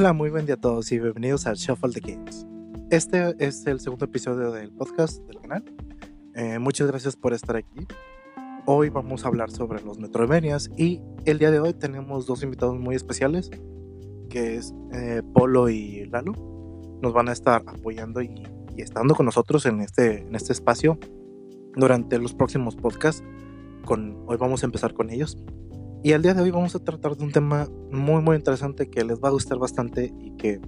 Hola, 0.00 0.14
muy 0.14 0.30
buen 0.30 0.46
día 0.46 0.54
a 0.54 0.58
todos 0.58 0.90
y 0.92 0.98
bienvenidos 0.98 1.46
a 1.46 1.52
Shuffle 1.52 1.92
the 1.92 2.00
Games. 2.00 2.46
Este 2.88 3.34
es 3.38 3.66
el 3.66 3.80
segundo 3.80 4.06
episodio 4.06 4.50
del 4.50 4.72
podcast 4.72 5.22
del 5.26 5.38
canal. 5.42 5.62
Eh, 6.34 6.58
muchas 6.58 6.86
gracias 6.86 7.16
por 7.16 7.34
estar 7.34 7.54
aquí. 7.54 7.86
Hoy 8.64 8.88
vamos 8.88 9.26
a 9.26 9.28
hablar 9.28 9.50
sobre 9.50 9.82
los 9.82 9.98
Metroidvanias 9.98 10.70
y 10.78 11.02
el 11.26 11.38
día 11.38 11.50
de 11.50 11.60
hoy 11.60 11.74
tenemos 11.74 12.24
dos 12.24 12.42
invitados 12.42 12.78
muy 12.78 12.96
especiales, 12.96 13.50
que 14.30 14.56
es 14.56 14.72
eh, 14.94 15.20
Polo 15.34 15.68
y 15.68 16.06
Lalo. 16.06 16.32
Nos 17.02 17.12
van 17.12 17.28
a 17.28 17.32
estar 17.32 17.62
apoyando 17.66 18.22
y, 18.22 18.42
y 18.74 18.80
estando 18.80 19.14
con 19.14 19.26
nosotros 19.26 19.66
en 19.66 19.82
este, 19.82 20.22
en 20.22 20.34
este 20.34 20.54
espacio 20.54 20.98
durante 21.76 22.18
los 22.18 22.32
próximos 22.32 22.74
podcasts. 22.74 23.22
Con, 23.84 24.24
hoy 24.28 24.38
vamos 24.38 24.62
a 24.62 24.66
empezar 24.66 24.94
con 24.94 25.10
ellos. 25.10 25.36
Y 26.02 26.12
el 26.12 26.22
día 26.22 26.32
de 26.34 26.42
hoy 26.42 26.50
vamos 26.50 26.74
a 26.74 26.78
tratar 26.78 27.16
de 27.16 27.24
un 27.24 27.32
tema 27.32 27.68
muy 27.90 28.22
muy 28.22 28.36
interesante 28.36 28.88
que 28.88 29.04
les 29.04 29.20
va 29.20 29.28
a 29.28 29.32
gustar 29.32 29.58
bastante 29.58 30.12
y 30.18 30.30
que 30.36 30.60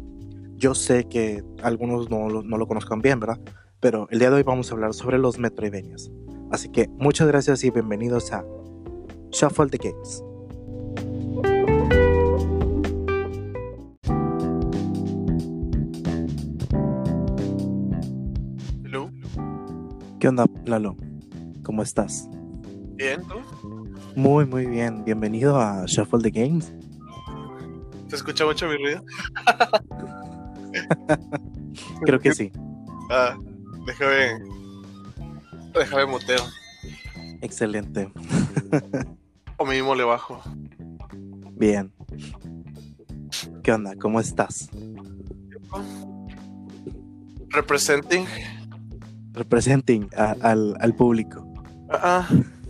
yo 0.57 0.75
sé 0.75 1.05
que 1.05 1.43
algunos 1.63 2.11
no, 2.11 2.29
lo- 2.29 2.43
no 2.43 2.59
lo 2.59 2.67
conozcan 2.67 3.01
bien, 3.01 3.19
¿verdad? 3.19 3.41
Pero 3.81 4.07
el 4.11 4.19
día 4.19 4.31
de 4.31 4.37
hoy 4.37 4.43
vamos 4.43 4.71
a 4.71 4.75
hablar 4.75 4.95
sobre 4.95 5.19
los 5.19 5.39
Metroidvanias. 5.39 6.11
Así 6.51 6.69
que 6.69 6.89
muchas 6.99 7.27
gracias 7.29 7.65
y 7.65 7.71
bienvenidos 7.71 8.33
a 8.33 8.45
Shuffle 9.31 9.69
the 9.71 9.79
Games. 9.79 10.23
Hello. 18.85 19.11
¿Qué 20.21 20.29
onda, 20.29 20.47
Lalo? 20.67 20.97
¿Cómo 21.63 21.83
estás? 21.83 22.29
Bien, 22.97 23.21
¿tú? 23.23 23.82
Muy 24.17 24.47
muy 24.47 24.67
bien. 24.67 25.05
Bienvenido 25.05 25.61
a 25.61 25.85
Shuffle 25.87 26.21
the 26.23 26.31
Games. 26.31 26.73
¿Se 28.09 28.17
escucha 28.17 28.45
mucho 28.45 28.67
mi 28.69 28.77
ruido? 28.77 29.03
Creo 32.05 32.21
que 32.21 32.35
sí. 32.35 32.53
Ah, 33.11 33.37
déjame. 33.87 34.39
Déjame 35.75 36.07
muteo. 36.07 36.41
Excelente. 37.41 38.11
O 39.57 39.65
mínimo 39.65 39.95
le 39.95 40.05
bajo. 40.05 40.41
Bien. 41.57 41.91
¿Qué 43.63 43.73
onda? 43.73 43.95
¿Cómo 43.97 44.21
estás? 44.21 44.69
Representing. 47.49 48.27
Representing 49.33 50.09
a- 50.17 50.37
al, 50.43 50.77
al 50.81 50.95
público. 50.95 51.47
Ah. 51.91 52.29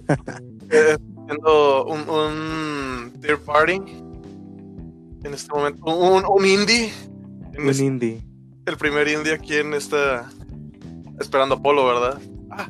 Eh, 0.74 0.96
Siendo 1.26 1.84
un, 1.86 2.00
un 2.08 3.12
third 3.20 3.40
party. 3.40 3.74
En 5.24 5.34
este 5.34 5.52
momento. 5.54 5.84
Un, 5.84 6.24
un 6.26 6.46
indie. 6.46 6.92
En 7.52 7.62
Un 7.64 7.70
este- 7.70 7.84
indie. 7.84 8.22
el 8.66 8.76
primer 8.76 9.08
indie 9.08 9.32
aquí 9.34 9.56
en 9.56 9.74
esta. 9.74 10.28
Esperando 11.20 11.56
a 11.56 11.62
Polo, 11.62 11.86
¿verdad? 11.86 12.18
Ah, 12.50 12.68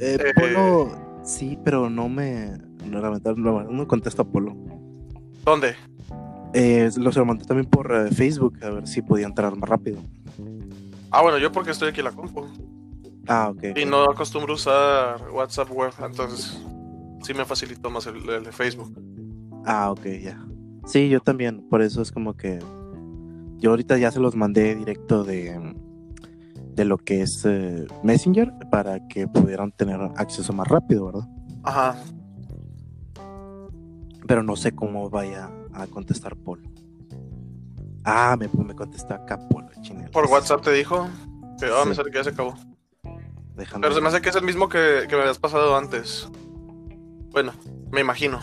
Eh, 0.00 0.16
Eh, 0.20 0.32
Polo, 0.34 0.90
sí, 1.24 1.58
pero 1.64 1.90
no 1.90 2.08
me. 2.08 2.56
No, 2.86 3.00
lamentablemente, 3.00 3.64
no, 3.66 3.70
no 3.70 3.88
contesto 3.88 4.22
a 4.22 4.24
Polo. 4.24 4.54
¿dónde? 5.44 5.74
Eh, 6.54 6.90
lo 6.96 7.10
se 7.10 7.18
lo 7.18 7.24
mandé 7.24 7.44
también 7.44 7.68
por 7.68 7.92
eh, 7.94 8.10
Facebook, 8.12 8.58
a 8.62 8.70
ver 8.70 8.86
si 8.86 9.02
podía 9.02 9.26
entrar 9.26 9.56
más 9.56 9.68
rápido. 9.68 9.98
Ah, 11.10 11.22
bueno, 11.22 11.38
yo 11.38 11.50
porque 11.50 11.70
estoy 11.72 11.88
aquí 11.88 12.00
en 12.00 12.04
la 12.06 12.12
compu. 12.12 12.46
Ah, 13.26 13.50
ok. 13.50 13.76
Y 13.76 13.84
no 13.84 14.04
acostumbro 14.04 14.54
usar 14.54 15.16
WhatsApp 15.32 15.70
web, 15.70 15.92
entonces 16.04 16.60
sí 17.22 17.34
me 17.34 17.44
facilitó 17.44 17.90
más 17.90 18.06
el, 18.06 18.28
el 18.28 18.44
de 18.44 18.52
Facebook. 18.52 18.94
Ah, 19.64 19.90
ok, 19.90 20.04
ya. 20.20 20.44
Sí, 20.86 21.08
yo 21.08 21.20
también. 21.20 21.68
Por 21.68 21.82
eso 21.82 22.02
es 22.02 22.12
como 22.12 22.36
que. 22.36 22.58
Yo 23.58 23.70
ahorita 23.70 23.96
ya 23.98 24.10
se 24.10 24.20
los 24.20 24.34
mandé 24.34 24.74
directo 24.74 25.24
de. 25.24 25.74
De 26.74 26.86
lo 26.86 26.96
que 26.96 27.20
es 27.20 27.44
eh, 27.44 27.86
Messenger 28.02 28.50
para 28.70 29.06
que 29.06 29.28
pudieran 29.28 29.72
tener 29.72 30.00
acceso 30.16 30.54
más 30.54 30.66
rápido, 30.68 31.06
¿verdad? 31.06 31.28
Ajá. 31.64 32.02
Pero 34.26 34.42
no 34.42 34.56
sé 34.56 34.72
cómo 34.72 35.10
vaya 35.10 35.50
a 35.74 35.86
contestar 35.86 36.34
Polo. 36.34 36.62
Ah, 38.04 38.36
me, 38.38 38.48
me 38.64 38.74
contestó 38.74 39.12
acá 39.12 39.38
Polo, 39.50 39.68
chinel. 39.82 40.10
Por 40.10 40.26
WhatsApp 40.26 40.62
te 40.62 40.72
dijo 40.72 41.06
que 41.60 41.66
ah, 41.66 41.84
me 41.86 41.94
sale 41.94 42.10
que 42.10 42.16
ya 42.16 42.24
se 42.24 42.30
acabó. 42.30 42.54
Déjame. 43.54 43.82
Pero 43.82 43.94
se 43.94 44.00
me 44.00 44.08
hace 44.08 44.22
que 44.22 44.30
es 44.30 44.36
el 44.36 44.44
mismo 44.44 44.70
que, 44.70 45.04
que 45.08 45.14
me 45.14 45.22
habías 45.22 45.38
pasado 45.38 45.76
antes. 45.76 46.30
Bueno, 47.32 47.52
me 47.90 48.00
imagino. 48.00 48.40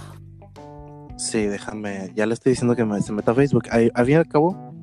Sí, 1.18 1.46
déjame. 1.46 2.12
Ya 2.16 2.26
le 2.26 2.34
estoy 2.34 2.52
diciendo 2.52 2.76
que 2.76 2.86
me, 2.86 3.02
se 3.02 3.12
meta 3.12 3.32
a 3.32 3.36
Facebook. 3.36 3.64
Ahí- 3.72 3.92
Al 3.94 4.06
fin 4.06 4.14
y 4.16 4.18
al 4.18 4.28
cabo, 4.28 4.74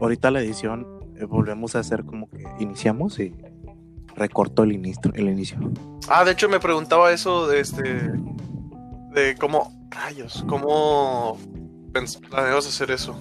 ahorita 0.00 0.30
la 0.30 0.40
edición 0.40 0.86
eh, 1.16 1.24
volvemos 1.24 1.76
a 1.76 1.80
hacer 1.80 2.04
como 2.04 2.28
que 2.28 2.42
iniciamos 2.58 3.18
y 3.20 3.34
recortó 4.16 4.62
el 4.64 4.72
inicio. 4.72 5.12
El 5.14 5.28
inicio. 5.28 5.58
Ah, 6.08 6.24
de 6.24 6.32
hecho 6.32 6.48
me 6.48 6.58
preguntaba 6.60 7.12
eso 7.12 7.46
de 7.46 7.60
este. 7.60 7.82
De 9.12 9.36
cómo. 9.38 9.72
Rayos, 9.90 10.44
cómo. 10.48 11.38
planeabas 12.30 12.66
hacer 12.66 12.90
eso. 12.90 13.14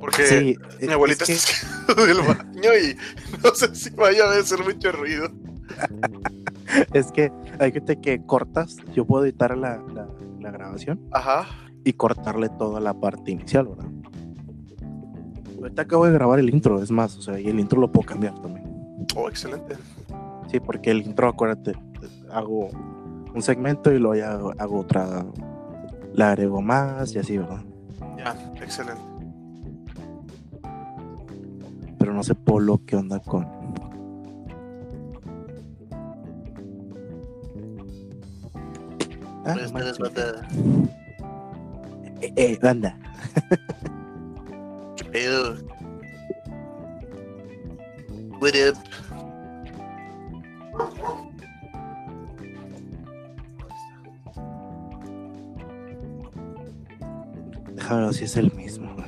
Porque 0.00 0.26
Sí, 0.26 0.58
mi 0.86 0.92
abuelita 0.92 1.24
es 1.24 1.30
está 1.30 1.94
del 2.06 2.18
baño 2.18 2.70
y 2.82 2.96
no 3.42 3.54
sé 3.54 3.74
si 3.74 3.90
vaya 3.90 4.24
a 4.24 4.38
hacer 4.38 4.62
mucho 4.64 4.90
ruido. 4.92 5.28
es 6.92 7.12
que 7.12 7.32
hay 7.58 7.72
gente 7.72 7.96
que 8.00 8.24
cortas. 8.24 8.76
Yo 8.94 9.04
puedo 9.06 9.24
editar 9.24 9.56
la, 9.56 9.82
la- 9.94 10.08
la 10.40 10.50
grabación 10.50 11.00
Ajá. 11.12 11.46
y 11.84 11.94
cortarle 11.94 12.48
toda 12.50 12.78
la 12.80 12.92
parte 12.94 13.30
inicial, 13.30 13.66
¿verdad? 13.68 13.86
Ahorita 15.58 15.82
acabo 15.82 16.04
de 16.04 16.12
grabar 16.12 16.38
el 16.38 16.50
intro, 16.52 16.82
es 16.82 16.90
más, 16.90 17.16
o 17.16 17.22
sea, 17.22 17.40
y 17.40 17.48
el 17.48 17.58
intro 17.58 17.80
lo 17.80 17.90
puedo 17.90 18.06
cambiar 18.06 18.34
también. 18.42 18.66
Oh, 19.16 19.28
excelente. 19.30 19.76
Sí, 20.50 20.60
porque 20.60 20.90
el 20.90 21.00
intro, 21.02 21.28
acuérdate, 21.28 21.72
hago 22.30 22.68
un 23.34 23.40
segmento 23.42 23.90
y 23.90 23.98
luego 23.98 24.14
ya 24.16 24.32
hago, 24.32 24.52
hago 24.58 24.80
otra, 24.80 25.24
le 26.12 26.24
agrego 26.24 26.60
más 26.60 27.14
y 27.14 27.18
así, 27.18 27.38
¿verdad? 27.38 27.62
Ya, 28.18 28.36
excelente. 28.62 29.00
Pero 31.98 32.12
no 32.12 32.22
sé 32.22 32.34
Polo 32.34 32.80
qué 32.84 32.96
onda 32.96 33.20
con. 33.20 33.46
Ah, 39.46 39.54
manches. 39.72 39.98
banda. 39.98 40.46
eh, 42.22 42.32
eh, 42.36 42.58
banda. 42.62 42.96
¿Qué 44.96 45.04
pedo? 45.04 45.56
What 48.40 48.54
up? 48.56 48.76
Déjame 57.74 58.04
ver 58.04 58.14
si 58.14 58.24
es 58.24 58.36
el 58.36 58.52
mismo. 58.52 58.94
güey. 58.94 59.04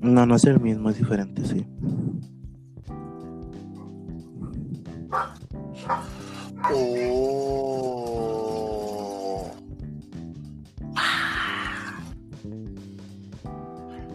No, 0.00 0.26
no 0.26 0.34
es 0.36 0.44
el 0.44 0.60
mismo, 0.60 0.90
es 0.90 0.98
diferente, 0.98 1.44
sí. 1.44 1.66
Oh. 6.72 7.10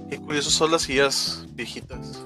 Qué 0.10 0.18
curioso 0.18 0.50
son 0.50 0.72
las 0.72 0.84
sillas 0.84 1.46
viejitas. 1.54 2.24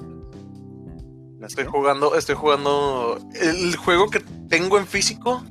Estoy 1.42 1.64
jugando, 1.64 2.14
estoy 2.14 2.36
jugando 2.36 3.18
el 3.34 3.74
juego 3.76 4.08
que 4.10 4.20
tengo 4.48 4.78
en 4.78 4.86
físico, 4.86 5.42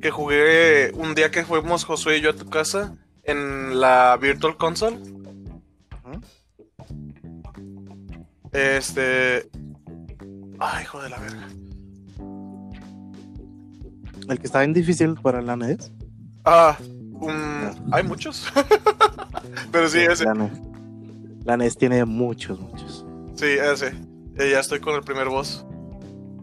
que 0.00 0.10
jugué 0.10 0.90
un 0.94 1.14
día 1.14 1.30
que 1.30 1.44
fuimos 1.44 1.84
Josué 1.84 2.18
y 2.18 2.22
yo 2.22 2.30
a 2.30 2.34
tu 2.34 2.50
casa 2.50 2.96
en 3.22 3.78
la 3.78 4.16
Virtual 4.20 4.56
Console. 4.56 4.98
Este. 8.52 9.48
Ay, 10.58 10.82
hijo 10.82 11.02
de 11.02 11.10
la 11.10 11.18
verga. 11.18 11.48
El 14.28 14.38
que 14.38 14.46
está 14.46 14.60
bien 14.60 14.72
difícil 14.72 15.14
para 15.20 15.42
la 15.42 15.56
NES. 15.56 15.92
Ah, 16.44 16.76
un- 17.12 17.70
hay 17.92 18.02
muchos. 18.02 18.46
Pero 19.72 19.88
sí, 19.88 19.98
ese. 20.00 20.24
La 20.24 20.34
NES. 20.34 20.52
La 21.44 21.56
NES 21.56 21.76
tiene 21.76 22.04
muchos, 22.04 22.58
muchos. 22.60 23.04
Sí, 23.36 23.46
ese. 23.46 23.88
Eh, 24.38 24.50
ya 24.50 24.60
estoy 24.60 24.80
con 24.80 24.94
el 24.94 25.02
primer 25.02 25.28
boss. 25.28 25.64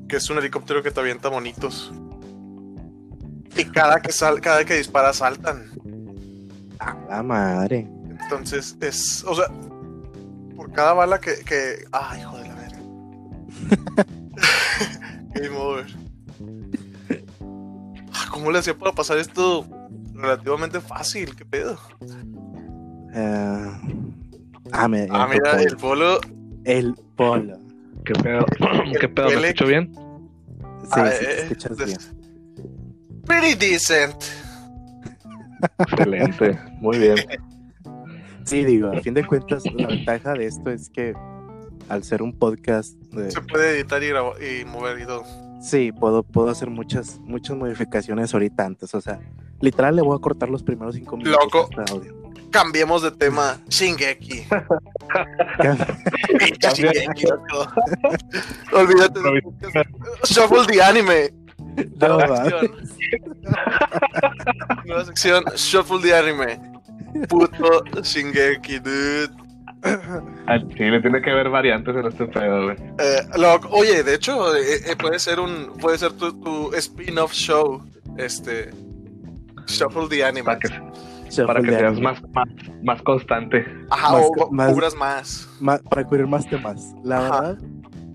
Que 0.07 0.18
es 0.18 0.30
un 0.30 0.38
helicóptero 0.38 0.83
que 0.83 0.92
te 0.92 1.00
avienta 1.00 1.30
monitos. 1.30 1.92
Y 3.56 3.66
cada 3.66 4.01
que 4.01 4.12
sal, 4.12 4.39
cada 4.42 4.63
que 4.66 4.75
dispara 4.75 5.13
saltan. 5.13 5.69
A 6.80 6.95
la 7.10 7.24
madre. 7.24 7.88
Entonces 8.24 8.77
es. 8.81 9.24
O 9.25 9.36
sea. 9.36 9.45
Por 10.56 10.72
cada 10.72 10.94
bala 10.94 11.19
que. 11.19 11.36
que 11.45 11.86
ay, 11.92 12.22
hijo 12.22 12.38
de 12.38 12.48
la 12.48 12.56
verga. 12.56 12.80
Game 15.34 15.57
over. 15.57 15.86
¿Cómo 18.31 18.51
le 18.51 18.60
hacía 18.60 18.78
para 18.78 18.92
pasar 18.94 19.18
esto 19.18 19.66
relativamente 20.13 20.80
fácil? 20.80 21.36
¿Qué 21.36 21.45
pedo? 21.45 21.78
Eh, 23.13 23.72
Ah, 24.74 24.88
me, 24.88 25.07
Ah, 25.12 25.28
mira, 25.30 25.51
polo. 25.51 25.60
el 25.68 25.75
polo. 25.78 26.19
El 26.63 26.95
polo. 27.18 27.60
¿Qué 28.06 28.13
pedo? 28.13 28.45
¿Qué 29.01 29.10
pedo? 29.10 29.28
¿Me 29.28 29.48
escucho 29.48 29.66
bien? 29.68 29.92
Sí, 29.94 30.89
ah, 30.94 31.12
sí, 31.12 31.25
te 31.25 31.31
eh, 31.31 31.42
escuchas 31.44 31.78
bien. 31.78 31.98
Pretty 33.25 33.56
decent. 33.56 34.16
Excelente. 35.80 36.60
Muy 36.80 36.98
bien. 37.00 37.16
Sí, 38.44 38.66
digo, 38.66 38.88
a 38.92 39.00
fin 39.01 39.13
de 39.13 39.24
cuentas, 39.25 39.62
la 39.75 39.86
ventaja 39.88 40.34
de 40.34 40.48
esto 40.48 40.72
es 40.72 40.89
que 40.89 41.13
al 41.89 42.04
ser 42.04 42.24
un 42.24 42.34
podcast, 42.34 42.95
de- 43.13 43.30
Se 43.30 43.39
puede 43.42 43.77
editar 43.77 44.01
y, 44.01 44.07
y 44.07 44.66
mover 44.66 45.00
y 45.00 45.06
todo. 45.06 45.24
Sí, 45.62 45.92
puedo, 45.92 46.24
puedo 46.24 46.50
hacer 46.50 46.69
muchas, 46.69 47.19
muchas 47.19 47.56
modificaciones 47.58 48.34
ahorita 48.34 48.66
antes. 48.66 48.94
O 48.96 49.02
sea, 49.02 49.19
literal 49.60 49.96
le 49.96 50.02
voy 50.02 50.18
a 50.18 50.19
cortar 50.22 50.50
los 50.50 50.63
primeros 50.63 50.96
cinco 50.96 51.18
minutos 51.18 51.40
Loco. 51.44 51.69
este 51.69 51.94
audio. 51.94 52.22
Cambiemos 52.52 53.02
de 53.02 53.12
tema. 53.12 53.60
Shingeki. 53.69 54.44
Pinche 56.40 56.69
Shingeki, 56.75 57.28
loco. 57.28 57.72
Olvídate 58.74 59.19
de 59.22 59.42
Shuffle 60.25 60.66
the 60.68 60.81
anime. 60.81 61.34
No, 62.00 62.18
Nueva 62.18 62.28
va. 62.28 62.44
sección. 62.50 62.72
Nueva 64.86 65.06
sección. 65.06 65.44
Shuffle 65.56 66.00
the 66.02 66.13
anime. 66.13 66.60
Puto 67.30 67.84
Shingeki, 68.04 68.80
dude. 68.80 69.40
Al 70.45 70.68
chile 70.69 71.01
tiene 71.01 71.22
que 71.22 71.31
haber 71.31 71.50
variantes 71.50 71.95
en 71.95 72.06
este 72.06 72.25
pedo, 72.28 72.66
güey. 72.66 72.78
Eh, 73.00 73.22
oye, 73.72 74.04
de 74.04 74.16
hecho, 74.16 74.56
eh, 74.56 74.62
eh, 74.88 74.95
puede 74.95 75.19
ser 75.19 75.39
un, 75.39 75.74
puede 75.80 75.98
ser 75.98 76.13
tu, 76.13 76.33
tu 76.39 76.74
spin-off 76.75 77.33
show, 77.33 77.81
este, 78.18 78.69
Shuffle 79.68 80.07
the 80.10 80.24
Anime. 80.24 80.44
Para 80.45 80.60
que, 80.60 80.69
para 81.45 81.62
que 81.62 81.69
seas 81.69 82.00
más, 82.00 82.22
más, 82.33 82.48
más 82.83 83.01
constante. 83.01 83.66
Ajá, 83.89 84.12
más- 84.12 84.25
o 84.38 84.51
más- 84.51 84.72
cubras 84.74 84.95
más. 84.95 85.50
Para 85.89 86.04
cubrir 86.06 86.27
más 86.27 86.48
temas. 86.48 86.94
La 87.04 87.18
Ajá. 87.27 87.42
verdad, 87.42 87.57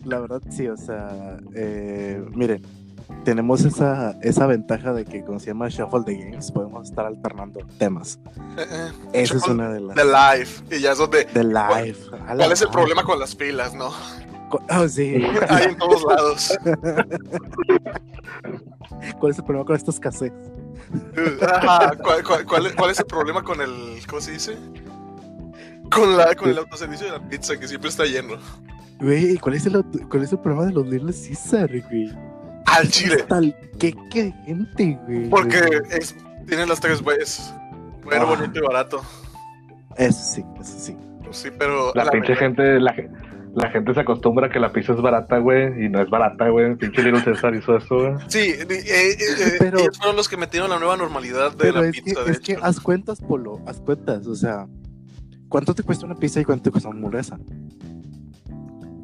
la 0.04 0.20
verdad 0.20 0.42
sí, 0.50 0.68
o 0.68 0.76
sea, 0.76 1.38
eh, 1.54 2.22
miren, 2.32 2.62
tenemos 3.26 3.64
esa, 3.64 4.12
esa 4.22 4.46
ventaja 4.46 4.92
de 4.92 5.04
que 5.04 5.24
como 5.24 5.40
se 5.40 5.48
llama 5.48 5.68
Shuffle 5.68 6.04
the 6.06 6.14
Games, 6.16 6.52
podemos 6.52 6.88
estar 6.88 7.04
alternando 7.06 7.58
temas. 7.76 8.20
Eh, 8.56 8.64
eh, 8.70 8.90
Esa 9.12 9.36
es 9.36 9.48
una 9.48 9.68
de 9.72 9.80
las... 9.80 9.96
The 9.96 10.04
Live. 10.04 10.48
Y 10.70 10.80
ya 10.80 10.92
es 10.92 10.98
donde. 10.98 11.24
de 11.24 11.42
live. 11.44 11.96
¿Cuál 12.24 12.52
es 12.52 12.62
el 12.62 12.68
problema 12.68 13.02
con 13.02 13.18
las 13.18 13.34
pilas, 13.34 13.74
no? 13.74 13.90
Oh, 14.70 14.86
sí. 14.88 15.16
Hay 15.48 15.64
en 15.64 15.76
todos 15.76 16.04
lados. 16.04 16.56
¿Cuál 19.18 19.32
es 19.32 19.38
el 19.38 19.44
problema 19.44 19.64
con 19.66 19.74
estos 19.76 19.98
cassettes? 19.98 20.38
Ajá, 21.42 21.92
¿cuál, 22.02 22.22
cuál, 22.22 22.46
cuál 22.46 22.66
es- 22.66 22.74
cuál 22.74 22.90
es 22.92 22.98
el 23.00 23.06
problema 23.06 23.42
con 23.42 23.60
el. 23.60 23.98
¿Cómo 24.08 24.20
se 24.22 24.30
dice? 24.32 24.56
Con, 25.90 26.16
la, 26.16 26.32
con 26.36 26.48
el 26.48 26.58
autoservicio 26.58 27.06
de 27.06 27.12
la 27.18 27.28
pizza, 27.28 27.58
que 27.58 27.66
siempre 27.66 27.90
está 27.90 28.04
lleno. 28.04 28.34
Güey, 29.00 29.36
¿cuál 29.38 29.56
es 29.56 29.66
el, 29.66 29.84
cuál 30.08 30.22
es 30.22 30.30
el 30.32 30.38
problema 30.38 30.66
de 30.66 30.72
los 30.72 30.86
Little 30.86 31.12
Caesar, 31.12 31.68
güey? 31.90 32.12
Al 32.66 32.88
chile. 32.90 33.24
Tal, 33.28 33.54
qué, 33.78 33.94
qué 34.10 34.32
gente, 34.44 34.98
güey. 35.06 35.28
Porque 35.30 35.60
es, 35.90 36.16
tiene 36.46 36.66
las 36.66 36.80
tres 36.80 37.02
güeyes. 37.02 37.52
Bueno, 38.04 38.22
Ah. 38.28 38.36
bonito 38.36 38.58
y 38.58 38.62
barato. 38.62 39.02
Eso 39.96 40.20
sí, 40.34 40.44
eso 40.60 40.78
sí. 40.78 40.96
Sí, 41.32 41.48
pero. 41.58 41.92
La 41.94 42.04
la 42.04 42.10
pinche 42.12 42.36
gente, 42.36 42.78
la, 42.80 42.92
ge- 42.92 43.08
la 43.54 43.68
gente 43.70 43.92
se 43.94 44.00
acostumbra 44.00 44.46
a 44.46 44.50
que 44.50 44.60
la 44.60 44.70
pizza 44.72 44.92
es 44.92 45.00
barata, 45.00 45.38
güey, 45.38 45.84
y 45.84 45.88
no 45.88 46.00
es 46.00 46.08
barata, 46.08 46.48
güey. 46.50 46.76
Pinche 46.76 47.02
Little 47.02 47.20
César 47.22 47.54
hizo 47.54 47.76
eso, 47.76 47.96
güey. 47.96 48.14
Sí, 48.28 48.38
eh, 48.40 48.66
eh, 48.68 49.16
eh, 49.18 49.56
Pero- 49.58 49.78
ellos 49.80 49.96
fueron 49.98 50.16
los 50.16 50.28
que 50.28 50.36
metieron 50.36 50.70
la 50.70 50.78
nueva 50.78 50.96
normalidad 50.96 51.50
de 51.52 51.56
Pero 51.56 51.80
la 51.80 51.88
es 51.88 51.92
que, 51.96 52.02
pizza, 52.02 52.22
de 52.24 52.30
es 52.32 52.40
que 52.40 52.56
haz 52.62 52.78
cuentas, 52.80 53.20
Polo, 53.20 53.60
haz 53.66 53.80
cuentas. 53.80 54.26
O 54.26 54.34
sea, 54.34 54.66
¿cuánto 55.48 55.74
te 55.74 55.82
cuesta 55.82 56.06
una 56.06 56.14
pizza 56.14 56.40
y 56.40 56.44
cuánto 56.44 56.64
te 56.64 56.70
cuesta 56.70 56.88
una 56.90 56.98
hamburguesa? 56.98 57.38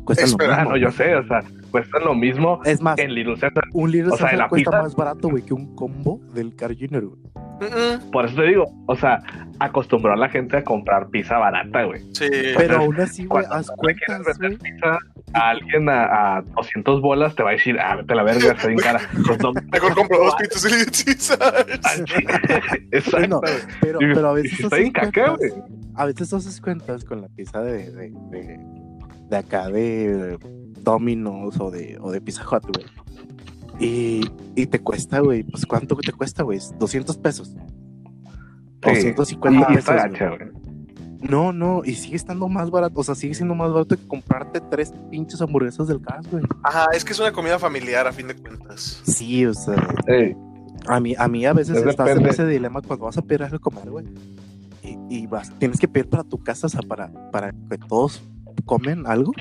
Cuesta 0.04 0.24
lo 0.24 0.30
Espera, 0.30 0.54
Ah, 0.54 0.58
mismo. 0.60 0.70
no, 0.70 0.76
yo 0.76 0.90
sé, 0.92 1.14
o 1.16 1.26
sea, 1.26 1.42
cuesta 1.72 1.98
lo 1.98 2.14
mismo 2.14 2.60
Es 2.64 2.80
más, 2.80 2.98
en 2.98 3.14
Little 3.14 3.34
César. 3.36 3.64
un 3.72 3.90
Little 3.90 4.12
o 4.12 4.16
sea, 4.16 4.26
Caesar 4.26 4.38
la 4.38 4.48
cuesta 4.48 4.70
pizza- 4.70 4.82
más 4.82 4.94
barato, 4.96 5.28
güey, 5.28 5.42
que 5.42 5.54
un 5.54 5.74
combo 5.74 6.20
del 6.34 6.54
Car 6.54 6.74
Junior, 6.78 7.04
güey. 7.06 7.20
Por 8.10 8.24
eso 8.26 8.34
te 8.36 8.42
digo, 8.42 8.64
o 8.88 8.96
sea, 8.96 9.20
acostumbró 9.60 10.12
a 10.14 10.16
la 10.16 10.28
gente 10.28 10.56
a 10.56 10.64
comprar 10.64 11.08
pizza 11.10 11.38
barata, 11.38 11.84
güey. 11.84 12.00
Sí. 12.12 12.26
Pero 12.56 12.78
aún 12.78 13.00
así, 13.00 13.24
güey, 13.24 13.44
Cuando 13.44 13.54
haz 13.54 13.70
cuentas, 13.76 14.20
vender 14.40 14.58
güey. 14.58 14.72
pizza 14.72 14.98
a 15.34 15.50
alguien 15.50 15.88
a, 15.88 16.38
a 16.38 16.42
200 16.42 17.00
bolas, 17.00 17.36
te 17.36 17.44
va 17.44 17.50
a 17.50 17.52
decir, 17.52 17.78
ah, 17.78 17.94
vete 17.96 18.12
a 18.12 18.16
la 18.16 18.22
verga, 18.24 18.52
está 18.52 18.66
bien 18.66 18.80
cara. 18.80 19.00
Pues 19.26 19.40
no, 19.40 19.52
Mejor 19.72 19.94
compro 19.94 20.18
dos 20.18 20.34
pizzas 20.40 20.72
y 20.72 21.04
Caesars. 21.04 21.66
Exacto. 22.90 23.16
Bueno, 23.18 23.40
güey. 23.40 23.52
pero, 23.80 23.98
pero 24.00 24.28
a 24.28 24.32
veces 24.32 24.58
está 24.60 24.76
bien 24.76 24.92
caca, 24.92 25.30
güey. 25.36 25.52
A 25.94 26.06
veces 26.06 26.32
haces 26.32 26.60
cuentas 26.60 27.04
con 27.04 27.20
la 27.20 27.28
pizza 27.28 27.60
de, 27.62 27.90
de, 27.92 28.10
de, 28.30 28.60
de 29.30 29.36
acá 29.36 29.68
de 29.68 30.36
Domino's 30.82 31.58
o 31.60 31.70
de, 31.70 31.98
o 32.00 32.10
de 32.10 32.20
Pizza 32.20 32.42
Hut, 32.44 32.64
güey. 32.74 32.86
Y, 33.78 34.30
y 34.54 34.66
te 34.66 34.78
cuesta, 34.80 35.20
güey, 35.20 35.42
pues 35.42 35.66
¿cuánto 35.66 35.96
te 35.96 36.12
cuesta, 36.12 36.42
güey? 36.42 36.60
200 36.78 37.16
pesos. 37.18 37.48
Sí. 37.48 39.12
250 39.12 39.72
Y 39.72 39.74
pesos. 39.76 39.94
güey. 40.10 40.62
No, 41.22 41.52
no, 41.52 41.82
y 41.84 41.94
sigue 41.94 42.16
estando 42.16 42.48
más 42.48 42.70
barato, 42.70 43.00
o 43.00 43.04
sea, 43.04 43.14
sigue 43.14 43.34
siendo 43.34 43.54
más 43.54 43.72
barato 43.72 43.96
que 43.96 44.06
comprarte 44.08 44.60
tres 44.60 44.92
pinches 45.08 45.40
hamburguesas 45.40 45.86
del 45.86 46.00
gas, 46.00 46.28
güey. 46.28 46.42
Ajá, 46.64 46.86
es 46.92 47.04
que 47.04 47.12
es 47.12 47.20
una 47.20 47.32
comida 47.32 47.60
familiar 47.60 48.08
a 48.08 48.12
fin 48.12 48.26
de 48.26 48.34
cuentas. 48.34 49.00
Sí, 49.04 49.46
o 49.46 49.54
sea, 49.54 49.76
a 50.88 50.98
mí, 51.00 51.14
a 51.16 51.28
mí 51.28 51.46
a 51.46 51.52
veces 51.52 51.76
Es 51.78 51.86
estás 51.86 52.10
en 52.10 52.26
ese 52.26 52.44
dilema 52.46 52.82
cuando 52.82 53.04
vas 53.04 53.16
a 53.18 53.22
pedir 53.22 53.44
algo 53.44 53.60
comer, 53.60 53.88
güey. 53.88 54.04
Y, 54.82 54.98
y 55.16 55.26
vas, 55.28 55.56
tienes 55.60 55.78
que 55.78 55.86
pedir 55.86 56.08
para 56.08 56.24
tu 56.24 56.42
casa, 56.42 56.66
o 56.66 56.70
sea, 56.70 56.80
para, 56.82 57.12
para 57.30 57.52
que 57.52 57.78
todos 57.78 58.20
comen 58.64 59.06
algo. 59.06 59.32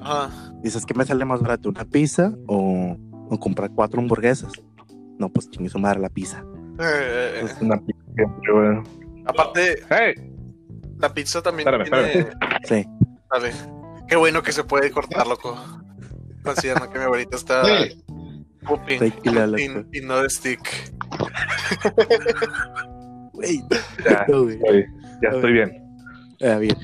Ajá. 0.00 0.52
Dices 0.62 0.84
que 0.86 0.94
me 0.94 1.04
sale 1.04 1.24
más 1.24 1.40
barato 1.40 1.68
una 1.68 1.84
pizza 1.84 2.32
o, 2.46 2.96
o 3.30 3.38
comprar 3.38 3.70
cuatro 3.74 4.00
hamburguesas. 4.00 4.52
No, 5.18 5.28
pues 5.28 5.50
chingue 5.50 5.68
su 5.68 5.78
madre 5.78 6.00
la 6.00 6.08
pizza. 6.08 6.44
Eh, 6.80 7.40
es 7.44 7.56
una 7.60 7.76
pizza 7.80 8.04
siempre, 8.14 8.52
güey. 8.52 8.82
aparte, 9.26 9.82
Hey, 9.90 10.14
la 10.98 11.12
pizza 11.12 11.42
también 11.42 11.68
Espérame, 11.68 12.10
tiene. 12.12 12.30
Sí. 12.64 12.88
Dale. 13.30 13.52
Qué 14.06 14.16
bueno 14.16 14.42
que 14.42 14.52
se 14.52 14.64
puede 14.64 14.90
cortar, 14.90 15.26
loco. 15.26 15.56
Considerando 16.44 16.88
que 16.90 16.98
mi 16.98 17.04
abuelita 17.04 17.36
está 17.36 17.62
pooping 18.66 19.00
y, 19.92 19.98
y 19.98 20.00
no 20.02 20.22
de 20.22 20.30
stick. 20.30 20.92
Güey, 23.32 23.62
ya, 24.04 24.26
ya 25.22 25.28
estoy 25.30 25.52
bien. 25.52 25.70
Ah, 26.42 26.56
bien. 26.58 26.76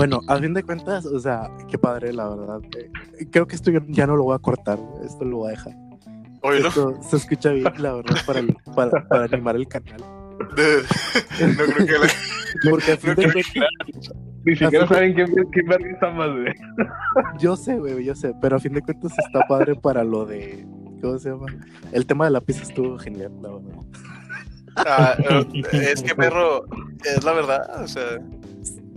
Bueno, 0.00 0.20
a 0.28 0.36
fin 0.38 0.54
de 0.54 0.62
cuentas, 0.62 1.06
o 1.06 1.18
sea, 1.20 1.50
qué 1.68 1.78
padre, 1.78 2.12
la 2.12 2.28
verdad. 2.28 2.60
Eh, 2.78 3.26
creo 3.30 3.46
que 3.46 3.54
esto 3.56 3.70
ya 3.88 4.06
no 4.06 4.16
lo 4.16 4.24
voy 4.24 4.34
a 4.34 4.38
cortar, 4.38 4.78
esto 5.04 5.24
lo 5.24 5.38
voy 5.38 5.48
a 5.48 5.50
dejar. 5.52 5.72
Oílo. 6.42 6.68
Esto 6.68 6.98
se 7.02 7.16
escucha 7.16 7.50
bien, 7.52 7.70
la 7.78 7.92
verdad, 7.94 8.16
para, 8.26 8.38
el- 8.40 8.56
para, 8.74 9.06
para 9.08 9.24
animar 9.24 9.56
el 9.56 9.68
canal. 9.68 10.00
no 10.40 11.64
creo 11.64 11.86
que 11.86 11.92
la- 11.98 12.70
Porque 12.70 12.92
a 12.92 12.96
fin 12.96 13.14
de 13.14 13.22
cuentas, 13.24 14.14
Ni 14.44 14.56
siquiera 14.56 14.84
Así- 14.86 14.94
saben 14.94 15.14
quién, 15.14 15.26
quién 15.52 15.66
verga 15.66 15.90
está 15.90 16.10
más, 16.10 16.30
güey. 16.30 16.54
yo 17.38 17.56
sé, 17.56 17.76
güey, 17.78 18.02
yo 18.04 18.14
sé, 18.14 18.32
pero 18.40 18.56
a 18.56 18.58
fin 18.58 18.72
de 18.72 18.80
cuentas 18.80 19.12
está 19.18 19.40
padre 19.46 19.74
para 19.74 20.02
lo 20.02 20.24
de. 20.24 20.66
¿Cómo 21.02 21.18
se 21.18 21.30
llama? 21.30 21.46
El 21.92 22.06
tema 22.06 22.24
de 22.24 22.30
la 22.30 22.40
pizza 22.40 22.62
estuvo 22.62 22.98
genial, 22.98 23.32
la 23.42 23.50
verdad. 23.50 23.82
Ah, 24.76 25.14
eh, 25.18 25.92
es 25.92 26.02
que 26.02 26.14
perro, 26.14 26.64
es 27.04 27.22
la 27.24 27.32
verdad, 27.32 27.82
o 27.82 27.88
sea, 27.88 28.18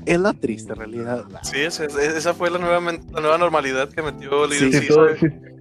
Es 0.05 0.19
la 0.19 0.33
triste 0.33 0.73
realidad. 0.75 1.23
sí, 1.43 1.59
es- 1.61 1.79
es- 1.79 1.95
esa 1.97 2.33
fue 2.33 2.49
la 2.49 2.57
nueva, 2.59 2.79
la 2.81 3.21
nueva 3.21 3.37
normalidad 3.37 3.89
que 3.89 4.01
metió 4.01 4.47
Sí, 4.49 4.65
Little 4.65 4.81
Si 4.81 4.87
tú, 4.87 4.95
Caesar. 4.95 5.17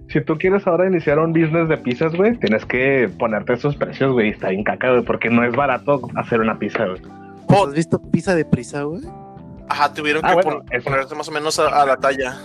si, 0.07 0.13
si 0.13 0.21
tú 0.21 0.37
quieres 0.37 0.65
ahora 0.67 0.87
iniciar 0.87 1.19
un 1.19 1.31
business 1.33 1.69
de 1.69 1.77
pizzas, 1.77 2.13
güey, 2.15 2.37
tienes 2.37 2.65
que 2.65 3.09
ponerte 3.17 3.53
esos 3.53 3.75
precios, 3.75 4.11
güey. 4.13 4.29
Está 4.29 4.49
bien 4.49 4.63
caca, 4.63 4.91
güey, 4.91 5.03
porque 5.03 5.29
no 5.29 5.43
es 5.43 5.55
barato 5.55 6.01
hacer 6.15 6.39
una 6.41 6.57
pizza, 6.59 6.85
güey. 6.85 7.01
Oh. 7.47 7.67
¿Has 7.67 7.73
visto 7.73 8.01
pizza 8.11 8.35
de 8.35 8.45
prisa, 8.45 8.83
güey? 8.83 9.01
Ajá, 9.69 9.93
tuvieron 9.93 10.23
Ah, 10.25 10.29
que 10.29 10.33
bueno, 10.35 10.59
pon- 10.59 10.65
eso. 10.71 10.83
ponerse 10.89 11.15
más 11.15 11.27
o 11.27 11.31
menos 11.31 11.57
a, 11.59 11.81
a 11.81 11.85
la 11.85 11.97
talla. 11.97 12.35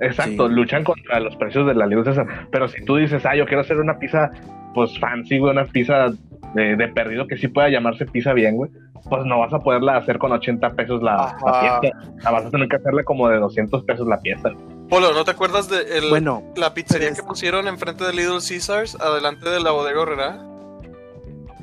Exacto, 0.00 0.48
Sí. 0.48 0.54
luchan 0.54 0.84
contra 0.84 1.18
los 1.20 1.34
precios 1.36 1.66
de 1.66 1.74
la 1.74 1.86
luz 1.86 2.06
esa. 2.06 2.24
Pero 2.52 2.68
si 2.68 2.84
tú 2.84 2.96
dices, 2.96 3.24
ah, 3.26 3.34
yo 3.36 3.46
quiero 3.46 3.62
hacer 3.62 3.78
una 3.78 3.98
pizza, 3.98 4.30
pues 4.74 4.96
fancy, 4.98 5.38
güey, 5.38 5.52
una 5.52 5.64
pizza 5.66 6.10
de, 6.54 6.76
de 6.76 6.88
perdido 6.88 7.26
que 7.26 7.36
sí 7.36 7.48
pueda 7.48 7.68
llamarse 7.68 8.06
pizza 8.06 8.32
bien, 8.32 8.56
güey, 8.56 8.70
pues 9.08 9.24
no 9.24 9.38
vas 9.40 9.52
a 9.52 9.60
poderla 9.60 9.96
hacer 9.96 10.18
con 10.18 10.32
80 10.32 10.70
pesos 10.74 11.02
la, 11.02 11.36
la 11.44 11.80
pieza. 11.80 11.96
La 12.24 12.30
vas 12.30 12.44
a 12.46 12.50
tener 12.50 12.68
que 12.68 12.76
hacerla 12.76 13.04
como 13.04 13.28
de 13.28 13.38
200 13.38 13.84
pesos 13.84 14.06
la 14.08 14.20
pieza. 14.20 14.50
Polo, 14.88 15.12
¿no 15.12 15.24
te 15.24 15.30
acuerdas 15.32 15.68
de 15.68 15.98
el- 15.98 16.08
Bueno, 16.10 16.42
la 16.56 16.72
pizzería 16.74 17.08
es- 17.10 17.20
que 17.20 17.26
pusieron 17.26 17.68
enfrente 17.68 18.04
de 18.04 18.12
Little 18.12 18.38
Caesars, 18.46 18.96
adelante 19.00 19.48
de 19.50 19.60
la 19.60 19.70
bodega 19.70 20.02
Herrera? 20.02 20.44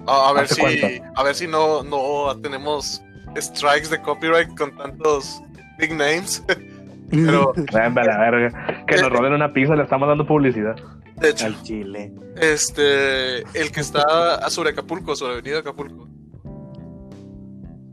A, 0.07 0.29
a 0.29 0.33
ver 0.33 0.43
¿Hace 0.43 0.55
si, 0.55 0.61
cuánto? 0.61 0.87
a 1.15 1.23
ver 1.23 1.35
si 1.35 1.47
no, 1.47 1.83
no 1.83 2.39
tenemos 2.41 3.03
strikes 3.37 3.89
de 3.89 3.99
copyright 4.01 4.55
con 4.57 4.75
tantos 4.77 5.41
big 5.79 5.91
names. 5.91 6.43
Pero, 7.11 7.53
la 7.71 7.89
verga. 7.89 8.83
Que 8.87 8.97
nos 8.97 9.11
roben 9.11 9.33
una 9.33 9.53
pizza, 9.53 9.75
le 9.75 9.83
estamos 9.83 10.07
dando 10.07 10.25
publicidad. 10.25 10.75
De 11.17 11.29
hecho, 11.29 11.45
al 11.45 11.63
chile. 11.63 12.13
este, 12.35 13.39
el 13.59 13.71
que 13.71 13.79
está 13.81 14.49
sobre 14.49 14.71
Acapulco, 14.71 15.15
sobre 15.15 15.33
Avenida 15.33 15.59
Acapulco. 15.59 16.07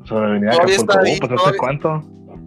Sobre 0.05 0.27
Avenida 0.31 0.51
Todavía 0.53 0.77
Acapulco. 0.77 0.93
está 0.93 1.01
ahí, 1.01 1.17
Uh, 1.17 1.19
pues 1.29 1.41
todavía- 1.41 1.59
cuánto? 1.59 2.05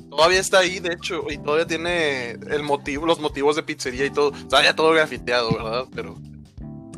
todavía 0.09 0.39
está 0.39 0.59
ahí, 0.59 0.79
de 0.79 0.93
hecho, 0.93 1.23
y 1.29 1.37
todavía 1.37 1.65
tiene 1.67 2.31
el 2.31 2.63
motivo, 2.63 3.05
los 3.05 3.19
motivos 3.19 3.55
de 3.55 3.63
pizzería 3.63 4.05
y 4.05 4.09
todo. 4.11 4.29
O 4.29 4.49
sea, 4.49 4.63
ya 4.63 4.75
todo 4.75 4.91
grafiteado, 4.91 5.51
¿verdad? 5.51 5.85
Pero. 5.93 6.15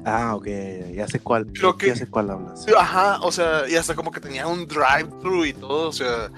Ah, 0.05 0.35
ok, 0.35 0.47
ya 0.95 1.07
sé 1.07 1.19
cuál. 1.19 1.47
Creo 1.53 1.75
que- 1.77 1.87
Ya 1.87 1.95
sé 1.95 2.07
cuál 2.07 2.29
hablas. 2.31 2.65
Ajá, 2.77 3.19
o 3.21 3.31
sea, 3.31 3.67
y 3.69 3.75
hasta 3.75 3.93
como 3.93 4.09
que 4.11 4.19
tenía 4.21 4.47
un 4.47 4.65
drive-thru 4.67 5.45
y 5.45 5.53
todo, 5.53 5.89
o 5.89 5.91
sea. 5.93 6.29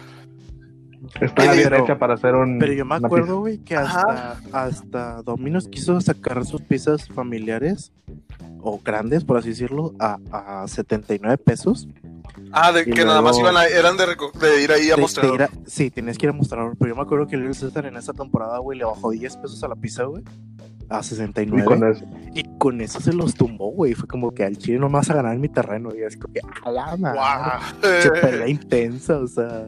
Está 1.21 1.33
Pero- 1.43 1.53
bien 1.53 1.73
hecha 1.83 1.97
para 1.97 2.13
hacer 2.15 2.35
un. 2.35 2.59
Pero 2.59 2.73
yo 2.73 2.85
me 2.85 2.95
acuerdo, 2.95 3.39
güey, 3.39 3.57
que 3.59 3.75
Ajá. 3.75 4.01
hasta, 4.41 4.63
hasta 4.65 5.21
Domino's 5.23 5.67
quiso 5.67 5.99
sacar 6.01 6.45
sus 6.45 6.61
pizzas 6.61 7.07
familiares 7.07 7.91
o 8.61 8.79
grandes, 8.83 9.23
por 9.23 9.37
así 9.37 9.49
decirlo, 9.49 9.93
a, 9.99 10.17
a 10.31 10.67
79 10.67 11.37
pesos. 11.37 11.87
Ah, 12.51 12.71
de 12.71 12.85
que 12.85 13.05
nada 13.05 13.21
más 13.21 13.37
iban 13.39 13.55
a, 13.57 13.65
eran 13.65 13.95
de, 13.97 14.05
de 14.05 14.63
ir 14.63 14.71
ahí 14.71 14.91
a 14.91 14.95
De- 14.95 15.33
ir 15.35 15.43
a- 15.43 15.49
sí, 15.65 15.89
tenías 15.91 16.17
que 16.17 16.25
ir 16.25 16.31
a 16.31 16.33
mostrar. 16.33 16.71
Pero 16.77 16.89
yo 16.89 16.95
me 16.95 17.01
acuerdo 17.01 17.27
que 17.27 17.37
Little 17.37 17.55
Caesar 17.59 17.85
en 17.85 17.95
esa 17.95 18.13
temporada, 18.13 18.57
güey, 18.59 18.77
le 18.77 18.85
bajó 18.85 19.11
10 19.11 19.37
pesos 19.37 19.63
a 19.63 19.67
la 19.67 19.75
pizza, 19.75 20.03
güey. 20.03 20.23
A 20.89 20.99
pizza. 20.99 21.15
69. 21.15 21.61
Y 21.61 21.65
con 21.65 21.91
eso. 21.91 22.05
Y 22.33 22.57
con 22.57 22.81
eso 22.81 22.99
se 22.99 23.13
los 23.13 23.35
tumbó, 23.35 23.71
güey. 23.71 23.93
Fue 23.93 24.07
como 24.07 24.31
que 24.31 24.43
al 24.43 24.57
chile 24.57 24.79
no 24.79 24.87
me 24.89 24.95
vas 24.95 25.09
a 25.09 25.13
ganar 25.13 25.33
en 25.35 25.41
mi 25.41 25.49
terreno. 25.49 25.91
Y 25.95 26.01
es 26.03 26.17
como 26.17 26.33
que, 26.33 26.41
a 26.65 26.71
la 26.71 26.97
madre. 26.97 28.01
Che, 28.01 28.09
pelea 28.11 28.47
intensa, 28.47 29.17
o 29.19 29.27
sea. 29.27 29.67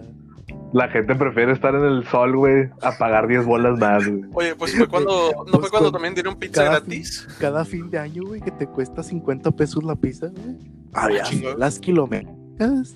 La 0.73 0.87
gente 0.87 1.15
prefiere 1.15 1.51
estar 1.51 1.75
en 1.75 1.83
el 1.83 2.07
sol, 2.07 2.35
güey, 2.37 2.69
a 2.81 2.97
pagar 2.97 3.27
10 3.27 3.45
bolas 3.45 3.77
más, 3.77 4.07
güey. 4.07 4.23
Oye, 4.33 4.55
pues 4.55 4.75
fue 4.75 4.87
cuando, 4.87 5.31
¿no 5.37 5.43
Pues 5.43 5.59
fue 5.59 5.69
cuando 5.69 5.91
con 5.91 5.93
también 5.93 6.13
dieron 6.13 6.35
pizza 6.37 6.63
cada 6.63 6.79
gratis? 6.79 7.27
Cada 7.39 7.65
fin 7.65 7.89
de 7.89 7.99
año, 7.99 8.23
güey, 8.25 8.41
que 8.41 8.51
te 8.51 8.67
cuesta 8.67 9.03
50 9.03 9.51
pesos 9.51 9.83
la 9.83 9.95
pizza, 9.95 10.27
güey. 10.27 10.57
Había 10.93 11.23
chingón. 11.23 11.59
las 11.59 11.79
kilométricas. 11.79 12.95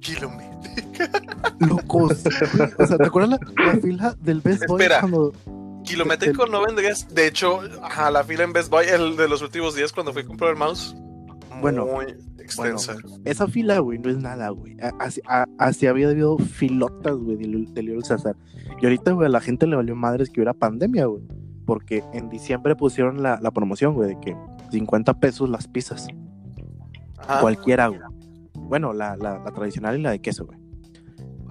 Kilométrica. 0.00 1.10
Locos. 1.60 2.24
O 2.78 2.86
sea, 2.86 2.96
¿te 2.96 3.06
acuerdas 3.06 3.40
la, 3.40 3.64
la 3.66 3.80
fila 3.80 4.16
del 4.20 4.40
Best 4.40 4.66
Boy 4.66 4.82
Espera. 4.82 5.00
cuando. 5.00 5.32
Kilométrico 5.84 6.46
no 6.46 6.64
vendrías. 6.64 7.12
De 7.12 7.26
hecho, 7.26 7.60
ajá, 7.82 8.10
la 8.10 8.24
fila 8.24 8.44
en 8.44 8.52
Best 8.52 8.70
Buy, 8.70 8.86
el 8.86 9.16
de 9.16 9.28
los 9.28 9.42
últimos 9.42 9.74
días 9.74 9.92
cuando 9.92 10.12
fui 10.12 10.22
a 10.22 10.26
comprar 10.26 10.50
el 10.50 10.56
mouse. 10.56 10.96
Bueno, 11.60 11.86
Muy 11.86 12.04
extensa. 12.38 12.94
Esa 13.24 13.46
fila, 13.46 13.78
güey, 13.78 13.98
no 13.98 14.10
es 14.10 14.16
nada, 14.18 14.48
güey. 14.50 14.76
Así, 14.98 15.20
a- 15.28 15.46
así 15.58 15.86
había 15.86 16.08
habido 16.08 16.38
filotas, 16.38 17.16
güey, 17.16 17.36
de, 17.36 17.44
Lil- 17.46 17.72
de 17.72 17.98
Caesar. 18.08 18.36
Y 18.80 18.84
ahorita, 18.86 19.12
güey, 19.12 19.26
a 19.26 19.30
la 19.30 19.40
gente 19.40 19.66
le 19.66 19.76
valió 19.76 19.94
madres 19.94 20.28
que 20.30 20.40
hubiera 20.40 20.54
pandemia, 20.54 21.06
güey. 21.06 21.22
Porque 21.64 22.02
en 22.12 22.28
diciembre 22.28 22.74
pusieron 22.74 23.22
la, 23.22 23.38
la 23.40 23.50
promoción, 23.52 23.94
güey, 23.94 24.10
de 24.14 24.20
que 24.20 24.36
50 24.72 25.14
pesos 25.20 25.48
las 25.48 25.68
pizzas. 25.68 26.08
Ajá. 27.18 27.40
Cualquiera, 27.40 27.86
güey. 27.88 28.00
Bueno, 28.54 28.92
la, 28.92 29.16
la, 29.16 29.38
la 29.38 29.50
tradicional 29.52 29.98
y 29.98 30.02
la 30.02 30.10
de 30.10 30.20
queso, 30.20 30.46
güey. 30.46 30.58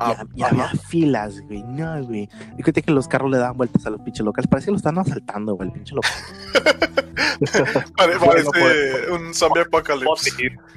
Ah, 0.04 0.26
y, 0.36 0.42
había 0.44 0.68
filas, 0.70 1.42
güey. 1.42 1.64
No, 1.64 2.04
güey. 2.06 2.30
Y 2.54 2.58
fíjate 2.58 2.82
que 2.82 2.92
los 2.92 3.08
carros 3.08 3.30
le 3.32 3.38
daban 3.38 3.58
vueltas 3.58 3.86
a 3.86 3.90
los 3.90 4.02
pinches 4.02 4.26
locales. 4.26 4.48
Parece 4.48 4.66
que 4.66 4.72
lo 4.72 4.78
están 4.78 4.98
asaltando, 4.98 5.56
güey, 5.56 5.70
el 5.70 5.74
pinche 5.74 5.96
local. 5.96 6.12
Pare- 7.98 8.18
Bueno, 8.18 8.20
parece 8.20 8.50
pues- 8.52 9.10
un 9.20 9.34
zombie 9.34 9.62
apocalypse. 9.62 10.32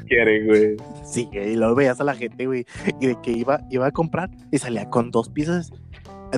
quieren, 0.09 0.47
güey. 0.47 0.76
Sí, 1.04 1.28
güey, 1.33 1.52
y 1.52 1.57
luego 1.57 1.75
veías 1.75 2.00
a 2.00 2.04
la 2.04 2.14
gente, 2.14 2.47
güey, 2.47 2.66
y 3.00 3.07
de 3.07 3.16
que 3.23 3.33
iba, 3.33 3.61
iba 3.71 3.87
a 3.87 3.90
comprar 3.90 4.31
y 4.50 4.59
salía 4.59 4.88
con 4.90 5.11
dos 5.11 5.28
piezas 5.28 5.73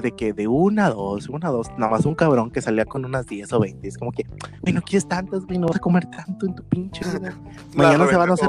de 0.00 0.12
que 0.12 0.32
de 0.34 0.46
una 0.46 0.86
a 0.86 0.90
dos, 0.90 1.28
una 1.28 1.48
a 1.48 1.50
dos, 1.50 1.70
nada 1.78 1.90
más 1.92 2.04
un 2.04 2.14
cabrón 2.14 2.50
que 2.50 2.60
salía 2.60 2.84
con 2.84 3.04
unas 3.04 3.26
10 3.26 3.50
o 3.54 3.60
20. 3.60 3.88
Es 3.88 3.96
como 3.96 4.12
que, 4.12 4.24
güey, 4.60 4.74
no 4.74 4.82
quieres 4.82 5.08
tantas, 5.08 5.46
güey, 5.46 5.58
no 5.58 5.68
vas 5.68 5.76
a 5.76 5.80
comer 5.80 6.04
tanto 6.10 6.46
en 6.46 6.54
tu 6.54 6.62
pinche. 6.64 7.00
Mañana 7.74 8.06
se 8.06 8.16
van 8.16 8.30
a 8.30 8.34
hacer. 8.34 8.48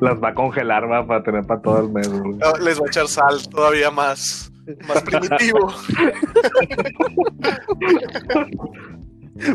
Las 0.00 0.22
va 0.22 0.28
a 0.30 0.34
congelar, 0.34 0.90
va, 0.90 1.06
para 1.06 1.22
tener 1.22 1.44
para 1.46 1.60
todo 1.62 1.80
el 1.80 1.90
mes, 1.90 2.08
güey. 2.08 2.38
Ah, 2.42 2.52
Les 2.60 2.80
va 2.80 2.84
a 2.84 2.88
echar 2.88 3.08
sal 3.08 3.48
todavía 3.48 3.90
más, 3.90 4.52
más 4.88 5.02
primitivo. 5.02 5.72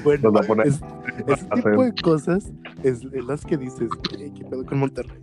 Bueno, 0.04 0.64
es- 0.64 0.80
ese 1.28 1.46
tipo 1.46 1.84
de 1.84 1.94
cosas 2.02 2.52
es, 2.84 3.04
es 3.14 3.26
las 3.26 3.46
que 3.46 3.58
dices, 3.58 3.88
güey, 3.88 4.34
¿qué 4.34 4.44
pedo 4.44 4.66
con 4.66 4.80
Monterrey? 4.80 5.18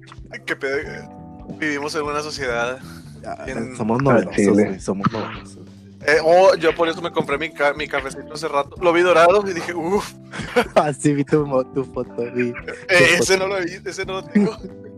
Que 0.46 0.56
pedo, 0.56 0.78
vivimos 1.58 1.94
en 1.96 2.02
una 2.02 2.20
sociedad. 2.20 2.78
Ah, 3.26 3.44
En- 3.46 3.76
somos 3.76 4.02
novedosos, 4.02 4.48
güey, 4.54 4.80
somos 4.80 5.10
novedosos. 5.12 5.58
Eh, 6.06 6.18
oh, 6.22 6.54
yo 6.54 6.74
por 6.74 6.88
eso 6.88 7.02
me 7.02 7.10
compré 7.10 7.36
mi, 7.38 7.50
ca- 7.50 7.74
mi 7.74 7.88
cafecito 7.88 8.34
hace 8.34 8.46
rato. 8.46 8.76
Lo 8.80 8.92
vi 8.92 9.00
dorado 9.02 9.42
y 9.48 9.54
dije, 9.54 9.74
uff, 9.74 10.12
Así 10.76 11.12
vi 11.14 11.24
tu, 11.24 11.44
tu 11.74 11.84
foto, 11.84 12.14
vi. 12.34 12.52
ese 12.88 13.36
no 13.38 13.48
lo 13.48 13.56
vi, 13.58 13.72
ese 13.84 14.04
no 14.06 14.14
lo 14.14 14.24
tengo. 14.24 14.56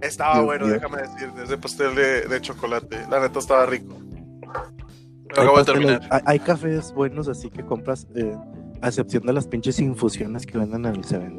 Estaba 0.00 0.34
Dios 0.34 0.44
bueno, 0.46 0.66
mío. 0.66 0.74
déjame 0.74 1.02
decirte, 1.02 1.42
ese 1.44 1.58
pastel 1.58 1.94
de, 1.94 2.22
de 2.22 2.40
chocolate. 2.40 3.06
La 3.10 3.20
neta 3.20 3.38
estaba 3.38 3.66
rico. 3.66 3.94
Lo 5.34 5.42
acabo 5.42 5.58
de 5.58 5.64
terminar. 5.64 6.00
hay- 6.10 6.22
hay 6.24 6.38
cafés 6.40 6.92
buenos 6.92 7.28
así 7.28 7.50
que 7.50 7.64
compras, 7.64 8.06
eh, 8.14 8.36
a 8.80 8.88
excepción 8.88 9.24
de 9.26 9.32
las 9.32 9.46
pinches 9.46 9.78
infusiones 9.80 10.46
que 10.46 10.56
venden 10.58 10.86
en 10.86 10.96
el 10.96 11.04
Seven. 11.04 11.38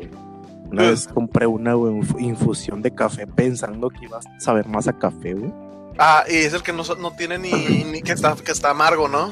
Una 0.72 0.84
Mm. 0.84 0.86
vez 0.88 1.08
compré 1.08 1.48
una 1.48 1.74
infusión 2.20 2.82
de 2.82 2.94
café 2.94 3.26
pensando 3.26 3.90
que 3.90 4.06
iba 4.06 4.18
a 4.18 4.40
saber 4.40 4.68
más 4.68 4.88
a 4.88 4.94
café, 4.98 5.34
güey. 5.34 5.54
Ah, 5.98 6.24
y 6.30 6.36
es 6.36 6.54
el 6.54 6.62
que 6.62 6.74
no, 6.74 6.84
no 7.00 7.12
tiene 7.16 7.38
ni, 7.40 7.52
ni 7.92 8.02
que 8.02 8.12
está 8.12 8.36
que 8.36 8.52
está 8.52 8.72
amargo, 8.72 9.08
¿no? 9.08 9.32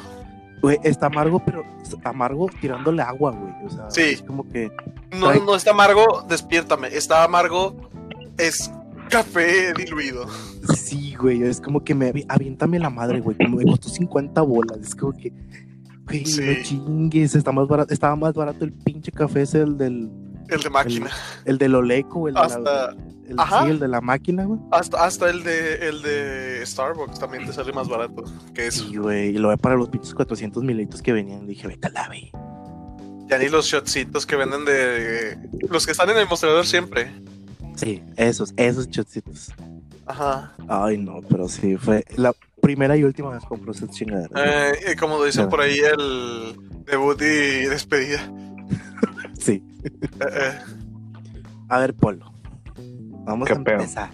Güey, 0.62 0.80
está 0.84 1.08
amargo, 1.08 1.44
pero 1.46 1.64
amargo 2.06 2.48
tirándole 2.62 3.02
agua, 3.02 3.32
güey. 3.32 3.54
O 3.66 3.70
sea, 3.70 3.92
Sí. 3.92 4.02
es 4.02 4.22
como 4.24 4.48
que 4.50 4.72
No, 5.20 5.34
no 5.34 5.56
está 5.56 5.72
amargo, 5.72 6.24
despiértame. 6.28 6.88
Está 6.88 7.24
amargo, 7.26 7.76
es 8.38 8.72
café 9.10 9.74
diluido. 9.74 10.26
sí, 10.76 11.16
güey. 11.16 11.44
Es 11.44 11.60
como 11.62 11.84
que 11.84 11.94
me 11.96 12.12
avi- 12.14 12.26
aviéntame 12.28 12.80
la 12.80 12.90
madre, 12.90 13.20
güey. 13.22 13.38
Como 13.38 13.58
me 13.58 13.64
costó 13.66 13.90
50 13.90 14.42
bolas. 14.42 14.78
Es 14.80 14.96
como 14.96 15.14
que, 15.14 15.32
güey, 16.08 16.26
Sí. 16.26 16.42
no 16.42 16.64
chingues. 16.64 17.36
Está 17.36 17.52
más 17.52 17.68
barato, 17.68 17.94
estaba 17.94 18.16
más 18.16 18.34
barato 18.34 18.66
el 18.66 18.74
pinche 18.74 19.12
café 19.12 19.44
ese, 19.44 19.62
el 19.62 19.78
del, 19.78 20.10
El 20.50 20.62
de 20.62 20.70
máquina. 20.70 21.10
el 21.46 21.58
del 21.58 21.76
Oleco, 21.76 22.28
el 22.28 22.34
de 22.34 22.40
la, 22.40 22.46
Hasta, 22.46 22.90
el, 22.92 23.38
sí, 23.38 23.70
el 23.72 23.80
de 23.80 23.88
la 23.88 24.02
máquina, 24.02 24.46
güey. 24.46 24.60
hasta, 24.72 25.04
hasta 25.04 25.30
el 25.30 25.44
de 25.44 25.88
el 25.90 26.02
de 26.04 26.62
Starbucks 26.66 27.20
también 27.20 27.46
te 27.46 27.54
sale 27.54 27.74
más 27.74 27.88
barato 27.88 28.24
que 28.54 28.68
eso. 28.68 28.88
Sí, 28.88 28.98
güey, 28.98 29.30
y 29.30 29.38
lo 29.40 29.50
ve 29.50 29.58
para 29.58 29.76
los 29.76 29.90
pinches 29.90 30.14
400 30.14 30.64
mililitros 30.64 31.02
que 31.02 31.12
venían. 31.14 31.48
Dije, 31.48 31.68
vete 31.68 31.88
a 31.88 31.92
la 31.92 32.08
ve. 32.10 32.32
Ya 33.28 33.40
ni 33.40 33.50
los 33.50 33.66
shotcitos 33.66 34.28
que 34.28 34.36
venden 34.36 34.66
de. 34.66 35.38
Los 35.70 35.86
que 35.88 35.92
están 35.94 36.10
en 36.12 36.18
el 36.18 36.28
mostrador 36.28 36.66
siempre. 36.68 37.12
Sí, 37.76 38.04
esos, 38.16 38.54
esos 38.58 38.90
chocitos. 38.90 39.54
Ajá. 40.06 40.54
Ay, 40.68 40.98
no, 40.98 41.22
pero 41.30 41.48
sí, 41.50 41.78
fue 41.78 42.04
la 42.16 42.34
primera 42.62 42.96
y 42.98 43.04
última 43.04 43.32
vez 43.32 43.42
que 43.44 43.48
compré 43.50 43.72
esas 43.72 43.90
chingaderas. 43.90 44.32
Eh, 44.36 44.92
y 44.94 44.96
como 44.96 45.24
dicen 45.24 45.44
No. 45.46 45.50
por 45.50 45.62
ahí, 45.62 45.80
el 45.80 46.56
debut 46.86 47.22
y 47.22 47.66
despedida. 47.68 48.20
Sí. 49.40 49.64
Eh, 49.84 49.90
eh. 50.22 50.60
A 51.70 51.78
ver, 51.80 51.94
Polo. 51.94 52.34
Vamos 53.26 53.48
¿Qué 53.48 53.54
a 53.54 53.58
empezar. 53.58 54.10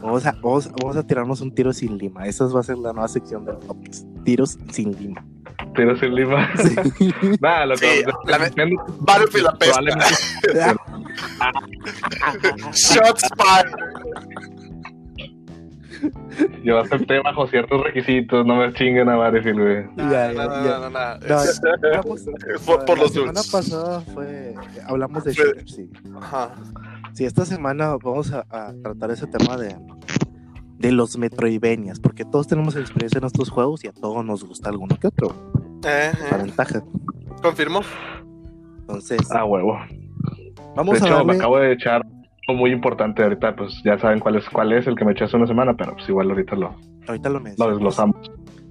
Vamos 0.00 0.26
a, 0.26 0.32
vamos, 0.32 0.70
vamos 0.72 0.96
a 0.96 1.06
tirarnos 1.06 1.40
un 1.40 1.54
tiro 1.54 1.72
sin 1.72 1.96
lima. 1.98 2.26
Esa 2.26 2.46
va 2.46 2.60
a 2.60 2.62
ser 2.64 2.78
la 2.78 2.92
nueva 2.92 3.06
sección 3.06 3.44
podcast. 3.44 4.06
Tiros 4.24 4.58
sin 4.72 4.92
lima. 4.98 5.24
Tiro 5.76 5.96
sin 5.98 6.14
lima. 6.14 6.48
Sí. 6.56 7.12
Nada, 7.40 7.66
lo 7.66 7.76
que 7.76 7.98
Sí, 7.98 8.04
la 9.42 9.52
pesca. 9.56 9.80
Shots 12.72 13.28
fired. 13.36 13.72
Yo 16.64 16.78
acepté 16.78 17.20
bajo 17.20 17.46
ciertos 17.48 17.82
requisitos, 17.82 18.46
no 18.46 18.56
me 18.56 18.72
chinguen 18.72 19.08
a 19.08 19.16
güey. 19.16 19.84
No, 19.96 20.10
Ya, 20.10 20.32
no, 20.32 20.34
ya, 20.34 20.78
no, 20.78 20.90
ya. 20.90 21.26
no, 21.98 22.02
Por- 22.64 22.84
por 22.86 22.96
la 22.98 23.04
los 23.04 23.12
semana 23.12 23.32
dudes. 23.32 23.50
pasada 23.50 24.00
fue. 24.00 24.54
Hablamos 24.86 25.24
de 25.24 25.32
shooters, 25.32 25.74
sí. 25.74 25.90
Ajá. 26.16 26.54
Sí, 27.12 27.24
esta 27.24 27.44
semana 27.44 27.96
vamos 28.02 28.32
a, 28.32 28.46
a 28.50 28.72
tratar 28.82 29.10
ese 29.10 29.26
tema 29.26 29.56
de, 29.58 29.76
de 30.78 30.92
los 30.92 31.18
Metroidvanias, 31.18 32.00
porque 32.00 32.24
todos 32.24 32.46
tenemos 32.46 32.76
experiencia 32.76 33.18
en 33.18 33.24
estos 33.24 33.50
juegos 33.50 33.84
y 33.84 33.88
a 33.88 33.92
todos 33.92 34.24
nos 34.24 34.44
gusta 34.44 34.70
alguno 34.70 34.96
que 34.98 35.08
otro. 35.08 35.34
Eh, 35.86 36.12
La 36.30 36.36
ventaja. 36.38 36.82
Confirmo. 37.42 37.80
Entonces, 38.80 39.20
Ah, 39.30 39.44
huevo. 39.44 39.76
Vamos 40.74 41.00
de 41.00 41.06
a 41.06 41.08
hecho, 41.10 41.24
me 41.24 41.34
acabo 41.34 41.58
de 41.58 41.72
echar 41.72 42.02
algo 42.48 42.60
muy 42.60 42.70
importante 42.72 43.22
ahorita, 43.22 43.54
pues 43.56 43.80
ya 43.84 43.98
saben 43.98 44.18
cuál 44.20 44.36
es, 44.36 44.48
cuál 44.50 44.72
es 44.72 44.86
el 44.86 44.94
que 44.96 45.04
me 45.04 45.12
eché 45.12 45.24
hace 45.24 45.36
una 45.36 45.46
semana, 45.46 45.74
pero 45.76 45.94
pues 45.94 46.08
igual 46.08 46.30
ahorita 46.30 46.56
lo, 46.56 46.74
Ahorita 47.06 47.28
lo 47.28 47.40
lo 47.40 47.70
desglosamos. 47.70 48.16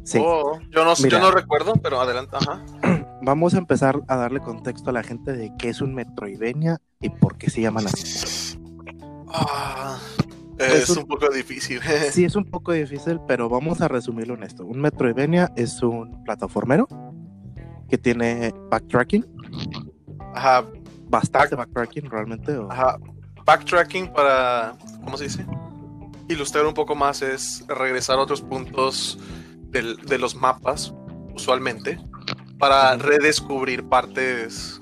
Sí, 0.03 0.20
Oh, 0.22 0.60
yo, 0.72 0.84
no, 0.86 0.94
Mira. 1.03 1.10
yo 1.10 1.20
no 1.20 1.32
recuerdo, 1.32 1.74
pero 1.84 2.00
adelante. 2.01 2.36
Ajá. 2.38 2.63
vamos 3.22 3.53
a 3.53 3.58
empezar 3.60 4.00
a 4.08 4.15
darle 4.15 4.39
contexto 4.39 4.89
a 4.89 4.94
la 4.94 5.03
gente 5.03 5.34
de 5.34 5.51
qué 5.60 5.70
es 5.70 5.82
un 5.82 5.94
Metroidvania 5.94 6.77
y 7.01 7.10
por 7.10 7.38
qué 7.38 7.50
se 7.50 7.62
llaman 7.62 7.86
así. 7.86 8.58
Ah, 9.27 10.00
Es 10.58 10.84
es 10.84 10.89
un- 10.89 11.00
un 11.00 11.08
poco 11.08 11.29
difícil. 11.29 11.79
Sí, 12.12 12.25
es 12.25 12.36
un 12.36 12.46
poco 12.46 12.72
difícil, 12.72 13.20
pero 13.27 13.50
vamos 13.50 13.82
a 13.82 13.88
resumirlo 13.88 14.34
en 14.34 14.44
esto. 14.44 14.65
Un 14.65 14.79
Metroidvania 14.82 15.51
es 15.56 15.82
un 15.84 16.24
plataformero 16.24 16.88
que 17.88 17.98
tiene 17.98 18.53
backtracking, 18.70 19.25
Ajá, 20.36 20.63
bastante 21.10 21.56
backtracking 21.56 22.10
realmente. 22.10 22.56
o- 22.58 22.72
ajá. 22.72 22.98
Backtracking 23.46 24.13
para. 24.13 24.74
¿Cómo 25.04 25.18
se 25.18 25.25
dice? 25.25 25.46
ilustrar 26.28 26.63
un 26.68 26.75
poco 26.75 26.94
más 26.94 27.24
es 27.24 27.66
regresar 27.68 28.20
a 28.20 28.22
otros 28.22 28.39
puntos 28.42 29.18
del- 29.72 29.98
de 29.98 30.20
los 30.20 30.36
mapas, 30.36 30.94
usualmente, 31.34 32.00
para 32.60 32.96
redescubrir 32.98 33.84
partes 33.89 34.80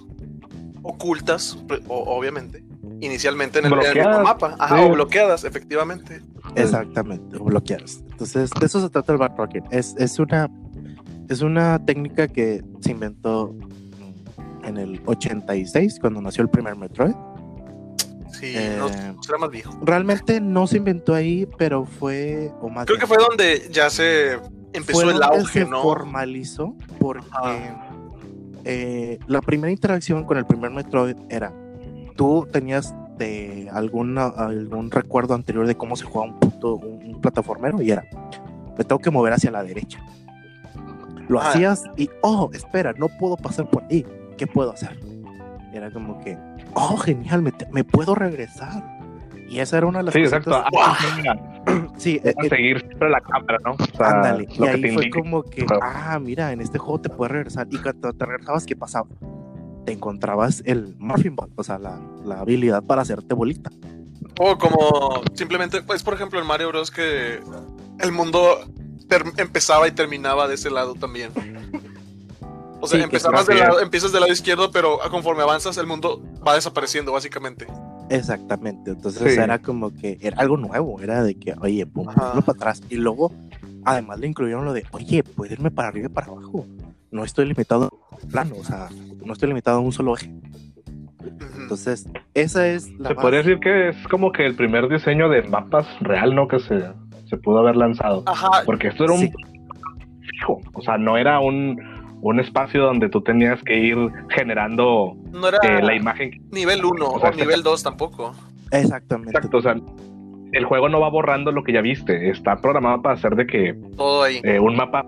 ocultas, 0.84 1.57
obviamente, 1.88 2.65
inicialmente 3.00 3.60
en 3.60 3.65
el, 3.67 3.74
en 3.74 3.79
el 3.79 3.86
mismo 3.86 3.93
Bloqueadas, 4.03 4.24
mapa, 4.24 4.55
Ajá, 4.60 4.77
sí. 4.77 4.84
o 4.84 4.89
bloqueadas, 4.91 5.43
efectivamente. 5.46 6.22
Exactamente, 6.55 7.38
o 7.38 7.46
bloqueadas. 7.46 8.03
Entonces, 8.12 8.50
de 8.60 8.65
eso 8.65 8.81
se 8.81 8.89
trata 8.89 9.13
el 9.13 9.17
backtracking. 9.17 9.63
Es, 9.72 9.96
es, 9.98 10.19
una, 10.19 10.50
es 11.29 11.41
una 11.41 11.79
técnica 11.86 12.27
que 12.27 12.62
se 12.81 12.91
inventó 12.91 13.55
en 14.67 14.77
el 14.77 15.01
86, 15.05 16.00
cuando 16.00 16.21
nació 16.21 16.43
el 16.43 16.50
primer 16.50 16.75
Metroid. 16.75 17.13
Sí, 18.31 18.53
Eh, 18.55 18.75
no, 18.77 18.89
será 19.24 19.38
más 19.39 19.50
viejo. 19.50 19.75
Realmente 19.81 20.39
no 20.41 20.67
se 20.67 20.77
inventó 20.77 21.15
ahí, 21.15 21.47
pero 21.57 21.86
fue, 21.86 22.51
o 22.62 22.69
más 22.69 22.86
Creo 22.86 22.97
bien, 22.97 23.00
que 23.00 23.07
fue 23.07 23.17
donde 23.25 23.69
ya 23.71 23.89
se 23.89 24.33
empezó 24.74 25.01
fue 25.01 25.12
el 25.13 25.19
donde 25.19 25.38
auge, 25.38 25.63
se 25.63 25.65
¿no? 25.69 25.81
formalizó 25.81 26.75
porque 27.00 27.71
eh, 28.65 29.17
la 29.27 29.41
primera 29.41 29.71
interacción 29.71 30.24
con 30.25 30.38
el 30.38 30.45
primer 30.45 30.71
Metroid 30.71 31.15
era 31.29 31.53
tú 32.15 32.47
tenías 32.51 32.93
de 33.17 33.69
alguna, 33.71 34.25
algún 34.27 34.91
recuerdo 34.91 35.33
anterior 35.33 35.65
de 35.65 35.75
cómo 35.75 35.95
se 35.95 36.05
jugaba 36.05 36.31
un, 36.33 36.39
puto, 36.39 36.75
un, 36.75 37.15
un 37.15 37.21
plataformero 37.21 37.81
y 37.81 37.89
era 37.91 38.03
me 38.77 38.83
tengo 38.83 39.00
que 39.00 39.09
mover 39.09 39.33
hacia 39.33 39.50
la 39.50 39.63
derecha 39.63 40.00
lo 41.27 41.41
Ah. 41.41 41.50
hacías 41.50 41.83
y 41.95 42.09
oh 42.21 42.50
espera 42.53 42.93
no 42.93 43.07
puedo 43.19 43.36
pasar 43.38 43.69
por 43.69 43.83
ahí 43.89 44.05
¿qué 44.38 44.48
puedo 44.48 44.72
hacer? 44.72 44.98
Y 45.74 45.77
era 45.77 45.91
como 45.91 46.20
que 46.24 46.38
oh 46.74 46.98
genial 46.98 47.41
me, 47.41 47.51
te- 47.51 47.67
me 47.72 47.84
puedo 47.84 48.15
regresar 48.15 48.84
y 49.50 49.60
esa 49.60 49.77
era 49.77 49.88
una 49.88 50.00
de 50.00 50.03
las 50.06 50.13
Sí, 50.13 50.22
cositas- 50.24 50.39
exacto. 50.48 50.72
Ah, 50.79 51.88
sí 51.98 52.20
eh, 52.24 52.34
a 52.38 52.46
eh, 52.46 52.50
seguir 52.50 52.79
siempre 52.82 53.10
la 53.10 53.22
cámara, 53.22 53.58
¿no? 53.65 53.72
O 53.72 53.98
sea, 53.98 54.08
Ándale, 54.10 54.48
y 54.50 54.63
ahí 54.65 54.82
te 54.82 54.94
fue 54.94 55.03
indique. 55.06 55.10
como 55.20 55.44
que, 55.44 55.65
Claro. 55.65 55.82
ah, 55.84 56.20
mira, 56.20 56.51
en 56.51 56.62
este 56.62 56.77
juego 56.77 57.00
te 57.01 57.10
puedes 57.10 57.32
regresar. 57.32 57.67
Y 57.72 57.77
cuando 57.77 58.12
te 58.13 58.25
regresabas, 58.25 58.65
¿qué 58.65 58.75
pasaba? 58.75 59.08
Te 59.86 59.94
encontrabas 59.94 60.62
el 60.65 60.96
Muffin 61.00 61.36
Ball, 61.36 61.50
o 61.56 61.63
sea, 61.63 61.79
la, 61.79 61.98
la 62.25 62.41
habilidad 62.41 62.84
para 62.84 63.01
hacerte 63.03 63.34
bolita. 63.34 63.70
O 64.39 64.58
como 64.58 65.22
simplemente, 65.34 65.82
pues 65.82 66.03
por 66.03 66.13
ejemplo 66.13 66.39
en 66.41 66.46
Mario 66.46 66.67
Bros. 66.67 66.91
que 66.91 67.39
el 68.00 68.12
mundo 68.12 68.60
empezaba 69.38 69.88
y 69.88 69.91
terminaba 69.91 70.48
de 70.50 70.56
ese 70.56 70.70
lado 70.70 70.94
también. 70.96 71.32
O 72.79 72.88
sea, 72.88 73.00
Sí, 73.00 73.03
empezabas 73.03 73.50
es. 73.50 73.60
lado, 73.60 73.79
empiezas 73.79 74.12
del 74.12 74.22
lado 74.22 74.31
izquierdo, 74.34 74.72
pero 74.72 75.00
conforme 75.10 75.41
avanzas 75.43 75.77
el 75.77 75.88
mundo 75.88 76.22
va 76.48 76.53
desapareciendo 76.55 77.12
básicamente. 77.12 77.65
Exactamente, 78.10 78.91
entonces 78.91 79.34
Sí. 79.34 79.39
era 79.39 79.60
como 79.60 79.91
que 79.93 80.17
era 80.22 80.38
algo 80.39 80.57
nuevo, 80.57 81.01
era 81.01 81.24
de 81.24 81.36
que, 81.36 81.53
oye, 81.60 81.86
pum, 81.86 82.07
hazlo 82.10 82.41
para 82.41 82.55
atrás. 82.57 82.81
Y 82.89 82.96
luego, 82.96 83.31
además 83.84 84.19
le 84.19 84.27
incluyeron 84.27 84.63
lo 84.65 84.74
de, 84.74 84.86
oye, 84.91 85.24
puedes 85.24 85.53
irme 85.53 85.72
para 85.72 85.89
arriba 85.89 86.05
y 86.05 86.10
para 86.13 86.27
abajo. 86.27 86.65
No 87.12 87.24
estoy 87.24 87.46
limitado 87.46 87.89
a 88.12 88.15
un 88.24 88.29
plano, 88.29 88.55
o 88.60 88.63
sea, 88.63 88.89
no 89.25 89.34
estoy 89.34 89.48
limitado 89.50 89.77
a 89.77 89.81
un 89.81 89.91
solo 89.91 90.15
eje. 90.15 90.31
Entonces, 91.60 92.07
esa 92.34 92.67
es 92.67 92.89
la 92.91 93.10
Se 93.10 93.13
base. 93.15 93.15
podría 93.15 93.39
decir 93.39 93.60
que 93.60 93.89
es 93.89 94.07
como 94.10 94.31
que 94.31 94.46
el 94.46 94.55
primer 94.55 94.88
diseño 94.88 95.29
de 95.29 95.41
mapas 95.43 95.86
real, 96.01 96.36
¿no? 96.36 96.48
Que 96.48 96.60
se, 96.60 96.84
se 97.29 97.38
pudo 97.38 97.60
haber 97.60 97.75
lanzado. 97.75 98.24
Ajá, 98.25 98.62
Porque 98.65 98.88
esto 98.89 99.03
era 99.03 99.13
un 99.13 99.19
Sí. 99.22 99.31
fijo. 100.31 100.62
O 100.74 100.81
sea, 100.81 100.98
no 100.98 101.17
era 101.17 101.39
un, 101.39 101.77
un 102.21 102.39
espacio 102.39 102.81
donde 102.83 103.09
tú 103.09 103.21
tenías 103.21 103.62
que 103.63 103.77
ir 103.77 103.97
generando 104.29 105.15
no 105.31 105.47
era 105.47 105.57
eh, 105.63 105.81
la 105.83 105.95
imagen. 105.95 106.31
nivel 106.51 106.83
1 106.83 107.05
O 107.05 107.31
nivel 107.31 107.63
2 107.63 107.83
tampoco. 107.83 108.33
Exactamente. 108.71 109.31
Exacto. 109.38 109.57
O 109.57 109.62
sea, 109.62 109.75
el 110.51 110.65
juego 110.65 110.89
no 110.89 111.00
va 111.00 111.09
borrando 111.09 111.51
lo 111.51 111.63
que 111.63 111.74
ya 111.74 111.81
viste. 111.81 112.29
Está 112.29 112.55
programado 112.57 113.01
para 113.01 113.15
hacer 113.15 113.35
de 113.35 113.46
que 113.46 113.74
Todo 113.96 114.24
ahí. 114.24 114.39
eh, 114.44 114.59
un 114.59 114.75
mapa 114.75 115.05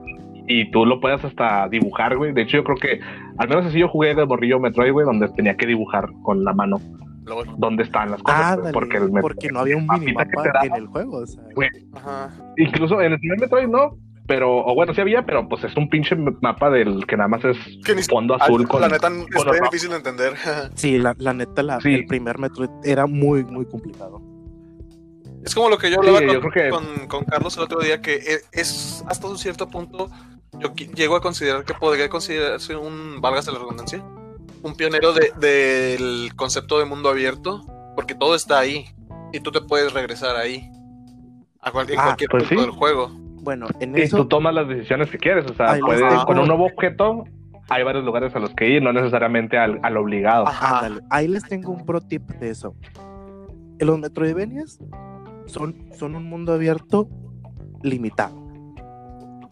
y 0.48 0.70
tú 0.72 0.86
lo 0.86 1.00
puedas 1.00 1.24
hasta 1.24 1.68
dibujar, 1.70 2.18
güey. 2.18 2.34
De 2.34 2.42
hecho, 2.44 2.58
yo 2.58 2.64
creo 2.64 2.78
que, 2.78 3.00
al 3.38 3.48
menos 3.50 3.66
así 3.68 3.80
yo 3.80 3.88
jugué 3.88 4.16
de 4.16 4.24
borrillo 4.24 4.60
Metroid, 4.60 4.92
güey, 4.92 5.06
donde 5.06 5.28
tenía 5.30 5.56
que 5.56 5.66
dibujar 5.68 6.10
con 6.24 6.44
la 6.44 6.54
mano 6.54 6.78
Luego- 7.26 7.44
dónde 7.58 7.84
están 7.84 8.10
las 8.12 8.22
cosas. 8.24 8.58
porque 8.74 8.98
el 8.98 9.12
Met- 9.12 9.22
porque 9.22 9.50
no 9.52 9.60
había 9.60 9.78
un 9.78 9.88
minimapa 9.88 10.26
que 10.26 10.42
te 10.42 10.50
daba. 10.52 10.66
en 10.66 10.74
el 10.74 10.88
juego. 10.88 11.18
O 11.18 11.26
sea, 11.28 11.44
Ajá. 11.96 12.30
Incluso 12.58 13.00
en 13.02 13.14
el 13.14 13.20
primer 13.20 13.40
Metroid 13.42 13.68
no, 13.68 13.92
pero, 14.30 14.58
o 14.60 14.76
bueno, 14.76 14.94
sí 14.94 15.02
había, 15.02 15.26
pero 15.26 15.50
pues 15.50 15.64
es 15.64 15.76
un 15.76 15.90
pinche 15.90 16.16
mapa 16.16 16.70
del 16.70 17.06
que 17.08 17.18
nada 17.18 17.28
más 17.28 17.44
es 17.44 17.58
Que 17.84 17.96
ni 17.96 18.04
fondo 18.04 18.36
azul 18.36 18.64
Ah, 18.64 18.70
con. 18.70 18.82
la 18.82 18.88
neta 18.88 19.08
es 19.08 19.14
con 19.36 19.48
muy 19.48 19.58
los- 19.58 19.62
difícil 19.72 19.90
de 19.90 19.96
entender. 19.98 20.34
Sí, 20.76 21.00
la, 21.00 21.16
la 21.18 21.34
neta, 21.34 21.64
la, 21.64 21.82
Sí. 21.82 21.94
el 21.96 22.06
primer 22.06 22.38
Metroid 22.38 22.70
era 22.84 23.08
muy, 23.08 23.44
muy 23.44 23.66
complicado. 23.66 24.22
Es 25.44 25.56
como 25.56 25.70
lo 25.70 25.78
que 25.80 25.90
yo 25.90 25.96
Sí, 26.02 26.08
hablaba 26.08 26.22
yo 26.34 26.40
con, 26.42 26.52
creo 26.52 26.64
que- 26.66 26.70
con- 26.70 27.08
con 27.08 27.26
Carlos 27.26 27.58
el 27.58 27.64
otro 27.64 27.80
día, 27.82 28.02
que 28.02 28.16
e- 28.18 28.42
es 28.52 29.04
hasta 29.08 29.28
un 29.28 29.38
cierto 29.40 29.68
punto, 29.68 30.10
yo 30.60 30.74
llego 30.76 31.16
a 31.16 31.22
considerar 31.22 31.66
que 31.66 31.74
podría 31.74 32.08
considerarse 32.08 32.76
un, 32.76 33.20
válgase 33.22 33.52
la 33.52 33.58
redundancia, 33.60 34.04
un 34.62 34.76
pionero 34.76 35.12
de- 35.14 35.32
del 35.40 36.36
concepto 36.36 36.78
de 36.78 36.86
mundo 36.86 37.10
abierto, 37.10 37.64
porque 37.96 38.14
todo 38.14 38.36
está 38.36 38.60
ahí 38.60 38.86
y 39.34 39.40
tú 39.40 39.52
te 39.52 39.62
puedes 39.62 39.92
regresar 39.94 40.36
ahí 40.36 40.70
a 41.62 41.72
cual- 41.72 41.90
en 41.90 41.98
Ah, 42.00 42.04
cualquier 42.04 42.30
pues 42.30 42.44
punto 42.44 42.56
sí. 42.62 42.68
del 42.68 42.78
juego. 42.78 43.12
Bueno, 43.50 43.66
en 43.80 43.98
Y 43.98 44.02
eso, 44.02 44.18
tú 44.18 44.28
tomas 44.28 44.54
las 44.54 44.68
decisiones 44.68 45.10
que 45.10 45.18
quieres, 45.18 45.50
o 45.50 45.56
sea, 45.56 45.72
les 45.74 45.82
puedes, 45.82 46.02
dejo- 46.04 46.26
con 46.28 46.38
un 46.38 46.48
nuevo 46.48 46.66
objeto 46.68 47.24
hay 47.68 47.82
varios 47.82 48.06
lugares 48.06 48.36
a 48.36 48.40
los 48.40 48.54
que 48.54 48.70
ir, 48.70 48.84
no 48.84 48.94
necesariamente 48.94 49.58
al, 49.58 49.80
al 49.82 49.98
obligado. 49.98 50.48
Ajá. 50.48 50.86
ándale, 50.86 51.02
ahí 51.10 51.28
les 51.28 51.42
tengo 51.46 51.72
un 51.72 51.84
pro 51.84 52.00
tip 52.00 52.30
de 52.34 52.52
eso. 52.52 52.76
Los 53.80 53.98
Metroidvanias 53.98 54.78
son, 55.48 55.76
son 55.98 56.14
un 56.16 56.26
mundo 56.26 56.54
abierto 56.54 57.10
limitado. 57.82 58.36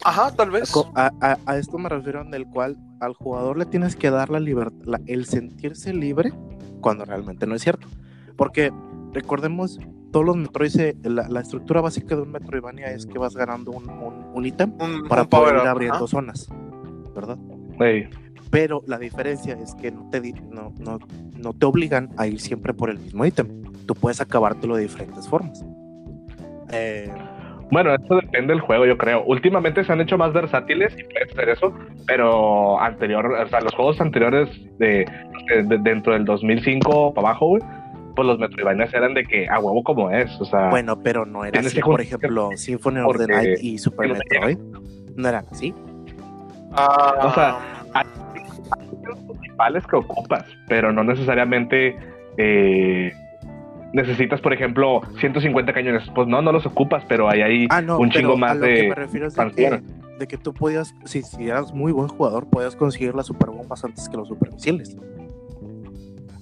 Ajá, 0.04 0.30
tal 0.30 0.52
vez. 0.52 0.72
A, 0.94 1.10
a- 1.20 1.38
a 1.44 1.56
esto 1.56 1.76
me 1.78 1.88
refiero 1.88 2.20
en 2.22 2.32
el 2.34 2.46
cual 2.46 2.76
al 3.00 3.14
jugador 3.14 3.58
le 3.58 3.66
tienes 3.66 3.96
que 3.96 4.10
dar 4.12 4.30
la 4.30 4.38
libertad, 4.38 5.00
el 5.06 5.24
sentirse 5.24 5.92
libre 5.92 6.32
cuando 6.80 7.04
realmente 7.04 7.48
no 7.48 7.56
es 7.56 7.62
cierto. 7.62 7.88
Porque 8.36 8.70
recordemos, 9.12 9.80
todos 10.12 10.24
los 10.26 10.36
Metroid, 10.36 10.70
se- 10.70 10.96
la, 11.04 11.28
la 11.28 11.40
estructura 11.40 11.80
básica 11.80 12.16
de 12.16 12.22
un 12.22 12.32
Metroidvania 12.32 12.86
es 12.86 13.06
que 13.06 13.18
vas 13.18 13.34
ganando 13.36 13.72
un, 13.72 13.88
un- 13.90 14.26
un 14.34 14.46
ítem 14.46 14.72
Un, 14.80 15.06
para 15.08 15.22
un 15.22 15.28
poder 15.28 15.50
power 15.50 15.62
ir 15.62 15.68
abriendo 15.68 16.06
zonas, 16.06 16.48
¿verdad? 17.14 17.36
Pero 18.50 18.82
la 18.86 18.98
diferencia 18.98 19.54
es 19.62 19.74
que 19.74 19.90
no 19.90 20.08
te, 20.10 20.20
di- 20.20 20.32
no, 20.32 20.72
no, 20.78 20.98
no 21.36 21.52
te 21.52 21.66
obligan 21.66 22.08
a 22.16 22.26
ir 22.26 22.40
siempre 22.40 22.72
por 22.72 22.88
el 22.90 22.98
mismo 22.98 23.26
ítem. 23.26 23.62
Tú 23.86 23.94
puedes 23.94 24.20
acabártelo 24.20 24.76
de 24.76 24.82
diferentes 24.82 25.28
formas. 25.28 25.62
Eh, 26.72 27.10
Bueno, 27.70 27.94
eso 27.94 28.16
depende 28.16 28.54
del 28.54 28.60
juego, 28.62 28.86
yo 28.86 28.96
creo. 28.96 29.22
Últimamente 29.26 29.84
se 29.84 29.92
han 29.92 30.00
hecho 30.00 30.16
más 30.16 30.32
versátiles 30.32 30.94
y 30.98 31.04
puedes 31.04 31.30
hacer 31.32 31.50
eso, 31.50 31.74
pero 32.06 32.80
anterior, 32.80 33.26
o 33.30 33.48
sea, 33.48 33.60
los 33.60 33.74
juegos 33.74 34.00
anteriores 34.00 34.48
de, 34.78 35.04
de- 35.48 35.62
de- 35.64 35.78
dentro 35.78 36.14
del 36.14 36.24
2005 36.24 37.12
para 37.12 37.28
abajo, 37.28 37.48
güey, 37.48 37.62
pues 38.18 38.26
los 38.26 38.38
Metroidvanias 38.40 38.92
eran 38.92 39.14
de 39.14 39.22
que 39.24 39.48
a 39.48 39.60
huevo 39.60 39.84
como 39.84 40.10
es, 40.10 40.28
o 40.40 40.44
sea, 40.44 40.70
bueno, 40.70 41.00
pero 41.00 41.24
no 41.24 41.44
era 41.44 41.60
así. 41.60 41.76
que 41.76 41.82
Por 41.82 42.00
ejemplo, 42.00 42.50
Symphony 42.56 42.98
of 42.98 43.16
the 43.16 43.28
Night 43.28 43.58
y 43.62 43.78
Super 43.78 44.08
Metroid 44.12 44.58
no 45.14 45.28
eran 45.28 45.44
así. 45.52 45.72
Ah, 46.72 47.14
O 47.22 47.32
sea, 47.32 47.58
hay 47.94 48.06
los 49.06 49.18
principales 49.20 49.86
que 49.86 49.94
ocupas, 49.96 50.44
pero 50.66 50.92
no 50.92 51.04
necesariamente 51.04 51.96
eh, 52.38 53.12
necesitas, 53.92 54.40
por 54.40 54.52
ejemplo, 54.52 55.00
150 55.20 55.72
cañones. 55.72 56.02
Pues 56.12 56.26
no, 56.26 56.42
no 56.42 56.50
los 56.50 56.66
ocupas, 56.66 57.04
pero 57.08 57.28
hay 57.30 57.42
ahí 57.42 57.66
Ah, 57.70 57.80
no, 57.80 57.98
un 58.00 58.10
chingo 58.10 58.32
a 58.32 58.36
más 58.36 58.58
que 58.58 58.66
de 58.66 58.88
me 58.88 58.94
refiero 58.96 59.28
es 59.28 59.34
de 59.34 59.44
que, 59.44 59.62
expansión. 59.62 60.18
de 60.18 60.26
que 60.26 60.38
tú 60.38 60.52
podías, 60.52 60.92
si, 61.04 61.22
si 61.22 61.48
eras 61.48 61.72
muy 61.72 61.92
buen 61.92 62.08
jugador, 62.08 62.48
podías 62.50 62.74
conseguir 62.74 63.14
las 63.14 63.26
superbombas 63.26 63.84
antes 63.84 64.08
que 64.08 64.16
los 64.16 64.26
supermisiles. 64.26 64.96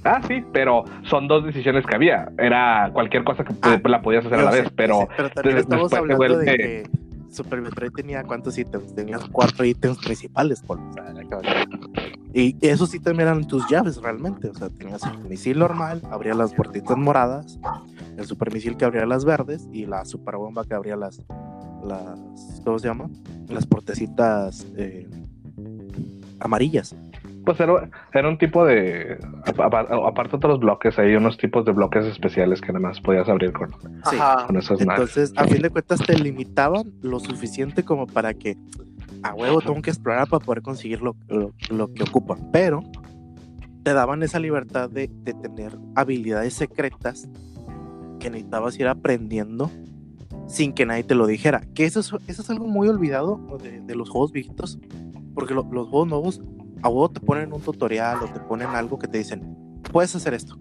Ah, 0.04 0.20
sí, 0.26 0.44
pero 0.52 0.84
son 1.08 1.26
dos 1.28 1.44
decisiones 1.44 1.84
que 1.86 1.94
había. 1.94 2.30
Era 2.38 2.90
cualquier 2.92 3.24
cosa 3.24 3.44
que 3.44 3.54
Ah, 3.62 3.80
la 3.84 4.02
podías 4.02 4.24
hacer 4.24 4.38
a 4.38 4.44
la 4.44 4.52
sé, 4.52 4.62
vez, 4.62 4.72
pero 4.76 5.00
sí, 5.00 5.06
pero 5.16 5.30
también 5.30 5.58
estamos 5.58 5.92
hablando 5.92 6.38
de 6.38 6.46
que 6.46 6.90
Super 7.30 7.60
Metroid 7.60 7.90
tenía 7.92 8.22
cuántos 8.22 8.56
ítems, 8.56 8.94
tenías 8.94 9.22
cuatro 9.30 9.64
ítems 9.64 9.98
principales, 9.98 10.62
por 10.62 10.78
o 10.78 10.92
sea, 10.92 11.04
era 11.10 11.28
cabrón. 11.28 11.52
y 12.32 12.56
esos 12.60 12.94
ítems 12.94 13.18
eran 13.18 13.46
tus 13.46 13.68
llaves 13.68 13.96
realmente, 13.98 14.48
o 14.48 14.54
sea, 14.54 14.70
tenías 14.70 15.02
el 15.04 15.18
misil 15.28 15.58
normal, 15.58 16.00
abría 16.10 16.34
las 16.34 16.54
puertitas 16.54 16.96
moradas, 16.96 17.58
el 18.16 18.24
super 18.24 18.52
misil 18.52 18.76
que 18.76 18.84
abría 18.84 19.04
las 19.06 19.24
verdes 19.24 19.68
y 19.72 19.86
la 19.86 20.04
super 20.04 20.36
bomba 20.36 20.64
que 20.64 20.74
abría 20.74 20.96
las, 20.96 21.20
las, 21.84 22.18
¿cómo 22.64 22.78
se 22.78 22.88
llama? 22.88 23.10
Las 23.48 23.66
puertecitas 23.66 24.66
eh, 24.76 25.08
amarillas. 26.40 26.94
Pues 27.46 27.58
era, 27.60 27.88
era 28.12 28.28
un 28.28 28.36
tipo 28.36 28.64
de. 28.66 29.16
Aparte 29.56 30.32
de 30.32 30.36
otros 30.36 30.60
bloques, 30.60 30.98
hay 30.98 31.14
unos 31.14 31.38
tipos 31.38 31.64
de 31.64 31.72
bloques 31.72 32.04
especiales 32.04 32.60
que 32.60 32.68
nada 32.68 32.80
más 32.80 33.00
podías 33.00 33.26
abrir 33.28 33.52
con, 33.52 33.70
Sí. 34.10 34.16
con 34.46 34.56
esas 34.58 34.84
naves. 34.84 35.16
Entonces, 35.16 35.32
a 35.36 35.44
fin 35.46 35.62
de 35.62 35.70
cuentas, 35.70 36.00
te 36.04 36.18
limitaban 36.18 36.92
lo 37.00 37.18
suficiente 37.20 37.84
como 37.84 38.06
para 38.06 38.34
que 38.34 38.58
a 39.22 39.32
huevo 39.32 39.60
tengo 39.62 39.80
que 39.80 39.90
explorar 39.90 40.28
para 40.28 40.44
poder 40.44 40.60
conseguir 40.62 41.00
lo, 41.00 41.16
lo- 41.28 41.52
lo 41.70 41.92
que 41.94 42.02
ocupan. 42.02 42.50
Pero 42.52 42.82
te 43.82 43.94
daban 43.94 44.22
esa 44.22 44.38
libertad 44.40 44.90
de, 44.90 45.08
de 45.22 45.32
tener 45.32 45.78
habilidades 45.94 46.52
secretas 46.54 47.28
que 48.18 48.28
necesitabas 48.30 48.78
ir 48.80 48.88
aprendiendo 48.88 49.70
sin 50.48 50.72
que 50.72 50.84
nadie 50.86 51.04
te 51.04 51.14
lo 51.14 51.26
dijera. 51.26 51.62
Que 51.74 51.84
eso 51.84 52.00
es, 52.00 52.12
eso 52.26 52.42
es 52.42 52.50
algo 52.50 52.66
muy 52.66 52.88
olvidado 52.88 53.40
de, 53.62 53.80
de 53.80 53.94
los 53.94 54.10
juegos 54.10 54.32
viejitos, 54.32 54.78
porque 55.34 55.54
lo- 55.54 55.68
los 55.70 55.88
juegos 55.88 56.08
nuevos 56.08 56.40
a 56.82 56.88
huevo 56.88 57.10
te 57.10 57.20
ponen 57.20 57.52
un 57.52 57.60
tutorial 57.62 58.18
o 58.22 58.26
te 58.26 58.40
ponen 58.40 58.68
algo 58.68 58.98
que 58.98 59.08
te 59.08 59.18
dicen, 59.18 59.56
puedes 59.92 60.14
hacer 60.14 60.34
esto. 60.34 60.58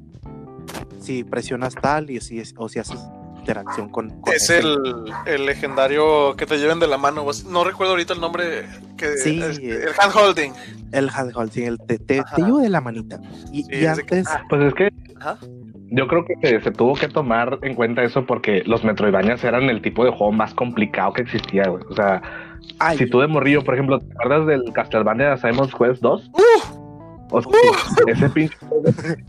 Si 1.00 1.24
presionas 1.24 1.76
tal 1.76 2.10
y 2.10 2.20
si, 2.22 2.42
o 2.58 2.68
si 2.70 2.80
haces 2.80 3.00
interacción 3.38 3.90
con... 3.90 4.10
con 4.22 4.34
Es 4.34 4.44
ese- 4.50 4.60
el, 4.60 5.14
el 5.28 5.46
legendario 5.46 6.36
que 6.36 6.48
te 6.48 6.58
lleven 6.58 6.80
de 6.80 6.88
la 6.88 6.98
mano. 6.98 7.24
No 7.48 7.64
recuerdo 7.64 7.92
ahorita 7.94 8.14
el 8.14 8.22
nombre. 8.22 8.66
Que, 8.98 9.18
Sí, 9.18 9.40
es- 9.40 9.60
eh. 9.60 9.84
el 9.84 9.94
handholding. 10.00 10.54
El 10.92 11.10
handhold, 11.10 11.52
sí, 11.52 11.64
el 11.64 11.78
te, 11.78 12.00
te, 12.00 12.24
te 12.36 12.42
llevo 12.42 12.60
de 12.60 12.70
la 12.70 12.82
manita. 12.82 13.20
Y, 13.52 13.64
Sí, 13.64 13.70
y 13.74 13.86
es 13.86 13.98
de 13.98 14.04
que- 14.04 14.16
antes... 14.18 14.28
ah, 14.34 14.42
Pues 14.50 14.62
es 14.64 14.74
que 14.74 14.90
Ajá. 15.20 15.38
Yo 15.92 16.08
creo 16.08 16.26
que 16.26 16.36
se, 16.62 16.72
tuvo 16.72 16.96
que 16.96 17.08
tomar 17.08 17.60
en 17.62 17.76
cuenta 17.76 18.04
eso 18.04 18.26
porque 18.26 18.64
los 18.66 18.84
Metroidvanias 18.84 19.44
eran 19.44 19.64
el 19.70 19.82
tipo 19.82 20.04
de 20.04 20.12
juego 20.12 20.32
más 20.32 20.54
complicado 20.54 21.14
que 21.14 21.22
existía, 21.24 21.68
güey. 21.68 21.84
O 21.90 21.94
sea, 21.94 22.22
ay, 22.80 22.98
si 22.98 23.10
tú 23.10 23.20
de 23.20 23.28
morrillo, 23.28 23.64
por 23.64 23.74
ejemplo, 23.76 24.00
¿te 24.00 24.12
acuerdas 24.14 24.48
del 24.48 24.64
Castlevania 24.74 25.38
Simon's 25.38 25.74
Quest 25.76 26.02
2? 26.02 26.32
O 27.32 27.42
sea, 27.42 27.52
ese 28.08 28.30
pinche 28.30 28.56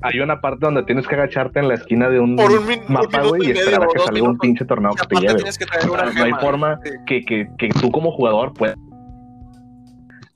hay 0.02 0.20
una 0.20 0.40
parte 0.40 0.58
donde 0.66 0.82
tienes 0.82 1.06
que 1.08 1.14
agacharte 1.14 1.60
en 1.60 1.68
la 1.68 1.74
esquina 1.74 2.08
de 2.10 2.20
un, 2.20 2.36
Por 2.36 2.50
mapa, 2.90 3.22
güey, 3.22 3.42
y 3.42 3.46
y 3.48 3.50
esperar 3.52 3.84
a 3.84 3.86
que 3.88 3.98
salga 4.00 4.22
un 4.22 4.38
pinche 4.38 4.64
tornado 4.66 4.94
que 4.94 5.06
te 5.06 5.20
lleve. 5.20 5.42
que 5.58 5.64
traer 5.64 5.90
una 5.90 6.12
no 6.12 6.24
hay 6.24 6.32
forma 6.34 6.78
Sí. 6.84 6.90
que, 7.06 7.24
que, 7.24 7.48
que 7.56 7.68
tú 7.80 7.90
como 7.90 8.10
jugador 8.12 8.52
puedas 8.52 8.76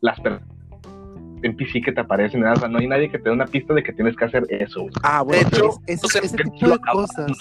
las 0.00 0.18
per- 0.20 0.40
NPC 1.42 1.82
que 1.84 1.92
te 1.92 2.00
aparecen, 2.00 2.44
o 2.44 2.56
sea, 2.56 2.68
no 2.68 2.78
hay 2.78 2.86
nadie 2.86 3.10
que 3.10 3.18
te 3.18 3.24
dé 3.24 3.30
una 3.32 3.46
pista 3.46 3.74
de 3.74 3.82
que 3.82 3.92
tienes 3.92 4.16
que 4.16 4.24
hacer 4.26 4.44
eso. 4.50 4.80
güey. 4.82 4.92
Ah, 5.02 5.22
bueno, 5.22 5.48
De 5.50 5.56
hecho, 5.56 5.70
es- 5.86 6.02
ese, 6.04 6.36
tipo 6.36 6.66
lo 6.66 6.72
de 6.72 6.78
cosas, 6.92 7.32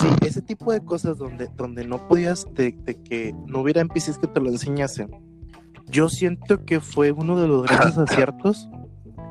sí, 0.00 0.08
ese 0.26 0.42
tipo 0.42 0.72
de 0.72 0.80
cosas 0.84 1.18
donde, 1.18 1.48
donde 1.56 1.86
no 1.86 2.06
podías, 2.08 2.46
de, 2.54 2.72
de 2.84 2.94
que 3.02 3.34
no 3.46 3.60
hubiera 3.60 3.80
NPCs 3.80 4.18
que 4.18 4.26
te 4.26 4.40
lo 4.40 4.50
enseñasen. 4.50 5.10
Yo 5.86 6.08
siento 6.08 6.64
que 6.64 6.80
fue 6.80 7.12
uno 7.12 7.40
de 7.40 7.46
los 7.48 7.64
grandes 7.66 7.96
aciertos 7.98 8.68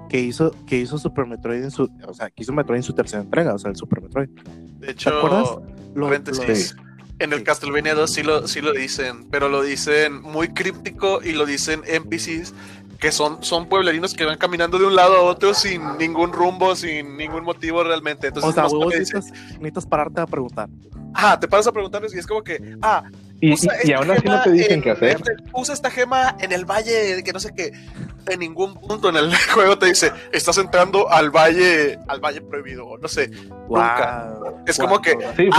que 0.09 0.19
hizo, 0.19 0.51
que 0.67 0.77
hizo 0.79 0.97
Super 0.97 1.25
Metroid 1.25 1.63
en 1.63 1.71
su, 1.71 1.89
o 2.07 2.13
sea, 2.13 2.29
que 2.29 2.43
hizo 2.43 2.53
Metroid 2.53 2.77
en 2.77 2.83
su 2.83 2.93
tercera 2.93 3.23
entrega, 3.23 3.53
o 3.53 3.57
sea, 3.57 3.71
el 3.71 3.75
Super 3.75 4.01
Metroid. 4.01 4.29
De 4.79 4.91
hecho, 4.91 5.09
acuerdas? 5.09 5.49
Lo- 5.95 6.05
paréntesis, 6.07 6.75
en 7.23 7.33
el 7.33 7.39
sí. 7.39 7.45
Castlevania 7.45 7.95
2 7.95 8.11
sí 8.13 8.23
lo, 8.23 8.47
sí 8.47 8.61
lo 8.61 8.73
dicen, 8.73 9.25
pero 9.31 9.49
lo 9.49 9.61
dicen 9.63 10.21
muy 10.21 10.49
críptico 10.49 11.21
y 11.23 11.31
lo 11.33 11.45
dicen 11.45 11.81
NPCs 11.87 12.53
que 12.99 13.11
son, 13.11 13.43
son 13.43 13.67
pueblerinos 13.67 14.13
que 14.13 14.23
van 14.23 14.37
caminando 14.37 14.79
de 14.79 14.85
un 14.85 14.95
lado 14.95 15.17
a 15.17 15.21
otro 15.23 15.53
sin 15.53 15.97
ningún 15.97 16.31
rumbo, 16.31 16.73
sin 16.75 17.17
ningún 17.17 17.43
motivo 17.43 17.83
realmente. 17.83 18.27
Entonces, 18.27 18.51
o 18.57 18.69
sea, 18.69 18.87
necesitas, 18.89 19.31
necesitas 19.55 19.85
pararte 19.85 20.21
a 20.21 20.25
preguntar. 20.25 20.69
ah, 21.13 21.37
te 21.37 21.47
paras 21.49 21.67
a 21.67 21.71
preguntarles 21.73 22.15
y 22.15 22.19
es 22.19 22.25
como 22.27 22.41
que, 22.43 22.77
ah, 22.81 23.03
Y, 23.41 23.49
y, 23.49 23.53
usa 23.53 23.73
y 23.83 23.91
esta 23.91 23.97
aún 23.97 24.11
así 24.11 24.25
no 24.25 24.41
te 24.43 24.51
dicen 24.51 24.71
en- 24.75 24.81
qué 24.81 24.91
hacer. 24.91 25.21
usa 25.53 25.73
esta 25.73 25.91
gema 25.91 26.37
en 26.39 26.53
el 26.53 26.63
valle, 26.63 27.21
que 27.25 27.33
no 27.33 27.41
sé 27.41 27.53
qué. 27.53 27.71
En 28.27 28.39
ningún 28.39 28.73
punto 28.75 29.09
en 29.09 29.17
el 29.17 29.31
juego 29.53 29.77
te 29.77 29.87
dice, 29.87 30.11
estás 30.31 30.57
entrando 30.57 31.09
al 31.09 31.29
valle, 31.29 31.99
al 32.07 32.19
valle 32.19 32.41
prohibido, 32.41 32.85
o 32.87 32.97
no 32.97 33.07
sé. 33.07 33.29
Nunca. 33.69 34.33
Es 34.65 34.77
como 34.79 34.99
que, 35.01 35.17
Sí, 35.35 35.49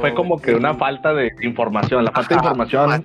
fue, 0.00 0.14
como 0.14 0.40
que 0.40 0.54
una 0.54 0.74
falta 0.74 1.14
de 1.14 1.32
información. 1.42 2.04
La 2.04 2.10
falta 2.12 2.34
de 2.34 2.40
información. 2.40 3.04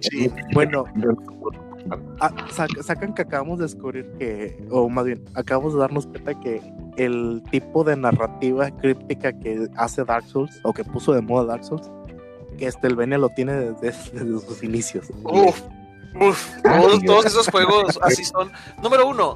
Bueno, 0.53 0.85
ah, 2.21 2.31
sac- 2.49 2.81
sacan 2.81 3.13
que 3.13 3.21
acabamos 3.23 3.59
de 3.59 3.65
descubrir 3.65 4.05
que, 4.17 4.57
o 4.71 4.89
más 4.89 5.05
bien, 5.05 5.23
acabamos 5.35 5.73
de 5.73 5.79
darnos 5.79 6.07
cuenta 6.07 6.39
que 6.39 6.61
el 6.97 7.41
tipo 7.51 7.83
de 7.83 7.95
narrativa 7.95 8.69
críptica 8.71 9.31
que 9.33 9.67
hace 9.77 10.03
Dark 10.05 10.25
Souls, 10.27 10.59
o 10.63 10.73
que 10.73 10.83
puso 10.83 11.13
de 11.13 11.21
moda 11.21 11.45
Dark 11.45 11.63
Souls, 11.65 11.89
que 12.57 12.67
este 12.67 12.87
el 12.87 12.95
Bene 12.95 13.17
lo 13.17 13.29
tiene 13.29 13.53
desde, 13.53 13.91
desde 14.13 14.39
sus 14.45 14.63
inicios. 14.63 15.07
Uf, 15.23 15.59
uf, 16.19 16.49
Ah, 16.65 16.81
todos, 17.05 17.25
esos 17.25 17.47
juegos 17.49 17.97
así 18.03 18.23
son. 18.23 18.51
Número 18.81 19.07
uno, 19.07 19.35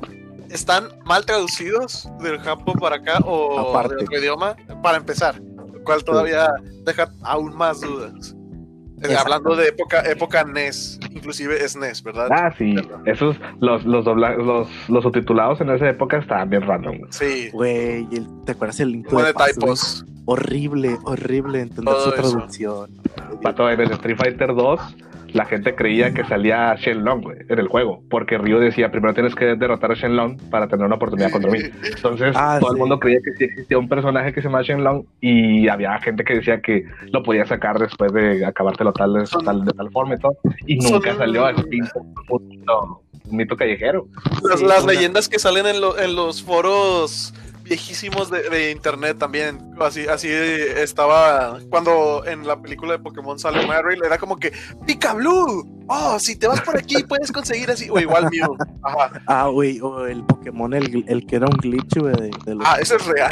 están 0.49 0.85
mal 1.05 1.25
traducidos 1.25 2.09
del 2.21 2.39
Japón 2.39 2.75
para 2.79 2.97
acá 2.97 3.19
o 3.25 3.69
Aparte. 3.69 3.95
de 3.95 4.03
otro 4.03 4.19
idioma, 4.19 4.55
para 4.81 4.97
empezar, 4.97 5.39
lo 5.39 5.83
cual 5.83 6.03
todavía 6.03 6.49
deja 6.85 7.09
aún 7.23 7.55
más 7.55 7.81
dudas. 7.81 8.33
Eh, 8.33 9.01
Exacto. 9.11 9.21
hablando 9.33 9.55
de 9.55 9.67
época, 9.67 9.99
época 10.09 10.43
NES, 10.43 10.99
inclusive 11.11 11.63
es 11.63 11.75
NES, 11.75 12.01
¿verdad? 12.01 12.29
Ah, 12.31 12.51
sí. 12.57 12.73
Esos, 13.05 13.35
los, 13.59 13.85
los, 13.85 14.03
dobla- 14.05 14.35
los, 14.35 14.67
los 14.89 15.03
subtitulados 15.03 15.61
en 15.61 15.69
esa 15.69 15.87
época 15.87 16.17
estaban 16.17 16.49
bien 16.49 16.63
random. 16.63 16.97
güey. 16.97 17.11
Sí, 17.11 17.49
Güey, 17.53 18.07
el- 18.11 18.27
¿te 18.45 18.53
acuerdas 18.53 18.79
el 18.79 18.93
link 18.93 19.07
de 19.07 19.33
typos. 19.53 20.03
Horrible, 20.25 20.97
horrible 21.03 21.61
entender 21.61 21.93
Todo 21.93 22.05
su 22.05 22.11
traducción. 22.11 22.89
Pato, 23.43 23.69
en 23.69 23.79
el 23.81 23.91
Street 23.91 24.17
Fighter 24.17 24.55
2, 24.55 24.79
la 25.33 25.45
gente 25.45 25.75
creía 25.75 26.13
que 26.13 26.23
salía 26.25 26.75
Shenlong, 26.75 27.21
güey, 27.21 27.37
en 27.49 27.59
el 27.59 27.67
juego. 27.67 28.01
Porque 28.09 28.37
Ryu 28.37 28.59
decía, 28.59 28.91
primero 28.91 29.13
tienes 29.13 29.35
que 29.35 29.55
derrotar 29.55 29.91
a 29.91 29.95
Shenlong 29.95 30.37
para 30.49 30.67
tener 30.67 30.85
una 30.85 30.95
oportunidad 30.95 31.31
contra 31.31 31.51
mí. 31.51 31.59
Entonces, 31.95 32.33
Ah, 32.35 32.57
todo 32.59 32.71
el 32.73 32.77
mundo 32.77 32.99
creía 32.99 33.19
que 33.23 33.31
sí 33.37 33.43
existía 33.45 33.77
un 33.77 33.87
personaje 33.89 34.33
que 34.33 34.41
se 34.41 34.47
llama 34.47 34.61
Shenlong 34.61 35.03
y 35.21 35.67
había 35.67 35.97
gente 35.99 36.23
que 36.23 36.35
decía 36.35 36.61
que 36.61 36.85
lo 37.11 37.23
podía 37.23 37.45
sacar 37.45 37.77
después 37.79 38.11
de 38.13 38.45
acabártelo 38.45 38.93
tal, 38.93 39.23
tal, 39.45 39.65
de 39.65 39.71
tal 39.73 39.91
forma 39.91 40.15
y 40.15 40.19
todo. 40.19 40.37
Y 40.65 40.81
son- 40.81 40.93
nunca 40.93 41.15
salió 41.15 41.45
al 41.45 41.55
fin 41.67 41.83
un 42.29 42.47
mito, 42.47 43.01
un 43.29 43.37
mito 43.37 43.55
callejero. 43.57 44.07
Las, 44.49 44.59
Sí, 44.59 44.65
las 44.65 44.83
una- 44.83 44.93
leyendas 44.93 45.27
que 45.29 45.39
salen 45.39 45.65
en, 45.67 45.81
lo- 45.81 45.97
en 45.99 46.15
los 46.15 46.41
foros 46.43 47.33
viejísimos 47.67 48.29
de, 48.29 48.49
de 48.49 48.71
internet 48.71 49.17
también. 49.17 49.59
Así, 49.79 50.07
así 50.07 50.27
estaba 50.31 51.59
cuando 51.69 52.25
en 52.25 52.47
la 52.47 52.59
película 52.61 52.93
de 52.93 52.99
Pokémon 52.99 53.37
sale 53.37 53.65
Marill, 53.67 54.03
era 54.03 54.17
como 54.17 54.37
que 54.37 54.51
Pica 54.85 55.13
Blue. 55.13 55.73
Oh, 55.89 56.19
si 56.19 56.35
te 56.35 56.47
vas 56.47 56.59
por 56.61 56.77
aquí 56.77 57.01
puedes 57.03 57.31
conseguir 57.31 57.71
así. 57.71 57.89
O 57.89 57.97
igual. 57.99 58.29
Ajá. 58.83 59.21
Ah, 59.25 59.47
güey, 59.47 59.79
o 59.79 60.05
el 60.05 60.23
Pokémon, 60.25 60.73
el, 60.73 61.05
el 61.07 61.25
que 61.25 61.37
era 61.37 61.45
un 61.45 61.57
glitch, 61.57 61.97
güey, 61.97 62.13
de, 62.15 62.29
de 62.45 62.55
los- 62.55 62.67
Ah, 62.67 62.77
ese 62.81 62.95
es 62.97 63.05
real. 63.05 63.31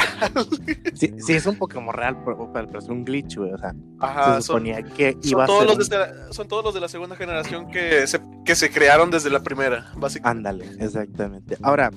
Sí, 0.94 1.12
sí, 1.18 1.34
es 1.34 1.44
un 1.46 1.56
Pokémon 1.58 1.94
real, 1.94 2.16
pero, 2.24 2.50
pero 2.52 2.78
es 2.78 2.86
un 2.88 3.04
glitch, 3.04 3.36
güey, 3.36 3.52
o 3.52 3.58
sea, 3.58 3.74
Ajá. 4.00 4.24
se 4.24 4.30
Son, 4.30 4.42
suponía 4.42 4.82
que 4.82 5.12
son 5.12 5.20
iba 5.24 5.44
a 5.44 5.46
todos 5.46 5.66
ser... 5.66 5.76
los 5.76 5.88
de 5.90 6.32
son 6.32 6.48
todos 6.48 6.64
los 6.64 6.72
de 6.74 6.80
la 6.80 6.88
segunda 6.88 7.16
generación 7.16 7.70
que 7.70 8.06
se, 8.06 8.20
que 8.44 8.54
se 8.56 8.70
crearon 8.70 9.10
desde 9.10 9.28
la 9.28 9.40
primera, 9.42 9.90
básicamente. 9.96 10.48
Ándale, 10.48 10.70
exactamente. 10.84 11.58
Ahora, 11.62 11.90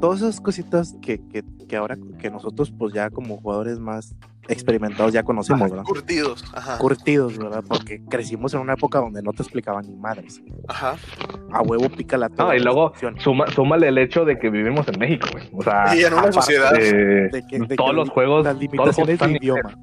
todas 0.00 0.20
esas 0.20 0.40
cositas 0.40 0.96
que, 1.02 1.20
que, 1.28 1.44
que 1.68 1.76
ahora 1.76 1.96
que 2.18 2.30
nosotros, 2.30 2.72
pues 2.76 2.92
ya 2.94 3.10
como 3.10 3.36
jugadores 3.38 3.78
más 3.78 4.14
experimentados 4.48 5.12
ya 5.12 5.22
conocemos, 5.22 5.70
¿verdad? 5.70 5.84
Curtidos. 5.84 6.44
Ajá. 6.54 6.78
Curtidos, 6.78 7.38
¿verdad? 7.38 7.62
Porque 7.68 8.02
crecimos 8.08 8.52
en 8.54 8.60
una 8.60 8.72
época 8.72 8.98
donde 8.98 9.22
no 9.22 9.32
te 9.32 9.42
explicaban 9.42 9.86
ni 9.86 9.94
madres. 9.96 10.42
Ajá. 10.66 10.96
A 11.52 11.62
huevo 11.62 11.88
pica 11.88 12.16
la 12.16 12.28
No, 12.30 12.52
y 12.54 12.58
luego 12.58 12.92
suma, 13.18 13.46
súmale 13.52 13.88
el 13.88 13.98
hecho 13.98 14.24
de 14.24 14.38
que 14.38 14.50
vivimos 14.50 14.88
en 14.88 14.98
México, 14.98 15.28
güey. 15.32 15.48
O 15.52 15.62
sea, 15.62 15.94
Y 15.96 16.00
en 16.00 16.12
una 16.12 16.22
aparte 16.22 16.32
sociedad. 16.34 16.72
de 16.72 17.42
que, 17.48 17.58
de 17.60 17.76
todos 17.76 17.90
que 17.90 17.96
los 17.96 18.08
juegos, 18.10 18.44
las 18.44 18.54
todos 18.58 18.96
los 18.96 18.96
juegos 18.96 18.96
limitaciones 18.96 19.12
están 19.14 19.32
de 19.32 19.36
en 19.36 19.42
inglés. 19.44 19.64
idioma. 19.64 19.78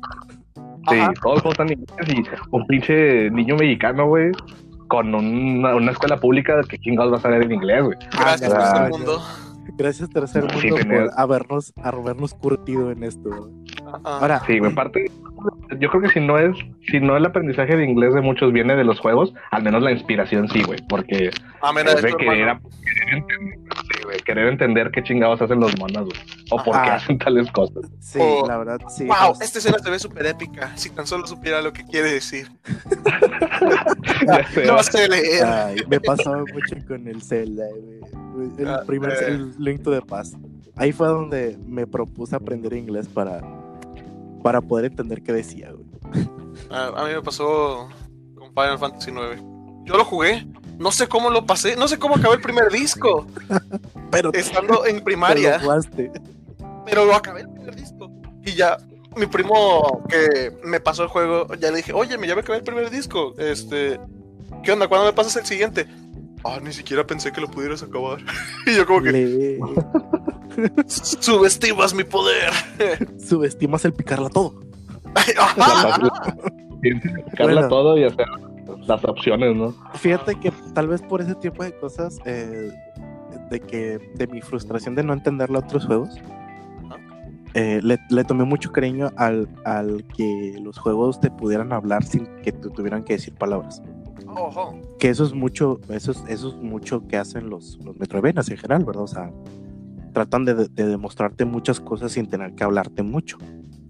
Sí, 0.89 0.99
Ajá. 0.99 1.13
todos 1.21 1.35
los 1.35 1.41
juegos 1.43 1.53
están 1.53 1.71
en 1.71 1.79
inglés 1.79 2.07
y 2.09 2.55
un 2.55 2.67
pinche 2.67 3.29
niño 3.31 3.55
mexicano, 3.55 4.07
güey, 4.07 4.31
con 4.89 5.13
una, 5.15 5.75
una 5.75 5.91
escuela 5.91 6.17
pública 6.17 6.61
que 6.67 6.77
chingados 6.79 7.13
va 7.13 7.17
a 7.17 7.21
saber 7.21 7.43
en 7.43 7.51
inglés, 7.53 7.83
güey. 7.83 7.97
Gracias, 8.11 8.51
tercer 8.53 8.73
ya. 8.83 8.89
mundo. 8.89 9.21
Gracias, 9.77 10.09
tercer 10.09 10.43
mundo, 10.43 10.59
Sí, 10.59 10.69
por 10.69 11.11
habernos, 11.15 11.73
habernos 11.83 12.33
curtido 12.33 12.91
en 12.91 13.03
esto. 13.03 13.51
Ahora, 14.03 14.41
Sí, 14.47 14.57
güey, 14.57 14.73
parte, 14.73 15.11
yo 15.79 15.89
creo 15.89 16.01
que 16.01 16.09
si 16.09 16.19
no 16.19 16.37
es, 16.37 16.57
si 16.89 16.99
no 16.99 17.15
el 17.15 17.25
aprendizaje 17.25 17.75
de 17.77 17.85
inglés 17.85 18.13
de 18.15 18.21
muchos 18.21 18.51
viene 18.51 18.75
de 18.75 18.83
los 18.83 18.99
juegos, 18.99 19.33
al 19.51 19.63
menos 19.63 19.83
la 19.83 19.91
inspiración 19.91 20.49
sí, 20.49 20.63
güey, 20.63 20.79
porque 20.89 21.29
Amén 21.61 21.87
a 21.87 21.93
de 21.93 22.07
esto, 22.07 22.17
querer, 22.17 22.57
güey, 24.07 24.19
querer 24.21 24.47
entender 24.47 24.89
qué 24.91 25.03
chingados 25.03 25.41
hacen 25.41 25.59
los 25.59 25.77
monos, 25.77 26.05
güey, 26.05 26.19
o 26.51 26.63
por 26.63 26.73
qué 26.81 26.89
hacen 26.89 27.17
tales 27.19 27.51
cosas. 27.51 27.83
sí, 27.99 28.19
Oh, 28.21 28.45
la 28.47 28.57
verdad, 28.57 28.79
sí. 28.89 29.05
Wow, 29.05 29.37
esta 29.41 29.59
escena 29.59 29.77
se 29.79 29.89
ve 29.89 29.99
súper 29.99 30.25
épica. 30.27 30.71
Si 30.75 30.89
tan 30.89 31.05
solo 31.05 31.27
supiera 31.27 31.61
lo 31.61 31.71
que 31.73 31.83
quiere 31.85 32.11
decir. 32.13 32.49
Sé, 34.53 34.65
No 34.65 34.81
sé 34.83 35.07
leer. 35.07 35.45
Ay, 35.45 35.77
me 35.87 35.99
pasaba 35.99 36.37
mucho 36.39 36.75
con 36.87 37.07
el 37.07 37.21
Zelda, 37.21 37.65
güey. 38.33 38.51
El 38.57 38.67
Ah, 38.67 38.83
primer 38.85 39.11
eh. 39.11 39.25
el 39.27 39.55
Link 39.57 39.81
to 39.83 39.91
the 39.91 40.01
Past. 40.01 40.35
Ahí 40.75 40.91
fue 40.91 41.07
donde 41.07 41.57
me 41.65 41.87
propuse 41.87 42.35
aprender 42.35 42.73
inglés 42.73 43.07
para, 43.07 43.41
para 44.43 44.61
poder 44.61 44.85
entender 44.85 45.21
qué 45.23 45.33
decía, 45.33 45.71
güey. 45.71 46.27
A, 46.69 46.87
a 46.87 47.05
mí 47.07 47.13
me 47.13 47.21
pasó 47.21 47.89
con 48.35 48.49
Final 48.49 48.77
Fantasy 48.77 49.11
IX. 49.11 49.41
Yo 49.85 49.97
lo 49.97 50.05
jugué. 50.05 50.45
No 50.77 50.91
sé 50.91 51.07
cómo 51.07 51.29
lo 51.29 51.45
pasé. 51.45 51.75
No 51.75 51.87
sé 51.87 51.97
cómo 51.97 52.15
acabé 52.15 52.35
el 52.35 52.41
primer 52.41 52.71
disco. 52.71 53.25
Pero 54.11 54.33
Estando 54.33 54.85
en 54.85 54.95
pero 54.95 55.05
primaria. 55.05 55.59
Pero 56.85 57.05
lo 57.05 57.15
acabé 57.15 57.41
el 57.41 57.49
primer 57.49 57.75
disco. 57.75 58.09
Y 58.45 58.53
ya. 58.53 58.77
Mi 59.15 59.25
primo 59.25 60.03
que 60.07 60.55
me 60.63 60.79
pasó 60.79 61.01
el 61.01 61.09
juego, 61.09 61.47
ya 61.55 61.71
le 61.71 61.77
dije, 61.77 61.91
oye, 61.91 62.19
me 62.19 62.27
ya 62.27 62.35
me 62.35 62.41
acabé 62.41 62.59
el 62.59 62.63
primer 62.63 62.91
disco. 62.91 63.33
Este, 63.39 63.99
¿qué 64.63 64.71
onda? 64.71 64.87
¿Cuándo 64.87 65.07
me 65.07 65.13
pasas 65.13 65.35
el 65.37 65.45
siguiente? 65.47 65.87
Ah, 66.43 66.59
ni 66.61 66.71
siquiera 66.71 67.05
pensé 67.05 67.31
que 67.31 67.41
lo 67.41 67.47
pudieras 67.47 67.81
acabar. 67.81 68.19
y 68.67 68.75
yo 68.75 68.85
como 68.85 69.01
que 69.01 69.11
Le 69.11 69.59
subestimas 70.87 71.95
mi 71.95 72.03
poder. 72.03 72.51
subestimas 73.27 73.83
el 73.85 73.93
picarla 73.93 74.29
todo. 74.29 74.61
Ajá. 75.37 75.99
Sacarla 77.31 77.67
todo 77.67 77.97
y 77.97 78.03
hacer 78.03 78.27
las 78.87 79.03
opciones, 79.05 79.55
¿no? 79.55 79.73
Fíjate 79.93 80.35
que 80.35 80.51
tal 80.73 80.87
vez 80.87 81.01
por 81.01 81.21
ese 81.21 81.35
tipo 81.35 81.63
de 81.63 81.77
cosas, 81.77 82.19
eh, 82.25 82.71
de 83.49 83.59
que 83.59 83.99
de 84.15 84.27
mi 84.27 84.41
frustración 84.41 84.95
de 84.95 85.03
no 85.03 85.13
entenderle 85.13 85.57
a 85.57 85.59
otros 85.59 85.85
juegos, 85.85 86.17
eh, 87.53 87.79
le, 87.81 87.97
le, 88.09 88.23
tomé 88.23 88.43
mucho 88.43 88.71
cariño 88.71 89.09
al, 89.15 89.49
al, 89.65 90.05
que 90.15 90.59
los 90.61 90.77
juegos 90.77 91.19
te 91.19 91.31
pudieran 91.31 91.73
hablar 91.73 92.03
sin 92.03 92.27
que 92.43 92.51
te 92.51 92.69
tuvieran 92.69 93.03
que 93.03 93.13
decir 93.13 93.33
palabras. 93.33 93.81
Ojo. 94.27 94.79
Que 94.99 95.09
eso 95.09 95.23
es 95.23 95.33
mucho, 95.33 95.79
eso 95.89 96.11
es, 96.11 96.23
eso 96.27 96.49
es 96.49 96.55
mucho 96.55 97.07
que 97.07 97.17
hacen 97.17 97.49
los, 97.49 97.79
los 97.83 97.97
Metroidvanias 97.97 98.49
en 98.49 98.57
general, 98.57 98.85
¿verdad? 98.85 99.03
O 99.03 99.07
sea, 99.07 99.31
tratan 100.13 100.45
de, 100.45 100.53
de, 100.67 100.85
demostrarte 100.85 101.45
muchas 101.45 101.79
cosas 101.79 102.11
sin 102.11 102.29
tener 102.29 102.53
que 102.53 102.63
hablarte 102.63 103.01
mucho. 103.01 103.37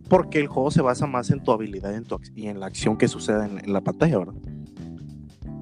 Porque 0.08 0.40
el 0.40 0.48
juego 0.48 0.72
se 0.72 0.82
basa 0.82 1.06
más 1.06 1.30
en 1.32 1.44
tu 1.44 1.52
habilidad 1.52 1.94
en 1.94 2.06
tu, 2.06 2.22
y 2.36 2.48
en 2.48 2.62
la 2.62 2.68
acción 2.68 2.98
que 2.98 3.10
sucede 3.10 3.46
en, 3.46 3.60
en, 3.60 3.74
la 3.74 3.82
pantalla, 3.82 4.20
¿verdad? 4.20 4.36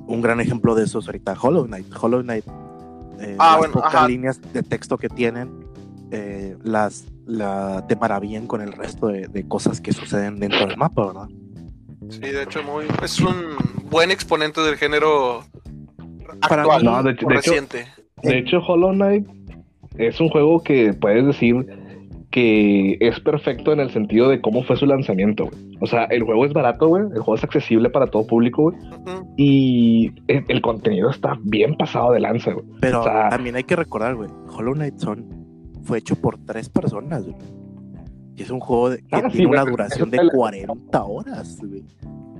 Un 0.07 0.21
gran 0.21 0.39
ejemplo 0.39 0.75
de 0.75 0.83
eso 0.83 0.99
es 0.99 1.07
ahorita 1.07 1.35
Hollow 1.41 1.65
Knight. 1.65 1.87
Hollow 1.99 2.21
Knight, 2.21 2.45
eh, 3.19 3.35
ah, 3.39 3.51
las 3.51 3.57
bueno, 3.57 3.73
pocas 3.73 3.95
ajá. 3.95 4.07
líneas 4.07 4.39
de 4.53 4.63
texto 4.63 4.97
que 4.97 5.09
tienen, 5.09 5.49
eh, 6.11 6.55
las 6.63 7.05
la, 7.25 7.85
te 7.87 7.95
maravillan 7.95 8.45
con 8.45 8.61
el 8.61 8.71
resto 8.71 9.07
de, 9.07 9.27
de, 9.27 9.47
cosas 9.47 9.81
que 9.81 9.91
suceden 9.93 10.39
dentro 10.39 10.67
del 10.67 10.77
mapa, 10.77 11.07
¿verdad? 11.07 11.27
Sí, 12.09 12.19
de 12.19 12.43
hecho, 12.43 12.61
muy, 12.63 12.85
es 13.03 13.19
un 13.19 13.35
buen 13.89 14.11
exponente 14.11 14.61
del 14.61 14.75
género 14.77 15.43
Para 16.47 16.61
actual, 16.61 16.81
mí- 16.83 16.87
No, 16.87 16.97
de 16.97 17.03
de 17.03 17.11
hecho- 17.15 17.27
reciente. 17.29 17.87
De 18.21 18.37
hecho, 18.37 18.59
Hollow 18.59 18.93
Knight 18.93 19.27
es 19.97 20.19
un 20.19 20.29
juego 20.29 20.61
que 20.61 20.93
puedes 20.93 21.25
decir 21.25 21.55
que 22.35 22.97
es 22.99 23.17
perfecto 23.21 23.71
en 23.71 23.79
el 23.79 23.89
sentido 23.91 24.27
de 24.27 24.41
cómo 24.41 24.61
fue 24.63 24.75
su 24.75 24.85
lanzamiento, 24.85 25.45
güey. 25.45 25.77
O 25.79 25.87
sea, 25.87 26.03
el 26.05 26.23
juego 26.23 26.45
es 26.45 26.51
barato, 26.51 26.89
güey. 26.89 27.03
El 27.03 27.19
juego 27.21 27.35
es 27.35 27.43
accesible 27.45 27.89
para 27.89 28.07
todo 28.07 28.27
público, 28.27 28.63
güey. 28.63 28.77
Y 29.37 30.11
el, 30.27 30.43
el 30.49 30.61
contenido 30.61 31.09
está 31.09 31.37
bien 31.43 31.75
pasado 31.77 32.11
de 32.11 32.19
lanza, 32.19 32.51
güey. 32.51 32.65
Pero 32.81 32.99
O 32.99 33.03
sea- 33.03 33.29
también 33.29 33.55
hay 33.55 33.63
que 33.63 33.77
recordar, 33.77 34.15
güey, 34.15 34.29
Hollow 34.53 34.73
Knight 34.73 34.97
son, 34.97 35.25
fue 35.83 35.99
hecho 35.99 36.17
por 36.17 36.37
tres 36.45 36.67
personas, 36.67 37.23
güey. 37.23 37.37
Y 38.35 38.41
es 38.41 38.49
un 38.49 38.59
juego 38.59 38.89
de- 38.89 38.97
que 38.97 39.03
Ah, 39.15 39.29
sí, 39.29 39.37
tiene 39.37 39.47
una 39.53 39.61
güey, 39.61 39.71
duración 39.71 40.11
de 40.11 40.17
te 40.17 40.23
la- 40.25 40.31
40 40.33 41.03
horas, 41.05 41.57
güey. 41.65 41.85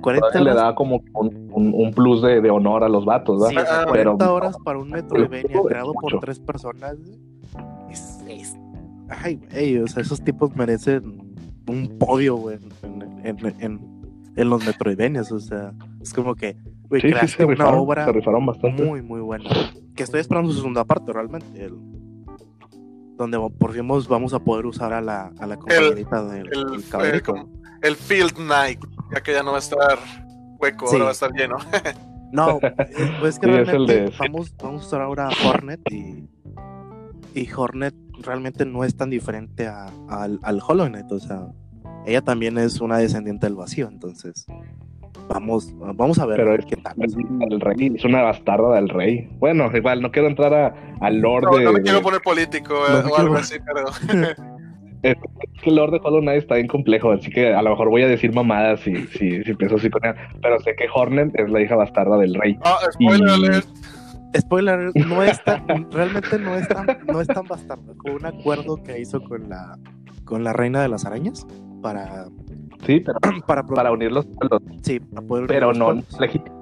40 0.02 0.28
Todavía 0.28 0.44
le 0.44 0.50
horas, 0.52 0.62
da 0.68 0.74
como 0.74 1.02
un, 1.14 1.48
un- 1.54 1.72
un 1.74 1.90
plus 1.94 2.20
de, 2.20 2.42
de 2.42 2.50
honor 2.50 2.84
a 2.84 2.88
los 2.90 3.06
vatos, 3.06 3.48
sí, 3.48 3.54
¿verdad? 3.56 3.70
o 3.70 3.74
sea, 3.74 3.82
Ah, 3.82 3.86
40 3.88 4.18
pero- 4.18 4.34
horas 4.34 4.56
para 4.62 4.78
un 4.78 4.90
Metroidvania 4.90 5.58
creado 5.66 5.94
por 5.94 6.20
tres 6.20 6.38
personas, 6.38 6.96
güey. 7.02 7.18
Ay, 9.08 9.36
güey, 9.50 9.78
o 9.78 9.86
sea, 9.86 10.02
esos 10.02 10.22
tipos 10.22 10.54
merecen 10.56 11.34
un 11.68 11.98
podio, 11.98 12.36
güey, 12.36 12.58
en, 12.82 13.02
en, 13.24 13.54
en, 13.60 13.80
en 14.36 14.50
los 14.50 14.64
Metroidvanias, 14.64 15.30
o 15.32 15.40
sea, 15.40 15.72
es 16.00 16.12
como 16.12 16.34
que, 16.34 16.56
güey, 16.88 17.00
Sí, 17.00 17.08
sí, 17.08 17.12
creaste 17.14 17.36
se 17.38 17.44
una 17.44 17.54
rifaron, 17.54 17.78
obra 17.80 18.04
se 18.04 18.12
rifaron 18.12 18.46
bastante. 18.46 18.82
muy, 18.84 19.02
muy 19.02 19.20
buena. 19.20 19.48
Que 19.94 20.02
estoy 20.02 20.20
esperando 20.20 20.50
su 20.52 20.58
segunda 20.58 20.84
parte, 20.84 21.12
realmente. 21.12 21.64
el- 21.64 21.76
donde 23.16 23.38
por 23.58 23.72
fin 23.72 23.88
vamos, 23.88 24.34
a 24.34 24.38
poder 24.40 24.66
usar 24.66 24.92
a 24.92 25.00
la, 25.00 25.32
a 25.38 25.46
la 25.46 25.56
compañerita 25.56 26.22
del 26.24 26.48
El, 26.52 27.22
como- 27.22 27.48
el 27.82 27.96
Field 27.96 28.34
Knight, 28.34 28.78
ya 29.14 29.22
que 29.22 29.32
ya 29.32 29.42
no 29.42 29.52
va 29.52 29.56
a 29.56 29.60
estar 29.60 29.98
hueco, 30.60 30.86
Sí. 30.86 30.96
ahora 30.96 31.04
va 31.04 31.10
a 31.10 31.12
estar 31.12 31.32
lleno. 31.32 31.56
No, 32.32 32.58
eh, 32.60 32.74
pues 33.20 33.38
que 33.38 33.46
Sí, 33.46 33.52
es 33.52 33.58
el 33.60 33.66
realmente 33.66 33.94
de- 33.94 34.12
vamos, 34.18 34.52
vamos 34.58 34.82
a 34.82 34.86
usar 34.86 35.00
ahora 35.00 35.28
a 35.28 35.48
Hornet 35.48 35.80
y, 35.92 36.28
y 37.34 37.48
Hornet 37.56 37.94
realmente 38.22 38.64
no 38.64 38.84
es 38.84 38.96
tan 38.96 39.10
diferente 39.10 39.66
a- 39.66 39.90
al, 40.08 40.38
al 40.42 40.60
Hollow 40.66 40.86
Knight, 40.88 41.10
o 41.12 41.18
sea, 41.20 41.46
ella 42.06 42.20
también 42.22 42.56
es 42.58 42.80
una 42.80 42.98
descendiente 42.98 43.46
del 43.46 43.56
vacío, 43.56 43.88
entonces 43.88 44.46
vamos, 45.28 45.72
vamos 45.96 46.18
a 46.18 46.26
ver 46.26 46.36
Pero 46.36 46.48
a 46.48 46.52
ver 46.52 46.60
es- 46.60 46.66
qué 46.66 46.76
tal. 46.76 46.94
El 47.50 47.60
rey 47.60 47.92
es 47.96 48.04
una 48.04 48.22
bastarda 48.22 48.74
del 48.76 48.88
rey. 48.88 49.28
Bueno, 49.38 49.70
igual 49.76 50.00
no 50.02 50.10
quiero 50.12 50.28
entrar 50.28 50.54
a- 50.54 50.74
al 51.00 51.18
lord 51.18 51.44
No, 51.44 51.56
de, 51.58 51.64
no 51.64 51.72
me 51.72 51.80
quiero 51.82 52.00
poner 52.02 52.20
político 52.20 52.74
eh, 52.74 53.02
No 53.04 53.10
o 53.10 53.16
algo 53.16 53.34
quiero- 53.34 53.36
así, 53.38 53.56
pero 53.64 54.36
Es 55.02 55.14
que 55.62 55.70
el 55.70 55.76
Lord 55.76 55.92
de 55.92 56.00
Hollow 56.02 56.20
Knight 56.20 56.38
está 56.42 56.56
bien 56.56 56.66
complejo, 56.66 57.12
así 57.12 57.30
que 57.30 57.54
a 57.54 57.62
lo 57.62 57.70
mejor 57.70 57.90
voy 57.90 58.02
a 58.02 58.08
decir 58.08 58.34
mamadas 58.34 58.80
si, 58.80 58.96
si, 59.08 59.44
si 59.44 59.50
empiezo 59.50 59.76
así 59.76 59.88
con 59.88 60.04
ella. 60.04 60.16
Pero 60.42 60.58
sé 60.60 60.74
que 60.74 60.86
Hornet 60.92 61.38
es 61.38 61.48
la 61.48 61.60
hija 61.60 61.76
bastarda 61.76 62.16
del 62.16 62.34
rey. 62.34 62.58
Ah, 62.64 62.78
spoiler 62.90 63.28
Y- 63.28 63.32
alert. 63.32 63.66
Spoiler, 64.40 64.90
no 65.06 65.22
es 65.22 65.42
tan, 65.44 65.90
realmente 65.90 66.38
no 66.38 66.54
es 66.54 66.68
tan, 66.68 66.86
no 67.06 67.20
es 67.20 67.26
tan 67.28 67.46
bastardo. 67.46 67.94
Fue 68.02 68.14
un 68.14 68.26
acuerdo 68.26 68.82
que 68.82 69.00
hizo 69.00 69.22
con 69.22 69.48
la, 69.48 69.78
con 70.24 70.44
la 70.44 70.52
reina 70.52 70.80
de 70.82 70.88
las 70.88 71.04
arañas 71.04 71.46
para, 71.82 72.26
Sí, 72.84 73.00
pero 73.00 73.18
para, 73.46 73.62
para 73.64 73.92
unir 73.92 74.12
los 74.12 74.26
pueblos. 74.26 74.62
sí, 74.82 75.00
para 75.00 75.26
poder 75.26 75.44
unir 75.44 75.54
Pero 75.54 75.72
no 75.72 76.02
legítima. 76.20 76.56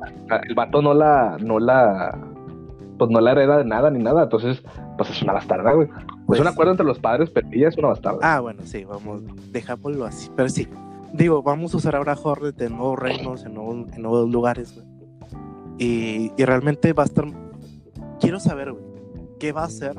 El 0.48 0.54
vato 0.54 0.80
no 0.82 0.94
la, 0.94 1.36
no 1.40 1.58
la, 1.58 2.16
pues 2.98 3.10
no 3.10 3.20
la 3.20 3.32
hereda 3.32 3.58
de 3.58 3.64
nada 3.64 3.90
ni 3.90 4.02
nada. 4.02 4.22
Entonces, 4.24 4.62
pues 4.96 5.10
es 5.10 5.22
una 5.22 5.32
bastarda, 5.34 5.72
güey. 5.72 5.88
Pues- 6.26 6.38
es 6.40 6.46
un 6.46 6.52
acuerdo 6.52 6.70
entre 6.72 6.86
los 6.86 6.98
padres, 6.98 7.30
pero 7.30 7.48
ella 7.52 7.68
es 7.68 7.76
una 7.76 7.88
bastarda. 7.88 8.18
Ah, 8.22 8.40
bueno, 8.40 8.62
sí, 8.64 8.84
vamos, 8.84 9.22
dejámoslo 9.52 10.04
así. 10.06 10.30
Pero 10.36 10.48
sí, 10.48 10.68
digo, 11.12 11.42
vamos 11.42 11.74
a 11.74 11.76
usar 11.78 11.96
ahora 11.96 12.16
Hornet 12.22 12.60
en 12.62 12.76
nuevos 12.76 12.98
reinos, 12.98 13.44
en 13.44 13.54
nuevos, 13.54 13.76
en 13.92 14.00
nuevos 14.02 14.30
lugares, 14.30 14.74
güey. 14.74 14.86
Y, 15.78 16.32
y 16.36 16.44
realmente 16.44 16.92
va 16.92 17.02
a 17.02 17.06
estar. 17.06 17.24
Quiero 18.20 18.40
saber, 18.40 18.72
güey, 18.72 18.84
qué 19.38 19.52
va 19.52 19.64
a 19.64 19.70
ser 19.70 19.94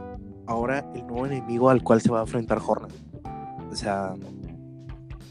ahora 0.47 0.85
el 0.95 1.05
nuevo 1.07 1.25
enemigo 1.25 1.69
al 1.69 1.83
cual 1.83 2.01
se 2.01 2.11
va 2.11 2.19
a 2.19 2.23
enfrentar 2.23 2.59
Hornet. 2.65 2.91
O 3.71 3.75
sea, 3.75 4.13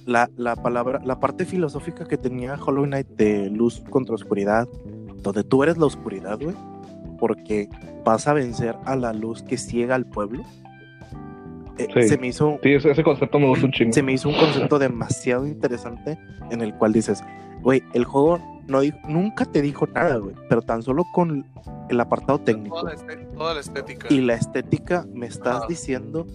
la, 0.07 0.29
la 0.37 0.55
palabra, 0.57 1.01
la 1.05 1.18
parte 1.20 1.44
filosófica 1.44 2.05
que 2.07 2.18
tenía 2.18 2.55
Hollow 2.55 2.85
Knight 2.85 3.09
de 3.09 3.49
luz 3.51 3.83
contra 3.90 4.14
oscuridad, 4.14 4.68
donde 5.23 5.44
tú 5.44 5.62
eres 5.62 5.79
la 5.79 5.87
oscuridad, 5.87 6.38
güey, 6.40 6.55
porque 7.18 7.68
vas 8.05 8.29
a 8.29 8.35
vencer 8.35 8.77
a 8.85 8.97
la 8.97 9.12
luz 9.14 9.42
que 9.42 9.57
ciega 9.57 9.94
al 9.94 10.05
pueblo. 10.07 10.42
eh, 11.79 11.88
Sí. 11.94 12.03
Se 12.09 12.18
me 12.18 12.27
hizo 12.29 12.59
Sí, 12.62 12.75
ese, 12.75 12.90
ese 12.90 13.03
concepto 13.03 13.38
me 13.40 13.49
gusta 13.49 13.66
un 13.66 13.73
chingo. 13.73 13.92
se 13.92 14.03
me 14.03 14.12
hizo 14.12 14.29
un 14.29 14.37
concepto 14.37 14.79
demasiado 14.79 15.47
interesante 15.47 16.18
en 16.51 16.61
el 16.61 16.75
cual 16.75 16.92
dices, 16.92 17.25
güey, 17.64 17.83
el 17.94 18.05
juego 18.05 18.38
no 18.68 18.79
nunca 19.09 19.44
te 19.44 19.61
dijo 19.61 19.87
nada, 19.88 20.16
güey, 20.18 20.35
pero 20.48 20.62
tan 20.62 20.83
solo 20.83 21.05
con 21.12 21.44
el 21.90 22.00
apartado 22.00 22.38
técnico 22.38 22.77
Toda 22.81 22.90
la, 22.90 22.96
estética, 22.96 23.31
toda 23.37 23.55
la 23.55 23.61
estética. 23.61 24.07
y 24.11 24.20
la 24.20 24.35
estética 24.35 25.07
me 25.12 25.27
estás 25.27 25.66
diciendo 25.68 26.27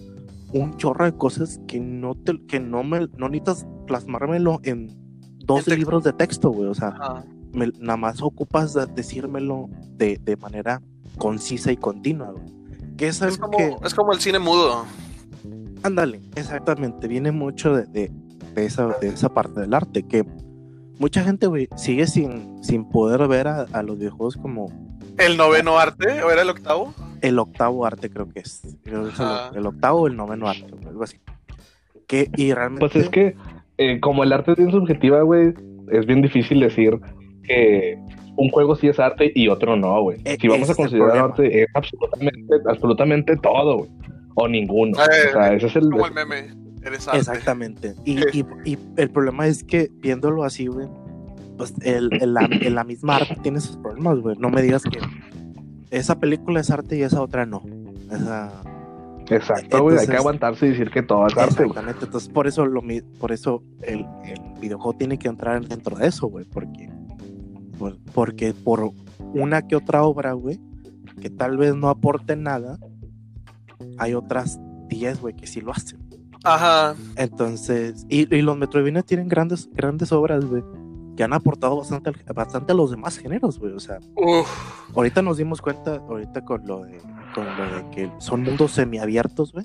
un 0.52 0.76
chorro 0.76 1.04
de 1.06 1.12
cosas 1.16 1.60
que 1.66 1.80
no 1.80 2.14
te 2.14 2.44
que 2.46 2.60
no 2.60 2.82
me 2.84 3.08
no 3.16 3.28
necesitas 3.28 3.66
plasmármelo 3.86 4.60
en 4.64 4.88
dos 5.38 5.60
En 5.60 5.64
texto. 5.64 5.74
libros 5.76 6.04
de 6.04 6.12
texto, 6.12 6.50
güey, 6.50 6.68
o 6.68 6.74
sea, 6.74 7.24
me- 7.52 7.72
nada 7.80 7.96
más 7.96 8.20
ocupas 8.22 8.74
de 8.74 8.86
decírmelo 8.86 9.68
de, 9.96 10.18
de 10.22 10.36
manera 10.36 10.80
concisa 11.18 11.72
y 11.72 11.76
continua, 11.76 12.30
güey. 12.32 12.44
Que 12.96 13.08
es 13.08 13.20
como, 13.38 13.56
que 13.56 13.76
es 13.84 13.94
como 13.94 14.12
el 14.12 14.20
cine 14.20 14.38
mudo. 14.38 14.84
Ándale, 15.82 16.20
exactamente. 16.36 17.08
Viene 17.08 17.32
mucho 17.32 17.74
de, 17.74 17.86
de- 17.86 18.12
de 18.54 18.66
esa, 18.66 18.88
de 19.00 19.08
esa 19.08 19.28
parte 19.32 19.60
del 19.60 19.72
arte 19.74 20.02
que 20.02 20.24
mucha 21.00 21.24
gente, 21.24 21.48
güey, 21.48 21.68
sigue 21.76 22.06
sin, 22.06 22.62
sin 22.62 22.88
poder 22.88 23.26
ver 23.26 23.48
a, 23.48 23.62
a 23.72 23.82
los 23.82 23.98
videojuegos 23.98 24.36
como 24.36 24.70
El 25.18 25.36
noveno 25.36 25.78
arte, 25.78 26.22
¿o 26.22 26.30
era 26.30 26.42
el 26.42 26.50
octavo? 26.50 26.94
el 27.22 27.38
octavo 27.38 27.84
arte, 27.84 28.08
creo 28.08 28.28
que 28.28 28.40
es. 28.40 28.62
Creo 28.84 29.04
que 29.04 29.10
es 29.10 29.20
el, 29.56 29.66
octavo 29.66 30.02
o 30.02 30.06
el 30.06 30.16
noveno 30.16 30.48
arte, 30.48 30.66
algo 30.86 31.02
así. 31.02 31.18
Que, 32.06 32.30
y 32.36 32.52
realmente. 32.54 32.80
Pues 32.80 32.96
es 32.96 33.10
que, 33.10 33.34
eh, 33.78 34.00
como 34.00 34.22
el 34.24 34.32
arte 34.32 34.52
es 34.52 34.56
bien 34.58 34.70
subjetiva, 34.70 35.22
güey, 35.22 35.52
es 35.90 36.06
bien 36.06 36.22
difícil 36.22 36.60
decir 36.60 36.98
que 37.42 37.98
un 38.36 38.48
juego 38.50 38.74
sí 38.76 38.88
es 38.88 38.98
arte 38.98 39.32
y 39.34 39.48
otro 39.48 39.76
no, 39.76 40.00
güey. 40.02 40.18
E- 40.24 40.38
Si 40.40 40.48
vamos 40.48 40.70
a 40.70 40.74
considerar 40.74 41.16
arte, 41.18 41.62
es 41.62 41.68
absolutamente, 41.74 42.54
absolutamente 42.68 43.36
todo, 43.36 43.78
güey. 43.78 43.90
O 44.36 44.48
ninguno. 44.48 44.96
Eh, 44.98 45.28
o 45.28 45.32
sea, 45.32 45.52
ese 45.52 45.66
es 45.66 45.76
el. 45.76 45.90
Como 45.90 46.06
el 46.06 46.14
meme. 46.14 46.59
Exactamente. 47.18 47.94
Y, 48.04 48.18
y, 48.36 48.44
y 48.64 48.78
el 48.96 49.10
problema 49.10 49.46
es 49.46 49.62
que 49.64 49.90
viéndolo 50.00 50.44
así, 50.44 50.66
güey, 50.66 50.88
pues 51.56 51.74
el, 51.82 52.10
el- 52.22 52.34
la, 52.34 52.46
el- 52.60 52.74
la 52.74 52.84
misma 52.84 53.16
arte 53.16 53.36
tiene 53.42 53.60
sus 53.60 53.76
problemas, 53.76 54.18
güey. 54.20 54.36
No 54.38 54.50
me 54.50 54.62
digas 54.62 54.82
que 54.84 54.98
esa 55.90 56.18
película 56.18 56.60
es 56.60 56.70
arte 56.70 56.96
y 56.96 57.02
esa 57.02 57.20
otra 57.22 57.44
no. 57.46 57.62
Esa, 58.10 58.50
Exacto, 59.28 59.82
güey. 59.82 59.96
Hay 59.98 60.06
que 60.06 60.16
aguantarse 60.16 60.66
y 60.66 60.70
decir 60.70 60.90
que 60.90 61.02
todo 61.02 61.26
es 61.26 61.36
arte, 61.36 61.54
güey. 61.54 61.68
Exactamente, 61.68 62.04
entonces 62.06 62.28
por 62.30 62.46
eso 62.46 62.66
lo 62.66 62.82
mi- 62.82 63.02
por 63.02 63.30
eso 63.32 63.62
el, 63.82 64.06
el 64.24 64.40
videojuego 64.60 64.96
tiene 64.98 65.18
que 65.18 65.28
entrar 65.28 65.64
dentro 65.66 65.96
de 65.96 66.06
eso, 66.08 66.26
güey, 66.28 66.44
porque 66.46 66.90
por- 67.78 67.98
porque 68.14 68.52
por 68.54 68.90
una 69.34 69.62
que 69.66 69.76
otra 69.76 70.02
obra, 70.02 70.32
güey, 70.32 70.58
que 71.20 71.30
tal 71.30 71.56
vez 71.58 71.74
no 71.76 71.88
aporte 71.90 72.34
nada, 72.36 72.78
hay 73.98 74.14
otras 74.14 74.58
10, 74.88 75.20
güey, 75.20 75.36
que 75.36 75.46
sí 75.46 75.60
lo 75.60 75.72
hacen. 75.72 76.00
Ajá. 76.44 76.94
Entonces, 77.16 78.06
y, 78.08 78.32
y 78.34 78.42
los 78.42 78.56
Metroidvania 78.56 79.02
tienen 79.02 79.28
grandes 79.28 79.68
grandes 79.72 80.10
obras, 80.12 80.44
güey, 80.44 80.62
que 81.16 81.22
han 81.24 81.32
aportado 81.32 81.76
bastante 81.78 82.12
bastante 82.34 82.72
a 82.72 82.74
los 82.74 82.90
demás 82.90 83.18
géneros, 83.18 83.58
güey, 83.58 83.72
o 83.72 83.80
sea, 83.80 83.98
Uf. 84.16 84.48
ahorita 84.96 85.20
nos 85.22 85.36
dimos 85.36 85.60
cuenta 85.60 85.96
ahorita 85.96 86.44
con 86.44 86.66
lo 86.66 86.84
de 86.84 86.98
con 87.34 87.44
lo 87.44 87.76
de 87.76 87.90
que 87.90 88.10
son 88.18 88.42
mundos 88.42 88.72
semiabiertos, 88.72 89.52
güey. 89.52 89.64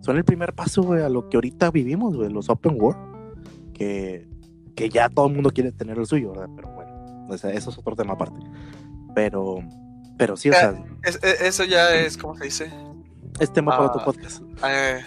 Son 0.00 0.16
el 0.16 0.24
primer 0.24 0.52
paso, 0.52 0.82
güey, 0.82 1.02
a 1.02 1.08
lo 1.08 1.28
que 1.28 1.36
ahorita 1.36 1.70
vivimos, 1.70 2.16
güey, 2.16 2.30
los 2.30 2.48
open 2.48 2.76
world. 2.80 2.98
Que 3.72 4.28
que 4.74 4.88
ya 4.90 5.08
todo 5.08 5.26
el 5.28 5.34
mundo 5.34 5.50
quiere 5.50 5.72
tener 5.72 5.98
el 5.98 6.06
suyo, 6.06 6.32
¿verdad? 6.32 6.48
Pero 6.54 6.68
bueno, 6.74 7.26
o 7.30 7.38
sea, 7.38 7.50
eso 7.50 7.70
es 7.70 7.78
otro 7.78 7.96
tema 7.96 8.12
aparte. 8.12 8.38
Pero, 9.14 9.60
pero 10.18 10.36
sí, 10.36 10.50
o 10.50 10.52
Eh, 10.52 10.56
sea, 10.56 10.84
Es- 11.02 11.18
es- 11.22 11.40
eso 11.40 11.64
ya 11.64 11.94
es, 11.94 12.16
¿cómo 12.18 12.36
se 12.36 12.44
dice? 12.44 12.70
es 13.40 13.52
tema 13.52 13.72
para 13.72 13.84
ah. 13.84 13.90
otro 13.92 14.04
podcast, 14.04 14.42
Eh, 14.68 15.00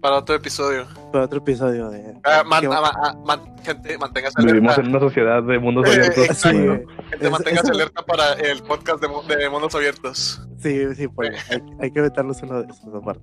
para 0.00 0.16
otro 0.16 0.34
episodio. 0.36 0.86
para 1.12 1.24
otro 1.24 1.38
episodio 1.38 1.90
de... 1.90 2.14
Ah, 2.24 2.42
man- 2.46 2.60
que 2.60 2.68
va- 2.68 2.78
ah, 2.88 2.92
ah, 3.02 3.14
man- 3.24 3.56
gente, 3.64 3.96
manténgase 3.98 4.34
Vivimos 4.44 4.72
alerta. 4.74 4.82
en 4.82 4.88
una 4.96 5.00
sociedad 5.00 5.42
de 5.42 5.58
mundos 5.58 5.86
Eh, 5.88 5.90
abiertos. 5.92 6.36
Sí, 6.38 6.48
güey. 6.52 6.84
Gente, 7.10 7.26
Es- 7.26 7.30
manténgase 7.30 7.66
eso- 7.66 7.74
alerta 7.74 8.02
para 8.04 8.32
el 8.34 8.62
podcast 8.62 9.00
de, 9.02 9.08
mu- 9.08 9.22
de 9.22 9.48
Mundos 9.50 9.74
Abiertos. 9.74 10.46
Sí, 10.58 10.94
sí, 10.94 11.08
pues 11.08 11.30
hay, 11.50 11.62
hay 11.80 11.90
que 11.90 12.00
meternos 12.02 12.42
uno 12.42 12.62
de 12.62 12.72
esos 12.72 12.94
aparte. 12.94 13.22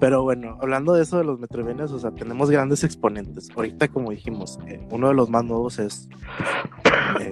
Pero 0.00 0.22
bueno, 0.22 0.56
hablando 0.62 0.92
de 0.92 1.02
eso 1.02 1.18
de 1.18 1.24
los 1.24 1.40
Metroidvanias, 1.40 1.90
o 1.90 1.98
sea, 1.98 2.12
tenemos 2.12 2.50
grandes 2.50 2.84
exponentes. 2.84 3.48
Ahorita, 3.56 3.88
como 3.88 4.10
dijimos, 4.12 4.58
eh, 4.68 4.86
uno 4.90 5.08
de 5.08 5.14
los 5.14 5.28
más 5.28 5.44
nuevos 5.44 5.78
es 5.80 6.08
eh, 7.20 7.30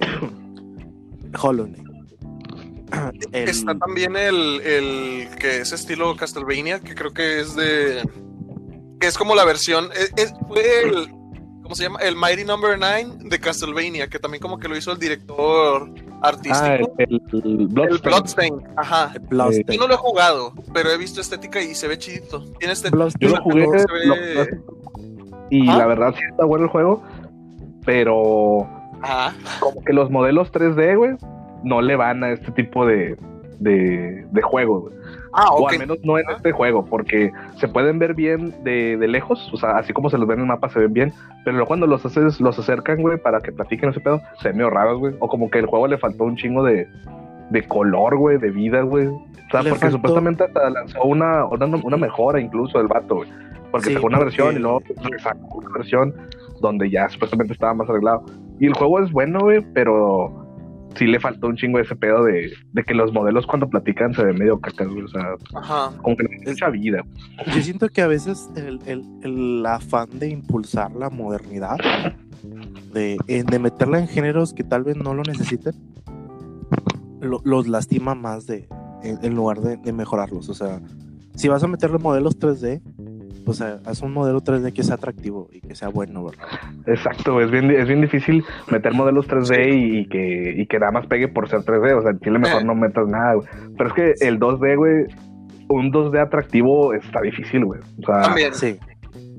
Hollow 1.41 1.65
Knight. 1.67 1.87
El- 3.31 3.49
Está 3.49 3.77
también 3.77 4.15
el, 4.15 4.61
el 4.61 5.27
que 5.39 5.59
es 5.61 5.71
estilo 5.73 6.15
Castlevania, 6.15 6.79
que 6.79 6.95
creo 6.95 7.11
que 7.13 7.39
es 7.41 7.55
de. 7.55 8.01
que 8.99 9.07
es 9.07 9.17
como 9.17 9.35
la 9.35 9.45
versión. 9.45 9.89
es- 9.93 10.11
es- 10.15 10.33
fue 10.47 10.83
el. 10.83 11.11
¿Cómo 11.63 11.75
se 11.75 11.83
llama? 11.83 11.99
El 11.99 12.15
Mighty 12.15 12.45
Number 12.45 12.79
9 12.79 13.07
de 13.25 13.39
Castlevania, 13.39 14.07
que 14.07 14.19
también 14.19 14.41
como 14.41 14.57
que 14.57 14.69
lo 14.69 14.77
hizo 14.77 14.93
el 14.93 14.99
director 14.99 15.91
Ah, 16.21 16.29
artístico. 16.29 16.93
el, 16.97 17.21
el, 17.33 17.41
el. 17.43 17.67
Bloodstain, 17.99 18.55
ajá. 18.77 19.11
el 19.13 19.19
Bloodstained. 19.19 19.73
Yo 19.73 19.79
no 19.81 19.87
lo 19.89 19.95
he 19.95 19.97
jugado, 19.97 20.53
pero 20.73 20.89
he 20.91 20.97
visto 20.97 21.19
estética 21.19 21.61
y 21.61 21.75
se 21.75 21.89
ve 21.89 21.97
chidito. 21.97 22.45
Tiene 22.59 22.71
este. 22.73 22.89
Yo 22.89 23.29
lo 23.29 23.41
jugué 23.41 23.65
se 23.79 23.85
lo- 24.05 24.15
ve- 24.15 24.61
y 25.49 25.65
la 25.65 25.85
verdad 25.87 26.13
sí 26.17 26.23
está 26.29 26.45
bueno 26.45 26.63
el 26.65 26.69
juego, 26.71 27.03
pero 27.85 28.67
Ajá. 29.01 29.35
como 29.59 29.83
que 29.83 29.91
los 29.93 30.09
modelos 30.09 30.51
3D, 30.51 30.95
güey, 30.97 31.17
no 31.67 31.81
le 31.81 31.95
van 31.95 32.23
a 32.23 32.29
este 32.31 32.51
tipo 32.51 32.85
de, 32.85 33.17
de, 33.59 34.25
de 34.31 34.41
juegos, 34.41 34.83
güey. 34.83 34.93
Ah, 35.33 35.49
O 35.51 35.63
ok. 35.65 35.73
al 35.73 35.79
menos 35.79 35.97
no 36.03 36.17
en 36.17 36.25
este 36.35 36.51
juego, 36.51 36.85
porque 36.85 37.31
se 37.57 37.67
pueden 37.67 37.99
ver 37.99 38.13
bien 38.15 38.53
de, 38.63 38.97
de 38.97 39.07
lejos, 39.07 39.49
o 39.53 39.57
sea, 39.57 39.71
así 39.77 39.93
como 39.93 40.09
se 40.09 40.17
los 40.17 40.27
ven 40.27 40.37
en 40.39 40.43
el 40.43 40.47
mapa 40.47 40.69
se 40.69 40.79
ven 40.79 40.93
bien, 40.93 41.13
pero 41.43 41.57
luego 41.57 41.67
cuando 41.67 41.85
los 41.85 42.03
haces, 42.05 42.39
los 42.41 42.57
acercan, 42.57 43.01
güey, 43.01 43.17
para 43.21 43.39
que 43.41 43.51
platiquen 43.51 43.89
ese 43.89 43.99
pedo, 43.99 44.21
se 44.41 44.47
ven 44.49 44.57
medio 44.57 44.69
raros, 44.71 44.99
güey. 44.99 45.15
O 45.19 45.27
como 45.27 45.49
que 45.51 45.59
el 45.59 45.65
juego 45.67 45.87
le 45.87 45.97
faltó 45.97 46.23
un 46.23 46.37
chingo 46.37 46.63
de, 46.63 46.87
de 47.51 47.67
color, 47.67 48.17
güey, 48.17 48.37
de 48.37 48.49
vida, 48.49 48.81
güey. 48.81 49.07
O 49.07 49.21
sea, 49.51 49.61
Le 49.61 49.69
porque 49.69 49.85
faltó- 49.85 49.97
supuestamente 49.97 50.43
hasta 50.45 50.69
lanzó 50.69 51.03
una, 51.03 51.45
una, 51.45 51.65
una 51.83 51.97
mejora 51.97 52.39
incluso 52.39 52.77
del 52.79 52.87
vato, 52.87 53.17
güey. 53.17 53.29
Porque 53.71 53.87
Sí, 53.89 53.93
sacó 53.93 54.07
una 54.07 54.17
porque- 54.17 54.25
versión 54.37 54.55
y 54.55 54.59
luego 54.59 54.81
sacó 55.19 55.57
una 55.59 55.69
versión 55.75 56.13
donde 56.61 56.89
ya 56.89 57.07
supuestamente 57.09 57.53
estaba 57.53 57.73
más 57.75 57.89
arreglado. 57.89 58.23
Y 58.59 58.65
el 58.65 58.73
juego 58.73 59.01
es 59.01 59.11
bueno, 59.11 59.39
güey, 59.41 59.61
pero 59.73 60.46
sí 60.97 61.05
le 61.07 61.19
faltó 61.19 61.47
un 61.47 61.55
chingo 61.55 61.79
ese 61.79 61.95
pedo 61.95 62.23
de, 62.25 62.51
de 62.73 62.83
que 62.83 62.93
los 62.93 63.13
modelos 63.13 63.45
cuando 63.47 63.69
platican 63.69 64.13
se 64.13 64.23
ven 64.23 64.37
medio 64.37 64.59
cacas, 64.59 64.87
güey. 64.87 65.03
O 65.03 65.07
sea, 65.07 65.35
Ajá. 65.55 65.91
como 66.01 66.17
que 66.17 66.23
no 66.23 66.29
mucha 66.45 66.69
vida. 66.69 67.03
Yo 67.55 67.61
siento 67.61 67.89
que 67.89 68.01
a 68.01 68.07
veces 68.07 68.49
el, 68.55 68.79
el- 68.85 69.05
el 69.23 69.65
afán 69.65 70.09
de 70.19 70.29
impulsar 70.29 70.91
la 70.95 71.09
modernidad, 71.09 71.77
de, 72.93 73.17
de 73.27 73.59
meterla 73.59 73.99
en 73.99 74.07
géneros 74.07 74.53
que 74.53 74.63
tal 74.63 74.83
vez 74.83 74.95
no 74.97 75.13
lo 75.13 75.23
necesiten, 75.23 75.73
lo- 77.21 77.41
los 77.43 77.67
lastima 77.67 78.15
más 78.15 78.45
de, 78.47 78.67
en, 79.03 79.19
en 79.23 79.35
lugar 79.35 79.59
de, 79.61 79.77
de 79.77 79.93
mejorarlos. 79.93 80.49
O 80.49 80.53
sea, 80.53 80.81
si 81.35 81.47
vas 81.47 81.63
a 81.63 81.67
meterle 81.67 81.97
modelos 81.99 82.37
3D, 82.39 82.81
pues 83.47 83.61
haz 83.61 84.01
un 84.01 84.11
modelo 84.11 84.41
3D 84.41 84.73
que 84.73 84.83
sea 84.83 84.95
atractivo 84.95 85.47
y 85.53 85.61
que 85.61 85.73
sea 85.73 85.87
bueno, 85.87 86.25
¿verdad? 86.25 86.45
Exacto, 86.85 87.39
es 87.39 87.49
bien, 87.49 87.71
es 87.71 87.87
bien 87.87 88.01
difícil 88.01 88.43
meter 88.69 88.93
modelos 88.93 89.25
3D 89.25 89.73
y, 89.73 89.99
y 89.99 90.07
que, 90.09 90.53
y 90.57 90.65
que 90.67 90.77
nada 90.79 90.91
más 90.91 91.07
pegue 91.07 91.29
por 91.29 91.47
ser 91.47 91.61
3D. 91.61 91.97
O 91.97 92.01
sea, 92.01 92.11
en 92.11 92.19
Chile 92.19 92.39
mejor 92.39 92.61
Eh. 92.61 92.65
no 92.65 92.75
metas 92.75 93.07
nada, 93.07 93.35
güey. 93.35 93.47
Pero 93.77 93.89
es 93.89 93.95
que 93.95 94.13
el 94.27 94.37
2D, 94.37 94.75
güey, 94.75 95.05
un 95.69 95.93
2D 95.93 96.19
atractivo 96.21 96.93
está 96.93 97.21
difícil, 97.21 97.63
güey. 97.63 97.79
O 98.03 98.05
sea, 98.05 98.23
También. 98.23 98.53
Sí, 98.53 98.77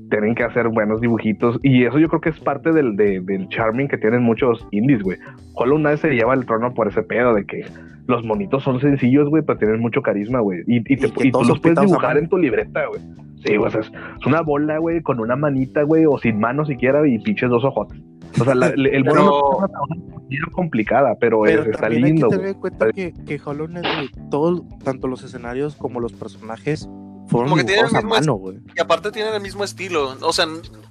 tienen 0.09 0.33
que 0.33 0.43
hacer 0.43 0.67
buenos 0.69 0.99
dibujitos. 1.01 1.59
Y 1.61 1.85
eso 1.85 1.99
yo 1.99 2.07
creo 2.09 2.19
que 2.21 2.29
es 2.29 2.39
parte 2.39 2.71
del, 2.71 2.95
de- 2.95 3.19
del 3.21 3.47
charming 3.49 3.87
que 3.87 3.99
tienen 3.99 4.23
muchos 4.23 4.67
indies, 4.71 5.03
güey. 5.03 5.19
Hollow 5.53 5.77
Knight 5.77 5.99
se 5.99 6.09
lleva 6.09 6.33
el 6.33 6.47
trono 6.47 6.73
por 6.73 6.87
ese 6.87 7.03
pedo 7.03 7.35
de 7.35 7.45
que 7.45 7.63
los 8.09 8.23
monitos 8.25 8.63
son 8.63 8.81
sencillos, 8.81 9.29
güey, 9.29 9.43
pero 9.43 9.59
tienen 9.59 9.79
mucho 9.79 10.01
carisma, 10.01 10.39
güey. 10.39 10.59
Y, 10.67 10.77
y, 10.77 10.97
te- 10.97 11.07
Y 11.07 11.11
que 11.11 11.27
y 11.27 11.31
tú 11.31 11.43
los 11.43 11.59
puedes 11.59 11.79
dibujar 11.79 12.17
en 12.17 12.27
tu 12.27 12.37
libreta, 12.37 12.85
güey. 12.87 13.01
Sí, 13.45 13.55
güey, 13.55 13.67
o 13.67 13.71
sea, 13.71 13.81
es, 13.81 13.87
es 14.19 14.25
una 14.25 14.41
bola, 14.41 14.79
güey, 14.79 15.01
con 15.01 15.19
una 15.19 15.35
manita, 15.35 15.83
güey, 15.83 16.05
o 16.05 16.17
sin 16.17 16.39
mano 16.39 16.65
siquiera 16.65 17.07
y 17.07 17.19
pinches 17.19 17.49
dos 17.49 17.63
ojotes. 17.63 17.97
O 18.39 18.43
sea, 18.43 18.53
la- 18.55 18.67
el 18.67 19.03
Pero- 19.03 19.15
mono 19.15 19.67
no 19.67 19.95
es 20.29 20.39
una 20.43 20.51
complicada, 20.53 21.15
pero, 21.19 21.41
pero 21.43 21.61
es- 21.61 21.67
está 21.69 21.81
también 21.83 22.03
hay 22.03 22.11
lindo, 22.11 22.29
que 22.29 22.35
tener 22.35 22.51
en 22.51 22.59
cuenta 22.59 22.91
que, 22.91 23.13
que 23.13 23.41
Hollow 23.43 23.67
Knight, 23.67 23.85
güey, 23.95 24.29
todo, 24.29 24.65
tanto 24.83 25.07
los 25.07 25.23
escenarios 25.23 25.75
como 25.75 25.99
los 25.99 26.11
personajes 26.13 26.89
fueron 27.27 27.49
Como 27.51 27.57
que 27.57 27.63
tienen 27.63 27.85
el 27.85 27.91
mismo 27.93 28.09
mano, 28.09 28.33
güey. 28.33 28.57
Y 28.75 28.81
aparte 28.81 29.11
tienen 29.11 29.35
el 29.35 29.41
mismo 29.41 29.63
estilo. 29.63 30.15
O 30.21 30.33
sea, 30.33 30.45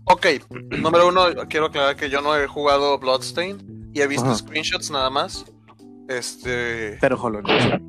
ok, 0.04 0.26
número 0.81 1.09
uno, 1.09 1.22
quiero 1.48 1.66
aclarar 1.66 1.96
que 1.96 2.09
yo 2.11 2.20
no 2.22 2.37
he 2.37 2.46
jugado 2.46 2.96
Bloodstained 3.00 3.61
y 3.92 4.00
he 4.00 4.07
visto 4.07 4.26
Ajá. 4.26 4.37
screenshots 4.37 4.90
nada 4.92 5.11
más. 5.11 5.44
Este. 6.09 6.99
Pero 7.01 7.21
Hollow 7.23 7.42
Knight. 7.42 7.83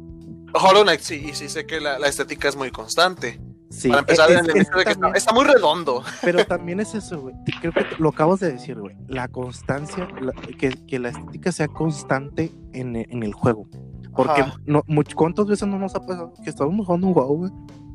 Hollow 0.53 0.84
Knight, 0.84 0.99
sí, 1.01 1.27
y 1.29 1.34
sí 1.36 1.47
sé 1.49 1.65
que 1.65 1.79
la, 1.79 1.99
la 1.99 2.08
estética 2.08 2.47
es 2.49 2.55
muy 2.55 2.71
constante. 2.71 3.39
Sí, 3.69 3.88
Para 3.89 3.99
empezar, 4.01 4.32
es- 4.32 4.39
en 4.39 4.45
el 4.45 4.58
es 4.58 4.67
de 4.69 4.73
que 4.73 4.79
está, 4.79 4.93
también- 4.93 5.15
está 5.15 5.34
muy 5.34 5.45
redondo. 5.45 6.03
Pero 6.23 6.43
también 6.47 6.79
es 6.79 6.95
eso, 6.95 7.21
güey. 7.21 7.36
Creo 7.62 7.71
que 7.71 7.86
lo 7.99 8.10
acabas 8.10 8.39
de 8.39 8.51
decir, 8.53 8.79
güey. 8.79 8.95
La 9.08 9.27
constancia, 9.27 10.08
la- 10.21 10.34
que, 10.34 10.69
que 10.88 10.97
la 10.99 11.10
estética 11.10 11.51
sea 11.51 11.67
constante 11.67 12.51
en, 12.73 12.95
en 12.95 13.23
el 13.23 13.34
juego. 13.34 13.67
Porque 14.15 14.41
Ajá. 14.41 14.55
no, 14.65 14.82
much- 14.88 15.13
¿cuántas 15.13 15.45
veces 15.45 15.67
no 15.67 15.77
nos 15.77 15.93
ha 15.95 15.99
pasado 16.05 16.34
que 16.43 16.49
estamos 16.49 16.84
jugando 16.86 17.08
un 17.08 17.13
juego, 17.13 17.36
güey? 17.38 17.51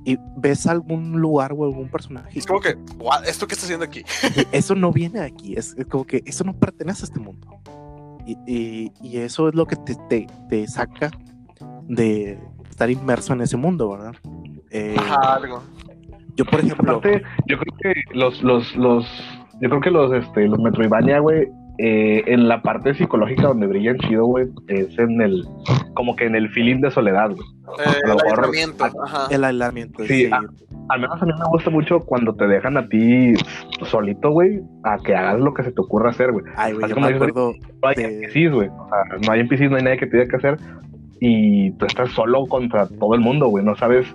Y 0.07 0.17
ves 0.37 0.67
algún 0.67 1.13
lugar 1.21 1.53
o 1.57 1.65
algún 1.65 1.89
personaje. 1.91 2.39
Es 2.39 2.47
como 2.47 2.61
que, 2.61 2.77
"What, 2.99 3.27
¿esto 3.27 3.47
qué 3.49 3.55
está 3.55 3.65
haciendo 3.65 3.85
aquí? 3.87 4.05
eso 4.53 4.75
no 4.77 4.93
viene 4.93 5.21
de 5.21 5.27
aquí. 5.27 5.55
Es, 5.57 5.75
es 5.77 5.87
como 5.87 6.05
que 6.07 6.23
eso 6.25 6.45
no 6.45 6.55
pertenece 6.57 7.03
a 7.03 7.07
este 7.07 7.19
mundo. 7.19 7.49
Y, 8.27 8.39
y- 8.47 8.93
y 9.03 9.17
eso 9.19 9.49
es 9.49 9.55
lo 9.55 9.67
que 9.67 9.77
te, 9.77 9.95
te, 10.09 10.27
te 10.49 10.67
saca 10.67 11.11
de 11.89 12.39
estar 12.71 12.91
inmerso 12.91 13.33
en 13.35 13.43
ese 13.43 13.57
mundo, 13.57 13.91
¿verdad? 13.91 14.15
Eh, 14.71 14.97
Ajá, 14.99 15.35
algo. 15.35 15.63
yo, 16.37 16.45
por 16.47 16.61
ejemplo, 16.61 16.97
Aparte, 16.97 17.23
yo 17.47 17.59
creo 17.59 17.77
que 17.95 17.95
los, 18.17 18.43
los, 18.43 18.75
los, 18.77 19.07
yo 19.61 19.69
creo 19.69 19.81
que 19.81 19.91
los, 19.91 20.13
este, 20.13 20.49
los 20.49 20.59
Metroidvania, 20.59 21.19
güey, 21.21 21.49
eh, 21.79 22.23
en 22.27 22.49
la 22.49 22.63
parte 22.63 22.95
psicológica 22.95 23.49
donde 23.49 23.67
brillan 23.67 23.99
chido, 23.99 24.27
güey, 24.27 24.47
es 24.69 24.97
en 24.99 25.21
el, 25.21 25.45
como 25.95 26.15
que 26.17 26.25
en 26.27 26.35
el 26.37 26.49
feeling 26.51 26.81
de 26.81 26.91
soledad, 26.91 27.31
güey. 27.31 27.47
Eh, 27.85 28.11
a 28.11 28.13
el 28.13 28.21
aislamiento, 28.21 28.85
ajá. 29.05 29.27
el 29.35 29.45
aislamiento. 29.45 30.05
Sí, 30.05 30.27
sí. 30.27 30.31
ah, 30.33 30.41
Al 30.91 31.01
menos 31.01 31.21
a 31.21 31.27
mí 31.27 31.33
me 31.37 31.45
gusta 31.49 31.71
mucho 31.71 31.99
cuando 32.01 32.35
te 32.35 32.47
dejan 32.47 32.77
a 32.77 32.87
ti 32.89 33.33
solito, 33.83 34.31
güey, 34.31 34.61
a 34.85 34.99
que 34.99 35.15
hagas 35.17 35.41
lo 35.41 35.53
que 35.55 35.65
se 35.65 35.73
te 35.73 35.81
ocurra 35.81 36.11
hacer, 36.11 36.31
güey. 36.33 36.45
Ay, 36.57 36.73
güey, 36.75 36.85
así 36.85 36.91
yo 36.91 36.95
como 36.95 37.09
me 37.09 37.15
acuerdo. 37.15 37.53
No 37.83 37.89
hay 37.89 37.95
de- 37.97 38.05
NPCs, 38.05 38.53
güey. 38.55 38.69
O 38.69 38.89
sea, 38.89 39.19
no 39.27 39.33
hay 39.33 39.41
NPCs, 39.41 39.71
no 39.71 39.77
hay 39.77 39.83
nadie 39.83 39.99
que 39.99 40.07
te 40.07 40.17
diga 40.19 40.29
qué 40.31 40.37
hacer. 40.37 40.57
Y 41.21 41.71
tú 41.73 41.87
estás 41.87 42.11
solo 42.11 42.45
contra 42.47 42.87
todo 42.87 43.15
el 43.15 43.21
mundo, 43.21 43.49
güey. 43.49 43.65
No 43.65 43.75
sabes 43.77 44.07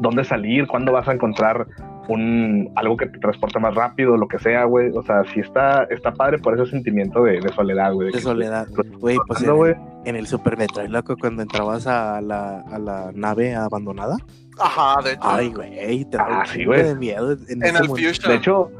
dónde 0.00 0.24
salir, 0.24 0.66
cuándo 0.66 0.92
vas 0.92 1.06
a 1.08 1.12
encontrar 1.12 1.66
un 2.08 2.72
algo 2.74 2.96
que 2.96 3.06
te 3.06 3.18
transporte 3.18 3.58
más 3.58 3.74
rápido, 3.74 4.16
lo 4.16 4.26
que 4.26 4.38
sea, 4.38 4.64
güey. 4.64 4.90
O 4.96 5.02
sea, 5.02 5.24
sí 5.32 5.40
está, 5.40 5.84
está 5.84 6.12
padre 6.12 6.38
por 6.38 6.58
ese 6.58 6.70
sentimiento 6.70 7.22
de, 7.22 7.40
de 7.40 7.48
soledad, 7.52 7.92
güey. 7.92 8.10
De 8.10 8.20
soledad. 8.20 8.66
Güey, 8.98 9.16
pues 9.16 9.28
pasando, 9.28 9.52
en, 9.52 9.58
güey. 9.58 9.74
en 10.06 10.16
el 10.16 10.26
Super 10.26 10.56
Metroid, 10.56 10.88
loco, 10.88 11.16
cuando 11.16 11.42
entrabas 11.42 11.86
a 11.86 12.20
la, 12.20 12.60
a 12.60 12.78
la 12.78 13.10
nave 13.14 13.54
abandonada. 13.54 14.16
Ajá, 14.58 15.00
de 15.02 15.12
hecho. 15.12 15.20
Ay, 15.22 15.52
güey, 15.52 16.04
te 16.06 16.16
Ah, 16.18 16.40
un 16.40 16.46
sí, 16.46 16.64
de 16.64 16.94
miedo. 16.96 17.32
En, 17.48 17.62
el 17.62 17.72
momento. 17.74 17.94
Fusion. 17.94 18.30
De 18.30 18.34
hecho, 18.36 18.70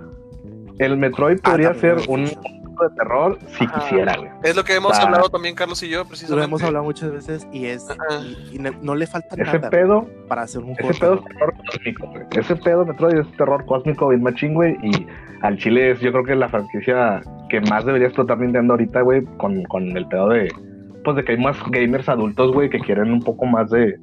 el 0.79 0.97
Metroid 0.97 1.39
Ah, 1.43 1.51
podría 1.51 1.75
ser 1.75 1.99
un 2.09 2.29
de 2.85 2.95
terror 2.97 3.39
si 3.57 3.65
Ajá. 3.65 3.81
quisiera, 3.81 4.17
güey. 4.17 4.31
es 4.43 4.55
lo 4.57 4.65
que 4.65 4.75
hemos 4.75 4.99
hablado 4.99 5.29
también 5.29 5.55
Carlos 5.55 5.83
y 5.83 5.89
yo, 5.89 5.99
Lo 6.01 6.05
precisamente. 6.07 6.45
hemos 6.45 6.63
hablado 6.63 6.85
muchas 6.85 7.11
veces 7.13 7.47
y 7.53 7.67
es. 7.67 7.87
Y, 8.51 8.57
y 8.57 8.59
no, 8.59 8.71
no 8.83 8.95
le 8.95 9.07
falta 9.07 9.29
Ese 9.33 9.45
nada 9.45 9.71
pedo, 9.71 10.07
para 10.29 10.43
hacer 10.43 10.63
un 10.63 10.75
juego. 10.75 10.91
ese 10.91 11.01
pedo 11.01 11.15
es 11.15 11.25
terror 11.25 11.55
cósmico, 11.71 12.07
güey. 12.09 12.23
Ese 12.33 12.57
pedo 12.57 12.85
Metroid 12.87 13.19
es 13.19 13.33
terror 13.37 13.65
cósmico 13.67 14.09
bien 14.09 14.23
machín, 14.23 14.55
güey. 14.55 14.77
Y 14.83 15.07
al 15.43 15.57
Chile 15.59 15.93
es, 15.93 16.01
yo 16.01 16.13
creo 16.13 16.25
que 16.25 16.35
la 16.35 16.49
franquicia 16.49 17.21
que 17.49 17.61
más 17.63 17.85
debería 17.85 18.09
explotar 18.09 18.39
Nintendo 18.39 18.75
ahorita, 18.75 19.01
güey, 19.03 19.25
con, 19.39 19.63
con 19.65 19.97
el 19.97 20.07
pedo 20.09 20.29
de, 20.31 20.49
pues 21.05 21.17
de 21.17 21.25
que 21.25 21.33
hay 21.33 21.39
más 21.39 21.57
gamers 21.71 22.09
adultos, 22.09 22.53
güey, 22.53 22.69
que 22.71 22.81
quieren 22.81 23.13
un 23.13 23.23
poco 23.23 23.47
más 23.47 23.71
de, 23.71 23.99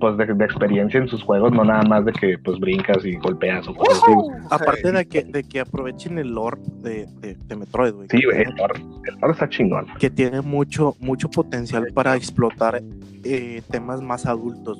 pues 0.00 0.16
de, 0.16 0.26
de 0.26 0.44
experiencia 0.44 0.98
en 0.98 1.06
sus 1.08 1.22
juegos, 1.22 1.52
no 1.52 1.64
nada 1.64 1.82
más 1.82 2.04
de 2.04 2.12
que, 2.12 2.38
pues 2.38 2.58
brincas 2.58 3.04
y 3.04 3.16
golpeas 3.16 3.68
o 3.68 3.74
cosas 3.74 4.02
así. 4.02 4.12
Aparte 4.50 4.90
de 4.92 5.06
que, 5.06 5.22
de 5.24 5.44
que 5.44 5.60
aprovechen 5.60 6.18
el 6.18 6.30
lore 6.34 6.60
de, 6.82 7.06
de, 7.20 7.34
de 7.36 7.56
Metroid, 7.56 7.92
güey. 7.92 8.08
Sí, 8.10 8.18
que 8.18 8.26
güey, 8.26 8.36
tiene- 8.38 8.50
el 8.50 8.56
lore, 8.56 8.80
el 9.06 9.14
lore 9.20 9.32
está 9.32 9.48
chingón. 9.48 9.86
Que 9.98 10.10
tiene 10.10 10.40
mucho, 10.40 10.96
mucho 10.98 11.28
potencial 11.30 11.86
para 11.94 12.16
explotar 12.16 12.82
eh, 13.24 13.62
temas 13.70 14.00
más 14.00 14.26
adultos. 14.26 14.78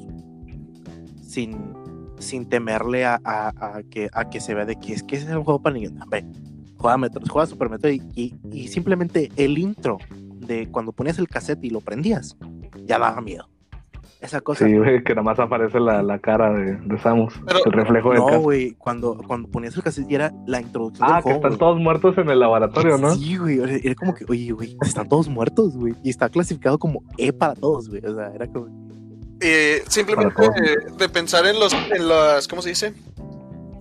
Sin, 1.22 1.56
sin 2.18 2.48
temerle 2.48 3.04
a, 3.04 3.20
a- 3.24 3.48
a 3.76 3.82
que, 3.88 4.08
a 4.12 4.28
que 4.30 4.40
se 4.40 4.54
vea 4.54 4.64
de 4.64 4.76
que 4.76 4.92
es 4.94 5.02
que 5.02 5.16
ese 5.16 5.26
es 5.30 5.36
un 5.36 5.44
juego 5.44 5.62
para 5.62 5.74
niños. 5.74 5.92
Ve, 6.08 6.24
jugaba, 6.76 6.98
Metro, 6.98 7.20
jugaba 7.28 7.46
Super 7.46 7.68
Metroid 7.68 8.02
y, 8.16 8.34
y 8.52 8.68
simplemente 8.68 9.30
el 9.36 9.58
intro 9.58 9.98
de 10.40 10.66
cuando 10.68 10.92
ponías 10.92 11.18
el 11.18 11.28
cassette 11.28 11.62
y 11.64 11.70
lo 11.70 11.80
prendías, 11.80 12.36
ya 12.84 12.98
daba 12.98 13.20
miedo. 13.20 13.48
Esa 14.20 14.40
cosa. 14.42 14.66
Sí, 14.66 14.76
güey, 14.76 15.02
que 15.02 15.14
nomás 15.14 15.38
aparece 15.38 15.80
la, 15.80 16.02
la 16.02 16.18
cara 16.18 16.52
de, 16.52 16.76
de 16.76 16.98
Samus, 16.98 17.32
Pero- 17.46 17.60
el 17.64 17.72
reflejo 17.72 18.10
del 18.10 18.18
No, 18.18 18.40
güey, 18.40 18.72
cuando, 18.72 19.16
cuando 19.26 19.48
ponías 19.48 19.74
el 19.76 19.82
cassette 19.82 20.10
y 20.10 20.14
era 20.14 20.32
la 20.46 20.60
introducción 20.60 21.08
Ah, 21.08 21.14
del 21.14 21.16
que 21.18 21.22
juego. 21.22 21.36
están 21.38 21.50
güey. 21.50 21.58
todos 21.58 21.80
muertos 21.80 22.18
en 22.18 22.28
el 22.28 22.38
laboratorio, 22.40 22.98
¿no? 22.98 23.14
Sí, 23.14 23.36
güey, 23.38 23.58
era 23.60 23.72
era 23.76 23.94
como 23.94 24.14
que, 24.14 24.26
oye, 24.28 24.52
güey, 24.52 24.76
están 24.82 25.08
todos 25.08 25.28
muertos, 25.28 25.74
güey. 25.76 25.94
Y 26.02 26.10
está 26.10 26.28
clasificado 26.28 26.78
como 26.78 27.02
E 27.16 27.32
para 27.32 27.54
todos, 27.54 27.88
güey. 27.88 28.04
O 28.04 28.14
sea, 28.14 28.30
era 28.34 28.46
como. 28.46 28.66
Eh, 29.40 29.82
simplemente 29.88 30.34
eh, 30.42 30.76
de 30.98 31.08
pensar 31.08 31.46
en 31.46 31.58
los, 31.58 31.72
en 31.72 32.06
las, 32.06 32.46
¿cómo 32.46 32.60
se 32.60 32.68
dice? 32.68 32.92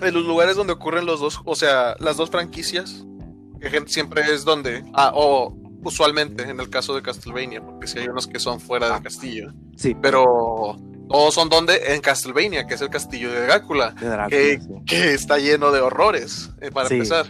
En 0.01 0.13
los 0.13 0.25
lugares 0.25 0.55
donde 0.55 0.71
ocurren 0.71 1.05
los 1.05 1.19
dos, 1.19 1.41
o 1.43 1.55
sea, 1.55 1.95
las 1.99 2.15
dos 2.15 2.29
franquicias, 2.29 3.05
que 3.59 3.69
gente 3.69 3.91
siempre 3.91 4.21
es 4.33 4.45
donde, 4.45 4.85
ah, 4.93 5.11
o 5.13 5.53
usualmente 5.84 6.43
en 6.43 6.59
el 6.59 6.69
caso 6.69 6.93
de 6.95 7.01
Castlevania, 7.01 7.61
porque 7.63 7.88
si 7.88 7.99
hay 7.99 8.07
unos 8.07 8.27
que 8.27 8.39
son 8.39 8.59
fuera 8.59 8.88
Ah. 8.89 8.93
del 8.95 9.03
castillo, 9.03 9.53
Sí, 9.75 9.95
pero 10.01 10.77
todos 11.09 11.34
son 11.34 11.47
donde 11.49 11.93
en 11.93 12.01
Castlevania, 12.01 12.67
que 12.67 12.73
es 12.75 12.82
el 12.82 12.89
castillo 12.89 13.32
de 13.32 13.41
Drácula, 13.45 13.91
de 13.91 14.07
Drácula, 14.07 14.27
que, 14.30 14.59
sí. 14.59 14.67
que 14.86 15.13
está 15.13 15.38
lleno 15.38 15.71
de 15.71 15.80
horrores, 15.82 16.49
eh, 16.61 16.69
para 16.71 16.89
Sí. 16.89 16.95
empezar. 16.95 17.27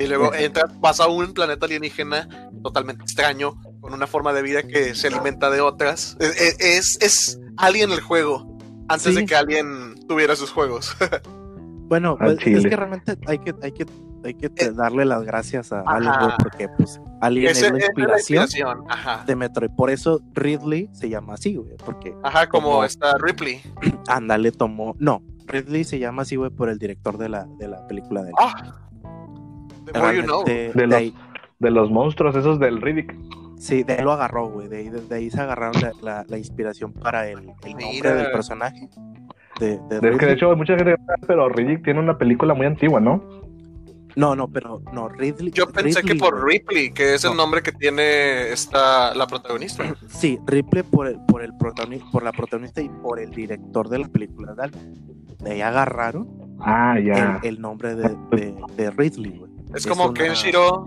Y 0.00 0.06
luego 0.06 0.32
entras, 0.32 0.70
vas 0.80 1.00
a 1.00 1.08
un 1.08 1.32
planeta 1.34 1.66
alienígena 1.66 2.28
totalmente 2.62 3.02
extraño, 3.02 3.60
con 3.80 3.92
una 3.92 4.06
forma 4.06 4.32
de 4.32 4.42
vida 4.42 4.62
que 4.62 4.94
se 4.94 5.08
alimenta 5.08 5.50
de 5.50 5.60
otras. 5.60 6.16
Es, 6.20 6.40
es, 6.40 6.56
es- 6.60 6.98
es 7.00 7.40
Alien 7.56 7.90
el 7.90 8.00
juego, 8.00 8.56
antes 8.88 9.12
Sí. 9.14 9.20
de 9.20 9.26
que 9.26 9.34
Alien 9.34 9.96
tuviera 10.08 10.36
sus 10.36 10.50
juegos. 10.50 10.96
Bueno, 11.88 12.18
pues, 12.18 12.36
es 12.46 12.66
que 12.66 12.76
realmente 12.76 13.16
hay 13.26 13.38
que, 13.38 13.54
hay 13.62 13.72
que, 13.72 13.86
hay 14.24 14.34
que 14.34 14.46
Eh, 14.46 14.70
darle 14.74 15.04
las 15.04 15.22
gracias 15.24 15.72
a. 15.72 15.80
Alien, 15.82 16.12
porque 16.42 16.68
pues 16.76 17.00
Alien 17.20 17.50
Ese- 17.52 17.66
es 17.66 17.72
la 17.72 17.78
inspiración 17.78 18.42
inspiración, 18.44 18.84
Ajá. 18.88 19.24
de 19.26 19.36
Metroid. 19.36 19.70
Por 19.76 19.90
eso 19.90 20.20
Ridley 20.34 20.88
se 20.92 21.08
llama 21.08 21.34
así, 21.34 21.56
güey, 21.56 21.76
porque 21.84 22.14
Ajá, 22.22 22.48
como 22.48 22.68
como- 22.70 22.84
está 22.84 23.14
Ripley. 23.20 23.60
Ándale 24.08 24.52
tomó. 24.52 24.94
No, 24.98 25.22
Ridley 25.46 25.84
se 25.84 25.98
llama 25.98 26.22
así, 26.22 26.36
güey, 26.36 26.50
por 26.50 26.68
el 26.68 26.78
director 26.78 27.16
de 27.18 27.28
la, 27.28 27.46
de 27.58 27.68
la 27.68 27.86
película 27.86 28.22
de. 28.22 28.32
Ah, 28.38 28.74
the 29.92 29.98
more 29.98 30.16
you 30.16 30.22
know. 30.22 30.44
Realmente, 30.44 30.52
De 30.78 30.80
de 30.80 30.86
los- 30.86 30.96
ahí- 30.96 31.14
De 31.60 31.70
los 31.70 31.90
monstruos, 31.90 32.36
esos 32.36 32.60
del 32.60 32.80
Riddick. 32.80 33.16
sí, 33.56 33.82
de 33.82 33.94
ahí 33.94 34.04
lo 34.04 34.12
agarró, 34.12 34.48
güey. 34.48 34.68
De 34.68 34.76
ahí, 34.78 34.88
de, 34.90 35.00
de 35.00 35.14
ahí 35.16 35.28
se 35.30 35.40
agarraron 35.40 35.80
la, 35.82 35.92
la- 36.02 36.24
la 36.28 36.38
inspiración 36.38 36.92
para 36.92 37.26
el, 37.28 37.38
el 37.40 37.44
nombre 37.46 37.86
Mira. 37.92 38.14
del 38.14 38.30
personaje. 38.30 38.88
De, 39.58 39.76
de 39.88 40.10
Es 40.10 40.18
que 40.18 40.26
de 40.26 40.32
hecho 40.34 40.54
mucha 40.54 40.76
gente 40.76 40.94
pero 41.26 41.48
Riddick 41.48 41.82
tiene 41.82 41.98
una 41.98 42.16
película 42.16 42.54
muy 42.54 42.66
antigua, 42.66 43.00
¿no? 43.00 43.20
No, 44.16 44.34
no, 44.34 44.48
pero 44.48 44.82
no, 44.92 45.08
Ridley. 45.08 45.52
Yo 45.52 45.68
pensé 45.68 46.02
que 46.02 46.14
por. 46.16 46.44
Ripley, 46.44 46.90
que 46.92 47.14
es 47.14 47.24
el 47.24 47.30
No. 47.30 47.36
nombre 47.36 47.62
que 47.62 47.72
tiene 47.72 48.50
esta 48.50 49.14
la 49.14 49.26
protagonista. 49.26 49.84
Sí, 50.08 50.38
Ripley 50.46 50.82
por 50.82 51.06
el, 51.06 51.20
por 51.26 51.42
el 51.42 51.52
protagoni- 51.52 52.10
por 52.10 52.22
la 52.22 52.32
protagonista 52.32 52.80
y 52.80 52.88
por 52.88 53.20
el 53.20 53.30
director 53.30 53.88
de 53.88 53.98
la 53.98 54.08
película. 54.08 54.54
¿vale? 54.54 54.72
De 55.40 55.52
ahí 55.52 55.60
agarraron 55.60 56.56
Ah, 56.60 56.98
ya. 56.98 57.38
el, 57.42 57.48
el 57.56 57.60
nombre 57.60 57.94
de, 57.94 58.08
de, 58.32 58.54
de 58.76 58.90
Ridley, 58.90 59.38
güey. 59.38 59.50
Es 59.74 59.84
Es 59.84 59.86
como 59.86 60.06
una- 60.06 60.14
Kenshiro 60.14 60.86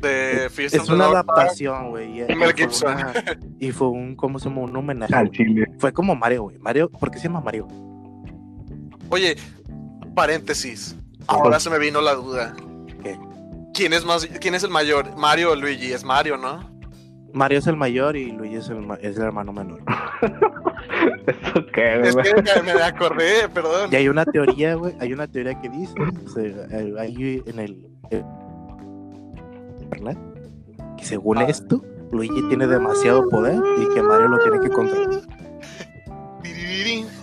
de 0.00 0.48
Fiesta 0.50 0.78
Es 0.78 0.88
una 0.88 1.06
adaptación, 1.06 1.90
güey. 1.90 2.20
y- 2.20 2.22
Y 2.22 2.34
fue 2.34 2.54
Gibson. 2.54 2.94
una- 2.94 3.12
Y 3.58 3.72
fue 3.72 3.88
un, 3.88 4.14
¿cómo 4.16 4.38
se 4.38 4.48
llama? 4.48 4.62
Un 4.62 4.76
homenaje. 4.76 5.14
Al 5.14 5.26
güey. 5.26 5.36
chile. 5.38 5.66
Fue 5.78 5.92
como 5.92 6.14
Mario, 6.14 6.44
güey. 6.44 6.58
Mario, 6.58 6.88
¿por 6.90 7.10
qué 7.10 7.18
se 7.18 7.24
llama 7.28 7.40
Mario? 7.40 7.66
Oye, 9.10 9.36
paréntesis. 10.14 10.96
Ahora 11.26 11.58
se 11.60 11.70
me 11.70 11.78
vino 11.78 12.00
la 12.00 12.14
duda. 12.14 12.54
¿Qué? 13.02 13.18
¿Quién 13.72 13.92
es 13.92 14.04
más 14.04 14.26
quién 14.40 14.54
es 14.54 14.62
el 14.62 14.70
mayor? 14.70 15.16
Mario 15.16 15.52
o 15.52 15.56
Luigi? 15.56 15.92
Es 15.92 16.04
Mario, 16.04 16.36
¿no? 16.36 16.72
Mario 17.32 17.58
es 17.58 17.66
el 17.66 17.76
mayor 17.76 18.16
y 18.16 18.30
Luigi 18.30 18.56
es 18.56 18.68
el, 18.68 18.80
ma- 18.80 18.98
es 19.00 19.16
el 19.16 19.22
hermano 19.24 19.52
menor. 19.52 19.80
¿Eso 21.26 21.66
qué, 21.72 22.00
Es 22.02 22.14
que 22.16 22.62
me, 22.62 22.72
acordé, 22.72 23.48
perdón. 23.52 23.90
Y 23.92 23.96
hay 23.96 24.08
una 24.08 24.24
teoría, 24.24 24.74
güey. 24.74 24.94
Hay 25.00 25.12
una 25.12 25.26
teoría 25.26 25.60
que 25.60 25.68
dice, 25.68 25.94
o 26.24 26.28
sea, 26.28 26.42
eh, 26.44 26.94
ahí 26.98 27.42
en 27.46 27.58
el 27.58 27.86
en 28.10 28.24
internet, 29.82 30.18
que 30.96 31.04
según 31.04 31.38
Ah. 31.38 31.44
esto, 31.44 31.82
Luigi 32.12 32.40
tiene 32.48 32.66
demasiado 32.68 33.28
poder 33.28 33.60
y 33.78 33.92
que 33.94 34.02
Mario 34.02 34.28
lo 34.28 34.38
tiene 34.38 34.60
que 34.60 34.68
controlar. 34.70 35.20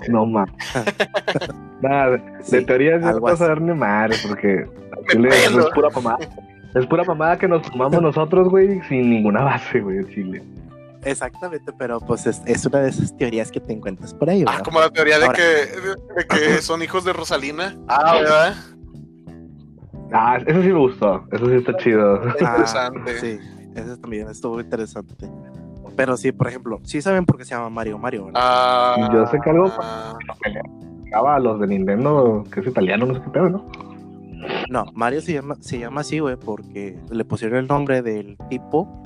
No 0.10 0.26
mames. 0.26 0.54
Nada, 1.82 2.12
de, 2.12 2.22
Sí, 2.44 2.58
de 2.58 2.62
teoría 2.64 2.98
no 2.98 3.20
vas 3.20 3.42
a 3.42 3.48
dar 3.48 3.62
ni 3.62 3.74
madre, 3.74 4.16
porque 4.28 4.66
es 5.10 5.66
pura 5.74 5.90
mamada. 5.90 6.20
Es 6.76 6.86
pura 6.86 7.04
mamada 7.04 7.38
que 7.38 7.48
nos 7.48 7.62
tomamos 7.64 8.02
nosotros, 8.02 8.48
güey, 8.50 8.82
sin 8.88 9.10
ninguna 9.10 9.44
base, 9.44 9.80
güey, 9.82 9.98
en 9.98 10.08
Chile. 10.10 10.44
Exactamente, 11.04 11.72
pero 11.78 12.00
pues 12.00 12.28
es, 12.28 12.42
es 12.46 12.64
una 12.66 12.80
de 12.82 12.90
esas 12.90 13.18
teorías 13.18 13.52
que 13.52 13.60
te 13.60 13.74
encuentras 13.74 14.14
por 14.14 14.30
ahí, 14.30 14.44
Ah, 14.48 14.52
¿verdad? 14.52 14.64
como 14.66 14.80
la 14.80 14.90
teoría 14.92 15.18
de 15.18 15.26
Ahora. 15.26 15.38
que, 15.38 15.44
de, 15.44 15.96
de 16.16 16.28
que 16.56 16.62
son 16.62 16.82
hijos 16.84 17.04
de 17.04 17.12
Rosalina. 17.14 17.76
Ah, 17.88 18.14
¿verdad? 18.20 18.56
Ah, 20.14 20.38
eso 20.46 20.62
sí 20.62 20.68
me 20.68 20.80
gustó. 20.80 21.26
Eso 21.32 21.46
sí 21.48 21.54
está 21.56 21.76
chido. 21.78 22.22
Ah, 22.24 22.36
Interesante. 22.40 23.20
sí, 23.20 23.40
eso 23.76 23.98
también 23.98 24.30
estuvo 24.30 24.60
interesante. 24.62 25.16
Pero 26.02 26.18
sí, 26.18 26.32
por 26.32 26.48
ejemplo, 26.48 26.80
sí 26.82 27.00
saben 27.00 27.28
por 27.28 27.38
qué 27.38 27.46
se 27.46 27.54
llama 27.54 27.70
Mario 27.70 28.00
Mario, 28.00 28.26
¿verdad? 28.26 28.42
Ah, 28.44 29.10
Yo 29.14 29.28
sé 29.28 29.38
que 29.44 29.52
algo- 29.52 29.72
a 31.14 31.40
los 31.40 31.60
de 31.60 31.68
Nintendo, 31.68 32.44
que 32.52 32.62
es 32.62 32.66
italiano, 32.68 33.06
no 33.06 33.14
sé 33.14 33.22
qué 33.22 33.30
pedo, 33.30 33.50
¿no? 33.52 33.66
No, 34.68 34.86
Mario 34.96 35.22
se 35.22 35.34
llama, 35.34 35.58
se 35.60 35.78
llama 35.78 36.02
así, 36.02 36.18
güey, 36.18 36.38
porque 36.38 36.98
le 37.12 37.24
pusieron 37.24 37.60
el 37.60 37.68
nombre 37.68 38.02
del 38.02 38.36
tipo 38.50 39.04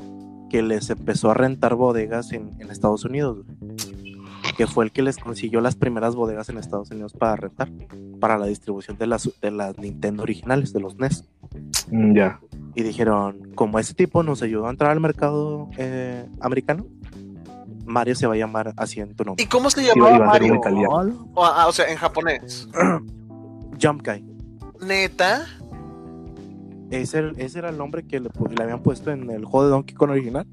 que 0.50 0.62
les 0.62 0.90
empezó 0.90 1.32
a 1.32 1.34
rentar 1.34 1.76
bodegas 1.76 2.32
en, 2.32 2.52
en 2.60 2.72
Estados 2.72 3.04
Unidos, 3.04 3.44
güey. 3.44 3.76
Que 4.56 4.66
fue 4.66 4.86
el 4.86 4.94
que 4.94 5.02
les 5.02 5.18
consiguió 5.18 5.60
las 5.60 5.76
primeras 5.76 6.16
bodegas 6.16 6.48
en 6.48 6.58
Estados 6.58 6.90
Unidos 6.92 7.12
para 7.12 7.36
rentar, 7.36 7.70
para 8.22 8.38
la 8.38 8.46
distribución 8.46 8.98
de 8.98 9.08
las, 9.08 9.30
de 9.42 9.52
las 9.52 9.78
Nintendo 9.78 10.24
originales, 10.24 10.72
de 10.72 10.80
los 10.80 10.96
NES. 10.98 11.28
Mm, 11.92 12.16
ya. 12.16 12.40
Y 12.76 12.84
dijeron, 12.84 13.52
como 13.56 13.80
ese 13.80 13.94
tipo 13.94 14.22
nos 14.22 14.42
ayudó 14.42 14.68
a 14.68 14.70
entrar 14.70 14.92
al 14.92 15.00
mercado 15.00 15.70
eh, 15.78 16.28
americano, 16.42 16.86
Mario 17.86 18.16
se 18.16 18.28
va 18.28 18.34
a 18.34 18.38
llamar 18.38 18.74
así 18.78 19.00
en 19.00 19.16
tu 19.16 19.24
nombre. 19.24 19.44
¿Y 19.44 19.48
cómo 19.48 19.70
se 19.70 19.84
llamaba 19.84 20.26
Mario? 20.26 20.60
O, 21.34 21.46
ah, 21.46 21.68
o 21.68 21.72
sea, 21.72 21.90
en 21.90 21.98
japonés. 21.98 22.68
Jump 23.82 24.06
Guy. 24.06 24.26
Neta. 24.82 25.46
Ese, 26.92 27.32
ese 27.38 27.60
era 27.60 27.70
el 27.70 27.78
nombre 27.78 28.06
que 28.06 28.20
le, 28.20 28.30
le 28.56 28.64
habían 28.64 28.82
puesto 28.82 29.12
en 29.12 29.30
el 29.30 29.46
juego 29.46 29.66
de 29.66 29.72
Donkey 29.72 29.96
Kong 29.96 30.12
original. 30.12 30.46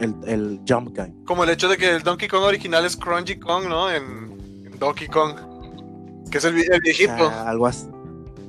El, 0.00 0.14
el 0.26 0.60
Jump 0.68 0.96
Guy. 0.96 1.24
Como 1.24 1.44
el 1.44 1.50
hecho 1.50 1.68
de 1.68 1.76
que 1.76 1.96
el 1.96 2.02
Donkey 2.02 2.28
Kong 2.28 2.42
original 2.42 2.84
es 2.84 2.96
Crunchy 2.96 3.38
Kong, 3.38 3.66
¿no? 3.68 3.90
En, 3.90 4.64
en 4.66 4.78
Donkey 4.78 5.08
Kong. 5.08 5.36
Que 6.30 6.38
es 6.38 6.44
el, 6.44 6.56
el 6.70 6.80
viejito. 6.80 7.30
Ah, 7.30 7.48
algo 7.48 7.66
así. 7.66 7.86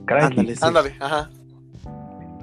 Ándale, 0.07 0.55
sí. 0.55 0.61
Ándale, 0.63 0.95
ajá. 0.99 1.29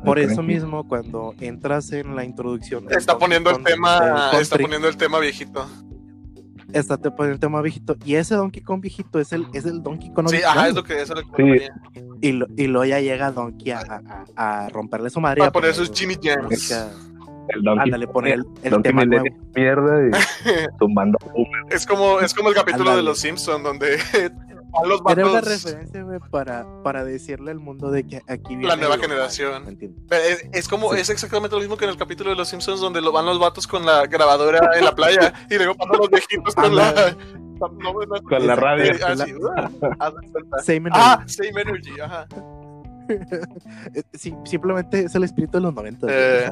Por 0.04 0.18
eso 0.18 0.42
mismo, 0.42 0.86
cuando 0.86 1.34
entras 1.40 1.90
en 1.92 2.14
la 2.16 2.24
introducción. 2.24 2.86
Está 2.90 3.18
poniendo 3.18 3.50
el 3.50 3.62
tema, 3.62 4.30
está 4.40 4.56
poniendo 4.58 4.88
el 4.88 4.96
tema 4.96 5.18
viejito. 5.18 5.66
está 6.72 6.96
te 6.96 7.10
poniendo 7.10 7.34
el 7.34 7.40
tema 7.40 7.60
viejito. 7.62 7.96
Y 8.04 8.16
ese 8.16 8.34
Donkey 8.34 8.62
Kong 8.62 8.80
viejito 8.80 9.18
es 9.20 9.32
el, 9.32 9.46
es 9.54 9.64
el 9.64 9.82
Donkey 9.82 10.12
Kong 10.12 10.28
Sí, 10.28 10.42
ajá, 10.42 10.68
es 10.68 10.74
lo 10.74 10.82
que 10.84 11.00
es 11.00 11.08
lo 11.08 11.16
que 11.32 11.58
Sí. 11.58 12.00
y, 12.20 12.32
lo, 12.32 12.46
y 12.56 12.66
luego 12.66 12.84
ya 12.84 13.00
llega 13.00 13.30
Donkey 13.32 13.70
a, 13.72 14.02
a- 14.36 14.68
romperle 14.70 15.10
su 15.10 15.20
madre. 15.20 15.38
Para 15.40 15.52
poner 15.52 15.74
sus 15.74 15.90
Jimmy 15.92 16.16
Jams. 16.22 16.70
El 17.48 17.62
Donkey, 17.62 17.84
Ándale, 17.84 18.06
poner 18.08 18.32
el, 18.34 18.44
el 18.62 18.70
Donkey 18.70 18.90
tema 18.90 19.04
nuevo. 19.04 19.24
Mierda 19.54 20.06
y 20.08 20.10
tumbando. 20.78 21.18
Es 21.70 21.86
como, 21.86 22.18
es 22.20 22.32
como 22.32 22.48
el 22.48 22.54
capítulo 22.54 22.96
de 22.96 23.02
los 23.02 23.18
Simpsons 23.18 23.62
donde 23.62 23.98
los 24.86 25.00
Era 25.08 25.24
una 25.24 25.32
vatos. 25.40 25.64
referencia, 25.64 26.02
güey, 26.02 26.18
para, 26.30 26.66
para 26.82 27.04
decirle 27.04 27.50
al 27.50 27.60
mundo 27.60 27.90
de 27.90 28.06
que 28.06 28.16
aquí 28.28 28.56
viene 28.56 28.66
La 28.68 28.76
nueva 28.76 28.98
generación. 28.98 29.76
Pero 30.08 30.22
Es, 30.24 30.44
es 30.52 30.68
como, 30.68 30.92
Sí. 30.94 31.00
es 31.00 31.10
exactamente 31.10 31.54
lo 31.56 31.60
mismo 31.60 31.76
que 31.76 31.84
en 31.84 31.90
el 31.90 31.96
capítulo 31.96 32.30
de 32.30 32.36
los 32.36 32.48
Simpsons 32.48 32.80
donde 32.80 33.00
lo 33.00 33.12
van 33.12 33.26
los 33.26 33.38
vatos 33.38 33.66
con 33.66 33.84
la 33.86 34.06
grabadora 34.06 34.70
en 34.76 34.84
la 34.84 34.94
playa 34.94 35.32
y 35.50 35.56
luego 35.56 35.74
pasan 35.74 35.98
los 35.98 36.10
viejitos 36.10 36.54
con 36.54 36.74
la. 36.74 36.88
Ándale. 36.88 37.16
no, 37.60 37.68
no, 37.68 38.22
Con 38.28 38.46
la 38.46 38.56
radio. 38.56 38.92
eh, 38.92 39.00
así, 39.06 39.32
uh. 39.34 40.60
Same 40.62 40.90
Ah, 40.92 41.18
energy. 41.20 41.32
Same 41.34 41.60
Energy, 41.62 42.00
ajá. 42.00 42.26
Sí, 44.14 44.34
simplemente 44.44 45.04
es 45.04 45.14
el 45.14 45.24
espíritu 45.24 45.58
de 45.58 45.60
los 45.62 45.74
90. 45.74 46.06
güey, 46.06 46.16
Eh. 46.18 46.50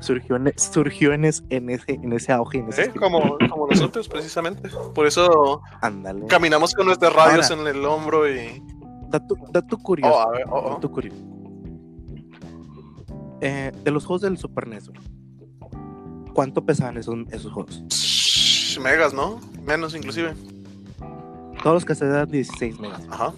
surgió 0.00 0.36
en, 0.36 0.52
surgió 0.56 1.12
en, 1.12 1.24
es- 1.24 1.44
en 1.50 1.70
ese, 1.70 1.92
en 1.94 2.12
ese 2.12 2.32
auge. 2.32 2.58
En 2.58 2.68
ese 2.68 2.82
Eh, 2.84 2.90
como, 2.94 3.36
como 3.50 3.66
nosotros, 3.68 4.08
precisamente. 4.08 4.68
Por 4.94 5.06
eso 5.06 5.62
Ándale. 5.80 6.26
caminamos 6.26 6.74
con 6.74 6.86
nuestras 6.86 7.12
radios 7.12 7.50
Ahora. 7.50 7.70
en 7.70 7.76
el 7.76 7.84
hombro 7.84 8.28
y. 8.28 8.62
Dato, 9.08 9.36
dato 9.52 9.78
curioso. 9.78 10.12
Oh, 10.26 10.30
ver, 10.32 10.44
oh, 10.50 10.58
oh. 10.58 10.70
dato 10.74 10.90
curioso. 10.90 11.16
Eh, 13.40 13.72
de 13.84 13.90
los 13.90 14.04
juegos 14.06 14.22
del 14.22 14.38
Super 14.38 14.66
NES, 14.66 14.90
¿cuánto 16.32 16.64
pesaban 16.64 16.96
esos, 16.96 17.16
esos 17.30 17.52
juegos? 17.52 17.82
Megas, 18.82 19.12
¿no? 19.14 19.38
Menos, 19.64 19.94
inclusive. 19.94 20.34
Todos 21.62 21.74
los 21.76 21.84
que 21.84 21.94
se 21.94 22.06
dan 22.06 22.28
16 22.30 22.80
megas. 22.80 23.02
Ajá. 23.10 23.32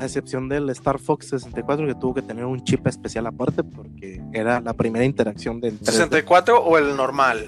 A 0.00 0.04
excepción 0.06 0.48
del 0.48 0.68
Star 0.70 0.98
Fox 0.98 1.28
64 1.28 1.86
que 1.86 1.94
tuvo 1.94 2.14
que 2.14 2.22
tener 2.22 2.44
un 2.46 2.64
chip 2.64 2.86
especial 2.86 3.26
aparte 3.26 3.62
porque 3.62 4.20
era 4.32 4.60
la 4.60 4.72
primera 4.72 5.04
interacción 5.04 5.60
del 5.60 5.78
3D. 5.78 6.08
¿64 6.26 6.60
o 6.64 6.78
el 6.78 6.96
normal? 6.96 7.44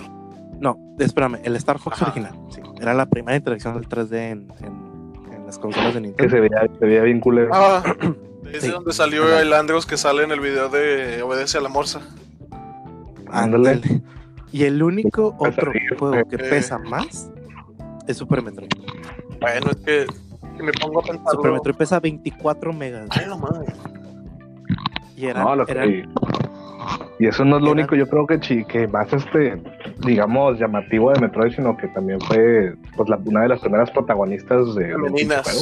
No, 0.61 0.79
espérame, 0.99 1.39
el 1.45 1.57
Star 1.57 1.79
Fox 1.79 1.97
Ajá. 2.03 2.13
original. 2.13 2.39
Sí, 2.51 2.61
era 2.81 2.93
la 2.95 3.07
primera 3.07 3.37
interacción 3.37 3.75
del 3.75 3.89
3D 3.89 4.13
en, 4.31 4.53
en- 4.61 5.33
en 5.35 5.47
las 5.47 5.59
consolas 5.59 5.95
de 5.95 6.01
Que 6.01 6.07
Nintendo. 6.09 6.31
se 6.31 6.41
veía, 6.41 6.71
se 6.79 6.85
veía 6.87 7.03
bien 7.03 7.21
culero. 7.21 7.51
Ah, 7.55 7.83
es 8.53 8.63
Sí. 8.63 8.69
donde 8.71 8.93
salió 8.93 9.25
Ajá. 9.25 9.41
el 9.41 9.53
Andros 9.55 9.87
que 9.87 9.97
sale 9.97 10.23
en 10.23 10.31
el 10.31 10.41
video 10.41 10.69
de 10.69 11.23
Obedece 11.23 11.57
a 11.59 11.63
la 11.63 11.69
Morsa. 11.71 12.01
Ándale. 13.31 13.81
Y 14.53 14.65
el 14.65 14.83
único 14.83 15.35
otro 15.39 15.73
juego 15.99 16.29
que 16.29 16.37
eh. 16.37 16.51
pesa 16.51 16.79
más 16.79 17.31
es 18.07 18.17
Super 18.19 18.43
Metroid. 18.43 18.69
Bueno, 19.41 19.71
es 19.71 19.77
que, 19.79 20.07
que 20.57 20.63
me 20.63 20.73
pongo 20.73 21.01
a 21.01 21.03
pensar. 21.03 21.33
Super 21.35 21.53
Metroid 21.53 21.77
pesa 21.77 22.01
24 22.01 22.73
megas. 22.73 23.09
Ay, 23.11 23.27
no 23.29 23.39
mames. 23.39 23.69
Y 25.17 25.27
era, 25.27 25.45
No, 25.45 25.57
lo 25.57 25.67
que- 25.67 25.73
era- 25.73 25.87
y 25.87 27.27
eso 27.27 27.45
no 27.45 27.57
es 27.59 27.63
lo 27.63 27.69
era- 27.73 27.81
único, 27.81 27.95
yo 27.95 28.09
creo 28.09 28.27
que, 28.27 28.41
chi- 28.41 28.65
que 28.65 28.89
más 28.89 29.13
este, 29.13 29.63
digamos, 30.05 30.59
llamativo 30.59 31.13
de 31.13 31.21
Metroid, 31.21 31.53
sino 31.55 31.77
que 31.77 31.87
también 31.89 32.21
fue 32.23 32.75
pues 32.97 33.09
la, 33.09 33.17
una 33.25 33.43
de 33.43 33.49
las 33.49 33.61
primeras 33.61 33.91
protagonistas 33.93 34.75
de. 34.75 34.93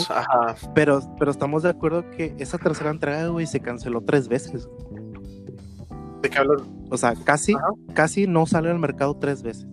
Ajá. 0.09 0.55
pero, 0.75 1.01
pero 1.19 1.31
estamos 1.31 1.63
de 1.63 1.69
acuerdo 1.71 2.09
que 2.11 2.35
esa 2.39 2.57
tercera 2.59 2.91
entrega, 2.91 3.27
güey, 3.27 3.47
se 3.47 3.61
canceló 3.61 4.01
tres 4.01 4.29
veces. 4.29 4.69
¿De 6.23 6.31
qué 6.31 6.39
hablas? 6.39 6.63
O 6.91 6.97
sea, 6.97 7.15
casi, 7.25 7.55
Ajá. 7.55 7.67
casi 7.95 8.27
no 8.27 8.47
sale 8.47 8.71
al 8.71 8.79
mercado 8.79 9.15
tres 9.19 9.43
veces. 9.43 9.67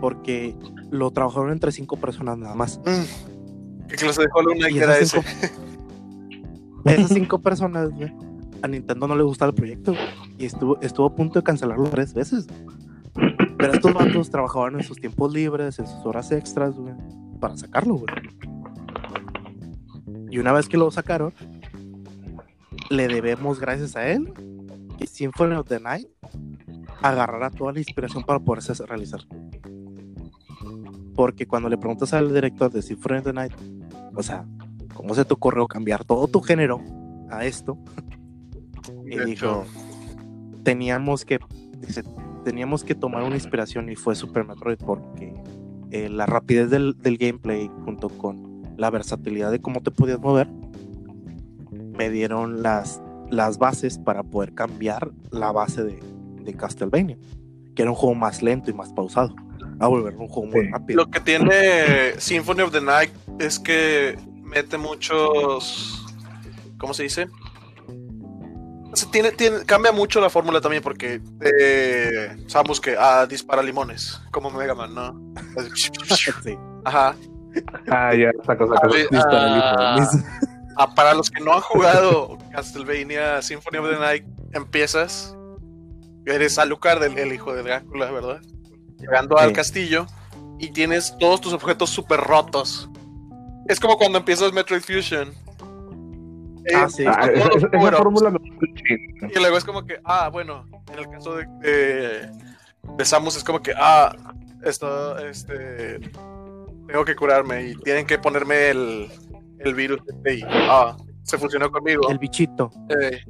Porque 0.00 0.54
lo 0.90 1.10
trabajaron 1.10 1.50
entre 1.50 1.72
cinco 1.72 1.96
personas 1.96 2.38
nada 2.38 2.54
más. 2.54 2.78
Mm. 2.86 3.37
¿Qué 3.88 3.96
clase 3.96 4.22
de 4.22 4.28
Hollow 4.32 4.54
Knight 4.54 4.76
era 4.76 4.98
ese? 4.98 5.20
Esas 6.84 7.10
cinco 7.10 7.38
personas, 7.40 7.90
güey, 7.90 8.12
a 8.62 8.68
Nintendo 8.68 9.08
no 9.08 9.16
le 9.16 9.22
gustaba 9.22 9.50
el 9.50 9.54
proyecto. 9.54 9.92
güey, 9.92 10.04
Y 10.38 10.46
estuvo, 10.46 10.80
estuvo 10.80 11.06
a 11.06 11.14
punto 11.14 11.38
de 11.38 11.42
cancelarlo 11.42 11.84
tres 11.90 12.14
veces. 12.14 12.46
Pero 13.58 13.72
estos 13.72 13.92
vatos 13.92 14.30
trabajaban 14.30 14.74
en 14.76 14.84
sus 14.84 14.98
tiempos 15.00 15.32
libres, 15.32 15.78
en 15.78 15.86
sus 15.86 16.06
horas 16.06 16.30
extras, 16.30 16.76
güey, 16.76 16.94
para 17.40 17.56
sacarlo, 17.56 17.94
güey. 17.94 18.14
Y 20.30 20.38
una 20.38 20.52
vez 20.52 20.68
que 20.68 20.76
lo 20.76 20.90
sacaron, 20.90 21.32
le 22.90 23.08
debemos, 23.08 23.58
gracias 23.58 23.96
a 23.96 24.08
él, 24.08 24.32
que 24.98 25.06
Symphony 25.06 25.54
of 25.54 25.66
the 25.66 25.80
Night 25.80 26.06
agarrará 27.02 27.50
toda 27.50 27.72
la 27.72 27.80
inspiración 27.80 28.24
para 28.24 28.38
poderse 28.38 28.74
realizar. 28.86 29.20
Porque 31.14 31.46
cuando 31.46 31.68
le 31.68 31.76
preguntas 31.76 32.12
al 32.12 32.32
director 32.32 32.70
de 32.70 32.82
Symphony 32.82 33.18
of 33.18 33.24
the 33.24 33.32
Night, 33.32 33.52
o 34.14 34.22
sea, 34.22 34.46
¿cómo 34.94 35.14
se 35.14 35.24
te 35.24 35.34
ocurrió 35.34 35.66
cambiar 35.66 36.04
todo 36.04 36.28
tu 36.28 36.40
género 36.40 36.80
a 37.30 37.44
esto? 37.44 37.78
Y 39.06 39.16
De 39.16 39.24
dijo, 39.24 39.64
teníamos 40.62 41.24
que, 41.24 41.38
dice, 41.80 42.02
teníamos 42.44 42.84
que 42.84 42.94
tomar 42.94 43.22
una 43.22 43.36
inspiración 43.36 43.90
y 43.90 43.96
fue 43.96 44.14
Super 44.14 44.44
Metroid 44.44 44.78
porque 44.78 45.34
eh, 45.90 46.08
la 46.08 46.26
rapidez 46.26 46.70
del, 46.70 46.96
del 46.98 47.16
gameplay 47.18 47.70
junto 47.84 48.08
con 48.08 48.62
la 48.76 48.90
versatilidad 48.90 49.50
de 49.50 49.60
cómo 49.60 49.82
te 49.82 49.90
podías 49.90 50.20
mover 50.20 50.48
me 51.98 52.08
dieron 52.10 52.62
las, 52.62 53.02
las 53.28 53.58
bases 53.58 53.98
para 53.98 54.22
poder 54.22 54.54
cambiar 54.54 55.10
la 55.32 55.52
base 55.52 55.82
de, 55.82 56.00
de 56.44 56.54
Castlevania, 56.54 57.18
que 57.74 57.82
era 57.82 57.90
un 57.90 57.96
juego 57.96 58.14
más 58.14 58.40
lento 58.40 58.70
y 58.70 58.74
más 58.74 58.92
pausado, 58.92 59.34
a 59.80 59.86
volver 59.86 60.14
un 60.16 60.28
juego 60.28 60.50
muy 60.50 60.64
Sí. 60.66 60.70
rápido. 60.72 60.96
Lo 61.04 61.10
que 61.10 61.20
tiene 61.20 62.18
Symphony 62.18 62.62
of 62.62 62.72
the 62.72 62.80
Night 62.80 63.10
es 63.38 63.58
que 63.58 64.18
mete 64.42 64.76
muchos. 64.78 66.04
¿Cómo 66.78 66.94
se 66.94 67.04
dice? 67.04 67.28
Tiene, 69.12 69.30
tiene, 69.32 69.64
cambia 69.64 69.92
mucho 69.92 70.20
la 70.20 70.28
fórmula 70.30 70.60
también 70.60 70.82
porque 70.82 71.20
eh, 71.40 72.36
sabemos 72.48 72.80
que 72.80 72.96
ah, 72.98 73.26
dispara 73.26 73.62
limones, 73.62 74.20
como 74.32 74.50
Mega 74.50 74.74
Man, 74.74 74.94
¿no? 74.94 75.34
Sí. 76.42 76.58
Ajá. 76.84 77.14
Ah, 77.90 78.14
ya, 78.14 78.30
esa 78.42 78.56
cosa. 78.56 78.74
A 78.82 78.88
ver, 78.88 79.08
Dispara 79.10 79.44
ah, 79.44 79.94
limones. 79.96 80.24
ah, 80.76 80.94
para 80.94 81.14
los 81.14 81.30
que 81.30 81.42
no 81.44 81.52
han 81.54 81.60
jugado 81.60 82.38
Castlevania 82.50 83.40
Symphony 83.42 83.78
of 83.78 83.90
the 83.90 83.98
Night, 83.98 84.24
empiezas. 84.52 85.36
Eres 86.26 86.58
Alucard, 86.58 87.02
el, 87.04 87.18
el 87.18 87.32
hijo 87.32 87.54
de 87.54 87.62
Drácula, 87.62 88.10
¿verdad? 88.10 88.40
Llegando 88.98 89.38
al 89.38 89.52
castillo 89.52 90.06
y 90.58 90.70
tienes 90.70 91.16
todos 91.18 91.40
tus 91.40 91.52
objetos 91.52 91.90
súper 91.90 92.20
rotos. 92.20 92.88
Es 93.66 93.78
como 93.80 93.96
cuando 93.96 94.18
empiezas 94.18 94.52
Metroid 94.52 94.80
Fusion. 94.82 95.28
Eh, 96.64 96.74
Ah, 96.74 96.88
sí. 96.88 97.04
Ah, 97.06 97.26
esa- 97.32 97.48
esa 97.56 97.70
power-ups. 97.70 97.96
fórmula 97.98 98.30
me. 98.30 98.38
Y 99.34 99.38
luego 99.38 99.56
es 99.56 99.64
como 99.64 99.84
que, 99.86 100.00
ah, 100.04 100.28
bueno, 100.30 100.66
en 100.92 100.98
el 100.98 101.08
caso 101.08 101.36
de, 101.36 101.46
de, 101.60 102.30
de 102.96 103.04
Samus 103.04 103.36
es 103.36 103.44
como 103.44 103.62
que, 103.62 103.72
ah, 103.76 104.14
esto, 104.64 105.16
este, 105.18 105.98
tengo 106.86 107.04
que 107.04 107.14
curarme 107.16 107.68
y 107.68 107.74
tienen 107.76 108.06
que 108.06 108.18
ponerme 108.18 108.70
el, 108.70 109.08
el 109.60 109.74
virus 109.74 110.00
este 110.08 110.34
y, 110.38 110.42
ah, 110.46 110.96
se 111.28 111.38
fusionó 111.38 111.70
conmigo. 111.70 112.08
El 112.10 112.18
bichito. 112.18 112.70
Eh, 112.88 113.20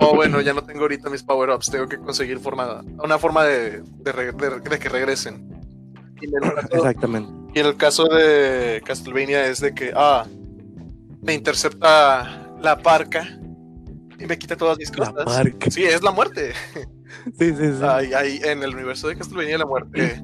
oh, 0.00 0.14
bueno, 0.14 0.40
ya 0.40 0.52
no 0.54 0.62
tengo 0.62 0.82
ahorita 0.82 1.10
mis 1.10 1.22
power-ups, 1.22 1.66
tengo 1.70 1.88
que 1.88 1.98
conseguir 1.98 2.38
forma, 2.38 2.82
una 3.02 3.18
forma 3.18 3.44
de, 3.44 3.82
de, 3.82 4.12
re- 4.12 4.32
de- 4.32 4.60
de 4.60 4.78
que 4.78 4.88
regresen. 4.88 5.50
Y 6.20 6.30
caso, 6.32 6.76
Exactamente. 6.76 7.32
y 7.54 7.60
en 7.60 7.66
el 7.66 7.76
caso 7.76 8.04
de 8.06 8.80
Castlevania 8.84 9.46
es 9.46 9.60
de 9.60 9.74
que, 9.74 9.92
ah, 9.94 10.24
me 11.22 11.34
intercepta 11.34 12.48
la 12.62 12.78
parca 12.78 13.26
y 14.18 14.26
me 14.26 14.38
quita 14.38 14.56
todas 14.56 14.78
mis 14.78 14.96
La 14.96 15.10
cosas. 15.10 15.24
parca. 15.24 15.70
Sí, 15.70 15.84
es 15.84 16.02
la 16.02 16.10
muerte. 16.12 16.52
Sí, 17.38 17.50
sí, 17.54 17.72
sí. 17.78 17.82
Ahí, 17.82 18.12
ahí, 18.12 18.40
en 18.42 18.62
el 18.64 18.74
universo 18.74 19.06
de 19.06 19.16
Castlevania 19.16 19.56
la 19.58 19.66
muerte 19.66 20.20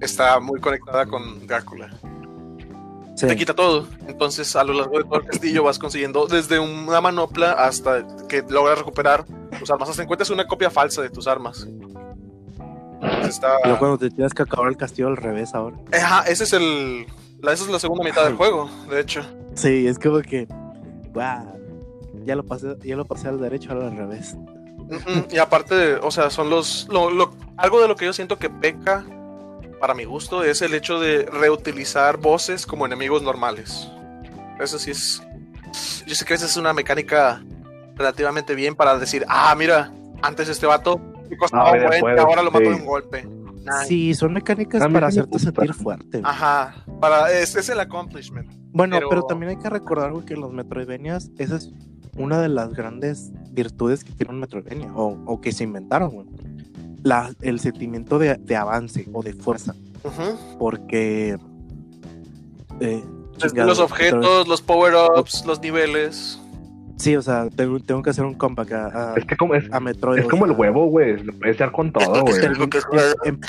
está 0.00 0.40
muy 0.40 0.58
conectada 0.58 1.04
con 1.04 1.46
Drácula. 1.46 1.90
Sí. 3.20 3.26
Te 3.26 3.36
quita 3.36 3.52
todo. 3.54 3.86
Entonces, 4.08 4.56
a 4.56 4.64
lo 4.64 4.72
largo 4.72 4.96
de 4.96 5.04
todo 5.04 5.16
el 5.20 5.26
castillo 5.26 5.62
vas 5.62 5.78
consiguiendo 5.78 6.26
desde 6.26 6.58
una 6.58 7.02
manopla 7.02 7.52
hasta 7.52 8.06
que 8.28 8.42
logras 8.48 8.78
recuperar 8.78 9.24
tus 9.58 9.70
armas. 9.70 9.90
Hasta 9.90 10.02
encuentras 10.02 10.30
una 10.30 10.46
copia 10.46 10.70
falsa 10.70 11.02
de 11.02 11.10
tus 11.10 11.26
armas. 11.26 11.66
Está... 13.22 13.56
Pero 13.62 13.78
cuando 13.78 13.98
te 13.98 14.10
tienes 14.10 14.32
que 14.32 14.42
acabar 14.42 14.68
el 14.68 14.76
castillo 14.76 15.08
al 15.08 15.16
revés 15.16 15.54
ahora. 15.54 15.76
Ajá, 15.92 16.22
ese 16.30 16.44
es 16.44 16.52
el... 16.54 17.06
la- 17.42 17.52
Esa 17.52 17.64
es 17.64 17.70
la 17.70 17.78
segunda 17.78 18.04
mitad 18.04 18.24
del 18.24 18.36
juego, 18.36 18.70
de 18.90 19.00
hecho. 19.00 19.22
Sí, 19.54 19.86
es 19.86 19.98
como 19.98 20.20
que. 20.20 20.46
Wow. 21.12 21.58
Ya 22.24 22.36
lo 22.36 22.44
pasé, 22.44 22.76
ya 22.82 22.96
lo 22.96 23.04
pasé 23.04 23.28
al 23.28 23.40
derecho, 23.40 23.72
ahora 23.72 23.88
al 23.88 23.96
revés. 23.96 24.34
Mm, 24.34 24.94
mm, 24.94 25.24
Y 25.32 25.38
aparte, 25.38 25.96
o 25.96 26.10
sea, 26.10 26.30
son 26.30 26.48
los... 26.50 26.88
lo- 26.90 27.10
lo- 27.10 27.32
algo 27.58 27.80
de 27.82 27.88
lo 27.88 27.96
que 27.96 28.06
yo 28.06 28.12
siento 28.14 28.38
que 28.38 28.48
peca, 28.48 29.04
para 29.80 29.94
mi 29.94 30.04
gusto, 30.04 30.44
es 30.44 30.62
el 30.62 30.74
hecho 30.74 31.00
de 31.00 31.24
reutilizar 31.24 32.18
voces 32.18 32.66
como 32.66 32.86
enemigos 32.86 33.22
normales. 33.22 33.88
Eso 34.60 34.78
sí 34.78 34.90
es... 34.90 35.22
Yo 36.06 36.14
sé 36.14 36.24
que 36.24 36.34
esa 36.34 36.46
es 36.46 36.56
una 36.56 36.72
mecánica 36.72 37.42
relativamente 37.96 38.54
bien 38.54 38.74
para 38.74 38.98
decir, 38.98 39.24
ah, 39.28 39.54
mira, 39.56 39.92
antes 40.22 40.48
este 40.48 40.66
vato 40.66 40.98
me 41.28 41.36
costaba 41.36 41.70
Ah, 41.70 41.72
un 41.72 41.80
ya 41.92 42.00
buen, 42.00 42.18
ahora 42.18 42.42
lo 42.42 42.50
mato 42.50 42.64
sí. 42.64 42.70
de 42.70 42.74
un 42.76 42.86
golpe. 42.86 43.24
Nice. 43.24 43.86
Sí, 43.88 44.14
son 44.14 44.32
mecánicas 44.32 44.86
para 44.92 45.06
hacerte 45.08 45.30
gusta. 45.30 45.52
sentir 45.52 45.74
fuerte. 45.74 46.18
güey. 46.20 46.22
Ajá, 46.24 46.74
para, 47.00 47.30
es, 47.32 47.54
es 47.56 47.68
el 47.68 47.78
accomplishment. 47.80 48.50
Bueno, 48.72 48.96
pero- 48.96 49.08
pero... 49.10 49.22
también 49.24 49.50
hay 49.50 49.56
que 49.58 49.68
recordar 49.70 50.12
güey, 50.12 50.24
que 50.24 50.34
los 50.36 50.52
Metroidvanias, 50.52 51.30
esa 51.38 51.56
es 51.56 51.70
una 52.16 52.40
de 52.40 52.48
las 52.48 52.72
grandes 52.74 53.30
virtudes 53.52 54.02
que 54.02 54.12
tiene 54.12 54.32
un 54.32 54.40
Metroidvania, 54.40 54.92
o, 54.94 55.16
o 55.26 55.40
que 55.40 55.52
se 55.52 55.64
inventaron, 55.64 56.10
güey. 56.10 56.26
La, 57.02 57.30
el 57.40 57.60
sentimiento 57.60 58.18
de, 58.18 58.34
de 58.36 58.56
avance 58.56 59.08
o 59.12 59.22
de 59.22 59.32
fuerza, 59.32 59.74
porque... 60.58 61.38
eh, 62.80 63.04
chingado, 63.38 63.68
los 63.68 63.78
objetos, 63.78 64.46
los 64.48 64.60
power-ups, 64.62 65.44
los 65.46 65.60
niveles. 65.60 66.38
Sí, 66.96 67.16
o 67.16 67.22
sea, 67.22 67.48
tengo, 67.48 67.80
tengo 67.80 68.02
que 68.02 68.10
hacer 68.10 68.26
un 68.26 68.34
comeback 68.34 68.72
a, 68.72 69.12
a, 69.12 69.14
Es 69.16 69.24
que 69.24 69.34
como, 69.34 69.54
es, 69.54 69.64
a 69.72 69.80
Metroid. 69.80 70.18
es 70.20 70.26
o 70.26 70.28
como 70.28 70.44
el 70.44 70.52
huevo, 70.52 70.84
güey. 70.88 71.22
Lo 71.22 71.32
puedes 71.32 71.56
con 71.72 71.90
todo, 71.90 72.20
güey. 72.20 72.44
Es 72.44 72.58
lo 72.58 72.68
que 72.68 72.82
juega. 72.82 73.14
Em- 73.24 73.40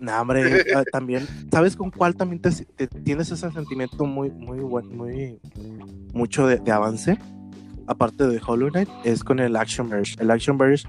nah, 0.00 0.22
hombre, 0.22 0.64
ah, 0.74 0.82
también, 0.90 1.26
¿sabes 1.52 1.76
con 1.76 1.90
cuál 1.90 2.14
también 2.16 2.40
te, 2.40 2.50
te- 2.50 2.86
tienes 2.86 3.30
ese 3.30 3.50
sentimiento 3.50 4.06
muy, 4.06 4.30
muy 4.30 4.60
bueno, 4.60 4.88
muy, 4.88 5.38
mucho 6.14 6.46
de, 6.46 6.56
de 6.56 6.72
avance? 6.72 7.18
Aparte 7.86 8.26
de 8.26 8.40
Hollow 8.46 8.70
Knight, 8.70 8.88
es 9.04 9.22
con 9.22 9.38
el 9.38 9.54
Action 9.56 9.90
Verge. 9.90 10.14
El 10.18 10.30
Action 10.30 10.56
Verge, 10.56 10.88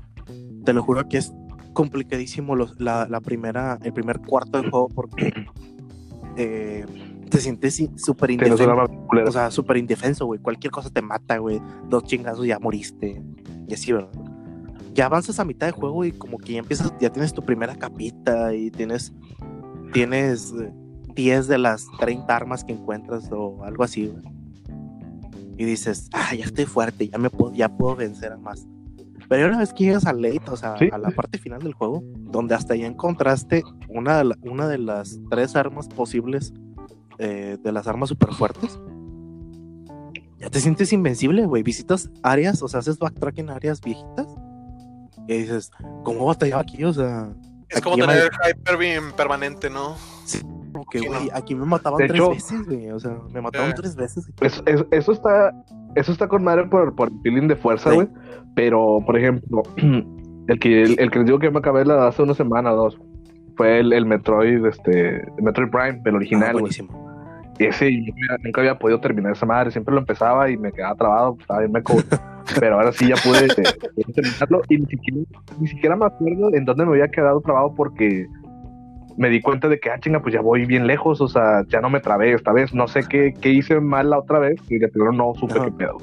te 0.64 0.74
lo 0.74 0.84
juro 0.84 1.08
que 1.08 1.18
es 1.18 1.34
complicadísimo 1.74 2.56
los- 2.56 2.80
la, 2.80 3.08
la 3.10 3.22
primera, 3.22 3.80
el 3.84 3.94
primer 3.94 4.20
cuarto 4.20 4.62
del 4.62 4.70
juego 4.70 4.90
porque 4.90 5.34
eh, 6.38 6.86
te 7.30 7.38
sientes 7.40 7.76
súper 7.96 8.32
indefenso. 8.32 8.64
O 9.28 9.32
sea, 9.32 9.52
súper 9.52 9.78
indefenso, 9.78 10.26
güey. 10.26 10.40
Cualquier 10.40 10.72
cosa 10.72 10.90
te 10.90 11.02
mata, 11.02 11.38
güey. 11.38 11.62
Dos 11.90 12.04
chingazos 12.04 12.46
ya 12.46 12.60
moriste. 12.60 13.22
Y 13.68 13.74
así, 13.74 13.92
¿verdad? 13.94 14.12
Ya 14.94 15.06
avanzas 15.06 15.40
a 15.40 15.46
mitad 15.46 15.68
de 15.68 15.72
juego 15.72 16.04
y 16.04 16.12
como 16.12 16.38
que 16.38 16.54
ya 16.54 16.60
empiezas, 16.60 16.94
ya 17.00 17.10
tienes 17.10 17.34
tu 17.34 17.42
primera 17.44 17.76
capita 17.76 18.54
y 18.54 18.70
tienes, 18.72 19.14
tienes 19.94 20.54
eh, 20.62 20.74
10 21.16 21.48
de 21.48 21.58
las 21.58 21.86
30 22.00 22.36
armas 22.36 22.66
que 22.66 22.74
encuentras 22.74 23.30
o 23.32 23.64
algo 23.64 23.86
así, 23.86 24.08
güey. 24.08 24.24
y 25.58 25.64
dices, 25.64 26.10
ah, 26.12 26.36
ya 26.36 26.44
estoy 26.44 26.66
fuerte, 26.66 27.08
ya, 27.08 27.18
me 27.18 27.30
puedo, 27.30 27.54
ya 27.54 27.70
puedo 27.70 27.96
vencer 27.96 28.34
a 28.34 28.38
más. 28.38 28.68
Pero 29.32 29.48
una 29.48 29.60
vez 29.60 29.72
que 29.72 29.86
llegas 29.86 30.06
al 30.08 30.22
late, 30.22 30.42
o 30.50 30.58
sea, 30.58 30.78
Sí. 30.78 30.90
a 30.92 30.98
la 30.98 31.10
parte 31.12 31.38
final 31.38 31.62
del 31.62 31.72
juego, 31.74 32.04
donde 32.18 32.54
hasta 32.54 32.76
ya 32.76 32.86
encontraste 32.86 33.64
una 33.88 34.18
de, 34.18 34.24
la- 34.26 34.38
una 34.42 34.68
de 34.68 34.78
las 34.78 35.22
tres 35.30 35.56
armas 35.56 35.88
posibles, 35.88 36.52
eh, 37.18 37.58
de 37.64 37.72
las 37.72 37.88
armas 37.88 38.10
super 38.10 38.34
fuertes, 38.34 38.78
ya 40.38 40.50
te 40.50 40.60
sientes 40.60 40.92
invencible, 40.92 41.46
güey. 41.46 41.64
Visitas 41.64 42.10
áreas, 42.24 42.62
o 42.62 42.68
sea, 42.68 42.82
haces 42.82 43.00
backtrack 43.00 43.38
en 43.40 43.50
áreas 43.52 43.80
viejitas, 43.80 44.28
y 45.30 45.38
dices, 45.38 45.72
¿cómo 46.04 46.26
batallaba 46.26 46.64
aquí? 46.64 46.84
O 46.84 46.92
sea, 46.92 47.34
Es 47.70 47.80
como 47.80 47.96
tener 47.96 48.32
Hyper 48.46 48.76
Beam 48.78 49.14
permanente, 49.16 49.70
¿no? 49.70 49.96
Sí, 50.26 50.42
güey, 51.06 51.08
no. 51.30 51.30
aquí 51.34 51.56
me 51.56 51.66
mataban 51.66 52.00
De 52.00 52.08
tres 52.10 52.20
hecho- 52.20 52.30
veces, 52.32 52.66
güey. 52.66 52.90
O 52.92 53.00
sea, 53.00 53.18
me 53.32 53.40
mataban 53.40 53.70
Eh. 53.70 53.74
tres 53.78 53.96
veces. 53.96 54.30
Eso, 54.42 54.62
eso, 54.66 54.88
eso 54.92 55.12
está, 55.14 55.54
eso 55.96 56.12
está 56.12 56.28
con 56.28 56.44
madre 56.44 56.66
por, 56.66 56.96
por 56.96 57.10
el 57.10 57.20
feeling 57.22 57.48
de 57.48 57.56
fuerza, 57.56 57.90
Sí. 57.90 57.96
güey. 57.96 58.08
Pero, 58.56 59.00
por 59.06 59.18
ejemplo, 59.18 59.64
el 60.48 60.60
que, 60.60 60.84
el, 60.84 61.00
el 61.00 61.12
que 61.12 61.20
les 61.20 61.26
digo 61.26 61.40
que 61.40 61.50
me 61.52 61.60
acabé 61.60 61.86
la 61.86 62.08
hace 62.08 62.22
una 62.24 62.34
semana 62.34 62.74
o 62.74 62.76
dos 62.76 63.00
fue 63.56 63.80
el, 63.80 63.94
el 63.94 64.06
Metroid, 64.06 64.66
este, 64.66 65.18
el 65.18 65.44
Metroid 65.44 65.70
Prime, 65.70 66.02
el 66.06 66.14
Ah, 66.14 66.18
original, 66.18 66.52
güey. 66.54 66.62
buenísimo. 66.62 67.12
Y 67.60 67.66
ese 67.66 67.92
yo 67.94 68.14
nunca- 68.44 68.62
había 68.62 68.80
podido 68.80 69.00
terminar 69.00 69.34
esa 69.34 69.46
madre, 69.46 69.70
siempre 69.72 69.94
lo 69.94 70.00
empezaba 70.00 70.50
y 70.50 70.58
me 70.58 70.72
quedaba 70.72 70.96
trabado, 70.96 71.34
pues, 71.36 71.42
estaba 71.44 71.60
bien 71.60 71.72
meco. 71.72 71.94
güey. 71.94 72.06
Pero 72.60 72.76
ahora 72.76 72.92
sí 72.92 73.08
ya 73.08 73.16
pude, 73.24 73.48
pude 73.54 74.14
terminarlo 74.16 74.62
y 74.68 74.78
ni 74.78 74.86
siquiera, 74.88 75.22
ni 75.60 75.68
siquiera 75.68 75.96
me 75.96 76.06
acuerdo 76.06 76.54
en 76.54 76.66
dónde 76.66 76.86
me 76.86 76.92
había 76.94 77.08
quedado 77.10 77.40
trabado 77.42 77.74
porque 77.76 78.26
me 79.18 79.30
di 79.30 79.42
cuenta 79.42 79.68
de 79.68 79.80
que, 79.80 79.90
ah, 79.90 80.00
chinga, 80.00 80.22
pues 80.22 80.34
ya 80.34 80.42
voy 80.42 80.66
bien 80.66 80.88
lejos, 80.88 81.22
o 81.22 81.28
sea, 81.28 81.64
ya 81.68 81.82
no 81.82 81.90
me 81.90 82.00
trabé 82.00 82.34
esta 82.34 82.52
vez, 82.52 82.74
no 82.74 82.88
sé 82.88 83.02
qué, 83.10 83.34
qué 83.40 83.50
hice 83.50 83.80
mal 83.80 84.10
la 84.10 84.20
otra 84.20 84.40
vez 84.40 84.60
y 84.70 84.78
de 84.78 84.88
primero 84.88 85.12
no 85.12 85.34
supe 85.36 85.56
Ajá. 85.56 85.66
qué 85.66 85.72
pedo. 85.72 85.98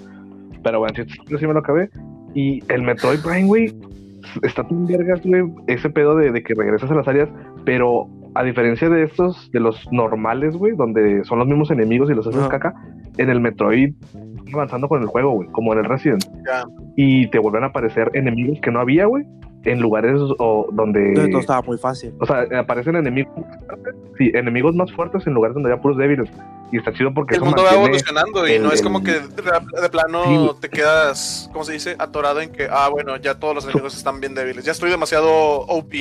Pero 0.63 0.81
bueno, 0.81 0.95
sí, 0.97 1.05
sí, 1.39 1.47
me 1.47 1.53
lo 1.53 1.61
acabé. 1.61 1.91
Y 2.35 2.63
el 2.73 2.83
Metroid 2.83 3.21
Prime, 3.21 3.47
güey, 3.47 3.75
está 4.43 4.67
tan 4.67 4.87
vergas, 4.87 5.21
güey, 5.25 5.45
ese 5.67 5.89
pedo 5.91 6.17
de, 6.17 6.33
de 6.33 6.43
que 6.43 6.55
regresas 6.55 6.91
a 6.91 6.95
las 6.95 7.09
áreas, 7.09 7.29
pero 7.65 8.09
a 8.35 8.45
diferencia 8.45 8.89
de 8.89 9.05
estos, 9.05 9.51
de 9.53 9.61
los 9.61 9.91
normales, 9.93 10.57
güey, 10.57 10.77
donde 10.77 11.25
son 11.25 11.39
los 11.39 11.49
mismos 11.49 11.71
enemigos 11.71 12.11
y 12.11 12.15
los 12.15 12.27
haces 12.27 12.41
Ajá. 12.41 12.51
caca, 12.51 12.75
en 13.17 13.31
el 13.31 13.41
Metroid 13.41 13.95
van 14.03 14.55
avanzando 14.55 14.89
con 14.89 15.03
el 15.03 15.09
juego, 15.09 15.33
güey, 15.33 15.49
como 15.49 15.73
en 15.73 15.81
el 15.81 15.85
Resident. 15.85 16.25
Ya. 16.47 16.63
Y 16.97 17.29
te 17.31 17.39
vuelven 17.39 17.65
a 17.65 17.67
aparecer 17.67 18.11
enemigos 18.15 18.61
que 18.61 18.71
no 18.71 18.81
había, 18.81 19.07
güey, 19.07 19.25
en 19.65 19.81
lugares 19.81 20.21
o, 20.39 20.69
donde... 20.73 21.09
Entonces 21.09 21.31
todo 21.33 21.41
estaba 21.41 21.63
muy 21.63 21.79
fácil. 21.79 22.15
O 22.21 22.27
sea, 22.27 22.47
aparecen 22.59 22.97
enemigos, 22.97 23.33
sí, 24.17 24.31
enemigos 24.35 24.75
más 24.75 24.91
fuertes 24.93 25.27
en 25.27 25.35
lugares 25.35 25.55
donde 25.55 25.71
había 25.71 25.83
puros 25.83 25.97
débiles. 25.99 26.31
Y 26.71 26.77
está 26.77 26.93
chido 26.93 27.13
porque 27.15 27.35
El 27.35 27.43
eso 27.43 27.47
mundo 27.47 27.65
va 27.65 27.73
evolucionando 27.75 28.47
y 28.47 28.53
el- 28.53 28.63
no 28.63 28.71
es 28.73 28.83
como 28.83 29.03
que 29.03 29.13
de, 29.13 29.21
de 29.83 29.89
plano 29.89 30.23
Sí, 30.25 30.51
te 30.61 30.69
quedas, 30.69 31.49
¿cómo 31.53 31.65
se 31.65 31.73
dice? 31.73 31.97
Atorado 31.99 32.41
en 32.43 32.53
que, 32.53 32.69
ah, 32.71 32.89
bueno, 32.91 33.17
ya 33.17 33.39
todos 33.39 33.55
los 33.55 33.65
enemigos 33.65 33.97
están 33.97 34.21
bien 34.21 34.35
débiles. 34.35 34.65
Ya 34.65 34.73
estoy 34.73 34.91
demasiado 34.91 35.31
OP 35.63 35.95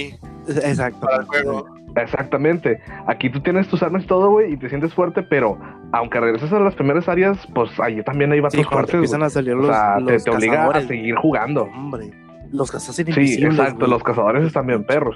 Exacto. 0.48 1.00
para 1.00 1.18
el 1.22 1.24
juego. 1.26 1.66
Exactamente. 1.96 2.80
Aquí 3.08 3.30
tú 3.30 3.40
tienes 3.42 3.68
tus 3.70 3.82
armas 3.82 4.04
y 4.04 4.08
todo, 4.08 4.30
güey, 4.30 4.54
y 4.54 4.58
te 4.58 4.70
sientes 4.70 4.94
fuerte, 4.94 5.24
pero 5.24 5.58
aunque 5.94 6.20
regreses 6.20 6.52
a 6.54 6.60
las 6.60 6.76
primeras 6.76 7.08
áreas, 7.08 7.38
pues 7.56 7.72
allí 7.80 8.04
también 8.04 8.32
hay 8.32 8.40
vatos 8.40 8.60
Sí, 8.60 8.64
fuertes. 8.66 8.94
empiezan 8.94 9.24
a 9.24 9.30
salir 9.30 9.54
O 9.54 9.58
los, 9.58 9.68
sea, 9.68 9.96
te, 10.06 10.14
los 10.14 10.24
te 10.24 10.30
obliga 10.32 10.66
a 10.70 10.82
seguir 10.82 11.16
jugando. 11.16 11.64
Hombre, 11.64 12.12
los 12.52 12.72
cazas 12.72 12.96
Sí, 12.96 13.02
invisibles. 13.04 13.52
exacto. 13.54 13.80
güey. 13.80 13.92
Los 13.92 14.04
cazadores 14.04 14.46
están 14.46 14.68
bien 14.68 14.84
perros. 14.86 15.16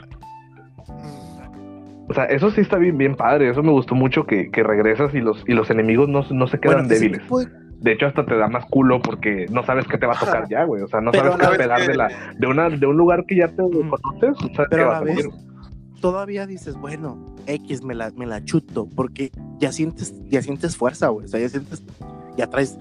O 2.10 2.14
sea, 2.14 2.26
eso 2.26 2.52
sí 2.52 2.62
está 2.62 2.78
bien, 2.78 2.98
bien 2.98 3.16
padre. 3.16 3.50
Eso 3.50 3.64
me 3.64 3.72
gustó 3.72 3.96
mucho 3.96 4.26
que, 4.26 4.52
que 4.52 4.64
regresas 4.64 5.14
y 5.14 5.20
los, 5.22 5.44
y 5.48 5.54
los 5.54 5.70
enemigos 5.70 6.10
no, 6.10 6.24
no 6.32 6.48
se 6.48 6.60
quedan 6.60 6.88
Bueno, 6.88 6.90
débiles. 6.90 7.22
de- 7.80 7.92
hecho, 7.94 8.06
hasta 8.08 8.26
te 8.26 8.36
da 8.36 8.48
más 8.50 8.66
culo 8.66 9.02
porque 9.02 9.46
no 9.50 9.64
sabes 9.64 9.88
qué 9.88 9.98
te 9.98 10.06
va 10.06 10.14
a 10.14 10.20
tocar 10.20 10.48
ya, 10.50 10.66
güey. 10.66 10.82
O 10.84 10.88
sea, 10.88 11.00
no 11.00 11.12
Pero 11.12 11.32
sabes 11.32 11.38
qué 11.48 11.52
esperar 11.54 11.82
que- 11.82 11.88
de, 11.88 11.96
la, 11.96 12.10
de, 12.38 12.48
una, 12.48 12.70
de 12.70 12.86
un 12.86 12.98
lugar 12.98 13.26
que 13.26 13.38
ya 13.38 13.48
te 13.48 13.62
Mm. 13.64 13.90
conoces. 13.90 14.38
que 14.56 14.64
Pero 14.70 14.92
a 14.92 14.94
la 14.96 15.02
vez, 15.02 15.30
todavía 16.02 16.46
dices, 16.48 16.76
bueno, 16.76 17.34
X 17.48 17.82
me 17.84 17.96
la, 17.96 18.12
me 18.18 18.26
la 18.26 18.44
chuto, 18.44 18.90
porque 18.94 19.32
ya 19.60 19.72
sientes, 19.72 20.14
ya 20.30 20.42
sientes 20.42 20.76
fuerza, 20.76 21.08
güey. 21.10 21.26
O 21.26 21.30
sea, 21.30 21.40
ya 21.40 21.48
sientes, 21.48 21.82
ya 22.38 22.48
traes 22.48 22.78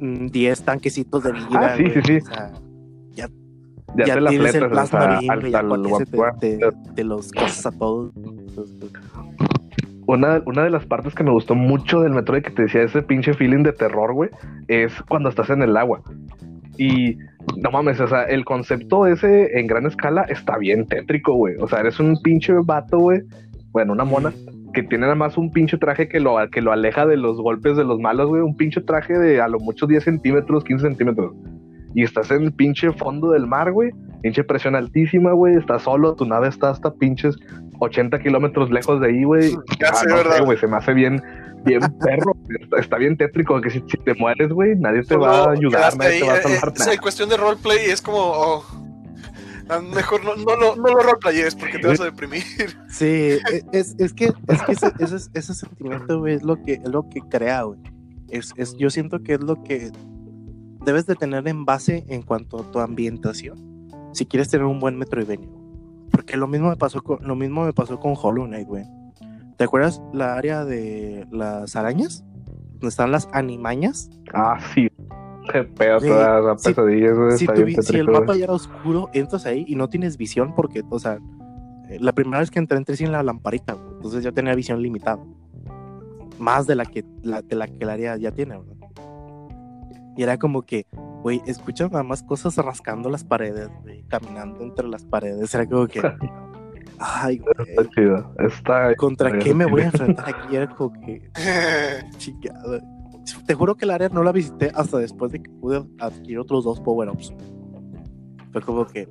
mm, 0.00 0.26
10 0.28 0.62
tanquecitos 0.62 1.22
de 1.24 1.32
vida. 1.32 1.46
Ah, 1.52 1.74
sí, 1.76 1.82
güey. 1.84 1.94
sí, 1.94 2.00
sí. 2.04 2.16
O 2.18 2.24
sea, 2.34 2.52
Ya, 2.52 2.60
ya, 3.96 4.14
te 4.14 4.20
la 4.20 4.30
tienes 4.30 4.54
el 4.54 4.68
plasma 4.68 4.98
o 4.98 5.02
sea, 5.02 5.18
beam, 5.20 5.30
al, 5.30 5.40
güey, 5.40 5.52
ya 5.52 5.58
al 5.60 5.68
cualquier 5.68 6.06
se 6.06 6.16
guap- 6.16 6.38
te, 6.40 6.56
te, 6.58 6.72
te 6.94 7.04
los 7.04 7.30
cosas 7.32 7.66
a 7.66 7.78
todos. 7.78 8.12
Una, 10.06 10.42
una 10.46 10.64
de 10.64 10.70
las 10.70 10.84
partes 10.84 11.14
que 11.14 11.22
me 11.22 11.30
gustó 11.30 11.54
mucho 11.54 12.00
del 12.00 12.12
Metroid 12.12 12.42
que 12.42 12.50
te 12.50 12.62
decía 12.62 12.82
ese 12.82 13.02
pinche 13.02 13.34
feeling 13.34 13.62
de 13.62 13.72
terror, 13.72 14.12
güey, 14.12 14.30
es 14.68 14.92
cuando 15.08 15.28
estás 15.28 15.48
en 15.50 15.62
el 15.62 15.76
agua. 15.76 16.02
Y 16.76 17.16
no 17.56 17.70
mames, 17.70 18.00
o 18.00 18.08
sea, 18.08 18.24
el 18.24 18.44
concepto 18.44 19.06
ese 19.06 19.58
en 19.58 19.66
gran 19.66 19.86
escala 19.86 20.22
está 20.22 20.58
bien 20.58 20.86
tétrico, 20.86 21.34
güey. 21.34 21.54
O 21.60 21.68
sea, 21.68 21.80
eres 21.80 22.00
un 22.00 22.20
pinche 22.22 22.52
vato, 22.64 22.98
güey. 22.98 23.20
Bueno, 23.70 23.92
una 23.92 24.04
mona 24.04 24.32
que 24.74 24.82
tiene 24.82 25.02
nada 25.02 25.14
más 25.14 25.36
un 25.38 25.50
pinche 25.52 25.78
traje 25.78 26.08
que 26.08 26.18
lo, 26.18 26.36
que 26.50 26.62
lo 26.62 26.72
aleja 26.72 27.06
de 27.06 27.16
los 27.16 27.36
golpes 27.40 27.76
de 27.76 27.84
los 27.84 28.00
malos, 28.00 28.28
güey. 28.28 28.42
Un 28.42 28.56
pinche 28.56 28.80
traje 28.80 29.16
de 29.18 29.40
a 29.40 29.48
lo 29.48 29.60
mucho 29.60 29.86
10 29.86 30.02
centímetros, 30.02 30.64
15 30.64 30.86
centímetros. 30.88 31.32
Y 31.94 32.04
estás 32.04 32.30
en 32.30 32.42
el 32.44 32.52
pinche 32.52 32.92
fondo 32.92 33.30
del 33.32 33.46
mar, 33.46 33.72
güey. 33.72 33.90
Pinche 34.22 34.44
presión 34.44 34.74
altísima, 34.74 35.32
güey. 35.32 35.56
Estás 35.56 35.82
solo, 35.82 36.14
tu 36.14 36.24
nave 36.24 36.48
está 36.48 36.70
hasta 36.70 36.92
pinches 36.94 37.36
80 37.80 38.18
kilómetros 38.20 38.70
lejos 38.70 39.00
de 39.00 39.08
ahí, 39.08 39.24
güey. 39.24 39.50
Ya 39.80 39.88
Ah, 39.92 40.24
no 40.38 40.44
güey, 40.46 40.56
se 40.58 40.66
me 40.66 40.76
hace 40.76 40.94
bien, 40.94 41.20
bien 41.64 41.80
perro. 42.00 42.32
Está, 42.60 42.78
está 42.78 42.96
bien 42.98 43.16
tétrico 43.16 43.60
que 43.60 43.70
si, 43.70 43.80
si 43.88 43.98
te 43.98 44.14
mueres, 44.14 44.48
güey, 44.50 44.74
nadie 44.76 45.02
te 45.02 45.16
va 45.16 45.44
a 45.44 45.50
ayudar, 45.52 45.96
nadie 45.98 46.20
te 46.20 46.26
va 46.26 46.34
a 46.34 46.38
eh, 46.38 46.42
salvar 46.42 46.68
eh, 46.68 46.78
nada. 46.78 46.92
sí, 46.92 46.98
cuestión 46.98 47.28
de 47.28 47.36
roleplay 47.36 47.78
es 47.90 48.00
como, 48.00 48.18
oh, 48.18 48.64
mejor 49.94 50.24
no, 50.24 50.36
no, 50.36 50.56
lo- 50.56 50.76
no 50.76 50.88
lo 50.88 51.02
roleplayes 51.02 51.54
porque 51.56 51.78
te 51.78 51.88
vas 51.88 52.00
a 52.00 52.04
deprimir. 52.04 52.42
Sí, 52.88 53.04
e- 53.06 53.62
es, 53.72 53.96
es 53.98 54.12
que, 54.12 54.26
es 54.48 54.62
que 54.62 54.72
ese, 54.72 54.92
ese, 54.98 55.16
ese 55.34 55.54
sentimiento, 55.54 56.20
güey, 56.20 56.34
es 56.34 56.42
lo 56.42 56.56
que, 56.62 56.74
es 56.74 56.88
lo 56.88 57.08
que 57.08 57.20
crea, 57.22 57.62
güey. 57.62 57.78
Es, 58.28 58.52
es, 58.56 58.76
yo 58.76 58.88
siento 58.90 59.22
que 59.22 59.34
es 59.34 59.40
lo 59.42 59.62
que 59.62 59.90
debes 60.84 61.06
de 61.06 61.14
tener 61.14 61.46
en 61.48 61.64
base 61.64 62.04
en 62.08 62.22
cuanto 62.22 62.60
a 62.60 62.70
tu 62.70 62.80
ambientación 62.80 63.88
si 64.12 64.26
quieres 64.26 64.48
tener 64.50 64.66
un 64.66 64.78
buen 64.80 64.98
Metroidvania. 64.98 65.48
Porque 66.10 66.36
lo 66.36 66.46
mismo 66.46 66.68
me 66.68 66.76
pasó 66.76 67.02
con, 67.02 67.18
lo 67.26 67.34
mismo 67.34 67.64
me 67.64 67.72
pasó 67.72 67.98
con 67.98 68.14
Hollow 68.20 68.46
Knight, 68.46 68.68
güey. 68.68 68.84
¿Te 69.56 69.64
acuerdas 69.64 70.02
la 70.12 70.34
área 70.34 70.64
de 70.64 71.26
las 71.30 71.76
arañas? 71.76 72.24
Donde 72.72 72.88
están 72.88 73.10
las 73.12 73.28
animañas. 73.32 74.10
Ah, 74.34 74.58
sí. 74.74 74.90
Qué 75.50 75.64
pedo, 75.64 75.98
Güey, 75.98 76.10
todas 76.10 76.44
las 76.44 76.62
si- 76.62 76.68
pesadillas. 76.68 77.38
Si, 77.38 77.46
tu 77.46 77.82
si 77.82 77.96
el 77.96 78.06
mapa 78.08 78.26
güey. 78.26 78.38
ya 78.40 78.44
era 78.44 78.52
oscuro, 78.52 79.08
entras 79.12 79.46
ahí 79.46 79.64
y 79.66 79.74
no 79.76 79.88
tienes 79.88 80.16
visión 80.16 80.54
porque, 80.54 80.82
o 80.88 80.98
sea, 80.98 81.18
eh, 81.88 81.98
la 82.00 82.12
primera 82.12 82.38
vez 82.40 82.50
que 82.50 82.58
entré 82.58 82.76
entré 82.76 82.96
sin 82.96 83.10
la 83.10 83.22
lamparita, 83.22 83.72
güey. 83.72 83.94
entonces 83.96 84.22
yo 84.22 84.32
tenía 84.34 84.54
visión 84.54 84.80
limitada. 84.82 85.22
Más 86.38 86.66
de 86.66 86.74
la 86.74 86.84
que 86.86 87.04
la, 87.22 87.42
de 87.42 87.56
la 87.56 87.66
que 87.68 87.78
el 87.84 87.90
área 87.90 88.16
ya 88.16 88.32
tiene, 88.32 88.58
¿verdad? 88.58 88.74
Y 90.16 90.22
era 90.22 90.36
como 90.38 90.62
que, 90.62 90.86
güey, 91.22 91.40
escuchas 91.46 91.90
nada 91.90 92.04
más 92.04 92.22
cosas 92.22 92.56
rascando 92.56 93.08
las 93.08 93.24
paredes, 93.24 93.70
güey, 93.82 94.04
caminando 94.08 94.62
entre 94.62 94.88
las 94.88 95.04
paredes. 95.04 95.54
Era 95.54 95.66
como 95.66 95.86
que, 95.86 96.00
ay, 96.98 97.38
güey, 97.38 97.54
Está 97.70 97.88
chido. 97.90 98.34
Está. 98.38 98.94
¿contra 98.96 99.28
está 99.28 99.38
qué 99.40 99.54
me 99.54 99.64
voy 99.64 99.82
a 99.82 99.86
enfrentar 99.86 100.28
aquí? 100.28 100.56
Era 100.56 100.68
como 100.68 100.92
que, 101.00 101.30
chingada. 102.18 102.80
Te 103.46 103.54
juro 103.54 103.76
que 103.76 103.84
el 103.84 103.92
área 103.92 104.08
no 104.08 104.22
la 104.22 104.32
visité 104.32 104.72
hasta 104.74 104.98
después 104.98 105.30
de 105.32 105.42
que 105.42 105.50
pude 105.50 105.82
adquirir 106.00 106.40
otros 106.40 106.64
dos 106.64 106.80
power-ups. 106.80 107.32
Fue 108.52 108.60
como 108.60 108.84
que 108.84 109.08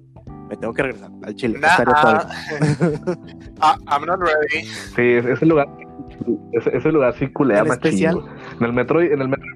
me 0.50 0.58
tengo 0.58 0.74
que 0.74 0.84
regresar 0.84 1.10
al 1.24 1.34
chile. 1.34 1.58
Nah, 1.60 1.78
ah, 3.62 3.78
I'm 3.88 4.06
not 4.06 4.20
ready. 4.20 4.66
Sí, 4.66 5.02
es- 5.02 5.26
ese 5.26 5.46
lugar. 5.46 5.68
Ese, 6.54 6.76
ese 6.76 6.92
lugar 6.92 7.14
sí 7.14 7.28
culea 7.28 7.64
machín, 7.64 7.74
especial. 7.74 8.18
En 8.60 8.66
el 8.66 8.74
metro, 8.74 9.02
en 9.02 9.22
el 9.22 9.30
metro 9.30 9.48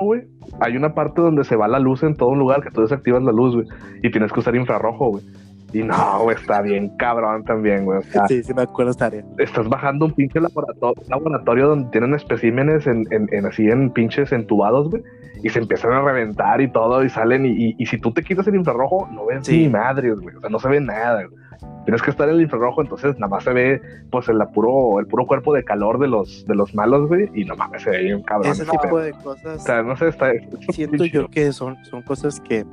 güey, 0.00 0.22
hay 0.60 0.76
una 0.76 0.94
parte 0.94 1.20
donde 1.20 1.44
se 1.44 1.56
va 1.56 1.68
la 1.68 1.78
luz 1.78 2.02
en 2.02 2.16
todo 2.16 2.30
un 2.30 2.38
lugar 2.38 2.62
que 2.62 2.70
tú 2.70 2.80
desactivas 2.80 3.22
la 3.22 3.32
luz, 3.32 3.54
güey, 3.54 3.66
y 4.02 4.10
tienes 4.10 4.32
que 4.32 4.40
usar 4.40 4.54
infrarrojo, 4.54 5.10
güey. 5.10 5.24
Y 5.72 5.82
no, 5.82 6.20
güey, 6.22 6.36
está 6.36 6.60
bien 6.62 6.90
cabrón 6.96 7.44
también, 7.44 7.84
güey. 7.84 7.98
O 7.98 8.02
sea, 8.02 8.26
Sí, 8.28 8.42
sí 8.42 8.52
me 8.54 8.62
acuerdo 8.62 8.90
esta 8.90 9.06
área. 9.06 9.24
estás 9.38 9.68
bajando 9.68 10.06
un 10.06 10.12
pinche 10.12 10.40
laboratorio, 10.40 11.02
laboratorio 11.08 11.68
donde 11.68 11.90
tienen 11.90 12.14
especímenes 12.14 12.86
en, 12.86 13.06
en, 13.10 13.28
en 13.32 13.46
así 13.46 13.68
en 13.68 13.90
pinches 13.90 14.32
entubados, 14.32 14.90
güey, 14.90 15.02
y 15.42 15.48
se 15.48 15.58
empiezan 15.60 15.92
a 15.92 16.02
reventar 16.02 16.60
y 16.60 16.70
todo, 16.70 17.02
y 17.04 17.08
salen, 17.08 17.46
y, 17.46 17.50
y, 17.50 17.74
y 17.78 17.86
si 17.86 17.98
tú 17.98 18.12
te 18.12 18.22
quitas 18.22 18.46
el 18.48 18.54
infrarrojo, 18.54 19.08
no 19.12 19.26
ves 19.26 19.46
Sí. 19.46 19.62
ni 19.62 19.68
madres, 19.70 20.18
güey, 20.20 20.36
o 20.36 20.40
sea, 20.40 20.50
no 20.50 20.58
se 20.58 20.68
ve 20.68 20.80
nada, 20.80 21.24
güey. 21.24 21.42
Tienes 21.84 22.00
que 22.02 22.10
estar 22.10 22.28
en 22.28 22.36
el 22.36 22.42
infrarrojo, 22.42 22.80
entonces 22.82 23.14
nada 23.18 23.28
más 23.28 23.42
se 23.44 23.52
ve, 23.52 23.80
pues, 24.10 24.28
el 24.28 24.38
puro, 24.54 25.00
el 25.00 25.06
puro 25.06 25.26
cuerpo 25.26 25.52
de 25.54 25.64
calor 25.64 25.98
de 25.98 26.06
los, 26.06 26.44
de 26.46 26.54
los 26.54 26.74
malos, 26.74 27.08
güey, 27.08 27.28
y 27.34 27.44
no 27.44 27.56
mames, 27.56 27.82
se 27.82 27.90
ve 27.90 28.02
bien 28.04 28.22
cabrón. 28.22 28.52
Ese 28.52 28.64
tipo 28.66 28.96
O 29.24 29.58
sea, 29.58 29.82
no 29.82 29.96
sé, 29.96 30.08
está... 30.08 30.30
siento 30.72 31.04
yo 31.06 31.28
que 31.28 31.50
son, 31.52 31.76
son 31.84 32.02
cosas 32.02 32.40
que 32.40 32.64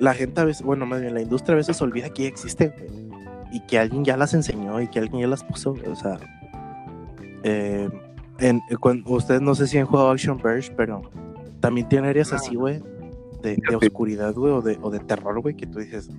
la 0.00 0.14
gente 0.14 0.40
a 0.40 0.44
veces, 0.44 0.62
bueno, 0.62 0.86
más 0.86 1.00
bien 1.00 1.14
la 1.14 1.22
industria 1.22 1.54
a 1.54 1.56
veces 1.56 1.80
olvida 1.82 2.10
que 2.10 2.24
ya 2.24 2.28
existen 2.28 2.72
güey, 2.76 3.06
y 3.52 3.60
que 3.60 3.78
alguien 3.78 4.04
ya 4.04 4.16
las 4.16 4.34
enseñó 4.34 4.80
y 4.80 4.88
que 4.88 4.98
alguien 4.98 5.22
ya 5.22 5.28
las 5.28 5.44
puso. 5.44 5.72
güey, 5.72 5.86
O 5.88 5.96
sea, 5.96 6.18
eh, 7.42 7.88
en, 8.38 8.60
cuando, 8.80 9.10
ustedes 9.12 9.40
no 9.40 9.54
sé 9.54 9.66
si 9.66 9.78
han 9.78 9.86
jugado 9.86 10.10
Action 10.10 10.38
Verge, 10.42 10.72
pero 10.76 11.02
también 11.60 11.88
tiene 11.88 12.08
áreas 12.08 12.32
Ah. 12.32 12.36
así, 12.36 12.54
güey, 12.54 12.82
de, 13.42 13.56
de 13.56 13.76
oscuridad, 13.76 14.34
güey, 14.34 14.52
o 14.52 14.62
de, 14.62 14.78
o 14.82 14.90
de 14.90 14.98
terror, 15.00 15.40
güey, 15.40 15.54
que 15.54 15.66
tú 15.66 15.78
dices, 15.78 16.10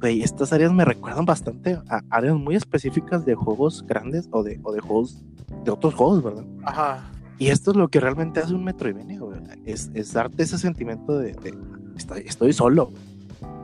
güey, 0.00 0.22
estas 0.22 0.52
áreas 0.52 0.72
me 0.72 0.84
recuerdan 0.84 1.24
bastante 1.24 1.78
a 1.88 2.02
áreas 2.10 2.36
muy 2.36 2.54
específicas 2.56 3.24
de 3.24 3.34
juegos 3.34 3.84
grandes 3.86 4.28
o 4.30 4.42
de, 4.42 4.60
o 4.62 4.72
de 4.72 4.80
juegos, 4.80 5.24
de 5.64 5.70
otros 5.70 5.94
juegos, 5.94 6.22
¿verdad? 6.22 6.44
Ajá. 6.64 7.10
Y 7.38 7.48
esto 7.48 7.70
es 7.70 7.76
lo 7.78 7.88
que 7.88 8.00
realmente 8.00 8.40
hace 8.40 8.52
un 8.54 8.64
Metroidvania, 8.64 9.18
güey. 9.18 9.40
Es, 9.64 9.90
es 9.94 10.12
darte 10.12 10.42
ese 10.42 10.58
sentimiento 10.58 11.18
de, 11.18 11.32
de, 11.32 11.54
estoy, 12.00 12.22
estoy 12.26 12.52
solo. 12.52 12.90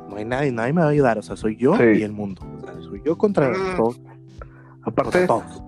No 0.08 0.16
hay 0.16 0.24
nadie, 0.24 0.52
nadie 0.52 0.72
me 0.72 0.80
va 0.82 0.86
a 0.88 0.90
ayudar, 0.90 1.18
o 1.18 1.22
sea, 1.22 1.36
soy 1.36 1.56
yo 1.56 1.76
Sí. 1.76 1.82
y 1.98 2.02
el 2.02 2.12
mundo. 2.12 2.42
O 2.62 2.64
sea, 2.64 2.74
soy 2.82 3.02
yo 3.04 3.18
contra 3.18 3.50
Mm. 3.50 3.76
todos. 3.76 4.00
Aparte, 4.82 5.26
contra 5.26 5.26
todos. 5.26 5.62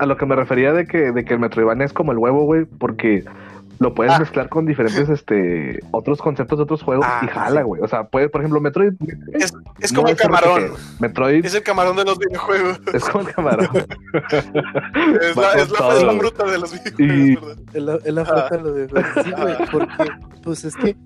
a 0.00 0.06
lo 0.06 0.16
que 0.16 0.26
me 0.26 0.36
refería 0.36 0.72
de 0.72 0.86
que, 0.86 1.10
de 1.10 1.24
que 1.24 1.34
el 1.34 1.40
Metroidvania 1.40 1.84
es 1.84 1.92
como 1.92 2.12
el 2.12 2.18
huevo, 2.18 2.44
güey, 2.44 2.66
porque 2.66 3.24
lo 3.80 3.94
puedes 3.94 4.12
Ah. 4.12 4.18
mezclar 4.20 4.48
con 4.48 4.64
diferentes 4.64 5.08
este 5.08 5.80
otros 5.90 6.20
conceptos 6.22 6.56
de 6.58 6.62
otros 6.62 6.82
juegos 6.84 7.04
Ah, 7.08 7.20
y 7.24 7.26
jala, 7.28 7.60
sí. 7.62 7.66
güey. 7.66 7.82
O 7.82 7.88
sea, 7.88 8.04
puede, 8.04 8.28
por 8.28 8.40
ejemplo, 8.40 8.60
Metroid 8.60 8.92
Es, 9.32 9.52
es 9.80 9.92
no 9.92 9.98
como 10.02 10.08
el 10.08 10.14
es 10.14 10.20
camarón. 10.22 10.62
RPG. 10.62 11.00
Metroid 11.00 11.44
Es 11.44 11.54
el 11.54 11.62
camarón 11.64 11.96
de 11.96 12.04
los 12.04 12.16
videojuegos. 12.18 12.80
es 12.94 13.04
como 13.08 13.26
el 13.28 13.34
camarón. 13.34 13.68
Es 15.20 15.36
la, 15.36 15.52
es 15.54 15.70
la, 15.70 15.94
es 16.12 16.18
fruta 16.18 16.44
de 16.46 16.58
los 16.58 16.74
Y- 16.74 16.78
videojuegos, 17.02 17.56
¿verdad? 17.56 17.64
Es 17.74 17.82
la, 17.82 17.94
es 17.96 18.14
la 18.14 18.22
Ah. 18.22 18.24
fruta 18.24 18.56
de 18.56 18.62
lo 18.62 18.72
de 18.72 18.88
Sí, 19.24 19.30
güey, 19.32 19.54
porque, 19.72 20.04
pues 20.44 20.64
es 20.64 20.76
que 20.76 20.96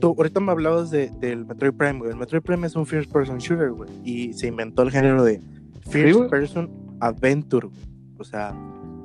tú 0.00 0.14
ahorita 0.16 0.40
me 0.40 0.52
hablabas 0.52 0.90
de, 0.90 1.10
del 1.20 1.44
Metroid 1.46 1.72
Prime, 1.72 1.98
güey. 1.98 2.10
El 2.10 2.16
Metroid 2.16 2.42
Prime 2.42 2.66
es 2.66 2.76
un 2.76 2.86
first 2.86 3.10
person 3.12 3.38
shooter, 3.38 3.70
güey. 3.72 3.90
Y 4.04 4.32
se 4.32 4.46
inventó 4.48 4.82
el 4.82 4.90
género 4.90 5.22
de 5.24 5.40
first 5.88 6.16
güey. 6.16 6.30
person 6.30 6.70
adventure, 7.00 7.66
güey. 7.68 7.80
O 8.18 8.24
sea, 8.24 8.54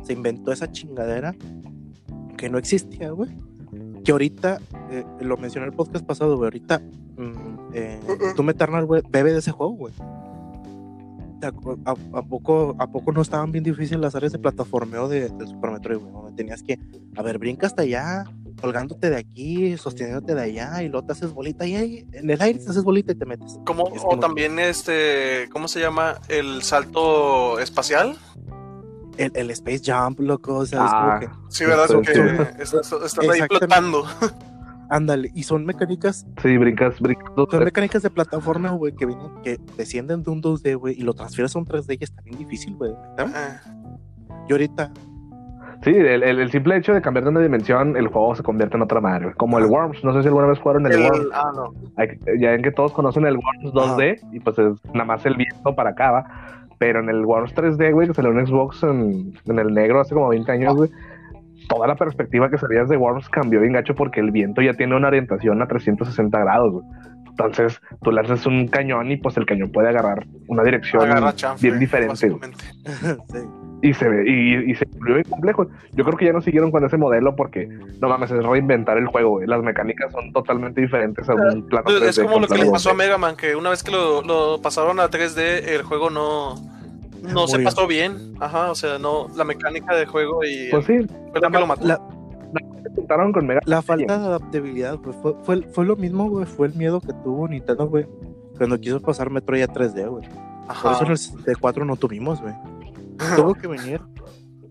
se 0.03 0.13
inventó 0.13 0.51
esa 0.51 0.71
chingadera 0.71 1.35
que 2.37 2.49
no 2.49 2.57
existía, 2.57 3.11
güey. 3.11 3.29
Que 4.03 4.11
ahorita, 4.11 4.59
eh, 4.89 5.03
lo 5.21 5.37
mencioné 5.37 5.67
en 5.67 5.71
el 5.73 5.77
podcast 5.77 6.05
pasado, 6.05 6.35
güey. 6.37 6.45
Ahorita, 6.47 6.79
mm, 6.79 7.57
eh, 7.73 7.99
Doom 8.35 8.49
Eternal, 8.49 8.85
güey, 8.85 9.01
bebe 9.09 9.31
de 9.31 9.39
ese 9.39 9.51
juego, 9.51 9.73
güey. 9.73 9.93
¿Te 11.39 11.47
acu- 11.47 11.79
¿A, 11.85 11.91
a 12.17 12.21
poco, 12.23 12.75
¿A 12.79 12.87
poco 12.87 13.11
no 13.11 13.21
estaban 13.21 13.51
bien 13.51 13.63
difíciles 13.63 13.99
las 13.99 14.15
áreas 14.15 14.31
de 14.31 14.39
plataformeo 14.39 15.07
de, 15.09 15.29
del 15.29 15.47
Super 15.47 15.71
Metroid, 15.71 15.97
güey? 15.99 16.11
Donde 16.11 16.33
tenías 16.33 16.61
que, 16.63 16.77
a 17.15 17.21
ver, 17.23 17.37
brinca 17.39 17.65
hasta 17.67 17.81
allá, 17.81 18.25
colgándote 18.61 19.09
de 19.09 19.17
aquí, 19.17 19.75
sosteniéndote 19.77 20.35
de 20.35 20.41
allá, 20.41 20.83
y 20.83 20.89
luego 20.89 21.05
te 21.07 21.13
haces 21.13 21.33
bolita, 21.33 21.65
y 21.65 21.75
ahí, 21.75 22.07
en 22.13 22.29
el 22.29 22.41
aire 22.41 22.59
te 22.59 22.69
haces 22.69 22.83
bolita 22.83 23.11
y 23.11 23.15
te 23.15 23.25
metes. 23.25 23.59
Como, 23.65 23.87
Es 23.95 24.01
o 24.01 24.09
como- 24.09 24.21
también 24.21 24.59
este, 24.59 25.49
¿cómo 25.51 25.67
se 25.67 25.79
llama? 25.79 26.15
El 26.29 26.61
salto 26.63 27.59
espacial. 27.59 28.15
El, 29.17 29.31
el 29.35 29.51
Space 29.51 29.81
Jump, 29.85 30.19
loco, 30.21 30.55
o 30.59 30.65
sea, 30.65 30.79
Ah, 30.83 31.19
es 31.21 31.27
como 31.29 31.37
que, 31.49 31.53
Sí, 31.55 31.65
¿verdad? 31.65 31.85
Porque 31.91 32.13
sí. 32.13 32.19
estás, 32.61 32.91
estás 32.91 33.29
ahí 33.29 33.41
flotando. 33.47 34.05
ándale, 34.89 35.31
y 35.35 35.43
son 35.43 35.65
mecánicas, 35.65 36.25
Sí, 36.41 36.57
brincas, 36.57 36.99
brincas. 36.99 37.29
dos, 37.35 37.47
son 37.51 37.63
mecánicas 37.63 38.01
de 38.03 38.09
plataforma, 38.09 38.71
güey, 38.71 38.93
que 38.95 39.05
vienen, 39.05 39.27
que 39.43 39.59
descienden 39.77 40.23
de 40.23 40.31
un 40.31 40.41
2D, 40.41 40.75
güey, 40.77 40.95
y 40.97 41.01
lo 41.03 41.13
transfieres 41.13 41.55
a 41.55 41.59
un 41.59 41.65
3D 41.65 41.97
y 41.99 42.03
está 42.03 42.21
bien 42.21 42.37
difícil, 42.37 42.75
güey. 42.75 42.91
Ah, 43.17 43.61
Y 44.47 44.51
ahorita, 44.51 44.91
Sí, 45.83 45.89
el, 45.89 46.21
el- 46.23 46.39
el 46.39 46.51
simple 46.51 46.77
hecho 46.77 46.93
de 46.93 47.01
cambiar 47.01 47.23
de 47.23 47.31
una 47.31 47.39
dimensión, 47.39 47.97
el 47.97 48.07
juego 48.07 48.35
se 48.35 48.43
convierte 48.43 48.77
en 48.77 48.83
otra 48.83 49.01
madre. 49.01 49.33
Como 49.35 49.57
el 49.57 49.65
Worms, 49.65 50.03
no 50.03 50.13
sé 50.13 50.21
si 50.21 50.27
alguna 50.27 50.47
vez 50.47 50.59
jugaron 50.59 50.85
el, 50.85 50.91
el- 50.93 51.01
Worms. 51.01 51.27
ah, 51.33 51.51
no. 51.55 51.73
Ya 52.39 52.51
ven 52.51 52.61
que 52.61 52.71
todos 52.71 52.91
conocen 52.93 53.25
el 53.25 53.37
Worms 53.37 53.73
2D 53.73 54.19
y 54.31 54.39
pues 54.41 54.59
es 54.59 54.73
nada 54.93 55.05
más 55.05 55.25
el 55.25 55.35
viento 55.35 55.73
para 55.75 55.91
acá, 55.91 56.11
¿va? 56.11 56.25
Pero 56.77 56.99
en 56.99 57.09
el 57.09 57.25
Worms 57.25 57.53
3D, 57.55 57.93
güey, 57.93 58.07
que 58.07 58.13
salió 58.13 58.31
en 58.31 58.45
Xbox 58.45 58.83
en, 58.83 59.33
en 59.45 59.59
el 59.59 59.73
negro 59.73 60.01
hace 60.01 60.13
como 60.13 60.29
20 60.29 60.51
años, 60.51 60.75
güey, 60.75 60.89
toda 61.67 61.87
la 61.87 61.95
perspectiva 61.95 62.49
que 62.49 62.57
sabías 62.57 62.87
de 62.89 62.97
Worms 62.97 63.29
cambió 63.29 63.59
bien 63.61 63.73
gacho 63.73 63.95
porque 63.95 64.19
el 64.19 64.31
viento 64.31 64.61
ya 64.61 64.73
tiene 64.73 64.95
una 64.95 65.07
orientación 65.07 65.61
a 65.61 65.67
360 65.67 66.39
grados, 66.39 66.73
güey. 66.73 66.85
Entonces, 67.29 67.81
tú 68.01 68.11
haces 68.19 68.45
un 68.45 68.67
cañón 68.67 69.09
y 69.09 69.17
pues 69.17 69.37
el 69.37 69.45
cañón 69.45 69.71
puede 69.71 69.89
agarrar 69.89 70.25
una 70.47 70.63
dirección 70.63 71.03
Agarra 71.03 71.33
chanfle, 71.33 71.69
bien 71.69 71.79
diferente, 71.79 72.15
sí. 72.17 72.27
Y 73.83 73.93
se 73.93 74.07
ve, 74.07 74.23
y, 74.29 74.71
y 74.71 74.75
se 74.75 74.85
volvió 74.97 75.15
bien 75.15 75.27
complejo. 75.29 75.67
Yo 75.93 76.03
creo 76.03 76.17
que 76.17 76.25
ya 76.25 76.33
no 76.33 76.41
siguieron 76.41 76.69
con 76.69 76.85
ese 76.85 76.97
modelo 76.97 77.35
porque, 77.35 77.67
no 77.99 78.09
mames, 78.09 78.29
es 78.29 78.43
reinventar 78.43 78.97
el 78.97 79.07
juego, 79.07 79.31
güey. 79.31 79.47
Las 79.47 79.63
mecánicas 79.63 80.11
son 80.11 80.31
totalmente 80.33 80.81
diferentes 80.81 81.27
a 81.27 81.33
un 81.33 81.67
plano 81.67 81.85
Pues, 81.85 82.01
es 82.03 82.19
3D 82.19 82.23
como 82.25 82.39
lo 82.39 82.47
que 82.47 82.57
le 82.59 82.69
pasó 82.69 82.91
a 82.91 82.93
Mega 82.93 83.17
Man, 83.17 83.35
que 83.35 83.55
una 83.55 83.71
vez 83.71 83.81
que 83.81 83.91
lo, 83.91 84.21
lo 84.21 84.61
pasaron 84.61 84.99
a 84.99 85.09
3D, 85.09 85.67
el 85.67 85.81
juego 85.81 86.11
no, 86.11 86.55
no 87.21 87.47
se 87.47 87.59
pasó 87.59 87.87
bien. 87.87 88.35
Ajá, 88.39 88.69
o 88.71 88.75
sea, 88.75 88.99
no, 88.99 89.27
la 89.35 89.43
mecánica 89.43 89.95
de 89.95 90.05
juego 90.05 90.43
y 90.43 90.69
Pues 90.69 90.85
sí, 90.85 90.99
fue 91.31 91.41
lo 91.41 91.49
que 91.49 91.59
lo 91.59 91.67
mató. 91.67 91.85
La, 91.85 91.99
intentaron 92.87 93.31
con 93.31 93.47
Mega 93.47 93.61
la 93.65 93.81
falta 93.81 94.17
de 94.17 94.25
adaptabilidad, 94.25 94.97
güey, 94.97 95.15
fue, 95.21 95.33
fue, 95.43 95.61
fue 95.61 95.85
lo 95.85 95.95
mismo, 95.95 96.29
güey, 96.29 96.45
fue 96.45 96.67
el 96.67 96.73
miedo 96.73 96.99
que 96.99 97.13
tuvo 97.23 97.47
Nintendo, 97.47 97.87
güey, 97.87 98.05
cuando 98.57 98.79
quiso 98.79 99.01
pasar 99.01 99.29
Metroid 99.29 99.63
a 99.63 99.67
3D, 99.67 100.09
güey. 100.09 100.27
Por 100.81 100.91
eso 100.91 101.05
en 101.05 101.11
el 101.11 101.17
64 101.17 101.85
no 101.85 101.95
tuvimos, 101.95 102.41
güey. 102.41 102.53
Tuvo 103.35 103.53
que 103.53 103.67
venir 103.67 104.01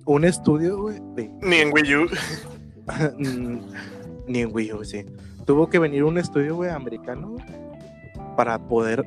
un 0.05 0.24
estudio, 0.24 0.82
güey, 0.82 0.98
de 1.14 1.30
Ni 1.42 1.57
en 1.57 1.72
Wii 1.72 1.94
U. 1.96 2.09
Ni 4.26 4.40
en 4.40 4.51
Wii 4.53 4.72
U, 4.72 4.84
sí. 4.84 5.05
Tuvo 5.46 5.68
que 5.68 5.78
venir 5.78 6.05
un 6.05 6.18
estudio, 6.18 6.57
güey, 6.57 6.70
americano, 6.70 7.36
para 8.36 8.59
poder 8.59 9.05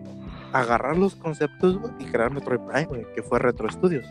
agarrar 0.54 0.98
los 0.98 1.16
conceptos, 1.16 1.78
güey, 1.80 1.94
y 2.00 2.06
crear 2.06 2.32
Metroid 2.32 2.60
Prime, 2.62 2.86
güey, 2.86 3.06
que 3.16 3.24
fue 3.24 3.40
Retro 3.40 3.70
Studios. 3.70 4.06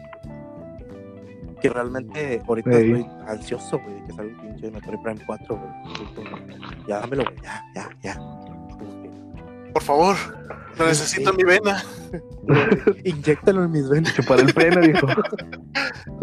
Que 1.60 1.68
realmente 1.68 2.42
ahorita 2.46 2.70
estoy 2.70 3.06
ansioso, 3.26 3.78
güey, 3.78 4.00
de 4.00 4.06
que 4.06 4.12
salga 4.12 4.32
el 4.32 4.40
pinche 4.40 4.70
Metroid 4.70 5.00
Prime 5.02 5.20
4, 5.24 5.56
güey. 5.56 6.86
Ya 6.88 7.00
dámelo, 7.00 7.24
güey, 7.24 7.36
ya, 7.42 7.62
ya, 7.74 7.88
ya. 8.02 8.20
Por 9.72 9.82
favor, 9.82 10.16
lo 10.78 10.86
necesito 10.86 11.30
en 11.30 11.36
mi 11.36 11.44
vena. 11.44 11.82
Inyéctalo 13.04 13.64
en 13.64 13.70
mis 13.72 13.88
venas. 13.88 14.14
chupar 14.14 14.40
el 14.40 14.52
freno, 14.52 14.80
dijo. 14.80 15.06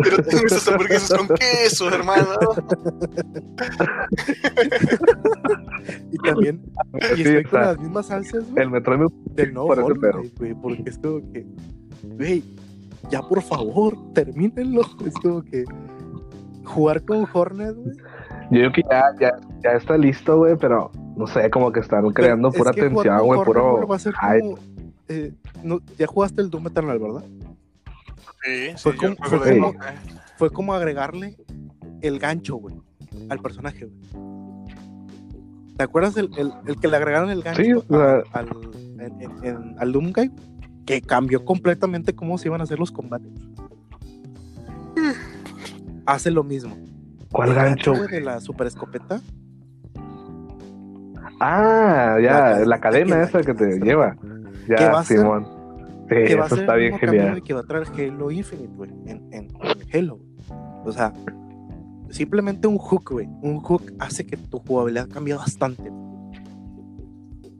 Pero 0.03 0.23
tengo 0.23 0.45
esas 0.45 0.67
hamburguesas 0.67 1.17
con 1.17 1.27
queso, 1.35 1.89
hermano. 1.89 2.37
Y 6.11 6.17
también, 6.17 6.61
y 7.11 7.15
Sí, 7.15 7.21
estoy 7.23 7.37
o 7.37 7.41
con 7.43 7.51
sea, 7.51 7.61
las 7.61 7.79
mismas 7.79 8.05
salsas, 8.07 8.49
güey. 8.51 8.63
el 8.63 8.69
Metroid 8.71 8.99
me 8.99 9.07
del 9.33 9.53
nuevo 9.53 9.75
por. 9.75 9.99
Knight, 9.99 10.37
güey, 10.39 10.53
porque 10.55 10.83
es 10.89 10.97
como 10.97 11.31
que, 11.31 11.45
güey, 12.03 12.43
ya 13.09 13.21
por 13.21 13.41
favor, 13.41 13.95
termínenlo. 14.13 14.81
Es 15.05 15.13
como 15.15 15.41
que 15.43 15.63
jugar 16.65 17.01
con 17.03 17.27
Hornet, 17.31 17.75
güey. 17.75 17.95
Yo 18.51 18.59
digo 18.59 18.71
que 18.73 18.81
ya, 18.89 19.03
ya, 19.19 19.31
ya 19.63 19.71
está 19.71 19.97
listo, 19.97 20.37
güey, 20.37 20.55
pero 20.57 20.91
no 21.19 21.27
sé, 21.27 21.49
como 21.49 21.71
que 21.71 21.81
están 21.81 22.09
creando 22.11 22.47
Es 22.47 22.55
pura 22.55 22.71
que 22.71 22.89
jugar 22.89 23.05
tensión, 23.05 23.25
güey, 23.27 23.43
puro 23.43 23.87
va 23.87 23.95
a 23.95 23.99
ser 23.99 24.13
como, 24.13 24.57
eh, 25.09 25.33
no, 25.63 25.79
ya 25.97 26.07
jugaste 26.07 26.41
el 26.41 26.49
Doom 26.49 26.67
Eternal, 26.67 26.97
¿verdad? 26.97 27.23
Sí, 28.43 28.69
sí, 28.69 28.73
Fue 28.77 28.95
como- 28.95 29.15
fue 29.17 29.39
como- 29.59 29.69
eh, 29.73 29.77
Fue 30.37 30.49
como 30.49 30.73
agregarle 30.73 31.35
el 32.01 32.17
gancho, 32.19 32.55
güey, 32.55 32.75
al 33.29 33.39
personaje, 33.39 33.85
güey. 33.85 33.99
¿Te 35.75 35.83
acuerdas 35.83 36.15
el, 36.17 36.29
el, 36.37 36.53
el 36.65 36.79
que 36.79 36.87
le 36.87 36.95
agregaron 36.97 37.29
el 37.29 37.41
gancho 37.41 37.61
Sí, 37.61 37.73
o 37.73 37.79
a- 37.79 38.23
sea- 38.23 38.23
al, 38.31 38.47
en, 38.99 39.21
en- 39.21 39.45
en- 39.45 39.75
al 39.77 39.91
Doom 39.91 40.13
Guy? 40.13 40.31
Que 40.85 41.01
cambió 41.01 41.43
completamente 41.45 42.15
cómo 42.15 42.37
se 42.37 42.47
iban 42.47 42.61
a 42.61 42.63
hacer 42.63 42.79
los 42.79 42.91
combates. 42.91 43.29
Hace 46.05 46.31
lo 46.31 46.43
mismo. 46.43 46.75
¿Cuál 47.31 47.49
El 47.49 47.55
gancho? 47.55 47.93
güey, 47.93 48.07
de 48.07 48.21
la 48.21 48.39
super 48.41 48.67
escopeta. 48.67 49.21
Ah, 51.39 52.17
ya, 52.21 52.59
la 52.65 52.79
cadena 52.79 53.23
esa 53.23 53.41
que 53.41 53.53
te 53.53 53.79
lleva. 53.79 54.15
Va 54.21 54.77
Ya, 54.77 55.03
ser- 55.03 55.17
Simón. 55.19 55.45
Sí, 56.09 56.15
que 56.27 56.35
va 56.35 56.43
a 56.43 56.45
eso 56.47 56.55
ser 56.55 56.63
está 56.63 56.73
el 56.75 56.79
bien 56.79 56.97
genial. 56.99 57.43
que 57.43 57.53
va 57.53 57.59
a 57.59 57.63
traer 57.63 57.87
Halo 57.87 58.31
Infinite, 58.31 58.73
güey, 58.75 58.89
en, 59.05 59.31
en, 59.31 59.47
en 59.51 59.51
Halo. 59.93 60.19
O 60.83 60.91
sea, 60.91 61.13
simplemente 62.09 62.67
un 62.67 62.77
hook, 62.79 63.11
güey. 63.11 63.27
Un 63.41 63.59
hook 63.59 63.93
hace 63.99 64.25
que 64.25 64.35
tu 64.35 64.59
jugabilidad 64.59 65.07
cambie 65.07 65.35
bastante. 65.35 65.91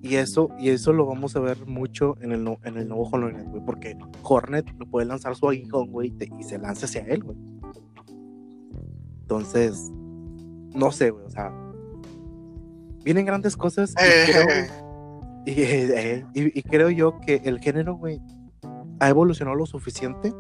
Y 0.02 0.16
eso, 0.16 0.50
y 0.58 0.70
eso 0.70 0.94
lo 0.94 1.06
vamos 1.06 1.36
a 1.36 1.40
ver 1.42 1.58
mucho 1.68 2.16
en 2.22 2.32
el, 2.32 2.44
no- 2.44 2.58
en 2.64 2.78
el 2.78 2.88
nuevo 2.88 3.10
Knight, 3.12 3.48
güey, 3.50 3.64
porque 3.66 3.98
Hornet 4.24 4.66
lo 4.80 4.86
puede 4.88 5.06
lanzar 5.06 5.36
su 5.36 5.48
aguijón, 5.48 5.92
güey, 5.92 6.14
y, 6.20 6.40
y 6.40 6.44
se 6.44 6.58
lanza 6.58 6.86
hacia 6.86 7.02
él, 7.04 7.24
güey. 7.24 7.38
Entonces, 9.22 9.92
no 10.74 10.92
sé, 10.92 11.12
güey, 11.12 11.26
o 11.26 11.30
sea, 11.30 11.52
vienen 13.04 13.26
grandes 13.26 13.56
cosas 13.58 13.92
y 13.92 13.96
Eh, 14.04 14.26
creo, 14.26 15.92
eh, 15.98 16.26
y- 16.34 16.60
y 16.60 16.64
creo 16.64 16.90
yo 16.90 17.20
que 17.22 17.42
el 17.46 17.60
género, 17.60 17.96
güey, 17.96 18.22
ha 19.00 19.10
evolucionado 19.10 19.56
lo 19.56 19.66
suficiente 19.66 20.34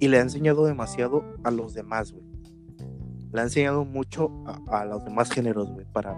y 0.00 0.08
le 0.08 0.18
ha 0.18 0.20
enseñado 0.20 0.64
demasiado 0.66 1.24
a 1.44 1.50
los 1.50 1.74
demás, 1.74 2.12
güey. 2.12 2.24
Le 3.32 3.40
ha 3.40 3.44
enseñado 3.44 3.84
mucho 3.84 4.30
a, 4.46 4.80
a 4.80 4.84
los 4.84 5.04
demás 5.04 5.30
géneros, 5.30 5.70
güey, 5.72 5.86
para... 5.92 6.16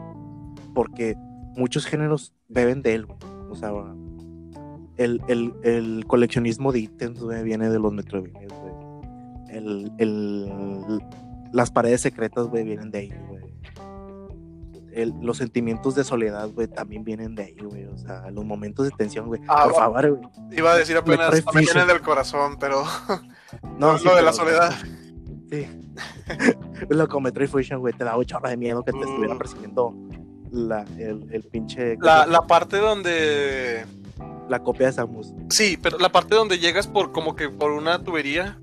Porque 0.74 1.16
muchos 1.56 1.86
géneros 1.86 2.34
beben 2.48 2.82
de 2.82 2.94
él, 2.94 3.06
güey. 3.06 3.18
O 3.50 3.54
sea, 3.56 3.70
el, 4.96 5.20
el, 5.28 5.52
el 5.64 6.04
coleccionismo 6.06 6.72
de 6.72 6.80
ítems, 6.80 7.20
güey, 7.20 7.42
viene 7.42 7.68
de 7.70 7.78
los 7.78 7.92
Metroidvanias, 7.92 8.52
güey. 8.60 8.74
El, 9.56 9.92
el, 9.98 11.00
las 11.52 11.70
paredes 11.70 12.00
secretas, 12.02 12.46
güey, 12.46 12.64
vienen 12.64 12.90
de 12.90 12.98
ahí, 12.98 13.12
güey. 13.28 13.29
El- 14.94 15.14
los 15.20 15.36
sentimientos 15.38 15.94
de 15.94 16.04
soledad, 16.04 16.48
güey, 16.50 16.68
también 16.68 17.04
vienen 17.04 17.34
de 17.34 17.44
ahí, 17.44 17.56
güey. 17.62 17.84
O 17.86 17.96
sea, 17.98 18.30
los 18.30 18.44
momentos 18.44 18.84
de 18.86 18.90
tensión, 18.92 19.26
güey. 19.26 19.40
Ah, 19.48 19.64
Por 19.64 19.74
favor, 19.74 20.10
güey. 20.16 20.28
Iba 20.58 20.72
a 20.72 20.76
decir 20.76 20.96
apenas, 20.96 21.30
también 21.30 21.44
Fusion. 21.44 21.74
viene 21.74 21.92
del 21.92 22.02
corazón, 22.02 22.56
pero 22.58 22.82
No, 23.78 23.92
lo 23.92 23.98
sí, 23.98 24.08
de 24.08 24.22
la 24.22 24.32
soledad. 24.32 24.72
Sí. 25.50 25.66
Lo 26.88 27.08
con 27.08 27.22
Metroid 27.24 27.48
Fusion, 27.48 27.80
güey, 27.80 27.92
te 27.92 28.04
da 28.04 28.16
un 28.16 28.24
chorro 28.24 28.48
de 28.48 28.56
miedo 28.56 28.82
que 28.84 28.92
te 28.92 29.00
estuviera 29.00 29.34
Mm. 29.34 29.38
persiguiendo 29.38 29.94
la, 30.52 30.82
el, 30.98 31.26
el 31.32 31.42
pinche. 31.42 31.96
La, 32.00 32.26
la 32.26 32.42
parte 32.46 32.76
donde... 32.78 33.84
la 34.48 34.62
copia 34.62 34.86
de 34.86 34.92
Samus. 34.92 35.32
Sí, 35.50 35.76
pero 35.80 35.98
la 35.98 36.10
parte 36.10 36.34
donde 36.36 36.58
llegas 36.58 36.86
por 36.86 37.12
como 37.12 37.34
que 37.36 37.48
por 37.48 37.72
una 37.72 38.02
tubería 38.02 38.60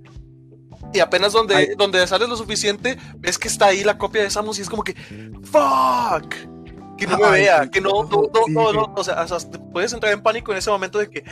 y 0.93 0.99
apenas 0.99 1.33
donde, 1.33 1.55
Ay. 1.55 1.67
donde 1.77 2.05
sales 2.07 2.29
lo 2.29 2.37
suficiente, 2.37 2.97
ves 3.17 3.37
que 3.37 3.47
está 3.47 3.67
ahí 3.67 3.83
la 3.83 3.97
copia 3.97 4.21
de 4.23 4.29
Samus 4.29 4.59
y 4.59 4.61
es 4.61 4.69
como 4.69 4.83
que 4.83 4.93
¡Fuck! 5.43 6.33
Que 6.97 7.05
no 7.05 7.17
me 7.19 7.29
vea, 7.31 7.69
que 7.69 7.79
no, 7.79 8.03
no, 8.05 8.23
no, 8.33 8.43
sí. 8.45 8.51
no, 8.53 8.73
no, 8.73 8.93
o 8.95 9.03
sea, 9.03 9.21
o 9.21 9.27
sea, 9.27 9.37
puedes 9.71 9.93
entrar 9.93 10.11
en 10.13 10.21
pánico 10.21 10.51
en 10.51 10.57
ese 10.57 10.71
momento 10.71 10.97
de 10.97 11.09
que 11.09 11.23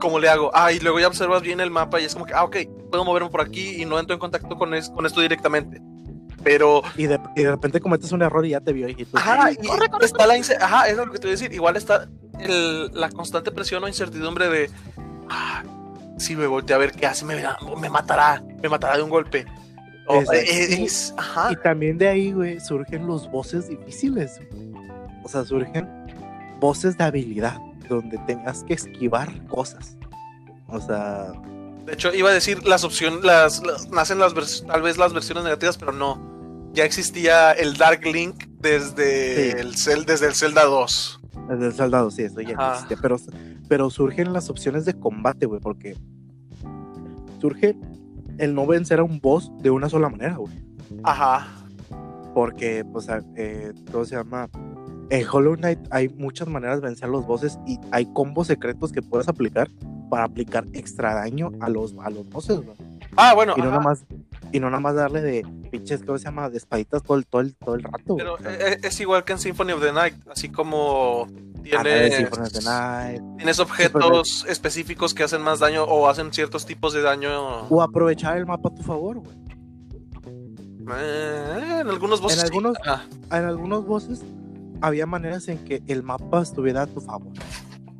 ¿cómo 0.00 0.18
le 0.18 0.28
hago? 0.28 0.50
Ah, 0.52 0.72
y 0.72 0.80
luego 0.80 0.98
ya 0.98 1.06
observas 1.06 1.42
bien 1.42 1.60
el 1.60 1.70
mapa 1.70 2.00
y 2.00 2.04
es 2.04 2.12
como 2.14 2.26
que, 2.26 2.34
ah, 2.34 2.42
ok, 2.44 2.56
puedo 2.90 3.04
moverme 3.04 3.28
por 3.30 3.40
aquí 3.40 3.80
y 3.80 3.84
no 3.84 3.98
entro 4.00 4.14
en 4.14 4.20
contacto 4.20 4.56
con, 4.56 4.74
es- 4.74 4.90
con 4.90 5.06
esto 5.06 5.20
directamente. 5.20 5.80
Pero 6.42 6.82
Y 6.96 7.06
de, 7.06 7.18
y 7.36 7.42
de 7.44 7.50
repente 7.52 7.80
cometes 7.80 8.12
un 8.12 8.20
error 8.20 8.44
y 8.44 8.50
ya 8.50 8.60
te 8.60 8.72
vio 8.72 8.88
y 8.88 8.94
tú. 8.96 9.16
Ajá, 9.16 9.50
y 9.52 9.56
está 10.02 10.26
la 10.26 10.36
ince- 10.36 10.58
Ajá, 10.60 10.88
es 10.88 10.96
lo 10.96 11.04
que 11.10 11.18
te 11.18 11.26
voy 11.26 11.30
a 11.30 11.38
decir. 11.38 11.52
Igual 11.54 11.76
está 11.76 12.06
el- 12.40 12.90
la 12.92 13.08
constante 13.10 13.50
presión 13.52 13.82
o 13.84 13.88
incertidumbre 13.88 14.48
de. 14.50 14.70
Ah, 15.30 15.62
si 16.18 16.36
me 16.36 16.46
volteé 16.46 16.74
a 16.74 16.78
ver 16.78 16.92
qué 16.92 17.06
hace, 17.06 17.24
me, 17.24 17.36
me 17.80 17.88
matará, 17.90 18.42
me 18.62 18.68
matará 18.68 18.96
de 18.96 19.02
un 19.02 19.10
golpe. 19.10 19.44
O, 20.06 20.20
Exacto. 20.20 20.40
es- 20.50 21.14
ajá. 21.16 21.52
Y 21.52 21.56
también 21.56 21.96
de 21.98 22.08
ahí, 22.08 22.32
güey, 22.32 22.60
surgen 22.60 23.06
los 23.06 23.30
voces 23.30 23.68
difíciles. 23.68 24.40
O 25.22 25.28
sea, 25.28 25.44
surgen 25.44 25.88
voces 26.60 26.96
de 26.98 27.04
habilidad, 27.04 27.58
donde 27.88 28.18
tenías 28.26 28.64
que 28.64 28.74
esquivar 28.74 29.30
cosas. 29.48 29.96
O 30.68 30.80
sea, 30.80 31.32
De 31.86 31.92
hecho, 31.92 32.14
iba 32.14 32.30
a 32.30 32.32
decir 32.32 32.66
las 32.66 32.82
opciones, 32.84 33.22
las, 33.24 33.62
las- 33.62 33.88
nacen 33.90 34.18
las 34.18 34.32
tal 34.66 34.80
vez 34.82 34.96
las 34.96 35.12
versiones 35.12 35.44
negativas, 35.44 35.76
pero 35.76 35.92
no. 35.92 36.18
Ya 36.72 36.84
existía 36.84 37.52
el 37.52 37.76
Dark 37.76 38.04
Link 38.06 38.46
desde 38.58 39.52
Sí. 39.52 39.56
el 39.58 39.74
Cel- 39.76 40.04
desde 40.06 40.26
el 40.26 40.34
Zelda 40.34 40.64
2. 40.64 41.20
El 41.50 41.72
soldado, 41.72 42.10
sí, 42.10 42.22
eso 42.22 42.40
ya 42.40 42.54
Ajá. 42.56 42.72
existe. 42.74 42.96
Pero, 43.00 43.16
pero 43.68 43.90
surgen 43.90 44.32
las 44.32 44.50
opciones 44.50 44.84
de 44.84 44.94
combate, 44.94 45.46
güey, 45.46 45.60
porque 45.60 45.96
surge 47.40 47.76
el 48.38 48.54
no 48.54 48.66
vencer 48.66 49.00
a 49.00 49.04
un 49.04 49.20
boss 49.20 49.52
de 49.60 49.70
una 49.70 49.88
sola 49.88 50.08
manera, 50.08 50.36
güey. 50.36 50.52
Ajá. 51.02 51.46
Porque, 52.34 52.84
pues, 52.84 53.08
eh, 53.36 53.72
¿cómo 53.92 54.04
se 54.04 54.16
llama? 54.16 54.48
En 55.10 55.26
Hollow 55.30 55.56
Knight 55.56 55.78
hay 55.90 56.08
muchas 56.08 56.48
maneras 56.48 56.80
de 56.80 56.86
vencer 56.88 57.04
a 57.04 57.08
los 57.08 57.26
bosses 57.26 57.58
y 57.66 57.78
hay 57.92 58.06
combos 58.06 58.46
secretos 58.46 58.90
que 58.90 59.02
puedes 59.02 59.28
aplicar 59.28 59.68
para 60.10 60.24
aplicar 60.24 60.66
extra 60.72 61.14
daño 61.14 61.50
a 61.60 61.68
los, 61.68 61.94
a 62.02 62.10
los 62.10 62.28
bosses, 62.30 62.56
güey. 62.60 62.76
Ah, 63.16 63.34
bueno. 63.34 63.54
Y 63.56 63.60
no 63.60 63.66
ajá. 63.66 63.76
nada 63.76 63.84
más, 63.84 64.04
y 64.52 64.60
no 64.60 64.70
nada 64.70 64.80
más 64.80 64.94
darle 64.94 65.20
de 65.20 65.46
pinches, 65.70 66.02
¿cómo 66.04 66.18
se 66.18 66.24
llama? 66.24 66.48
De 66.50 66.58
espaditas 66.58 67.02
todo 67.02 67.16
el, 67.16 67.26
todo 67.26 67.42
el, 67.42 67.54
todo 67.56 67.74
el 67.74 67.82
rato. 67.82 68.16
Pero 68.16 68.38
sea, 68.38 68.52
eh, 68.72 68.78
es 68.82 69.00
igual 69.00 69.24
que 69.24 69.32
en 69.32 69.38
Symphony 69.38 69.72
of 69.72 69.82
the 69.82 69.92
Night, 69.92 70.14
así 70.30 70.48
como 70.48 71.26
ándale, 71.26 72.10
tienes, 72.10 72.16
Symphony 72.16 72.42
of 72.46 72.52
the 72.52 72.62
Night. 72.64 73.22
tienes 73.38 73.58
objetos 73.58 74.46
específicos 74.48 75.14
que 75.14 75.22
hacen 75.24 75.42
más 75.42 75.58
daño 75.60 75.84
o 75.84 76.08
hacen 76.08 76.32
ciertos 76.32 76.66
tipos 76.66 76.92
de 76.92 77.02
daño. 77.02 77.62
O 77.68 77.82
aprovechar 77.82 78.36
el 78.38 78.46
mapa 78.46 78.68
a 78.68 78.74
tu 78.74 78.82
favor, 78.82 79.18
güey. 79.18 79.36
Eh, 80.96 81.78
en 81.80 81.88
algunos 81.88 82.20
bosses. 82.20 82.40
En 82.40 82.44
algunos- 82.46 82.76
Ah, 82.86 83.02
En 83.32 83.44
algunos 83.44 83.86
bosses 83.86 84.22
había 84.80 85.06
maneras 85.06 85.48
en 85.48 85.58
que 85.64 85.82
el 85.86 86.02
mapa 86.02 86.42
estuviera 86.42 86.82
a 86.82 86.86
tu 86.86 87.00
favor. 87.00 87.32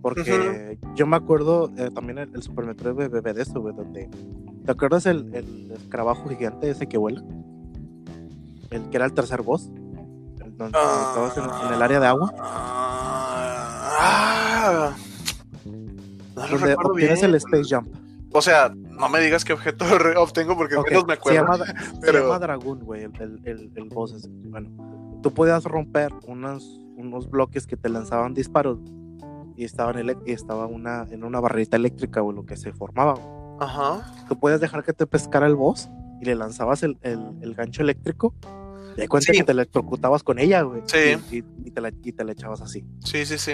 Porque 0.03 0.79
yo 0.95 1.07
me 1.07 1.17
acuerdo 1.17 1.71
eh, 1.79 1.91
también 1.95 2.19
el, 2.19 2.31
el 2.35 2.43
Super 2.43 2.67
Metroid 2.67 3.09
bebé 3.09 3.33
de 3.33 3.41
eso, 3.43 3.61
güey, 3.61 3.75
donde... 3.75 4.11
¿Te 4.65 4.73
acuerdas 4.73 5.07
el, 5.07 5.35
el 5.35 5.73
escarabajo 5.73 6.29
gigante 6.29 6.71
ese 6.71 6.87
que 6.87 6.97
vuela? 6.99 7.23
El 8.71 8.89
que 8.91 8.97
era 8.97 9.07
el 9.07 9.13
tercer 9.13 9.43
boss. 9.43 9.71
El 10.45 10.57
donde 10.57 10.79
Ah. 10.79 11.07
estabas 11.09 11.37
en, 11.39 11.67
en 11.69 11.75
el 11.75 11.83
área 11.83 12.01
de 12.01 12.07
agua. 12.07 12.33
ah, 13.99 14.93
no 16.35 16.43
lo 16.43 16.49
Donde 16.49 16.67
recuerdo 16.67 16.93
obtienes 16.93 17.21
bien. 17.21 17.31
el 17.31 17.35
Space 17.37 17.75
Jump. 17.75 17.89
O 18.33 18.43
sea, 18.43 18.73
no 18.75 19.09
me 19.09 19.21
digas 19.21 19.45
qué 19.45 19.53
objeto 19.53 19.85
obtengo 20.19 20.57
porque 20.57 20.77
Ok, 20.77 20.89
menos 20.91 21.07
me 21.07 21.15
Se 21.15 21.19
acuerdo. 21.39 21.65
se 22.03 22.13
llama 22.13 22.39
Dragoon, 22.39 22.81
güey, 22.81 23.05
el, 23.05 23.41
el, 23.45 23.71
el, 23.75 23.85
boss 23.91 24.13
ese. 24.15 24.29
Bueno, 24.31 24.71
tú 25.23 25.33
podías 25.33 25.63
romper 25.65 26.13
unos, 26.27 26.81
unos 26.97 27.31
bloques 27.31 27.67
que 27.67 27.77
te 27.77 27.89
lanzaban 27.89 28.35
disparos 28.35 28.79
y 29.57 29.65
estaban 29.65 29.97
y 30.27 30.33
estaba 30.33 30.67
una, 30.67 31.07
en 31.11 31.23
una 31.23 31.39
barrita 31.39 31.77
eléctrica, 31.77 32.23
o 32.23 32.33
lo 32.33 32.45
que 32.45 32.57
se 32.57 32.73
formaba. 32.73 33.15
Ajá. 33.61 34.13
Tú 34.29 34.39
podías 34.39 34.61
dejar 34.61 34.83
que 34.85 34.93
te 34.93 35.07
pescara 35.07 35.47
el 35.47 35.55
boss 35.57 35.89
y 36.21 36.25
le 36.25 36.35
lanzabas 36.35 36.83
el, 36.83 36.99
el, 37.03 37.21
el 37.43 37.55
gancho 37.55 37.83
eléctrico. 37.83 38.35
Y 38.97 39.01
de 39.01 39.09
cuenta 39.09 39.33
Sí. 39.33 39.39
que 39.39 39.45
te 39.45 39.53
electrocutabas 39.53 40.23
con 40.23 40.39
ella, 40.39 40.63
güey. 40.63 40.83
Sí. 40.87 41.17
Y, 41.31 41.39
y- 41.39 41.45
y 41.65 41.71
te 41.71 41.81
la, 41.81 41.91
y 42.03 42.13
te 42.13 42.25
la 42.25 42.33
echabas 42.33 42.61
así. 42.61 42.85
Sí, 43.05 43.27
sí, 43.27 43.39
sí. 43.39 43.53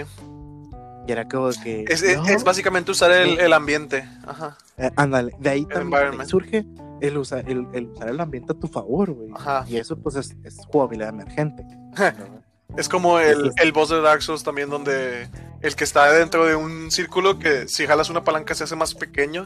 Y 1.07 1.11
era 1.11 1.27
como 1.27 1.49
que. 1.63 1.85
Es, 1.87 2.03
es- 2.03 2.17
no, 2.17 2.25
es 2.27 2.43
básicamente 2.43 2.91
usar 2.91 3.11
el, 3.11 3.39
el 3.39 3.53
ambiente. 3.53 4.07
Ajá. 4.25 4.57
eh, 4.77 4.91
ándale, 4.95 5.33
de 5.39 5.49
ahí 5.49 5.65
también 5.65 6.25
surge 6.27 6.65
el, 7.01 7.17
usa- 7.17 7.39
el, 7.39 7.65
el 7.73 7.87
usar 7.87 8.09
el 8.09 8.19
ambiente 8.19 8.53
a 8.53 8.55
tu 8.59 8.67
favor, 8.67 9.11
güey. 9.11 9.29
Ajá. 9.33 9.65
Y 9.67 9.77
eso, 9.77 9.97
pues, 9.97 10.15
es, 10.15 10.35
es 10.43 10.57
jugabilidad 10.67 11.09
emergente. 11.09 11.63
¿no? 11.65 11.91
Es 12.77 12.87
como 12.87 13.19
el, 13.19 13.51
el 13.61 13.71
boss 13.73 13.89
de 13.89 13.99
Dark 13.99 14.21
Souls 14.21 14.43
también, 14.43 14.69
donde 14.69 15.27
el 15.61 15.75
que 15.75 15.83
está 15.83 16.11
dentro 16.11 16.45
de 16.45 16.55
un 16.55 16.91
círculo 16.91 17.39
que 17.39 17.67
si 17.67 17.85
jalas 17.85 18.09
una 18.09 18.23
palanca 18.23 18.53
se 18.55 18.63
hace 18.63 18.75
más 18.75 18.95
pequeño, 18.95 19.45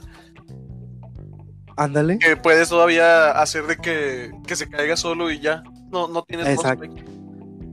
Ándale. 1.77 2.19
que 2.19 2.37
puedes 2.37 2.69
todavía 2.69 3.31
hacer 3.31 3.67
de 3.67 3.75
que, 3.77 4.31
que 4.47 4.55
se 4.55 4.69
caiga 4.69 4.95
solo 4.95 5.29
y 5.29 5.39
ya. 5.39 5.63
No, 5.91 6.07
no 6.07 6.23
tienes 6.23 6.61
fight. 6.61 6.91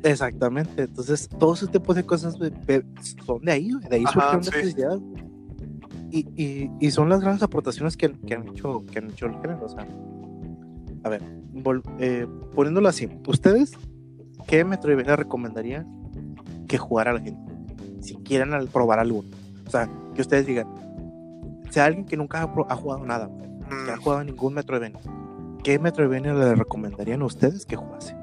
Exactamente. 0.02 0.82
Entonces, 0.82 1.28
todo 1.28 1.54
ese 1.54 1.68
tipo 1.68 1.94
de 1.94 2.04
cosas 2.04 2.34
son 2.34 3.40
de 3.42 3.52
ahí. 3.52 3.70
De 3.88 3.96
ahí 3.96 4.04
Ajá. 4.06 4.40
Y, 6.10 6.26
y, 6.36 6.70
y 6.80 6.90
son 6.90 7.08
las 7.08 7.20
grandes 7.20 7.42
aportaciones 7.42 7.96
que, 7.96 8.12
que 8.26 8.34
han 8.34 8.48
hecho 8.48 8.84
que 8.90 8.98
han 8.98 9.10
hecho 9.10 9.26
el 9.26 9.34
género. 9.34 9.64
O 9.64 9.68
sea, 9.68 9.86
a 11.04 11.08
ver, 11.08 11.22
vol- 11.54 11.82
eh, 12.00 12.26
poniéndolo 12.54 12.88
así, 12.88 13.08
¿ustedes 13.26 13.72
qué 14.46 14.64
Metroidvania 14.64 15.16
recomendarían 15.16 15.86
que 16.68 16.76
jugara 16.76 17.12
la 17.14 17.20
gente? 17.20 17.51
Si 18.02 18.16
quieren 18.16 18.52
al- 18.52 18.68
probar 18.68 18.98
alguno. 18.98 19.28
O 19.66 19.70
sea, 19.70 19.88
que 20.14 20.20
ustedes 20.22 20.46
digan, 20.46 20.66
sea 21.70 21.86
alguien 21.86 22.04
que 22.04 22.16
nunca 22.16 22.42
ha, 22.42 22.76
jugado 22.76 23.04
nada, 23.06 23.30
que 23.84 23.90
ha 23.92 23.96
Mm, 23.96 24.00
jugado 24.00 24.24
ningún 24.24 24.54
Metroidvania, 24.54 25.00
¿qué 25.64 25.78
Metroidvania 25.78 26.34
le 26.34 26.54
recomendarían 26.54 27.22
a 27.22 27.26
ustedes 27.26 27.64
que 27.64 27.76
jugase? 27.76 28.14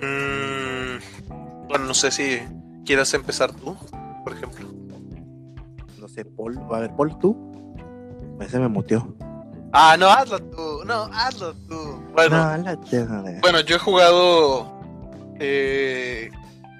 mm, 0.00 1.66
bueno, 1.68 1.84
no 1.86 1.94
sé 1.94 2.10
si 2.10 2.38
quieras 2.84 3.12
empezar 3.14 3.52
tú, 3.52 3.76
por 4.24 4.32
ejemplo. 4.34 4.68
No 5.98 6.08
sé, 6.08 6.24
Paul. 6.24 6.58
A 6.72 6.78
ver, 6.80 6.94
Paul, 6.94 7.18
tú. 7.18 7.36
Ese 8.40 8.58
me 8.58 8.68
muteó. 8.68 9.14
Ah, 9.72 9.96
no, 9.98 10.06
hazlo 10.08 10.38
tú. 10.40 10.84
No, 10.86 11.04
hazlo 11.12 11.54
tú. 11.54 11.76
Bueno, 12.14 12.56
No, 12.56 13.40
Bueno, 13.42 13.60
yo 13.60 13.76
he 13.76 13.78
jugado. 13.78 14.78
eh, 15.40 16.30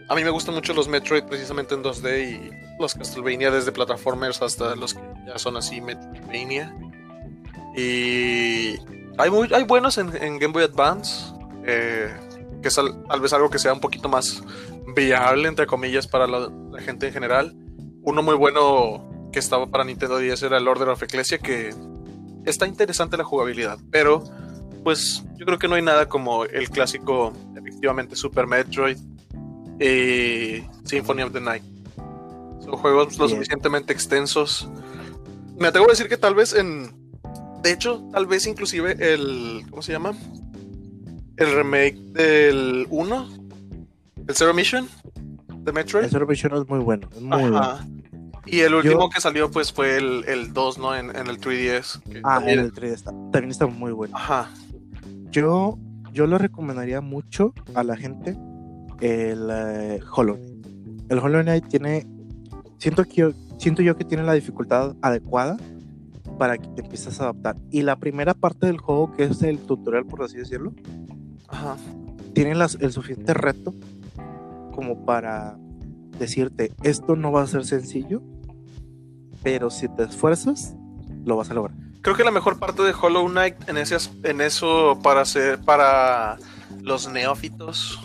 a 0.08 0.14
mí 0.14 0.24
me 0.24 0.30
gustan 0.30 0.54
mucho 0.54 0.72
los 0.74 0.88
Metroid 0.88 1.24
precisamente 1.24 1.74
en 1.74 1.82
2D 1.82 2.22
y 2.22 2.50
los 2.80 2.94
Castlevania 2.94 3.50
desde 3.50 3.72
plataformers 3.72 4.40
hasta 4.42 4.74
los 4.76 4.94
que 4.94 5.00
ya 5.26 5.38
son 5.38 5.56
así 5.56 5.80
Metroidvania. 5.80 6.74
Y 7.76 8.76
hay, 9.18 9.30
muy, 9.30 9.52
hay 9.52 9.64
buenos 9.64 9.98
en, 9.98 10.10
Game 10.38 10.48
Boy 10.52 10.64
Advance, 10.64 11.32
eh, 11.66 12.12
que 12.62 12.68
es 12.68 12.78
al- 12.78 13.02
tal 13.04 13.20
vez 13.20 13.32
algo 13.32 13.50
que 13.50 13.58
sea 13.58 13.72
un 13.72 13.80
poquito 13.80 14.08
más 14.08 14.42
viable, 14.96 15.48
entre 15.48 15.66
comillas, 15.66 16.06
para 16.06 16.26
la, 16.26 16.50
la 16.70 16.80
gente 16.80 17.06
en 17.08 17.12
general. 17.12 17.54
Uno 18.02 18.22
muy 18.22 18.34
bueno 18.34 19.28
que 19.32 19.38
estaba 19.38 19.66
para 19.66 19.84
Nintendo 19.84 20.18
10 20.18 20.42
era 20.42 20.56
el 20.56 20.66
Order 20.66 20.88
of 20.88 21.02
Ecclesia, 21.02 21.38
que 21.38 21.74
está 22.46 22.66
interesante 22.66 23.16
la 23.16 23.24
jugabilidad, 23.24 23.78
pero 23.90 24.24
pues 24.82 25.22
yo 25.36 25.44
creo 25.44 25.58
que 25.58 25.68
no 25.68 25.74
hay 25.74 25.82
nada 25.82 26.08
como 26.08 26.44
el 26.44 26.70
clásico, 26.70 27.32
efectivamente, 27.54 28.16
Super 28.16 28.46
Metroid 28.46 28.96
y 29.80 30.64
Symphony 30.84 31.22
of 31.22 31.32
the 31.32 31.40
Night. 31.40 31.62
Son 32.60 32.72
juegos 32.76 33.16
lo 33.18 33.28
suficientemente 33.28 33.92
extensos. 33.92 34.68
Me 35.58 35.68
atrevo 35.68 35.86
a 35.86 35.90
decir 35.90 36.08
que 36.08 36.16
tal 36.16 36.34
vez 36.34 36.52
en... 36.54 36.92
De 37.62 37.72
hecho, 37.72 38.02
tal 38.12 38.26
vez 38.26 38.46
inclusive 38.46 38.96
el... 39.00 39.64
¿Cómo 39.70 39.82
se 39.82 39.92
llama? 39.92 40.12
El 41.36 41.52
remake 41.54 41.96
del 42.12 42.86
1, 42.90 43.28
el 44.26 44.34
Zero 44.34 44.52
Mission 44.54 44.88
de 45.64 45.72
Metroid. 45.72 46.04
El 46.04 46.10
Zero 46.10 46.26
Mission 46.26 46.54
es 46.56 46.68
muy 46.68 46.80
bueno. 46.80 47.08
Es 47.14 47.20
muy 47.22 47.40
bueno. 47.40 47.58
Ajá. 47.58 47.86
Y 48.46 48.60
el 48.60 48.74
último 48.74 49.02
Yo- 49.02 49.08
que 49.10 49.20
salió 49.20 49.50
pues 49.50 49.72
fue 49.72 49.96
el, 49.98 50.24
el 50.26 50.52
2, 50.52 50.78
¿no? 50.78 50.96
En, 50.96 51.14
en 51.14 51.26
el 51.28 51.38
3DS. 51.40 52.02
que 52.02 52.20
Ah, 52.24 52.36
también- 52.38 52.58
el 52.60 52.72
3D 52.72 52.92
está, 52.92 53.10
también 53.10 53.50
está 53.50 53.66
muy 53.66 53.92
bueno. 53.92 54.16
Ajá. 54.16 54.50
Yo, 55.30 55.78
yo 56.12 56.26
le 56.26 56.38
recomendaría 56.38 57.00
mucho 57.00 57.52
a 57.74 57.84
la 57.84 57.96
gente 57.96 58.36
el 59.00 59.48
eh, 59.50 60.00
Hollow 60.14 60.36
Knight. 60.36 60.66
El 61.10 61.18
Hollow 61.18 61.42
Knight 61.42 61.68
tiene. 61.68 62.06
Siento, 62.78 63.04
que 63.04 63.14
yo, 63.14 63.30
siento 63.58 63.82
yo 63.82 63.96
que 63.96 64.04
tiene 64.04 64.22
la 64.24 64.34
dificultad 64.34 64.94
adecuada 65.02 65.56
para 66.38 66.56
que 66.58 66.68
te 66.68 66.82
empieces 66.82 67.18
a 67.20 67.24
adaptar. 67.24 67.56
Y 67.70 67.82
la 67.82 67.96
primera 67.96 68.34
parte 68.34 68.66
del 68.66 68.78
juego, 68.78 69.12
que 69.12 69.24
es 69.24 69.42
el 69.42 69.58
tutorial, 69.58 70.06
por 70.06 70.22
así 70.22 70.36
decirlo, 70.36 70.72
Ajá. 71.48 71.76
tiene 72.34 72.54
las- 72.54 72.76
el 72.80 72.92
suficiente 72.92 73.34
reto 73.34 73.74
como 74.74 75.04
para 75.04 75.58
decirte: 76.18 76.72
esto 76.82 77.16
no 77.16 77.32
va 77.32 77.42
a 77.42 77.46
ser 77.48 77.64
sencillo, 77.64 78.22
pero 79.42 79.70
si 79.70 79.88
te 79.88 80.04
esfuerzas, 80.04 80.76
lo 81.24 81.36
vas 81.36 81.50
a 81.50 81.54
lograr. 81.54 81.76
Creo 82.00 82.14
que 82.16 82.22
la 82.24 82.30
mejor 82.30 82.58
parte 82.60 82.82
de 82.82 82.92
Hollow 83.00 83.26
Knight 83.28 83.68
en 83.68 83.76
ese 83.76 83.96
en 84.22 84.40
eso 84.40 84.98
para 85.02 85.22
hacer 85.22 85.58
para 85.60 86.36
los 86.80 87.10
neófitos 87.10 87.98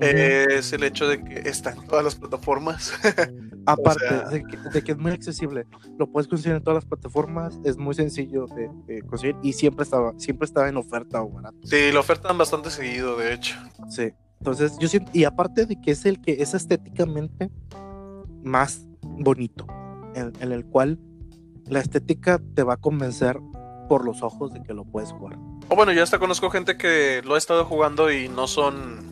es 0.00 0.72
el 0.72 0.82
hecho 0.84 1.06
de 1.08 1.22
que 1.22 1.48
está 1.48 1.70
en 1.72 1.86
todas 1.86 2.04
las 2.04 2.14
plataformas. 2.16 2.92
Aparte 3.66 4.08
sea- 4.08 4.28
de, 4.30 4.42
que, 4.42 4.56
de 4.72 4.82
que 4.82 4.92
es 4.92 4.98
muy 4.98 5.12
accesible, 5.12 5.66
lo 5.98 6.06
puedes 6.10 6.26
conseguir 6.28 6.56
en 6.56 6.62
todas 6.62 6.76
las 6.76 6.86
plataformas, 6.86 7.58
es 7.64 7.76
muy 7.76 7.94
sencillo 7.94 8.46
de, 8.46 8.70
de 8.86 9.02
conseguir 9.02 9.36
y 9.42 9.52
siempre 9.52 9.84
estaba, 9.84 10.12
siempre 10.18 10.46
estaba 10.46 10.68
en 10.68 10.76
oferta 10.78 11.22
o 11.22 11.28
barato. 11.30 11.56
sí, 11.64 11.92
lo 11.92 12.00
ofertan 12.00 12.38
bastante 12.38 12.70
seguido, 12.70 13.16
de 13.16 13.34
hecho. 13.34 13.56
Sí. 13.88 14.10
Entonces, 14.38 14.78
yo 14.78 14.88
siento, 14.88 15.10
y 15.14 15.24
aparte 15.24 15.66
de 15.66 15.78
que 15.80 15.90
es 15.90 16.06
el 16.06 16.20
que 16.22 16.40
es 16.40 16.54
estéticamente 16.54 17.50
más 18.42 18.86
bonito, 19.02 19.66
en, 20.14 20.32
en 20.40 20.52
el 20.52 20.64
cual 20.64 20.98
la 21.66 21.80
estética 21.80 22.40
te 22.54 22.62
va 22.62 22.74
a 22.74 22.76
convencer 22.78 23.38
por 23.88 24.04
los 24.04 24.22
ojos 24.22 24.52
de 24.54 24.62
que 24.62 24.72
lo 24.72 24.84
puedes 24.84 25.12
jugar. 25.12 25.38
O 25.68 25.76
bueno, 25.76 25.92
yo 25.92 26.02
hasta 26.02 26.18
conozco 26.18 26.48
gente 26.50 26.76
que 26.76 27.20
lo 27.24 27.34
ha 27.34 27.38
estado 27.38 27.64
jugando 27.66 28.10
y 28.10 28.28
no 28.28 28.46
son 28.46 29.09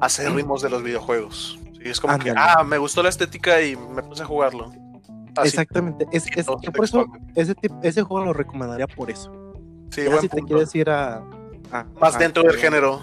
acérrimos 0.00 0.62
de 0.62 0.70
los 0.70 0.82
videojuegos. 0.82 1.58
Sí, 1.74 1.88
es 1.88 2.00
como 2.00 2.18
que, 2.18 2.32
ah, 2.36 2.62
me 2.64 2.78
gustó 2.78 3.02
la 3.02 3.08
estética 3.08 3.60
y 3.62 3.76
me 3.76 4.02
puse 4.02 4.22
a 4.22 4.26
jugarlo. 4.26 4.70
Así, 5.36 5.48
Exactamente. 5.48 6.06
Es, 6.12 6.26
es- 6.36 6.46
yo 6.46 6.72
por 6.72 6.84
eso 6.84 7.06
ese, 7.34 7.54
ese 7.82 8.02
juego 8.02 8.26
lo 8.26 8.32
recomendaría 8.32 8.86
por 8.86 9.10
eso. 9.10 9.32
Sí, 9.90 10.02
buen 10.06 10.20
si 10.20 10.28
te 10.28 10.42
quieres 10.42 10.74
ir 10.74 10.90
a, 10.90 11.22
a- 11.72 11.84
Más 12.00 12.16
a- 12.16 12.18
dentro 12.18 12.42
del 12.42 12.56
género. 12.56 13.00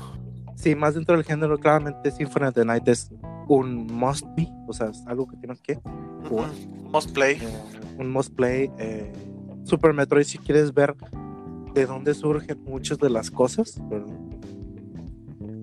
Sí, 0.56 0.76
más 0.76 0.95
dentro 0.95 1.16
del 1.16 1.24
género, 1.24 1.58
claramente 1.60 2.10
Symphony 2.12 2.48
of 2.48 2.54
the 2.56 2.66
Night 2.66 2.88
es 2.88 3.12
un 3.48 3.88
must 3.88 4.26
be, 4.36 4.48
o 4.68 4.74
sea, 4.74 4.88
es 4.88 5.04
algo 5.08 5.28
que 5.28 5.38
tienes 5.38 5.62
que, 5.62 5.80
jugar. 6.28 6.50
Must 6.91 7.12
play. 7.12 7.36
eh, 7.41 7.93
un 7.98 8.10
must 8.12 8.34
play. 8.36 8.70
eh, 8.78 9.14
Super 9.64 9.93
Metroid, 9.93 10.26
si 10.26 10.38
quieres 10.38 10.74
ver 10.74 10.95
de 11.74 11.86
dónde 11.86 12.14
surgen 12.14 12.64
muchas 12.64 12.98
de 12.98 13.10
las 13.10 13.30
cosas. 13.32 13.80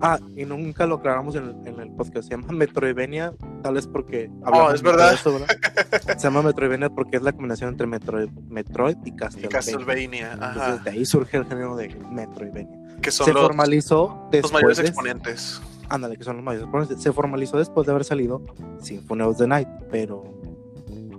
Ah, 0.01 0.19
y 0.35 0.45
nunca 0.45 0.85
lo 0.85 0.95
aclaramos 0.95 1.35
en 1.35 1.43
el, 1.45 1.67
en 1.67 1.79
el 1.79 1.91
podcast, 1.91 2.27
se 2.27 2.31
llama 2.35 2.47
Metroidvania, 2.51 3.33
tal 3.63 3.75
vez 3.75 3.87
porque 3.87 4.29
hablamos 4.43 4.71
Oh, 4.71 4.75
es 4.75 4.81
verdad. 4.81 5.13
eso, 5.13 5.33
¿verdad? 5.39 5.47
se 6.17 6.23
llama 6.23 6.41
Metroidvania 6.41 6.89
porque 6.89 7.17
es 7.17 7.23
la 7.23 7.31
combinación 7.31 7.69
entre 7.69 7.87
Metroid, 7.87 8.29
Metroid 8.49 8.97
y 9.05 9.09
Y 9.09 9.15
Castlevania. 9.15 9.49
Castlevania, 9.49 10.33
Entonces, 10.33 10.61
ajá. 10.61 10.77
de 10.83 10.89
ahí 10.91 11.05
surge 11.05 11.37
el 11.37 11.45
género 11.45 11.75
de 11.75 11.95
Metroidvania. 12.11 12.77
Que 13.01 13.11
son 13.11 13.25
Se 13.25 13.33
los, 13.33 13.43
formalizó 13.43 14.19
los 14.23 14.31
después 14.31 14.53
mayores 14.53 14.77
de- 14.77 14.83
exponentes. 14.87 15.61
Ándale, 15.89 16.17
que 16.17 16.23
son 16.23 16.37
los 16.37 16.45
mayores 16.45 16.63
exponentes. 16.65 17.01
Se 17.01 17.11
formalizó 17.13 17.57
después 17.57 17.85
de 17.85 17.91
haber 17.91 18.03
salido 18.05 18.41
Symphony 18.81 19.21
of 19.21 19.37
the 19.37 19.47
Night, 19.47 19.67
pero 19.91 20.23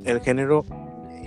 el 0.05 0.21
género 0.21 0.65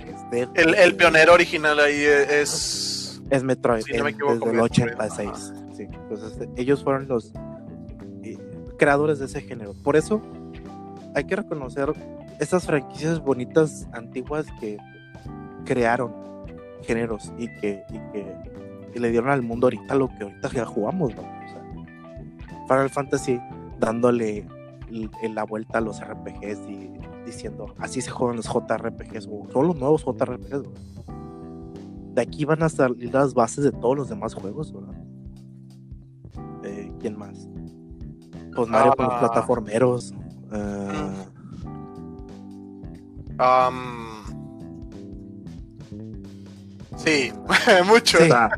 es, 0.06 0.30
de- 0.30 0.48
El, 0.54 0.74
el 0.74 0.94
pionero 0.96 1.34
original 1.34 1.78
ahí 1.80 2.02
es. 2.04 3.20
es 3.30 3.42
Metroid, 3.42 3.82
Si 3.82 3.92
no 3.96 4.04
me 4.04 4.10
equivoco, 4.10 4.34
desde 4.34 4.50
el 4.50 4.62
Metroid, 4.62 4.88
86. 4.88 5.52
Ellos 6.56 6.82
fueron 6.82 7.08
los 7.08 7.32
eh, 8.22 8.36
creadores 8.78 9.18
de 9.18 9.26
ese 9.26 9.40
género. 9.40 9.74
Por 9.82 9.96
eso 9.96 10.20
hay 11.14 11.24
que 11.24 11.36
reconocer 11.36 11.92
estas 12.38 12.66
franquicias 12.66 13.20
bonitas 13.20 13.86
antiguas 13.92 14.46
que 14.60 14.78
crearon 15.64 16.12
géneros 16.82 17.32
y 17.38 17.48
que, 17.60 17.84
le 18.94 19.10
dieron 19.10 19.30
al 19.30 19.42
mundo 19.42 19.66
ahorita 19.66 19.94
lo 19.94 20.08
que 20.08 20.24
ahorita 20.24 20.50
ya 20.50 20.64
jugamos, 20.64 21.12
Final 22.66 22.90
Fantasy 22.90 23.40
dándole 23.78 24.46
la 25.32 25.44
vuelta 25.44 25.78
a 25.78 25.80
los 25.80 26.00
RPGs 26.00 26.68
y 26.68 26.90
diciendo 27.24 27.74
así 27.78 28.00
se 28.00 28.10
juegan 28.10 28.36
los 28.36 28.46
JRPGs 28.46 29.28
o 29.30 29.46
son 29.52 29.68
los 29.68 29.76
nuevos 29.76 30.04
JRPGs. 30.04 30.68
De 32.14 32.22
aquí 32.22 32.44
van 32.44 32.62
a 32.62 32.68
salir 32.68 33.12
las 33.12 33.34
bases 33.34 33.64
de 33.64 33.72
todos 33.72 33.96
los 33.96 34.08
demás 34.08 34.34
juegos, 34.34 34.72
¿verdad? 34.72 34.99
¿Quién 37.00 37.18
más? 37.18 37.48
Pues 38.54 38.68
Mario 38.68 38.92
con 38.96 39.06
los 39.06 39.14
Ah. 39.14 39.20
plataformeros. 39.20 40.14
eh, 40.52 41.10
sí, 46.96 47.32
mucho. 47.86 48.18
Sí. 48.18 48.24
O 48.24 48.26
sea, 48.28 48.50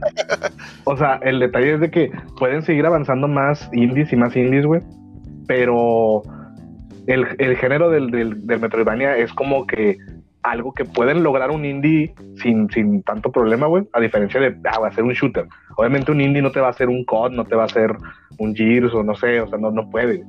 o 0.85 0.97
sea, 0.97 1.15
el 1.23 1.41
detalle 1.41 1.75
es 1.75 1.81
de 1.81 1.91
que 1.91 2.11
pueden 2.39 2.63
seguir 2.63 2.87
avanzando 2.87 3.29
más 3.29 3.69
indies 3.73 4.13
y 4.13 4.17
más 4.17 4.35
indies, 4.37 4.67
güey. 4.67 4.83
Pero 5.47 6.23
el, 7.07 7.27
el 7.39 7.57
género 7.57 7.91
del, 7.91 8.11
del, 8.11 8.47
del 8.47 8.61
Metroidvania 8.61 9.17
es 9.17 9.33
como 9.33 9.67
que 9.67 9.99
algo 10.43 10.73
que 10.73 10.85
pueden 10.85 11.23
lograr 11.23 11.51
un 11.51 11.65
indie 11.65 12.15
sin, 12.43 12.69
sin 12.71 13.03
tanto 13.03 13.31
problema, 13.31 13.67
güey. 13.67 13.85
A 13.93 14.01
diferencia 14.01 14.41
de, 14.41 14.57
ah, 14.71 14.79
va 14.81 14.89
a 14.89 14.93
ser 14.93 15.05
un 15.05 15.13
shooter. 15.13 15.47
Obviamente 15.77 16.11
un 16.13 16.21
indie 16.21 16.43
no 16.43 16.51
te 16.51 16.61
va 16.61 16.67
a 16.69 16.71
hacer 16.71 16.89
un 16.89 17.05
COD, 17.05 17.31
no 17.33 17.45
te 17.45 17.55
va 17.55 17.63
a 17.63 17.67
hacer 17.67 17.97
un 18.39 18.55
Gears 18.55 18.93
o 18.95 19.03
no 19.03 19.15
sé, 19.15 19.41
o 19.41 19.47
sea, 19.49 19.59
no, 19.59 19.71
no 19.71 19.89
puede. 19.91 20.25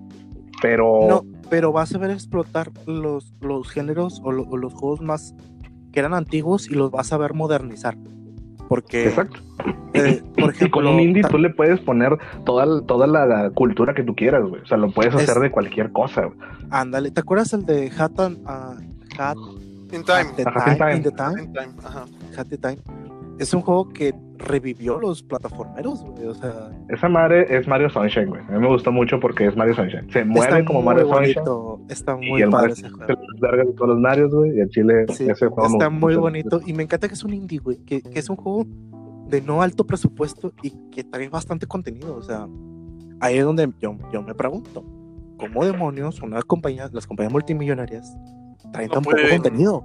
Pero... 0.61 0.99
No, 1.09 1.24
pero 1.49 1.72
vas 1.72 1.93
a 1.93 1.97
ver 1.97 2.11
explotar 2.11 2.70
los, 2.88 3.34
los 3.41 3.70
géneros 3.70 4.22
o, 4.24 4.32
lo- 4.32 4.43
o 4.43 4.57
los 4.57 4.74
juegos 4.74 5.01
más 5.01 5.36
que 5.91 5.99
eran 5.99 6.14
antiguos 6.14 6.70
y 6.70 6.74
los 6.76 6.89
vas 6.91 7.11
a 7.14 7.18
ver 7.18 7.34
modernizar. 7.34 7.95
Porque, 8.70 9.07
Exacto. 9.09 9.39
eh, 9.93 10.22
por 10.39 10.53
Y 10.59 10.70
con 10.70 10.88
un 10.88 10.99
indie 10.99 11.22
tú 11.24 11.38
le 11.38 11.49
puedes 11.49 11.80
poner 11.82 12.18
toda, 12.45 12.82
toda 12.86 13.05
la 13.07 13.51
cultura 13.53 13.93
que 13.93 14.03
tú 14.03 14.16
quieras, 14.16 14.43
güey. 14.47 14.61
O 14.61 14.66
sea, 14.66 14.78
lo 14.78 14.89
puedes 14.91 15.14
Es- 15.14 15.30
hacer 15.30 15.41
de 15.43 15.51
cualquier 15.51 15.91
cosa, 15.91 16.26
güey. 16.26 16.38
ándale, 16.72 17.11
¿te 17.11 17.20
acuerdas 17.20 17.53
el 17.53 17.66
de 17.66 17.91
Hat, 17.97 18.20
and, 18.20 18.38
ah, 18.47 18.76
Hat, 19.20 19.38
In 19.94 20.04
time. 20.04 20.30
Hat 20.30 20.36
the 20.36 20.44
Ajá, 20.48 20.76
Time, 20.78 20.96
in 20.96 21.04
the 21.04 21.12
Time? 21.12 21.41
In 21.44 21.54
time, 21.54 21.74
ajá. 21.84 22.06
Hat 22.38 22.48
the 22.50 22.58
Time? 22.58 22.78
Es 23.39 23.54
un 23.54 23.62
juego 23.62 23.89
que 23.89 24.14
revivió 24.38 25.00
los 25.00 25.24
plataformeros, 25.24 26.04
güey, 26.04 26.28
o 26.28 26.34
sea, 26.36 26.70
Esa 26.89 27.10
madre 27.10 27.46
es 27.50 27.68
Mario 27.68 27.89
Sunshine, 27.89 28.28
güey. 28.28 28.41
A 28.48 28.52
mí 28.52 28.60
me 28.60 28.68
gustó 28.68 28.91
mucho 28.91 29.20
porque 29.20 29.48
es 29.48 29.56
Mario 29.56 29.74
Sunshine. 29.76 30.08
Se 30.12 30.24
mueve 30.24 30.48
está 30.48 30.66
como 30.66 30.82
muy 30.82 30.94
Mario 30.94 31.08
Sunshine. 31.08 31.44
bonito, 31.44 31.82
está 31.89 32.18
Y 32.22 32.30
muy 32.30 32.41
el 32.44 32.50
padre 32.50 32.74
ese 32.74 32.86
es 32.88 32.94
juego. 32.94 33.08
de 33.08 33.74
todos 33.76 33.88
los 33.89 34.00
Marios, 34.00 34.34
güey. 34.34 34.56
Y 34.56 34.60
el 34.62 34.70
Chile, 34.70 35.06
Sí, 35.10 35.28
ese 35.30 35.48
juego 35.48 35.68
está 35.68 35.89
muy 35.89 36.14
mucho. 36.14 36.22
bonito 36.22 36.62
y 36.66 36.74
me 36.74 36.84
encanta 36.84 37.08
que 37.08 37.16
es 37.16 37.24
un 37.24 37.34
indie, 37.34 37.58
güey, 37.60 37.78
que, 37.78 38.02
que 38.04 38.20
es 38.20 38.30
un 38.30 38.36
juego 38.36 38.66
de 39.30 39.41
no 39.41 39.62
alto 39.64 39.86
presupuesto 39.88 40.54
y 40.62 40.72
que 40.91 41.04
trae 41.04 41.28
bastante 41.30 41.66
contenido, 41.66 42.16
o 42.16 42.22
sea, 42.22 42.48
ahí 43.20 43.38
es 43.39 43.46
donde 43.46 43.68
yo, 43.82 43.98
yo 44.12 44.22
me 44.22 44.36
pregunto, 44.36 44.84
¿cómo 45.39 45.66
demonios 45.66 46.22
una 46.22 46.41
compañía, 46.44 46.88
las 46.94 47.08
compañías 47.08 47.34
multimillonarias 47.34 48.16
traen 48.72 48.88
No 48.88 48.93
tan 48.95 49.03
poco 49.03 49.16
pueden. 49.18 49.41
contenido? 49.41 49.84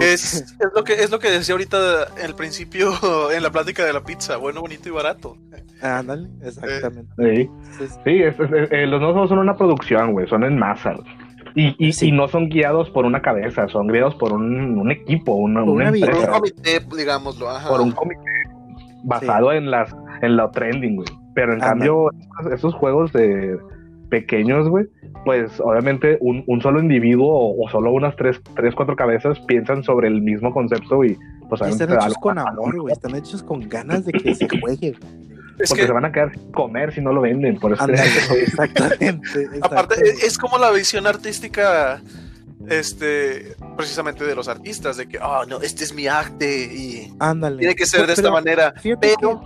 Es 0.00 0.34
Es, 0.34 0.56
lo 0.74 0.82
que 0.82 0.94
es 0.94 1.10
lo 1.10 1.18
que 1.18 1.30
decía 1.30 1.52
ahorita 1.54 2.06
el 2.22 2.34
principio 2.34 2.90
en 3.32 3.42
la 3.42 3.50
plática 3.50 3.84
de 3.84 3.92
la 3.92 4.02
pizza, 4.02 4.36
bueno, 4.38 4.60
bonito 4.62 4.88
y 4.88 4.92
barato. 4.92 5.36
Ándale, 5.82 6.28
exactamente. 6.42 7.12
Sí, 7.18 7.50
Entonces, 7.50 7.98
sí 8.04 8.22
es- 8.22 8.40
es- 8.40 8.72
eh, 8.72 8.86
los 8.86 9.00
nuevos 9.00 9.12
juegos 9.14 9.28
son 9.28 9.38
una 9.40 9.56
producción, 9.56 10.12
güey. 10.12 10.26
Son 10.28 10.42
en 10.44 10.56
masa. 10.58 10.94
Y, 11.54 11.74
y, 11.78 11.92
Sí. 11.92 12.08
y 12.08 12.12
no 12.12 12.26
son 12.28 12.48
guiados 12.48 12.88
por 12.90 13.04
una 13.04 13.20
cabeza, 13.20 13.68
son 13.68 13.86
guiados 13.88 14.14
por 14.16 14.32
un, 14.32 14.78
un 14.78 14.90
equipo, 14.90 15.34
una, 15.34 15.60
Por 15.60 15.68
una 15.68 15.82
una 15.84 15.90
vida. 15.92 16.06
Por 16.06 16.14
un 16.16 16.20
empresa, 16.22 16.40
comité, 16.40 16.86
digámoslo, 16.96 17.50
ajá. 17.50 17.68
por 17.68 17.80
un 17.82 17.92
comité 17.92 18.22
basado 19.04 19.52
en 19.52 19.70
las 19.70 19.94
en 20.22 20.36
lo 20.36 20.50
trending, 20.50 20.96
güey. 20.96 21.08
Pero 21.34 21.52
en 21.52 21.60
cambio, 21.60 22.08
esos, 22.40 22.52
esos 22.52 22.74
juegos 22.74 23.12
de 23.12 23.58
pequeños, 24.18 24.68
güey, 24.68 24.86
pues 25.24 25.58
obviamente 25.60 26.18
un, 26.20 26.44
un 26.46 26.60
solo 26.62 26.78
individuo 26.80 27.28
o, 27.28 27.64
o 27.64 27.68
solo 27.70 27.90
unas 27.92 28.14
tres, 28.16 28.40
tres, 28.54 28.74
cuatro 28.74 28.94
cabezas 28.94 29.40
piensan 29.40 29.82
sobre 29.82 30.06
el 30.08 30.20
mismo 30.22 30.52
concepto 30.52 31.04
y 31.04 31.18
pues 31.48 31.60
y 31.62 31.70
están 31.70 31.90
hechos 31.90 32.04
algo- 32.04 32.20
con 32.20 32.38
amor, 32.38 32.80
güey, 32.80 32.92
están 32.92 33.14
hechos 33.16 33.42
con 33.42 33.68
ganas 33.68 34.04
de 34.04 34.12
que 34.12 34.34
se 34.34 34.46
juegue. 34.60 34.94
Es 35.58 35.68
porque 35.68 35.82
que 35.82 35.86
se 35.86 35.92
van 35.92 36.04
a 36.04 36.10
quedar 36.12 36.32
comer 36.52 36.92
si 36.94 37.00
no 37.00 37.12
lo 37.12 37.20
venden, 37.22 37.58
por 37.58 37.72
eso 37.72 37.84
exactamente. 37.88 39.28
aparte 39.62 39.94
exactamente. 39.94 40.10
es, 40.10 40.24
es 40.24 40.38
como 40.38 40.58
la 40.58 40.70
visión 40.70 41.06
artística 41.06 42.00
este 42.68 43.54
precisamente 43.76 44.24
de 44.24 44.34
los 44.34 44.48
artistas 44.48 44.96
de 44.96 45.06
que 45.08 45.18
oh 45.18 45.44
no 45.46 45.60
este 45.60 45.84
es 45.84 45.92
mi 45.94 46.06
arte 46.06 46.48
y 46.74 47.12
Ándale. 47.18 47.58
tiene 47.58 47.74
que 47.74 47.86
ser 47.86 48.06
de 48.06 48.12
esta 48.14 48.22
Pero 48.22 48.32
manera 48.32 48.74
pero 49.00 49.42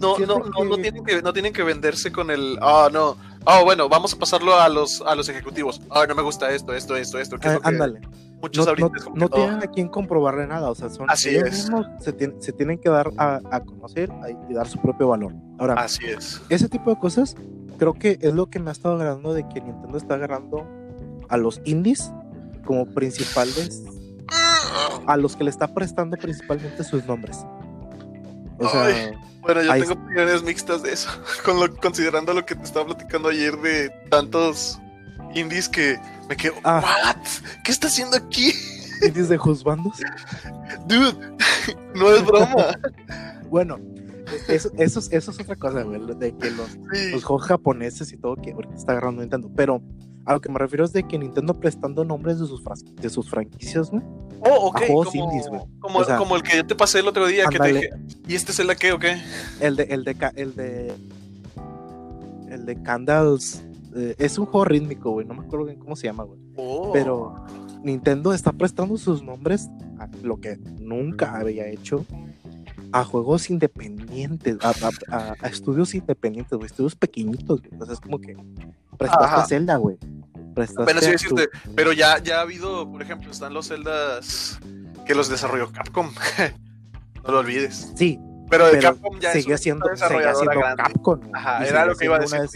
no 0.00 0.18
no, 0.18 0.38
no 0.40 0.64
no 0.64 0.76
que- 0.76 0.82
tienen 0.82 1.04
que 1.04 1.22
no 1.22 1.32
tienen 1.32 1.52
que 1.52 1.62
venderse 1.62 2.10
con 2.10 2.30
el 2.30 2.58
ah 2.60 2.88
no 2.92 3.16
ah 3.46 3.62
bueno 3.62 3.88
vamos 3.88 4.12
a 4.14 4.18
pasarlo 4.18 4.54
a 4.58 4.68
los 4.68 5.00
a 5.02 5.14
los 5.14 5.28
ejecutivos 5.28 5.80
ah 5.90 6.04
no 6.08 6.14
me 6.14 6.22
gusta 6.22 6.50
esto 6.52 6.72
esto 6.74 6.96
esto 6.96 7.18
esto 7.18 7.38
¿qué 7.38 7.48
es 7.48 7.54
Ah, 7.54 7.56
lo 7.56 7.60
que-" 7.62 7.68
ándale. 7.68 8.00
muchos 8.40 8.64
no, 8.66 8.70
ahorita 8.70 8.88
no- 9.10 9.14
no 9.14 9.28
todo- 9.28 9.40
tienen 9.44 9.62
a 9.62 9.66
quien 9.70 9.88
comprobarle 9.88 10.46
nada, 10.46 10.70
o 10.70 10.74
sea, 10.74 10.88
son 10.90 11.08
Así 11.10 11.28
ellos 11.30 11.44
es. 11.48 11.52
mismos 11.70 11.86
se, 12.00 12.16
tien- 12.16 12.40
se 12.40 12.52
tienen 12.52 12.78
que 12.78 12.88
dar 12.88 13.10
a, 13.16 13.40
a 13.50 13.60
conocer 13.60 14.10
a- 14.10 14.30
y 14.30 14.54
dar 14.54 14.66
su 14.68 14.78
propio 14.80 15.08
valor. 15.08 15.32
Ahora, 15.58 15.74
Así 15.74 16.04
es. 16.06 16.40
ese 16.48 16.68
tipo 16.68 16.90
de 16.90 16.98
cosas 16.98 17.36
creo 17.78 17.94
que 17.94 18.18
es 18.20 18.32
lo 18.34 18.50
que 18.50 18.58
me 18.58 18.70
ha 18.70 18.72
estado 18.72 18.94
agradando 18.96 19.32
de 19.34 19.46
que 19.48 19.60
Nintendo 19.60 19.96
está 19.96 20.14
agarrando 20.14 20.66
a 21.28 21.36
los 21.36 21.60
indies 21.64 22.12
como 22.64 22.86
principales, 22.86 23.82
a 25.06 25.16
los 25.16 25.36
que 25.36 25.44
le 25.44 25.50
está 25.50 25.68
prestando 25.74 26.16
principalmente 26.16 26.84
sus 26.84 27.04
nombres. 27.06 27.44
O 28.66 28.70
sea, 28.70 28.84
Ay. 28.86 29.12
Bueno, 29.40 29.60
yo 29.62 29.72
tengo 29.72 29.92
opiniones 29.94 30.42
mixtas 30.44 30.82
de 30.82 30.92
eso, 30.92 31.10
con 31.44 31.58
lo, 31.58 31.74
considerando 31.76 32.32
lo 32.32 32.46
que 32.46 32.54
te 32.54 32.62
estaba 32.62 32.86
platicando 32.86 33.28
ayer 33.28 33.56
de 33.58 33.90
tantos 34.08 34.78
indies 35.34 35.68
que 35.68 35.98
me 36.28 36.36
quedo, 36.36 36.54
Ah. 36.64 36.80
¿what? 37.16 37.26
¿Qué 37.64 37.72
está 37.72 37.88
haciendo 37.88 38.16
aquí? 38.16 38.52
indies 39.06 39.28
de 39.28 39.36
juzbandos. 39.36 39.98
Dude, 40.86 41.16
no 41.94 42.10
es 42.14 42.24
broma. 42.24 42.78
Bueno, 43.50 43.78
eso, 44.48 44.70
eso, 44.78 45.00
es- 45.00 45.08
eso 45.12 45.30
es 45.32 45.40
otra 45.40 45.56
cosa, 45.56 45.82
güey, 45.82 46.00
de 46.16 46.36
que 46.36 46.50
los, 46.52 46.70
Sí. 46.92 47.10
los 47.10 47.24
juegos 47.24 47.46
japoneses 47.48 48.12
y 48.12 48.16
todo 48.18 48.36
que 48.36 48.52
ahorita 48.52 48.74
está 48.76 48.92
agarrando 48.92 49.22
Nintendo. 49.22 49.50
Pero 49.56 49.82
a 50.24 50.34
lo 50.34 50.40
que 50.40 50.48
me 50.48 50.58
refiero 50.58 50.84
es 50.84 50.92
de 50.92 51.02
que 51.02 51.18
Nintendo 51.18 51.58
prestando 51.58 52.04
nombres 52.04 52.38
de 52.38 52.46
sus, 52.46 52.62
de 52.94 53.10
sus 53.10 53.28
franquicias, 53.28 53.90
güey. 53.90 54.02
Oh, 54.40 54.68
ok, 54.68 54.76
a 54.76 54.86
juegos 54.86 55.08
como, 55.08 55.24
indies, 55.24 55.48
güey. 55.48 55.60
como, 55.80 55.98
O 55.98 56.04
sea, 56.04 56.16
como 56.16 56.36
el 56.36 56.42
que 56.42 56.56
yo 56.56 56.66
te 56.66 56.74
pasé 56.74 57.00
el 57.00 57.08
otro 57.08 57.26
día, 57.26 57.46
que 57.46 57.58
te 57.58 57.72
dije, 57.72 57.90
¿y 58.28 58.34
este 58.34 58.52
es 58.52 58.58
el 58.60 58.66
de 58.68 58.76
qué 58.76 58.92
o 58.92 58.98
qué? 58.98 59.20
El 59.60 59.76
de, 59.76 59.84
el 59.84 60.04
de, 60.04 60.16
el 60.36 60.54
de, 60.54 60.92
el 62.50 62.66
de 62.66 62.82
Candles. 62.82 63.64
eh, 63.94 64.14
es 64.18 64.38
un 64.38 64.46
juego 64.46 64.64
rítmico, 64.64 65.10
güey. 65.10 65.26
No 65.26 65.34
me 65.34 65.42
acuerdo 65.42 65.66
bien 65.66 65.78
cómo 65.78 65.96
se 65.96 66.06
llama, 66.06 66.24
güey. 66.24 66.40
Oh. 66.56 66.90
Pero 66.92 67.44
Nintendo 67.82 68.32
está 68.32 68.52
prestando 68.52 68.96
sus 68.96 69.22
nombres 69.22 69.68
a 69.98 70.08
lo 70.22 70.40
que 70.40 70.56
nunca 70.80 71.36
había 71.36 71.66
hecho 71.68 72.04
a 72.92 73.04
juegos 73.04 73.48
independientes, 73.50 74.56
a, 74.62 74.70
a- 75.10 75.34
a- 75.40 75.48
estudios 75.48 75.94
independientes, 75.94 76.52
güey, 76.56 76.66
estudios 76.66 76.94
pequeñitos, 76.96 77.60
güey. 77.60 77.72
Entonces 77.72 77.94
es 77.94 78.00
como 78.00 78.20
que 78.20 78.36
prestaste 78.98 79.24
Ajá. 79.24 79.42
a 79.42 79.46
Zelda, 79.46 79.76
güey. 79.76 79.96
Prestaste 80.54 80.84
Bueno, 80.84 81.00
sí 81.00 81.10
decirte, 81.12 81.48
pero 81.74 81.92
ya, 81.92 82.18
ya 82.22 82.38
ha 82.38 82.40
habido, 82.42 82.90
por 82.90 83.00
ejemplo, 83.02 83.30
están 83.30 83.54
los 83.54 83.68
celdas 83.68 84.58
que 85.06 85.14
los 85.14 85.28
desarrolló 85.28 85.72
Capcom. 85.72 86.10
no 87.24 87.32
lo 87.32 87.38
olvides. 87.38 87.90
tu- 87.92 87.96
Sí, 87.96 88.18
Pero 88.50 88.66
de 88.66 88.72
pero 88.72 88.82
Capcom 88.92 89.18
ya 89.18 89.32
sigue 89.32 89.54
es 89.54 89.60
siendo, 89.62 89.86
sigue 89.96 90.34
siendo. 90.34 90.60
Capcom. 90.76 91.20
Ajá, 91.32 91.64
era 91.66 91.86
lo 91.86 91.94
que 91.96 92.04
iba 92.04 92.16
a 92.16 92.20
decir. 92.20 92.38
una 92.40 92.48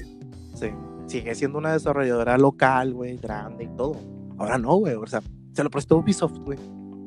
sí, 0.55 0.71
sigue 1.07 1.35
siendo 1.35 1.57
una 1.59 1.73
desarrolladora 1.73 2.37
local, 2.37 2.93
güey, 2.93 3.17
grande 3.17 3.65
y 3.65 3.69
todo. 3.77 3.99
Ahora 4.39 4.59
no, 4.59 4.75
güey. 4.77 4.95
O 4.95 5.07
sea, 5.07 5.23
se 5.55 5.65
lo 5.65 5.71
prestó 5.71 5.97
Ubisoft, 5.97 6.37
güey. 6.41 6.59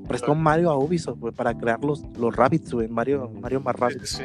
Prestó 0.10 0.36
Mario 0.36 0.72
a 0.72 0.78
Ubisoft, 0.78 1.20
güey, 1.20 1.34
para 1.34 1.57
crear 1.57 1.82
los, 1.86 2.03
los 2.18 2.36
Rabbits, 2.36 2.74
güey. 2.74 2.88
Mario, 2.89 3.32
Mario 3.39 3.62
más 3.62 3.76
Rabbits. 3.76 4.10
sí. 4.10 4.24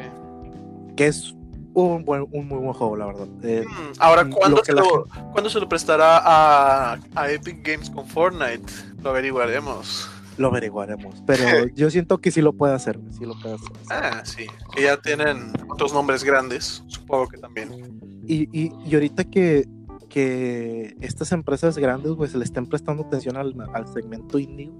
Que 0.97 1.07
es 1.07 1.33
un, 1.73 2.03
buen, 2.05 2.25
un 2.31 2.47
muy 2.47 2.57
buen 2.57 2.73
juego, 2.73 2.95
la 2.97 3.05
verdad. 3.07 3.27
Eh, 3.43 3.63
Mm, 3.67 3.93
Ahora, 3.99 4.27
¿cuándo, 4.29 4.63
se 4.63 4.73
lo, 4.73 5.05
¿cuándo 5.31 5.49
se 5.49 5.59
lo 5.59 5.67
prestará 5.69 6.19
a, 6.23 6.99
a 7.15 7.31
Epic 7.31 7.65
Games 7.67 7.89
con 7.89 8.07
Fortnite? 8.07 8.63
Lo 9.03 9.09
averiguaremos. 9.11 10.09
lo 10.37 10.47
averiguaremos. 10.47 11.21
Pero 11.27 11.67
yo 11.75 11.89
siento 11.89 12.19
que 12.19 12.31
sí 12.31 12.41
lo 12.41 12.53
puede 12.53 12.73
hacer, 12.73 12.99
Sí 13.11 13.25
lo 13.25 13.33
puede 13.39 13.55
hacer. 13.55 13.71
Ah, 13.89 14.21
sí. 14.25 14.45
Que 14.73 14.83
ya 14.83 14.97
tienen 15.01 15.51
otros 15.69 15.93
nombres 15.93 16.23
grandes, 16.23 16.83
supongo 16.87 17.27
que 17.27 17.37
también. 17.37 17.99
Y, 18.25 18.43
y, 18.57 18.71
y 18.85 18.93
ahorita 18.95 19.25
que, 19.25 19.67
que 20.09 20.95
estas 21.01 21.31
empresas 21.33 21.77
grandes, 21.77 22.13
se 22.31 22.37
le 22.37 22.43
estén 22.45 22.65
prestando 22.67 23.03
atención 23.03 23.35
al, 23.37 23.53
al 23.73 23.87
segmento 23.93 24.39
indie, 24.39 24.71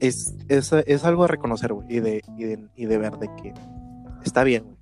es, 0.00 0.34
es, 0.48 0.72
es 0.72 1.04
algo 1.04 1.24
a 1.24 1.28
reconocer, 1.28 1.74
y 1.88 2.00
de, 2.00 2.22
y, 2.36 2.44
de, 2.44 2.66
y 2.76 2.86
de 2.86 2.98
ver 2.98 3.18
de 3.18 3.28
que 3.42 3.54
está 4.24 4.44
bien, 4.44 4.64
güey. 4.64 4.76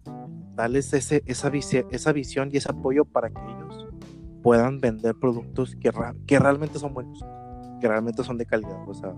Darles 0.54 0.92
ese, 0.92 1.22
esa, 1.26 1.50
visi- 1.50 1.86
esa 1.90 2.12
visión 2.12 2.50
y 2.52 2.58
ese 2.58 2.70
apoyo 2.70 3.04
para 3.06 3.30
que 3.30 3.40
ellos 3.40 3.88
puedan 4.42 4.80
vender 4.80 5.14
productos 5.14 5.74
que, 5.76 5.90
que 6.26 6.38
realmente 6.38 6.78
son 6.78 6.92
buenos, 6.92 7.24
que 7.80 7.88
realmente 7.88 8.22
son 8.22 8.36
de 8.36 8.44
calidad. 8.44 8.86
O 8.86 8.92
sea, 8.92 9.14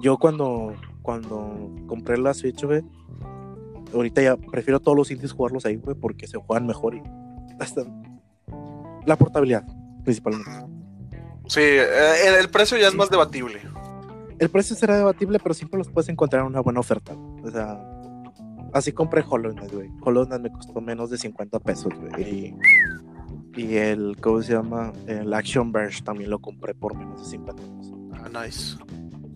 yo 0.00 0.18
cuando, 0.18 0.74
cuando 1.02 1.70
compré 1.88 2.16
la 2.16 2.32
Switch, 2.32 2.64
ahorita 3.92 4.22
ya 4.22 4.36
prefiero 4.36 4.78
todos 4.78 4.96
los 4.96 5.10
indies 5.10 5.32
jugarlos 5.32 5.66
ahí, 5.66 5.78
porque 5.78 6.28
se 6.28 6.38
juegan 6.38 6.66
mejor 6.66 6.94
y 6.94 7.02
hasta 7.58 7.82
la 9.04 9.16
portabilidad, 9.16 9.64
principalmente. 10.04 10.48
Sí, 11.48 11.60
eh, 11.60 12.38
el 12.38 12.48
precio 12.50 12.78
ya 12.78 12.86
es 12.86 12.94
más 12.94 13.10
debatible. 13.10 13.60
El 14.42 14.50
precio 14.50 14.74
será 14.74 14.96
debatible, 14.96 15.38
pero 15.40 15.54
siempre 15.54 15.78
los 15.78 15.88
puedes 15.88 16.08
encontrar 16.08 16.40
en 16.42 16.48
una 16.48 16.60
buena 16.60 16.80
oferta. 16.80 17.14
O 17.14 17.48
sea, 17.48 17.80
así 18.72 18.90
compré 18.90 19.22
Hollow 19.24 19.52
Knight, 19.52 19.72
güey. 19.72 19.88
Hollow 20.00 20.26
Knight 20.26 20.42
me 20.42 20.50
costó 20.50 20.80
menos 20.80 21.10
de 21.10 21.18
50 21.18 21.60
pesos, 21.60 21.92
güey. 21.94 22.56
Y, 23.56 23.62
y 23.62 23.76
el, 23.76 24.16
¿cómo 24.20 24.42
se 24.42 24.54
llama? 24.54 24.92
El 25.06 25.32
Action 25.32 25.70
Verge 25.70 26.02
también 26.02 26.28
lo 26.28 26.40
compré 26.40 26.74
por 26.74 26.96
menos 26.96 27.20
de 27.20 27.26
50 27.30 27.62
pesos. 27.62 27.94
Ah, 28.14 28.44
nice. 28.44 28.76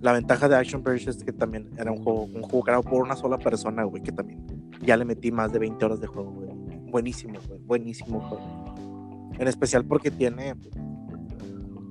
La 0.00 0.10
ventaja 0.10 0.48
de 0.48 0.56
Action 0.56 0.82
Verge 0.82 1.08
es 1.10 1.22
que 1.22 1.32
también 1.32 1.70
era 1.78 1.92
un 1.92 2.02
juego, 2.02 2.22
un 2.22 2.42
juego 2.42 2.62
creado 2.62 2.82
por 2.82 3.00
una 3.00 3.14
sola 3.14 3.38
persona, 3.38 3.84
güey, 3.84 4.02
que 4.02 4.10
también 4.10 4.44
ya 4.82 4.96
le 4.96 5.04
metí 5.04 5.30
más 5.30 5.52
de 5.52 5.60
20 5.60 5.84
horas 5.84 6.00
de 6.00 6.08
juego, 6.08 6.32
güey. 6.32 6.50
Buenísimo, 6.90 7.38
güey. 7.46 7.60
Buenísimo 7.60 8.20
juego. 8.22 8.74
En 9.38 9.46
especial 9.46 9.84
porque 9.84 10.10
tiene 10.10 10.56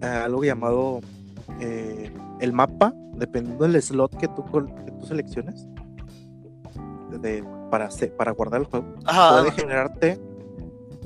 eh, 0.01 0.05
algo 0.05 0.43
llamado 0.43 0.99
eh, 1.61 2.11
el 2.39 2.53
mapa, 2.53 2.93
dependiendo 3.15 3.67
del 3.67 3.81
slot 3.81 4.15
que 4.17 4.27
tú, 4.27 4.43
que 4.45 4.91
tú 4.91 5.05
selecciones 5.05 5.67
de, 7.21 7.43
para, 7.71 7.89
para 8.17 8.31
guardar 8.31 8.61
el 8.61 8.67
juego, 8.67 8.85
Ajá. 9.05 9.39
puede 9.41 9.51
generarte 9.51 10.19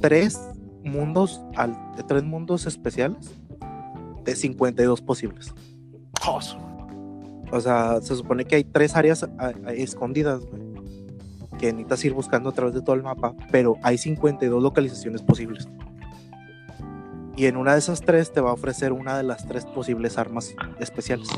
tres 0.01 0.39
mundos, 0.84 1.41
al, 1.55 1.77
tres 2.07 2.23
mundos 2.23 2.65
especiales 2.65 3.32
de 4.23 4.36
52 4.36 5.01
posibles. 5.01 5.53
O 7.51 7.59
sea, 7.61 7.99
se 8.01 8.15
supone 8.15 8.45
que 8.45 8.55
hay 8.57 8.63
tres 8.63 8.95
áreas 8.95 9.23
a- 9.23 9.30
a- 9.65 9.73
escondidas, 9.73 10.45
güey, 10.45 10.61
que 11.57 11.67
necesitas 11.73 12.05
ir 12.05 12.13
buscando 12.13 12.49
a 12.49 12.53
través 12.53 12.73
de 12.73 12.82
todo 12.82 12.95
el 12.95 13.03
mapa, 13.03 13.34
pero 13.51 13.75
hay 13.84 13.97
52 13.97 14.61
localizaciones 14.61 15.21
posibles. 15.21 15.67
Y 17.39 17.45
en 17.45 17.55
una 17.55 17.71
de 17.71 17.79
esas 17.79 18.01
tres 18.01 18.33
te 18.33 18.41
va 18.41 18.49
a 18.49 18.53
ofrecer 18.53 18.91
una 18.91 19.15
de 19.15 19.23
las 19.23 19.47
tres 19.47 19.65
posibles 19.65 20.17
armas 20.17 20.53
especiales. 20.79 21.29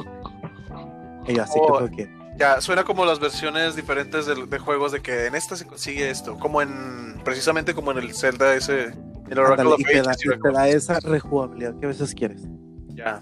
Y 1.28 1.38
así 1.38 1.60
Oh. 1.62 1.78
que 1.78 1.78
creo 1.96 2.08
que 2.10 2.22
Ya, 2.40 2.60
suena 2.60 2.84
como 2.84 3.06
las 3.06 3.20
versiones 3.20 3.76
diferentes 3.76 4.26
de, 4.26 4.48
de 4.48 4.58
juegos 4.58 4.92
de 4.94 5.02
que 5.02 5.28
en 5.28 5.36
esta 5.36 5.56
se 5.56 5.68
consigue 5.68 6.10
esto, 6.10 6.40
como 6.40 6.64
en, 6.64 7.22
precisamente 7.24 7.76
como 7.76 7.92
en 7.92 8.00
el 8.00 8.16
Zelda 8.16 8.56
ese, 8.56 8.94
el 9.30 9.38
Oracle 9.40 9.66
of 9.74 9.80
y 9.80 9.84
te 9.84 10.02
da, 10.02 10.10
Ages, 10.12 10.26
y 10.26 10.40
te 10.42 10.52
da 10.52 10.68
esa 10.70 11.00
rejugabilidad 11.02 11.78
que 11.80 11.86
a 11.86 11.90
veces 11.90 12.16
quieres. 12.16 12.48
Ya. 12.96 13.20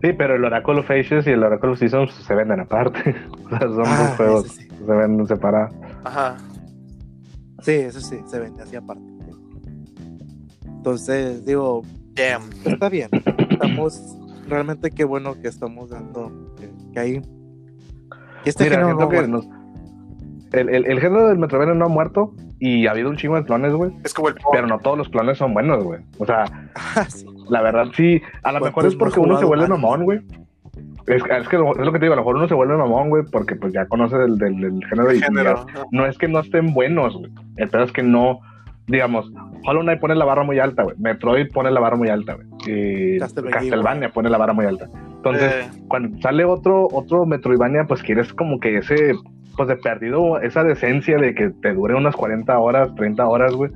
Sí, 0.00 0.12
pero 0.16 0.36
el 0.36 0.44
Oracle 0.44 0.78
of 0.78 0.88
Ages 0.90 1.26
y 1.26 1.30
el 1.30 1.42
Oracle 1.42 1.70
of 1.72 1.78
Seasons 1.80 2.12
se 2.12 2.34
venden 2.36 2.60
aparte. 2.60 3.16
o 3.46 3.48
sea, 3.48 3.58
son 3.60 3.82
Ah, 3.84 4.06
dos 4.06 4.16
juegos. 4.16 4.44
ese 4.46 4.54
sí. 4.62 4.68
Se 4.86 4.92
venden 4.92 5.26
separados. 5.26 5.74
Ajá. 6.04 6.36
Sí, 7.62 7.72
eso 7.72 8.00
sí, 8.00 8.20
se 8.26 8.38
vende 8.38 8.62
así 8.62 8.76
aparte. 8.76 9.02
Entonces, 10.66 11.44
digo, 11.44 11.82
Damn. 12.14 12.50
está 12.64 12.88
bien. 12.88 13.08
Estamos, 13.50 14.16
realmente 14.48 14.90
qué 14.90 15.04
bueno 15.04 15.34
que 15.40 15.48
estamos 15.48 15.90
dando, 15.90 16.54
que, 16.58 16.70
que 16.92 17.00
hay... 17.00 17.20
que 18.44 18.50
este 18.50 18.64
Mira, 18.64 18.76
género 18.78 18.98
no 18.98 19.08
que 19.08 19.26
nos- 19.28 19.48
el, 20.52 20.68
el, 20.68 20.84
el 20.86 21.00
género 21.00 21.28
del 21.28 21.38
Metroidvania 21.38 21.74
no 21.74 21.86
ha 21.86 21.88
muerto 21.88 22.34
y 22.58 22.86
ha 22.86 22.90
habido 22.90 23.08
un 23.08 23.16
chingo 23.16 23.36
de 23.36 23.44
clones, 23.44 23.72
güey. 23.72 23.90
Es 24.04 24.12
como 24.12 24.28
el 24.28 24.34
Pero 24.52 24.66
no 24.66 24.78
todos 24.80 24.98
los 24.98 25.08
clones 25.08 25.38
son 25.38 25.54
buenos, 25.54 25.82
güey. 25.82 26.00
O 26.18 26.26
sea, 26.26 26.44
Ah, 26.74 27.04
sí. 27.08 27.24
la 27.48 27.62
verdad 27.62 27.86
sí. 27.96 28.20
A 28.42 28.52
lo 28.52 28.60
¿Cuántos 28.60 28.68
mejor 28.68 28.86
es 28.86 28.94
porque 28.96 29.20
uno 29.20 29.38
se 29.38 29.46
vuelve 29.46 29.66
mal? 29.68 29.80
mamón, 29.80 30.04
güey. 30.04 30.20
Es, 31.06 31.22
es 31.24 31.48
que 31.48 31.56
lo- 31.56 31.72
es 31.72 31.78
lo 31.84 31.90
que 31.92 31.98
te 31.98 32.04
digo, 32.04 32.12
a 32.12 32.16
lo 32.16 32.22
mejor 32.22 32.36
uno 32.36 32.46
se 32.48 32.54
vuelve 32.54 32.76
mamón, 32.76 33.08
güey, 33.08 33.24
porque 33.32 33.56
pues 33.56 33.72
ya 33.72 33.86
conoce 33.86 34.16
del, 34.18 34.36
del, 34.36 34.60
del 34.60 34.84
género 34.86 35.12
y- 35.12 35.16
y 35.16 35.22
género. 35.22 35.64
no 35.90 36.04
es 36.06 36.18
que 36.18 36.28
no 36.28 36.40
estén 36.40 36.74
buenos, 36.74 37.16
güey. 37.16 37.32
El 37.56 37.68
peor 37.70 37.84
es 37.84 37.92
que 37.92 38.02
no, 38.02 38.40
digamos, 38.86 39.32
Hollow 39.64 39.82
Knight 39.82 40.00
pone 40.00 40.14
la 40.14 40.24
barra 40.24 40.42
muy 40.44 40.58
alta, 40.58 40.82
güey. 40.82 40.96
Metroid 40.98 41.48
pone 41.52 41.70
la 41.70 41.80
barra 41.80 41.96
muy 41.96 42.08
alta, 42.08 42.34
güey. 42.34 42.46
Y 42.66 43.18
Castlevania 43.18 43.58
Castlevania 43.58 44.08
pone 44.12 44.28
la 44.30 44.38
barra 44.38 44.52
muy 44.52 44.66
alta. 44.66 44.88
Entonces, 45.16 45.52
Eh, 45.52 45.68
cuando 45.88 46.20
sale 46.20 46.44
otro, 46.44 46.88
otro 46.92 47.26
Metroidvania, 47.26 47.84
pues 47.86 48.02
quieres 48.02 48.32
como 48.34 48.58
que 48.58 48.78
ese, 48.78 49.12
pues 49.56 49.68
de 49.68 49.76
perdido, 49.76 50.40
esa 50.40 50.64
decencia 50.64 51.16
de 51.18 51.34
que 51.34 51.50
te 51.50 51.74
dure 51.74 51.94
unas 51.94 52.16
40 52.16 52.58
horas, 52.58 52.94
30 52.96 53.26
horas, 53.28 53.52
güey. 53.54 53.70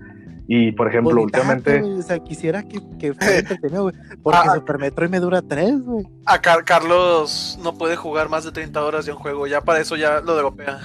Y 0.49 0.71
por 0.73 0.87
ejemplo, 0.89 1.21
últimamente, 1.23 1.83
o 1.83 2.03
sea, 2.03 2.21
quisiera 2.21 2.63
que, 2.63 2.79
que 3.01 3.15
fuera 3.15 3.39
entretenido, 3.39 3.83
güey. 3.85 3.95
Porque 4.23 4.39
Ah. 4.45 4.55
Super 4.55 4.79
Metroid 4.79 5.11
me 5.11 5.19
dura 5.21 5.43
tres, 5.43 5.81
güey. 5.85 6.05
a 6.25 6.41
Car- 6.41 6.65
Carlos 6.65 7.59
no 7.63 7.75
puede 7.77 7.97
jugar 7.97 8.29
más 8.29 8.45
de 8.45 8.53
30 8.53 8.85
horas 8.85 9.07
de 9.07 9.13
un 9.13 9.19
juego, 9.19 9.47
ya 9.49 9.61
para 9.61 9.81
eso 9.81 9.97
ya 9.97 10.21
lo 10.21 10.37
dropea. 10.37 10.79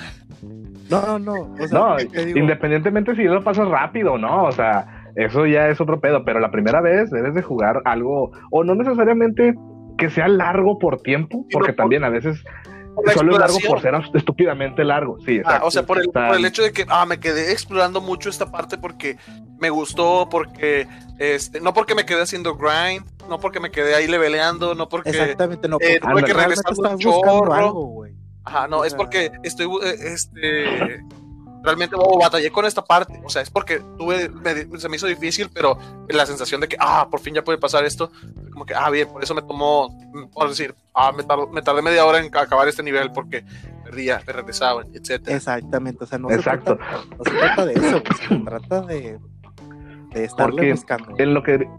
No, 0.91 1.18
no, 1.18 1.19
no. 1.19 1.53
O 1.63 1.68
sea, 1.68 1.80
no, 1.80 1.95
te 1.97 2.26
digo, 2.26 2.39
independientemente 2.39 3.15
si 3.15 3.23
lo 3.23 3.43
pasas 3.43 3.68
rápido 3.68 4.13
o 4.13 4.18
no, 4.18 4.43
o 4.45 4.51
sea, 4.51 5.05
eso 5.15 5.45
ya 5.45 5.69
es 5.69 5.80
otro 5.81 5.99
pedo, 5.99 6.23
pero 6.26 6.39
la 6.39 6.51
primera 6.51 6.81
vez 6.81 7.09
debes 7.09 7.34
de 7.34 7.41
jugar 7.41 7.81
algo, 7.85 8.31
o 8.51 8.63
no 8.63 8.76
necesariamente 8.76 9.55
que 9.97 10.09
sea 10.09 10.27
largo 10.27 10.77
por 10.80 11.01
tiempo, 11.01 11.38
no 11.38 11.45
porque 11.51 11.73
por- 11.73 11.77
también 11.77 12.03
a 12.03 12.09
veces 12.09 12.43
solo 13.13 13.34
es 13.34 13.39
largo 13.39 13.57
por 13.68 13.81
ser 13.81 13.93
estúpidamente 14.13 14.84
largo. 14.84 15.18
Sí, 15.26 15.41
Ah, 15.45 15.61
o 15.63 15.72
sea, 15.72 15.84
por 15.84 15.97
el, 15.99 16.07
por 16.09 16.35
el 16.35 16.45
hecho 16.45 16.61
de 16.61 16.72
que 16.73 16.85
ah, 16.89 17.05
me 17.05 17.19
quedé 17.19 17.51
explorando 17.51 18.01
mucho 18.01 18.30
esta 18.30 18.51
parte 18.51 18.77
porque 18.77 19.18
me 19.59 19.69
gustó, 19.69 20.27
porque 20.30 20.88
este, 21.19 21.61
no 21.61 21.73
porque 21.73 21.95
me 21.95 22.05
quedé 22.05 22.22
haciendo 22.22 22.55
grind, 22.57 23.05
no 23.30 23.39
porque 23.39 23.59
me 23.59 23.72
quedé 23.72 23.95
ahí 23.95 24.07
leveleando, 24.07 24.76
no 24.76 24.89
porque 24.89 25.11
Exactamente, 25.11 25.68
no. 25.69 25.77
eh, 25.80 25.99
porque 26.01 26.15
tuve 26.15 26.23
que 26.26 26.34
regresar 26.34 26.73
un 26.77 26.97
chorro. 26.97 27.53
algo. 27.53 28.05
Ajá, 28.43 28.68
no, 28.68 28.84
es 28.85 28.93
porque 28.95 29.31
estoy 29.43 29.68
eh, 29.84 29.95
este 29.99 31.03
realmente 31.63 31.95
oh, 31.95 32.18
batallé 32.19 32.51
con 32.51 32.65
esta 32.65 32.84
parte, 32.84 33.22
o 33.23 33.30
sea, 33.30 33.43
es 33.43 33.51
porque 33.51 33.81
tuve 33.99 34.30
me- 34.30 34.80
se 34.80 34.89
me 34.89 34.95
hizo 34.95 35.05
difícil, 35.05 35.47
pero 35.53 35.77
la 36.09 36.26
sensación 36.26 36.59
de 36.59 36.68
que 36.68 36.76
ah, 36.80 37.07
por 37.11 37.19
fin 37.19 37.35
ya 37.35 37.43
puede 37.43 37.59
pasar 37.59 37.85
esto, 37.85 38.11
como 38.51 38.65
que 38.65 38.73
ah, 38.73 38.89
bien, 38.89 39.07
por 39.09 39.23
eso 39.23 39.35
me 39.35 39.43
tomó 39.43 39.89
mm, 39.89 40.31
por 40.34 40.49
decir, 40.49 40.73
ah, 40.95 41.11
me 41.11 41.22
tardó- 41.23 41.47
me 41.49 41.61
tardé 41.61 41.84
media 41.84 42.03
hora 42.05 42.18
en 42.19 42.35
acabar 42.35 42.68
este 42.68 42.81
nivel 42.81 43.11
porque 43.11 43.45
perdía, 43.84 44.23
me 44.26 44.34
regresaban, 44.34 44.88
etcétera. 44.93 45.38
Exactamente, 45.38 46.03
o 46.03 46.07
sea, 46.07 46.18
no 46.18 46.31
Exacto. 46.31 46.72
se 46.72 46.77
trata, 46.77 47.05
no 47.18 47.23
se 47.26 47.31
trata 47.38 47.65
de 47.68 47.73
eso, 47.73 48.03
pues, 48.03 48.19
se 48.27 48.35
trata 48.39 48.81
de, 48.81 49.19
de 50.13 50.23
estarle 50.26 50.51
Porque 50.55 50.72
buscando. 50.72 51.13
en 51.19 51.34
lo 51.35 51.43
que. 51.43 51.69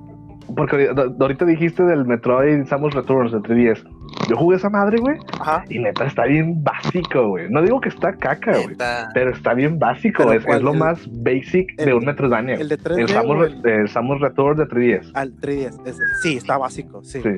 Porque 0.56 0.88
ahorita- 1.20 1.44
dijiste 1.44 1.82
del 1.84 2.04
Metroid 2.04 2.64
Samus 2.66 2.94
Returns 2.94 3.32
de 3.32 3.38
3DS. 3.40 3.84
Yo 4.28 4.36
jugué 4.36 4.56
esa 4.56 4.70
madre, 4.70 4.98
güey, 5.00 5.16
Ajá. 5.40 5.64
y 5.68 5.78
neta 5.78 6.04
está 6.04 6.24
bien 6.24 6.62
básico, 6.62 7.28
güey. 7.28 7.50
No 7.50 7.62
digo 7.62 7.80
que 7.80 7.88
está 7.88 8.12
caca, 8.14 8.52
güey. 8.52 8.76
Pero 9.14 9.30
está 9.30 9.54
bien 9.54 9.78
básico, 9.78 10.32
es, 10.32 10.46
es 10.46 10.62
lo 10.62 10.72
El- 10.72 10.78
más 10.78 11.08
basic 11.22 11.74
de 11.76 11.94
un 11.94 12.04
Metroidvania. 12.04 12.54
El 12.56 12.68
de 12.68 12.76
3D 12.78 13.00
El 13.02 13.08
Samus, 13.08 13.46
el- 13.46 13.66
el 13.70 13.88
Samus 13.88 14.20
Returns 14.20 14.58
de 14.58 14.66
3DS. 14.66 15.10
al 15.14 15.32
3DS, 15.40 15.80
ese. 15.84 16.02
sí, 16.22 16.36
está 16.36 16.58
básico, 16.58 17.02
sí. 17.02 17.20
Sí. 17.22 17.30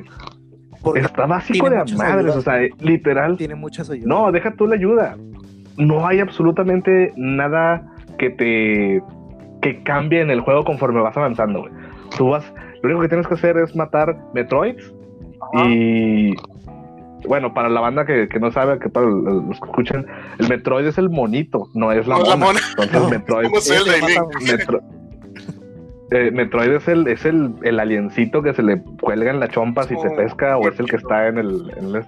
Porque 0.83 0.99
Está 0.99 1.25
básico 1.25 1.67
de 1.69 1.77
madres, 1.77 1.99
ayudas. 1.99 2.35
o 2.37 2.41
sea, 2.41 2.59
literal. 2.79 3.37
tiene 3.37 3.55
muchas 3.55 3.89
ayudas. 3.89 4.07
No, 4.07 4.31
deja 4.31 4.51
tú 4.55 4.67
la 4.67 4.75
ayuda. 4.75 5.17
No 5.77 6.05
hay 6.05 6.19
absolutamente 6.19 7.11
nada 7.17 7.91
que 8.19 8.29
te 8.29 9.01
que 9.61 9.81
cambie 9.81 10.21
en 10.21 10.29
el 10.29 10.41
juego 10.41 10.63
conforme 10.63 11.01
vas 11.01 11.17
avanzando, 11.17 11.61
güey. 11.61 11.73
Tú 12.19 12.29
vas, 12.29 12.53
lo 12.81 12.89
único 12.89 13.01
que 13.01 13.07
tienes 13.09 13.27
que 13.27 13.33
hacer 13.35 13.57
es 13.57 13.75
matar 13.75 14.15
Metroids 14.33 14.93
Ajá. 15.53 15.65
y 15.69 16.33
bueno, 17.27 17.53
para 17.53 17.69
la 17.69 17.79
banda 17.81 18.05
que, 18.05 18.27
que 18.27 18.39
no 18.39 18.51
sabe, 18.51 18.77
que 18.77 18.87
para 18.89 19.07
los 19.07 19.59
que 19.59 19.65
escuchen, 19.65 20.05
el 20.37 20.47
Metroid 20.47 20.85
es 20.85 20.97
el 20.99 21.09
monito, 21.09 21.69
no 21.73 21.91
es 21.91 22.07
la 22.07 22.17
No 22.17 22.23
es 22.23 22.29
la 22.29 22.35
mona. 22.35 22.59
Entonces 22.71 23.01
No. 23.01 23.09
Metroid 23.09 23.49
mata- 23.49 24.27
Metro- 24.45 24.81
eh, 26.11 26.29
Metroid 26.31 26.71
es 26.73 26.87
el 26.87 27.07
es 27.07 27.25
el, 27.25 27.55
el 27.63 27.79
aliencito 27.79 28.43
que 28.43 28.53
se 28.53 28.61
le 28.61 28.79
cuelga 29.01 29.31
en 29.31 29.39
la 29.39 29.47
chompa 29.47 29.83
si 29.83 29.95
se 29.97 30.07
Oh, 30.07 30.15
pesca 30.15 30.57
o 30.57 30.67
es 30.69 30.79
el 30.79 30.85
que 30.87 30.97
está 30.97 31.27
en 31.27 31.39
el, 31.39 31.73
en 31.77 31.95
el- 31.95 32.05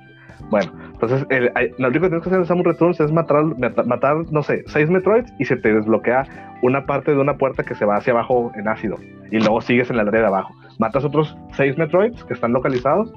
bueno 0.50 0.72
entonces 0.94 1.26
el, 1.30 1.52
hay- 1.56 1.72
lo 1.78 1.88
único 1.90 2.04
que 2.04 2.10
tienes 2.10 2.24
que 2.24 2.30
hacer 2.30 2.40
en 2.40 2.46
Samus 2.46 2.66
Returns 2.66 3.00
es 3.00 3.12
matar, 3.12 3.44
mata- 3.58 3.84
matar 3.84 4.16
no 4.32 4.42
sé 4.44 4.64
seis 4.68 4.90
Metroids 4.90 5.32
y 5.40 5.46
se 5.46 5.58
te 5.58 5.74
desbloquea 5.74 6.26
una 6.64 6.86
parte 6.86 7.12
de 7.12 7.20
una 7.20 7.38
puerta 7.38 7.64
que 7.64 7.76
se 7.76 7.86
va 7.86 7.98
hacia 7.98 8.14
abajo 8.14 8.52
en 8.56 8.68
ácido 8.68 8.98
y 9.32 9.40
luego 9.40 9.62
sigues 9.62 9.90
en 9.90 9.98
la 9.98 10.04
área 10.04 10.22
de 10.22 10.28
abajo. 10.28 10.54
Matas 10.80 11.04
otros 11.04 11.36
seis 11.54 11.78
Metroids 11.78 12.24
que 12.24 12.34
están 12.34 12.54
localizados 12.54 13.14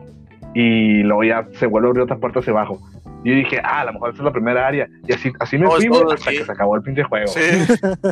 y 0.55 1.03
luego 1.05 1.25
ya 1.25 1.47
se 1.53 1.67
vuelve 1.67 1.89
a 1.89 1.91
abrir 1.91 2.03
otra 2.03 2.17
puerta 2.17 2.41
hacia 2.41 2.53
abajo. 2.53 2.79
Y 3.25 3.31
yo 3.31 3.35
dije 3.37 3.59
ah 3.63 3.81
a 3.81 3.85
lo 3.87 3.93
mejor 3.95 4.11
esta 4.11 4.23
es 4.23 4.25
la 4.25 4.33
primera 4.33 4.67
área 4.67 4.89
y 5.07 5.13
así 5.13 5.31
así 5.41 5.57
me 5.59 5.67
fui 5.69 5.87
hasta 5.87 6.31
sí. 6.31 6.39
que 6.39 6.45
se 6.45 6.53
acabó 6.53 6.77
el 6.77 6.83
pinche 6.83 7.03
juego. 7.05 7.29
Sí, 7.29 7.41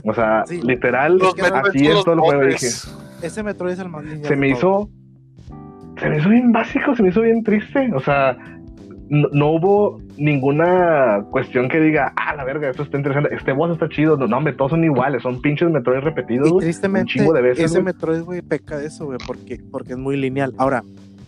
o 0.05 0.15
sea 0.15 0.45
Sí. 0.47 0.61
literal 0.62 1.19
los 1.19 1.35
así 1.39 1.86
es 1.86 2.05
todo 2.05 2.15
el 2.15 2.20
juego 2.20 2.45
dije. 2.45 2.66
Ese 3.23 3.43
Metroid 3.43 3.73
es 3.73 3.78
el 3.81 3.89
más 3.89 4.05
se 4.23 4.36
me 4.36 4.49
hizo 4.49 4.89
se 5.99 6.09
me 6.09 6.19
hizo 6.19 6.28
bien 6.28 6.53
básico, 6.53 6.95
se 6.95 7.03
me 7.03 7.09
hizo 7.09 7.23
bien 7.23 7.43
triste, 7.43 7.90
o 7.93 7.99
sea, 7.99 8.36
no, 9.10 9.28
no 9.32 9.51
hubo 9.52 10.01
ninguna 10.16 11.24
cuestión 11.30 11.68
que 11.68 11.80
diga, 11.80 12.12
ah, 12.16 12.35
la 12.35 12.44
verga, 12.44 12.68
esto 12.70 12.82
está 12.82 12.97
interesante, 12.98 13.35
este 13.35 13.52
boss 13.52 13.72
está 13.72 13.89
chido, 13.89 14.16
no, 14.16 14.26
no, 14.26 14.36
hombre, 14.36 14.52
todos 14.52 14.70
son 14.72 14.85
iguales, 14.85 15.22
son 15.22 15.40
pinches 15.40 15.70
Metroid 15.70 16.01
repetidos, 16.01 16.47
Y 16.48 16.51
güey, 16.51 16.55
un 16.55 16.60
tristemente, 16.60 17.12
chingo 17.12 17.32
de 17.32 17.43
veces, 17.43 17.64
ese 17.66 17.74
güey. 17.80 17.85
Metroid, 17.94 18.22
güey, 18.22 18.43
peca 18.43 18.78
de 18.78 18.86
eso, 18.86 19.06
güey, 19.06 19.18
porque, 19.26 19.59
porque 19.70 19.93
es 19.93 19.98
muy 19.98 20.16
lineal. 20.16 20.52
Ahora, 20.59 20.82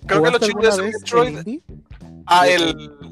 Creo 0.07 0.23
que 0.23 0.31
lo 0.31 0.39
¿jugaste 0.39 0.47
chido 0.47 0.85
vez 0.85 0.94
Metroid. 1.02 1.39
el? 1.48 1.62
Ah, 2.27 2.47
el- 2.48 2.62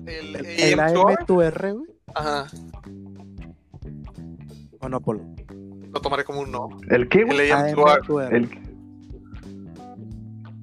el, 0.07 0.37
el, 0.37 0.47
El, 0.47 0.47
el 0.61 0.79
AM2R. 0.79 1.17
AM2R, 1.27 1.73
güey, 1.75 1.91
Ajá. 2.15 2.47
o 4.81 4.89
no, 4.89 5.01
Polo. 5.01 5.21
Lo 5.93 6.01
tomaré 6.01 6.25
como 6.25 6.41
un 6.41 6.51
no. 6.53 6.69
¿El 6.91 7.09
qué, 7.09 7.21
El 7.21 7.27
güey? 7.27 7.51
AM2R. 7.51 8.03
AM2R. 8.03 8.33
El... 8.35 8.49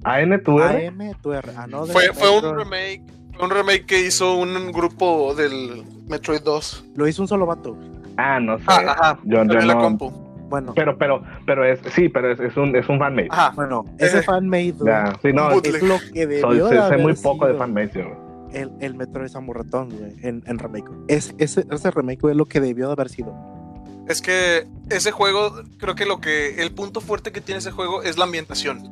AN2R, 0.03 0.91
AM2R, 0.93 1.53
ah, 1.57 1.67
no, 1.67 1.85
Fue, 1.87 2.03
fue 2.13 2.29
un 2.39 2.55
remake. 2.57 3.01
Un 3.41 3.49
remake 3.49 3.85
que 3.85 3.99
hizo 4.01 4.35
un 4.37 4.71
grupo 4.71 5.33
del 5.35 5.83
Metroid 6.07 6.41
2. 6.41 6.85
Lo 6.95 7.07
hizo 7.07 7.21
un 7.21 7.27
solo 7.27 7.45
vato. 7.45 7.77
ah, 8.17 8.39
no 8.39 8.57
sé, 8.57 8.63
Ah, 8.67 8.83
ajá. 8.87 9.19
yo, 9.23 9.43
yo 9.43 9.59
en 9.59 9.67
la 9.67 9.73
no, 9.75 9.81
compu. 9.81 10.09
Bueno, 10.47 10.73
pero, 10.75 10.97
pero, 10.97 11.23
pero 11.45 11.65
es, 11.65 11.79
sí, 11.93 12.07
pero 12.07 12.31
es, 12.31 12.39
es 12.39 12.55
un, 12.55 12.75
es 12.75 12.87
un 12.87 12.99
fanmate, 12.99 13.29
Ajá. 13.31 13.51
bueno, 13.55 13.83
ese 13.97 14.19
Eh, 14.19 14.23
fanmade, 14.23 14.75
ya, 14.85 15.17
sí, 15.21 15.33
no, 15.33 15.49
es 15.49 15.81
lo 15.83 15.97
que 16.13 16.27
debió 16.27 16.41
soy, 16.41 16.57
de 16.57 16.87
sé, 16.89 16.97
muy 16.97 17.13
poco 17.15 17.47
de 17.47 17.53
sido 17.53 17.57
fanmate, 17.57 18.03
güey. 18.03 18.15
el, 18.53 18.71
el 18.79 18.93
Metroid 18.93 19.27
güey, 19.97 20.13
en, 20.21 20.43
en 20.45 20.59
remake. 20.59 20.85
Es, 21.07 21.33
ese, 21.39 21.65
ese 21.71 21.91
remake, 21.91 22.19
es 22.29 22.37
lo 22.37 22.45
que 22.45 22.61
debió 22.61 22.85
de 22.87 22.93
haber 22.93 23.09
sido. 23.09 23.35
Es 24.07 24.21
que 24.21 24.67
ese 24.91 25.11
juego, 25.11 25.63
creo 25.79 25.95
que 25.95 26.05
lo 26.05 26.21
que 26.21 26.61
el 26.61 26.71
punto 26.71 27.01
fuerte 27.01 27.31
que 27.31 27.41
tiene 27.41 27.57
ese 27.57 27.71
juego 27.71 28.03
es 28.03 28.19
la 28.19 28.25
ambientación. 28.25 28.83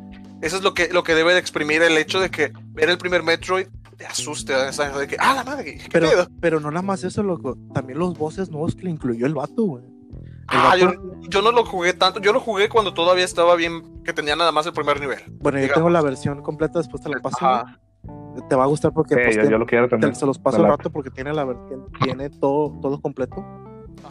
Eso 0.41 0.57
es 0.57 0.64
lo 0.64 0.74
que, 0.74 0.90
lo 0.91 1.03
que 1.03 1.14
debe 1.14 1.34
de 1.34 1.40
exprimir 1.40 1.84
el 1.84 1.95
hecho 1.98 2.20
de 2.20 2.32
que 2.32 2.52
ver 2.74 2.90
el 2.90 2.98
primer 2.98 3.22
Metroid 3.22 3.68
te 4.04 4.08
asuste, 4.12 4.54
de 4.54 5.08
que, 5.08 5.16
ah, 5.20 5.34
la 5.36 5.44
madre, 5.44 5.76
¿qué 5.78 5.88
Pero, 5.92 6.10
pedo? 6.10 6.28
pero 6.42 6.60
no 6.60 6.70
nada 6.72 6.82
más 6.82 7.04
eso, 7.04 7.24
loco. 7.24 7.58
También 7.74 8.00
los 8.00 8.18
voces 8.18 8.50
nuevos 8.50 8.76
que 8.76 8.84
le 8.84 8.90
incluyó 8.92 9.26
el 9.26 9.34
vato, 9.34 9.64
güey. 9.64 9.84
Ah, 10.50 10.76
yo, 10.78 10.92
yo 11.30 11.42
no 11.42 11.52
lo 11.54 11.66
jugué 11.66 11.94
tanto, 11.94 12.20
yo 12.20 12.34
lo 12.34 12.40
jugué 12.42 12.68
cuando 12.68 12.94
todavía 12.94 13.24
estaba 13.24 13.56
bien, 13.56 14.04
que 14.04 14.12
tenía 14.12 14.36
nada 14.36 14.52
más 14.52 14.66
el 14.66 14.74
primer 14.74 15.00
nivel. 15.00 15.20
Bueno, 15.40 15.58
yo 15.58 15.64
digamos. 15.64 15.76
tengo 15.76 15.90
la 15.90 16.02
versión 16.02 16.42
completa, 16.42 16.80
después 16.80 17.02
te 17.02 17.10
la 17.10 17.20
paso. 17.22 17.38
Ajá. 17.46 17.80
Te 18.50 18.56
va 18.56 18.64
a 18.66 18.68
gustar 18.68 18.92
porque 18.92 19.16
Sí, 19.16 19.22
pues, 19.24 19.36
yo, 19.36 19.42
tiene- 19.44 19.52
yo 19.52 19.58
lo 19.58 19.66
quiero 19.66 19.86
te- 19.86 19.92
también. 19.92 20.16
se 20.16 20.26
los 20.26 20.38
paso 20.38 20.58
late. 20.58 20.70
rato 20.72 20.90
porque 20.92 21.10
tiene 21.12 21.32
la 21.34 21.46
versión, 21.46 21.86
tiene 22.04 22.30
todo, 22.30 22.78
todo 22.82 23.00
completo. 23.02 23.46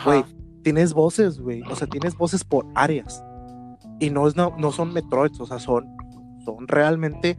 Güey, 0.07 0.25
tienes 0.63 0.95
voces, 0.95 1.39
güey. 1.39 1.61
O 1.71 1.77
sea, 1.77 1.87
tienes 1.87 2.17
voces 2.17 2.45
por 2.45 2.67
áreas. 2.75 3.23
Y 4.01 4.09
no, 4.09 4.27
es, 4.27 4.35
no, 4.37 4.55
no 4.57 4.73
son 4.73 4.93
Metroids, 4.95 5.39
o 5.41 5.47
sea, 5.47 5.59
son, 5.59 5.87
son 6.47 6.67
realmente 6.67 7.39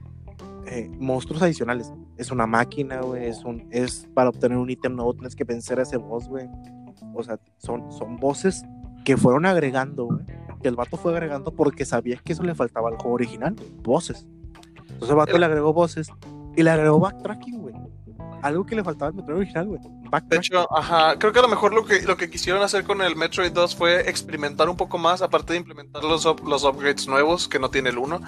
eh, 0.68 0.92
monstruos 1.00 1.42
adicionales. 1.42 1.92
Es 2.24 2.32
una 2.32 2.48
máquina, 2.48 3.02
güey. 3.02 3.26
Es, 3.26 3.44
un, 3.44 3.68
es 3.70 4.08
para 4.14 4.30
obtener 4.30 4.58
un 4.58 4.70
ítem 4.70 4.96
nuevo, 4.96 5.14
tienes 5.14 5.36
que 5.36 5.44
vencer 5.44 5.78
a 5.80 5.84
ese 5.84 5.98
boss, 5.98 6.30
güey. 6.30 6.48
O 7.14 7.22
sea, 7.22 7.38
son, 7.58 7.92
son 7.92 8.16
voces 8.16 8.64
que 9.04 9.18
fueron 9.18 9.46
agregando, 9.46 10.06
güey. 10.06 10.26
Que 10.62 10.70
el 10.70 10.78
vato 10.78 10.96
fue 10.96 11.12
agregando 11.12 11.52
porque 11.52 11.84
sabía 11.84 12.16
que 12.24 12.32
eso 12.32 12.44
le 12.44 12.56
faltaba 12.56 12.88
al 12.88 12.96
juego 12.96 13.16
original, 13.16 13.58
voces. 13.84 14.26
Entonces 14.84 15.10
el 15.10 15.16
vato 15.16 15.38
le 15.38 15.46
agregó 15.46 15.74
voces 15.74 16.08
y 16.56 16.64
le 16.64 16.70
agregó 16.70 16.98
backtracking, 16.98 17.60
güey. 17.60 17.76
Algo 18.42 18.66
que 18.66 18.76
le 18.76 18.86
faltaba 18.86 19.10
al 19.10 19.16
Metroid 19.16 19.40
original, 19.40 19.68
güey. 19.68 19.82
De 20.30 20.38
hecho, 20.38 20.74
ajá, 20.74 21.20
creo 21.20 21.34
que 21.34 21.40
a 21.40 21.42
lo 21.42 21.50
mejor 21.50 21.74
lo 21.74 21.86
que, 21.86 22.04
lo 22.04 22.16
que 22.16 22.30
quisieron 22.30 22.62
hacer 22.62 22.86
con 22.86 23.02
el 23.02 23.18
Metroid 23.18 23.52
2 23.52 23.76
fue 23.76 24.10
experimentar 24.10 24.70
un 24.70 24.78
poco 24.78 24.98
más, 24.98 25.22
aparte 25.22 25.52
de 25.52 25.60
implementar 25.60 26.06
los, 26.06 26.24
los 26.24 26.64
upgrades 26.64 27.06
nuevos 27.06 27.50
que 27.50 27.60
no 27.60 27.70
tiene 27.70 27.90
el 27.90 27.98
1. 27.98 28.22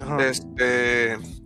Ajá. 0.00 0.24
Este. 0.24 1.41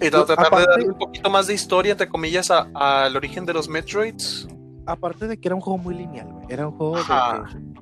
Y 0.00 0.10
tratar 0.10 0.26
de 0.38 0.46
aparte- 0.46 0.70
darle 0.70 0.88
un 0.88 0.98
poquito 0.98 1.28
más 1.30 1.46
de 1.46 1.54
historia, 1.54 1.92
entre 1.92 2.08
comillas, 2.08 2.50
a- 2.50 2.68
al 2.74 3.16
origen 3.16 3.44
de 3.46 3.52
los 3.54 3.68
Metroids. 3.68 4.48
aparte 4.86 5.28
de 5.28 5.36
que 5.38 5.48
era 5.48 5.54
un 5.54 5.60
juego 5.60 5.76
muy 5.76 5.94
lineal, 5.94 6.32
güey. 6.32 6.46
Era 6.48 6.66
un 6.66 6.74
juego 6.78 6.96
de, 6.96 7.02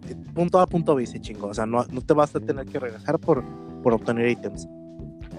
que- 0.00 0.14
de 0.14 0.32
punto 0.32 0.58
A 0.58 0.66
punto 0.66 0.96
B, 0.96 1.06
se 1.06 1.20
chingó. 1.20 1.46
O 1.46 1.54
sea, 1.54 1.64
no, 1.64 1.84
no 1.92 2.00
te 2.00 2.14
vas 2.14 2.34
a 2.34 2.40
tener 2.40 2.66
que 2.66 2.80
regresar 2.80 3.20
por, 3.20 3.44
por 3.84 3.92
obtener 3.94 4.28
ítems. 4.28 4.66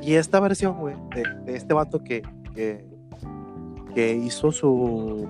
Y 0.02 0.14
esta 0.14 0.40
versión, 0.40 0.78
güey, 0.78 0.95
de, 1.14 1.24
de 1.44 1.58
este 1.58 1.74
vato 1.74 2.02
que, 2.02 2.22
que, 2.56 2.86
que 3.94 4.14
hizo 4.16 4.52
su. 4.54 5.28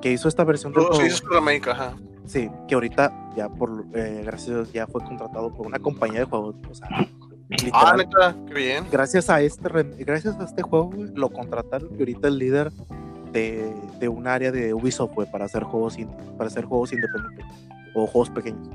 que 0.00 0.10
hizo 0.12 0.26
esta 0.28 0.42
versión 0.44 0.72
del 0.72 0.84
Sí, 0.92 1.10
juego. 1.20 1.34
remake, 1.34 1.68
ajá. 1.68 1.96
Sí, 2.24 2.48
que 2.66 2.74
ahorita 2.74 3.12
ya 3.36 3.48
por 3.50 3.84
eh, 3.92 4.22
gracias 4.24 4.48
a 4.50 4.54
Dios 4.54 4.72
ya 4.72 4.86
fue 4.86 5.02
contratado 5.02 5.52
por 5.52 5.66
una 5.66 5.78
compañía 5.80 6.20
de 6.20 6.24
juegos. 6.26 6.54
O 6.70 6.74
sea, 6.74 6.88
Ah, 7.72 7.94
literal, 7.94 7.96
neta, 7.96 8.36
qué 8.48 8.54
bien. 8.54 8.84
gracias 8.90 9.28
a 9.28 9.40
este 9.42 9.68
gracias 9.98 10.38
a 10.40 10.44
este 10.44 10.62
juego, 10.62 10.90
güey, 10.90 11.10
lo 11.14 11.30
contrataron 11.30 11.90
y 11.96 11.98
ahorita 11.98 12.28
es 12.28 12.34
líder 12.34 12.72
de, 13.32 13.72
de 14.00 14.08
un 14.08 14.26
área 14.26 14.50
de 14.52 14.72
Ubisoft, 14.74 15.14
güey, 15.14 15.30
para 15.30 15.44
hacer 15.46 15.62
juegos 15.62 15.96
para 16.38 16.48
hacer 16.48 16.64
juegos 16.64 16.92
independientes 16.92 17.46
o 17.94 18.06
juegos 18.06 18.30
pequeños. 18.30 18.68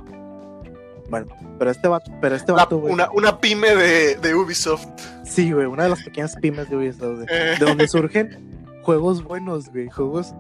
Bueno, 1.10 1.28
pero 1.58 1.72
este 1.72 1.88
vato, 1.88 2.12
pero 2.22 2.36
este 2.36 2.52
La- 2.52 2.58
vato, 2.64 2.80
güey, 2.80 2.94
una, 2.94 3.10
una 3.12 3.40
pyme 3.40 3.76
de, 3.76 4.16
de 4.16 4.36
Ubisoft. 4.36 4.88
sí, 5.24 5.52
güey, 5.52 5.66
una 5.66 5.84
de 5.84 5.90
las 5.90 6.04
pequeñas 6.04 6.36
pymes 6.36 6.70
de 6.70 6.76
Ubisoft, 6.76 7.16
güey, 7.16 7.28
Eh, 7.30 7.56
de 7.60 7.66
donde 7.66 7.88
surgen 7.88 8.66
juegos 8.84 9.24
buenos, 9.24 9.70
güey, 9.70 9.90
juegos 9.90 10.34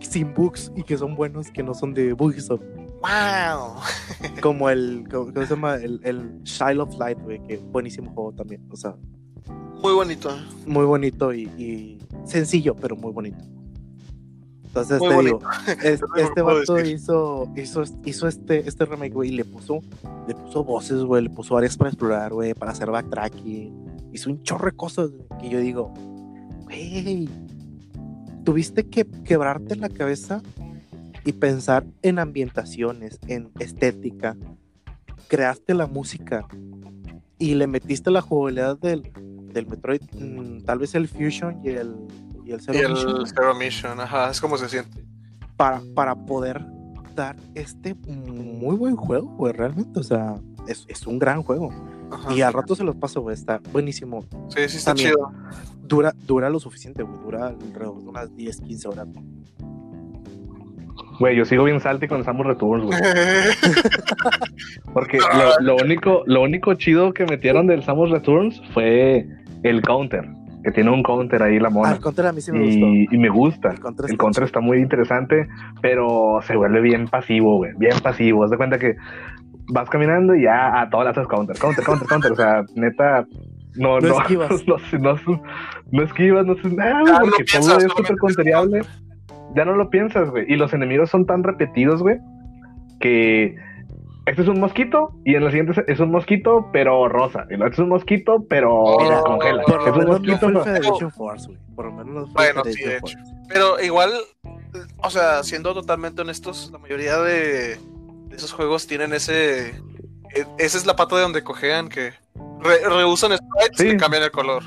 sin 0.00 0.34
bugs 0.34 0.72
y 0.74 0.82
que 0.82 0.98
son 0.98 1.14
buenos 1.14 1.50
que 1.52 1.62
no 1.62 1.74
son 1.74 1.94
de 1.94 2.12
Ubisoft. 2.14 2.62
Wow. 3.02 3.74
Como 4.40 4.70
el, 4.70 5.04
¿cómo 5.10 5.32
se 5.34 5.46
llama? 5.46 5.74
El, 5.76 6.00
el 6.04 6.42
Child 6.44 6.80
of 6.80 6.98
Light, 6.98 7.18
güey, 7.20 7.42
que 7.42 7.56
buenísimo 7.58 8.12
juego 8.12 8.32
también. 8.32 8.62
O 8.70 8.76
sea, 8.76 8.94
Muy 9.82 9.92
bonito. 9.92 10.30
Muy 10.66 10.84
bonito 10.84 11.32
y, 11.34 11.42
y 11.58 11.98
sencillo, 12.24 12.74
pero 12.76 12.96
muy 12.96 13.12
bonito. 13.12 13.44
Entonces 14.64 15.00
Muy 15.00 15.08
te 15.10 15.14
bonito. 15.14 15.38
digo, 15.38 15.72
es- 15.84 16.00
este 16.16 16.40
vato 16.42 16.74
decir. 16.74 16.94
hizo, 16.94 17.52
hizo, 17.56 17.82
hizo 18.06 18.26
este, 18.28 18.66
este 18.66 18.84
remake, 18.86 19.12
güey, 19.12 19.28
y 19.28 19.32
le 19.32 19.44
puso, 19.44 19.80
le 20.26 20.34
puso 20.34 20.64
voces, 20.64 21.02
güey, 21.02 21.24
le 21.24 21.30
puso 21.30 21.56
áreas 21.58 21.76
para 21.76 21.90
explorar, 21.90 22.32
güey, 22.32 22.54
para 22.54 22.70
hacer 22.72 22.90
backtracking. 22.90 23.84
Hizo 24.12 24.30
un 24.30 24.42
chorro 24.42 24.66
de 24.66 24.72
cosas 24.76 25.10
que 25.40 25.48
yo 25.50 25.58
digo, 25.60 25.92
güey, 26.64 27.28
tuviste 28.44 28.88
que 28.88 29.04
quebrarte 29.24 29.76
la 29.76 29.88
cabeza 29.90 30.42
y 31.24 31.32
pensar 31.32 31.84
en 32.02 32.18
ambientaciones, 32.18 33.18
en 33.26 33.50
estética. 33.58 34.36
Creaste 35.28 35.74
la 35.74 35.86
música 35.86 36.46
y 37.38 37.54
le 37.54 37.66
metiste 37.66 38.10
la 38.10 38.20
jugabilidad 38.20 38.78
del, 38.78 39.10
del 39.52 39.66
Metroid, 39.66 40.02
mm, 40.18 40.64
tal 40.64 40.78
vez 40.78 40.94
el 40.94 41.08
Fusion 41.08 41.60
y 41.64 41.70
el, 41.70 41.96
y 42.44 42.52
el 42.52 42.60
Zero 42.60 42.78
Y 42.78 42.82
el 42.82 42.92
Mission, 42.92 43.26
Zero 43.26 43.54
Mission, 43.54 44.00
ajá, 44.00 44.30
es 44.30 44.40
como 44.40 44.58
se 44.58 44.68
siente. 44.68 45.04
para, 45.56 45.82
para 45.94 46.14
poder 46.14 46.64
dar 47.14 47.36
este 47.54 47.94
muy 47.94 48.76
buen 48.76 48.96
juego, 48.96 49.28
güey, 49.36 49.52
realmente. 49.52 50.00
O 50.00 50.02
sea, 50.02 50.36
es, 50.66 50.84
es 50.88 51.06
un 51.06 51.18
gran 51.18 51.42
juego. 51.42 51.70
Ajá. 52.10 52.32
Y 52.34 52.42
al 52.42 52.52
rato 52.52 52.74
se 52.74 52.84
los 52.84 52.96
paso, 52.96 53.22
güey, 53.22 53.34
está 53.34 53.60
buenísimo. 53.72 54.24
Sí, 54.48 54.68
sí 54.68 54.76
está 54.76 54.90
También. 54.90 55.12
chido. 55.12 55.32
Dura, 55.82 56.14
dura 56.26 56.48
lo 56.50 56.60
suficiente, 56.60 57.02
güey, 57.02 57.18
dura 57.22 57.48
alrededor 57.48 58.02
de 58.02 58.08
unas 58.08 58.34
10, 58.36 58.60
15 58.60 58.88
horas. 58.88 59.08
Güey, 59.12 59.24
yo 61.30 61.44
sigo 61.44 61.64
bien 61.64 61.80
salty 61.80 62.08
con 62.08 62.24
Samus 62.24 62.46
Returns, 62.46 62.84
güey. 62.84 62.98
Porque 64.92 65.18
lo, 65.18 65.60
lo 65.76 65.76
único, 65.84 66.22
lo 66.26 66.42
único 66.42 66.74
chido 66.74 67.12
que 67.12 67.24
metieron 67.26 67.66
del 67.66 67.82
Samus 67.82 68.10
Returns 68.10 68.62
fue 68.72 69.26
el 69.62 69.82
counter. 69.82 70.24
Que 70.64 70.70
tiene 70.70 70.90
un 70.90 71.02
counter 71.02 71.42
ahí 71.42 71.58
la 71.58 71.68
Ah, 71.68 71.70
mona. 71.70 71.92
el 71.92 72.00
counter 72.00 72.26
a 72.26 72.32
mí 72.32 72.40
sí 72.40 72.52
me 72.52 72.60
gustó. 72.60 72.86
y, 72.86 73.08
y 73.10 73.18
me 73.18 73.28
gusta. 73.28 73.70
El 73.72 73.80
counter 73.80 74.04
El 74.06 74.10
está 74.12 74.22
counter 74.22 74.44
está 74.44 74.60
muy 74.60 74.78
interesante, 74.78 75.48
pero 75.80 76.38
se 76.46 76.56
vuelve 76.56 76.80
bien 76.80 77.08
pasivo, 77.08 77.56
güey. 77.56 77.72
Bien 77.78 77.98
pasivo. 78.00 78.44
Haz 78.44 78.50
de 78.50 78.56
cuenta 78.56 78.78
que 78.78 78.94
vas 79.72 79.88
caminando 79.90 80.36
y 80.36 80.42
ya 80.44 80.80
a 80.80 80.88
todas 80.88 81.06
las 81.06 81.18
haces 81.18 81.28
counter, 81.28 81.56
counter, 81.58 81.84
counter, 81.84 82.06
counter. 82.08 82.32
O 82.32 82.36
sea, 82.36 82.62
neta, 82.76 83.26
no, 83.74 83.98
No 84.00 84.08
no, 84.08 84.20
esquivas. 84.20 84.50
no, 84.68 84.76
no, 85.00 85.42
no 85.90 86.02
esquivas, 86.04 86.46
no 86.46 86.52
haces 86.52 86.72
nada, 86.74 87.00
Ah, 87.08 87.18
no 87.18 87.20
porque 87.22 87.44
piensas, 87.44 87.78
todo 87.78 87.86
es 87.86 87.92
súper 87.96 88.16
counteriable. 88.18 88.82
Ya 89.54 89.64
no 89.64 89.74
lo 89.74 89.90
piensas, 89.90 90.30
güey. 90.30 90.44
Y 90.50 90.56
los 90.56 90.72
enemigos 90.72 91.10
son 91.10 91.26
tan 91.26 91.42
repetidos, 91.42 92.02
güey, 92.02 92.18
que 93.00 93.56
este 94.26 94.42
es 94.42 94.48
un 94.48 94.60
mosquito 94.60 95.12
y 95.24 95.34
en 95.34 95.44
la 95.44 95.50
siguiente 95.50 95.84
es- 95.88 96.00
un 96.00 96.10
mosquito, 96.10 96.68
pero 96.72 97.08
rosa. 97.08 97.44
Otro 97.52 97.66
es 97.68 97.78
un 97.78 97.88
mosquito, 97.88 98.44
pero 98.48 98.96
Mira, 99.00 99.18
se 99.18 99.22
congela. 99.24 99.62
Por 99.64 99.74
lo 99.76 99.82
Es 99.86 99.92
un 99.92 99.98
menos 99.98 100.06
no 100.06 100.12
mosquito, 100.12 100.38
fue 100.38 100.48
el 100.48 100.54
no- 100.54 100.64
Federation 100.64 101.10
Force, 101.12 101.46
güey. 101.48 101.58
Por 101.74 101.84
lo 101.86 101.92
menos 101.92 102.14
no 102.14 102.26
fue 102.26 102.32
Bueno, 102.52 102.62
sí, 102.64 102.82
de 102.84 102.96
hecho. 102.96 103.00
Force. 103.00 103.16
Pero 103.48 103.80
igual, 103.82 104.10
o 104.98 105.10
sea, 105.10 105.42
siendo 105.42 105.74
totalmente 105.74 106.22
honestos, 106.22 106.70
la 106.72 106.78
mayoría 106.78 107.18
de, 107.18 107.76
de 108.28 108.36
esos 108.36 108.52
juegos 108.52 108.86
tienen 108.86 109.12
ese. 109.12 109.70
e- 109.70 110.46
Esa 110.58 110.78
es 110.78 110.86
la 110.86 110.96
pata 110.96 111.16
de 111.16 111.22
donde 111.22 111.42
cojean, 111.42 111.88
que 111.88 112.12
re- 112.62 112.88
reusan 112.88 113.32
sprites 113.36 113.76
Sí. 113.76 113.88
y 113.88 113.96
cambian 113.98 114.22
el 114.22 114.30
color. 114.30 114.62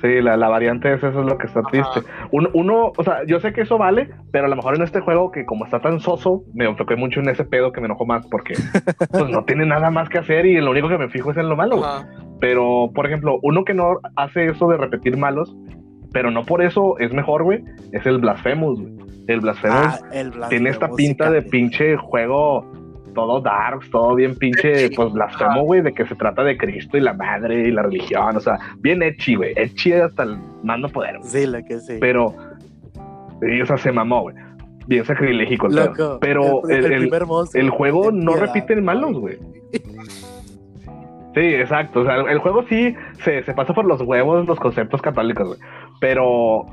Sí, 0.00 0.20
la, 0.22 0.36
la 0.36 0.48
variante 0.48 0.92
es 0.92 1.02
eso 1.02 1.20
es 1.20 1.26
lo 1.26 1.36
que 1.36 1.46
está 1.46 1.62
triste. 1.62 2.00
Uno, 2.30 2.48
uno, 2.54 2.92
o 2.96 3.04
sea, 3.04 3.24
yo 3.26 3.38
sé 3.38 3.52
que 3.52 3.62
eso 3.62 3.76
vale, 3.76 4.10
pero 4.32 4.46
a 4.46 4.48
lo 4.48 4.56
mejor 4.56 4.76
en 4.76 4.82
este 4.82 5.00
juego 5.00 5.30
que 5.30 5.44
como 5.44 5.64
está 5.66 5.80
tan 5.80 6.00
soso, 6.00 6.42
me 6.54 6.64
enfoqué 6.64 6.96
mucho 6.96 7.20
en 7.20 7.28
ese 7.28 7.44
pedo 7.44 7.72
que 7.72 7.80
me 7.80 7.86
enojó 7.86 8.06
más 8.06 8.26
porque 8.28 8.54
pues 9.10 9.28
no 9.28 9.44
tiene 9.44 9.66
nada 9.66 9.90
más 9.90 10.08
que 10.08 10.18
hacer 10.18 10.46
y 10.46 10.58
lo 10.60 10.70
único 10.70 10.88
que 10.88 10.96
me 10.96 11.10
fijo 11.10 11.32
es 11.32 11.36
en 11.36 11.48
lo 11.48 11.56
malo. 11.56 11.82
Pero, 12.40 12.90
por 12.94 13.06
ejemplo, 13.06 13.38
uno 13.42 13.64
que 13.64 13.74
no 13.74 13.98
hace 14.16 14.46
eso 14.46 14.68
de 14.68 14.78
repetir 14.78 15.18
malos, 15.18 15.54
pero 16.12 16.30
no 16.30 16.44
por 16.44 16.62
eso 16.62 16.98
es 16.98 17.12
mejor, 17.12 17.44
güey, 17.44 17.62
es 17.92 18.06
el 18.06 18.18
Blasphemous, 18.18 18.80
güey. 18.80 18.94
El 19.28 19.40
Blasphemous 19.40 19.78
Ah, 19.78 20.00
el 20.12 20.30
Blasphemous, 20.30 20.48
tiene 20.48 20.70
esta 20.70 20.88
sí, 20.88 20.94
pinta 20.96 21.30
de 21.30 21.42
pinche 21.42 21.96
juego 21.96 22.64
todo 23.10 23.40
darks, 23.40 23.90
todo 23.90 24.14
bien 24.14 24.34
pinche, 24.36 24.90
pues 24.96 25.12
blasfemo, 25.12 25.62
güey, 25.62 25.82
de 25.82 25.92
que 25.92 26.06
se 26.06 26.14
trata 26.14 26.42
de 26.42 26.56
Cristo 26.56 26.96
y 26.96 27.00
la 27.00 27.12
madre 27.14 27.68
y 27.68 27.70
la 27.70 27.82
religión, 27.82 28.36
o 28.36 28.40
sea, 28.40 28.58
bien 28.78 29.02
etchi, 29.02 29.34
güey, 29.36 29.52
etchi 29.56 29.92
hasta 29.92 30.22
el 30.24 30.38
mando 30.62 30.88
poder, 30.88 31.18
güey. 31.18 31.30
Sí, 31.30 31.46
la 31.46 31.62
que 31.62 31.78
sí. 31.80 31.98
pero, 32.00 32.34
sí, 33.40 33.60
o 33.60 33.66
sea, 33.66 33.76
se 33.78 33.92
mamó, 33.92 34.22
güey, 34.22 34.36
bien 34.86 35.04
el. 35.04 35.72
Loco, 35.86 36.18
pero 36.20 36.62
el, 36.68 36.92
el- 36.92 37.10
boss, 37.26 37.54
juego 37.70 38.10
no 38.10 38.32
piedad, 38.32 38.46
repite 38.46 38.76
malos, 38.80 39.18
güey. 39.18 39.38
Sí, 41.34 41.40
exacto. 41.40 42.00
O 42.00 42.04
sea, 42.04 42.16
el 42.16 42.38
juego 42.38 42.64
sí 42.68 42.94
se, 43.22 43.42
se 43.44 43.54
pasa 43.54 43.72
por 43.72 43.84
los 43.84 44.00
huevos 44.00 44.46
los 44.46 44.58
conceptos 44.58 45.00
católicos, 45.00 45.46
güey. 45.46 45.60
Pero 46.00 46.66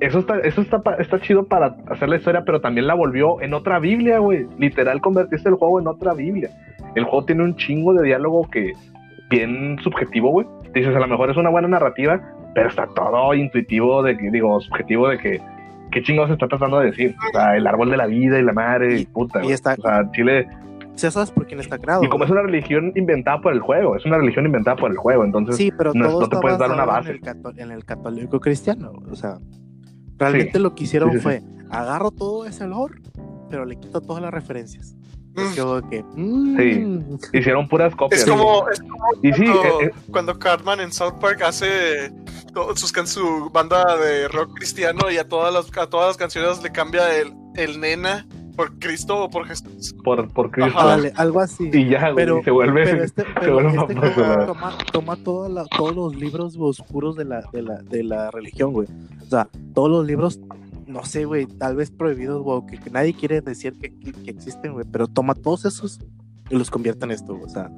eso 0.00 0.18
está, 0.18 0.38
eso 0.40 0.60
está, 0.60 0.82
está 0.98 1.20
chido 1.20 1.44
para 1.46 1.76
hacer 1.88 2.08
la 2.08 2.16
historia, 2.16 2.42
pero 2.44 2.60
también 2.60 2.86
la 2.86 2.94
volvió 2.94 3.40
en 3.40 3.54
otra 3.54 3.78
Biblia, 3.78 4.18
güey. 4.18 4.46
Literal, 4.58 5.00
convertiste 5.00 5.48
el 5.48 5.54
juego 5.54 5.80
en 5.80 5.86
otra 5.86 6.12
Biblia. 6.14 6.50
El 6.94 7.04
juego 7.04 7.24
tiene 7.24 7.42
un 7.44 7.56
chingo 7.56 7.92
de 7.94 8.04
diálogo 8.04 8.48
que 8.50 8.72
bien 9.30 9.76
subjetivo, 9.82 10.30
güey. 10.30 10.46
Dices, 10.74 10.94
a 10.94 10.98
lo 11.00 11.06
mejor 11.08 11.30
es 11.30 11.36
una 11.36 11.50
buena 11.50 11.68
narrativa, 11.68 12.20
pero 12.54 12.68
está 12.68 12.86
todo 12.94 13.32
intuitivo 13.34 14.02
de 14.02 14.16
que, 14.16 14.30
digo, 14.30 14.60
subjetivo 14.60 15.08
de 15.08 15.18
que 15.18 15.40
qué 15.92 16.02
chingados 16.02 16.30
está 16.32 16.48
tratando 16.48 16.80
de 16.80 16.86
decir. 16.86 17.14
O 17.28 17.38
sea, 17.38 17.56
el 17.56 17.66
árbol 17.66 17.90
de 17.90 17.96
la 17.96 18.06
vida 18.06 18.38
y 18.38 18.42
la 18.42 18.52
madre 18.52 18.96
y, 18.96 19.00
Y- 19.02 19.06
puta. 19.06 19.44
y 19.44 19.52
está- 19.52 19.74
O 19.78 19.82
sea, 19.82 20.10
Chile. 20.12 20.48
Sí, 20.96 21.10
sabes 21.10 21.30
por 21.32 21.46
quién 21.46 21.58
está 21.58 21.76
creado. 21.78 22.04
Y 22.04 22.08
como 22.08 22.24
es 22.24 22.30
una 22.30 22.42
religión 22.42 22.92
inventada 22.94 23.40
por 23.40 23.52
el 23.52 23.58
juego, 23.60 23.96
es 23.96 24.04
una 24.06 24.16
religión 24.16 24.46
inventada 24.46 24.76
por 24.76 24.90
el 24.92 24.96
juego, 24.96 25.24
entonces 25.24 25.56
Sí, 25.56 25.72
pero 25.76 25.92
no- 25.92 26.06
todo 26.08 26.20
no 26.22 26.28
te 26.28 26.36
puedes 26.38 26.58
dar 26.58 26.70
una 26.70 26.84
base. 26.84 27.10
En 27.10 27.16
el, 27.26 27.58
en 27.60 27.70
el 27.72 27.84
católico 27.84 28.38
cristiano. 28.40 28.92
O 29.10 29.14
sea, 29.16 29.38
realmente 30.18 30.58
lo 30.58 30.74
que 30.74 30.84
hicieron 30.84 31.10
Sí, 31.10 31.16
sí, 31.16 31.18
sí. 31.18 31.22
fue 31.24 31.42
agarro 31.70 32.10
todo 32.10 32.46
ese 32.46 32.66
lore, 32.66 33.00
pero 33.50 33.64
le 33.64 33.76
quito 33.76 34.00
todas 34.00 34.22
las 34.22 34.32
referencias. 34.32 34.94
Es 35.36 35.58
Mm. 35.58 35.88
que. 35.90 36.04
mm, 36.14 36.56
Sí. 37.18 37.38
hicieron 37.38 37.66
puras 37.68 37.94
copias. 37.96 38.20
Es 38.22 38.28
como, 38.30 38.68
es 38.70 38.78
como 38.80 38.94
Y 39.20 39.32
sí, 39.32 39.44
cuando, 39.44 39.80
eh, 39.80 39.84
eh, 39.86 39.90
cuando 40.12 40.38
Cartman 40.38 40.80
en 40.80 40.92
South 40.92 41.14
Park 41.20 41.42
hace 41.42 42.12
todo- 42.52 42.76
sus 42.76 42.92
can- 42.92 43.08
su 43.08 43.50
banda 43.52 43.96
de 43.96 44.28
rock 44.28 44.54
cristiano 44.54 45.10
y 45.10 45.16
a 45.18 45.28
todas 45.28 45.52
las, 45.52 45.66
a 45.76 45.88
todas 45.90 46.06
las 46.08 46.16
canciones 46.16 46.62
le 46.62 46.70
cambia 46.70 47.12
el, 47.18 47.34
el 47.56 47.80
nena 47.80 48.24
por 48.56 48.72
Cristo 48.78 49.24
o 49.24 49.30
por 49.30 49.46
Jesús. 49.46 49.94
por, 50.04 50.28
por 50.32 50.50
Cristo. 50.50 50.78
Algo 51.16 51.40
así. 51.40 51.70
Y 51.72 51.88
ya, 51.88 52.10
güey, 52.10 52.14
Pero- 52.24 52.42
se 52.42 52.50
vuelve. 52.50 52.84
pero 52.84 53.02
este, 53.04 53.24
pero 53.40 53.54
vuelve 53.54 53.76
este 53.76 53.94
la- 53.94 54.46
toma, 54.46 54.72
toma 54.92 55.16
toda 55.16 55.48
la- 55.48 55.64
todos 55.66 55.94
los 55.94 56.14
libros 56.16 56.56
oscuros 56.58 57.16
de 57.16 57.24
la, 57.24 57.42
de, 57.52 57.62
la, 57.62 57.76
de 57.82 58.02
la 58.04 58.30
religión, 58.30 58.72
güey. 58.72 58.88
O 59.22 59.26
sea, 59.26 59.48
todos 59.74 59.90
los 59.90 60.06
libros, 60.06 60.40
no 60.86 61.04
sé, 61.04 61.24
güey, 61.24 61.46
tal 61.46 61.76
vez 61.76 61.90
prohibidos, 61.90 62.42
güey, 62.42 62.62
que, 62.66 62.78
que 62.78 62.90
nadie 62.90 63.14
quiere 63.14 63.40
decir 63.40 63.74
que, 63.80 63.92
que- 63.98 64.12
que 64.12 64.30
existen, 64.30 64.72
güey, 64.72 64.86
pero 64.90 65.06
toma 65.06 65.34
todos 65.34 65.64
esos 65.64 66.00
y 66.50 66.56
los 66.56 66.70
convierte 66.70 67.04
en 67.06 67.10
esto, 67.12 67.38
o 67.42 67.48
sea. 67.48 67.70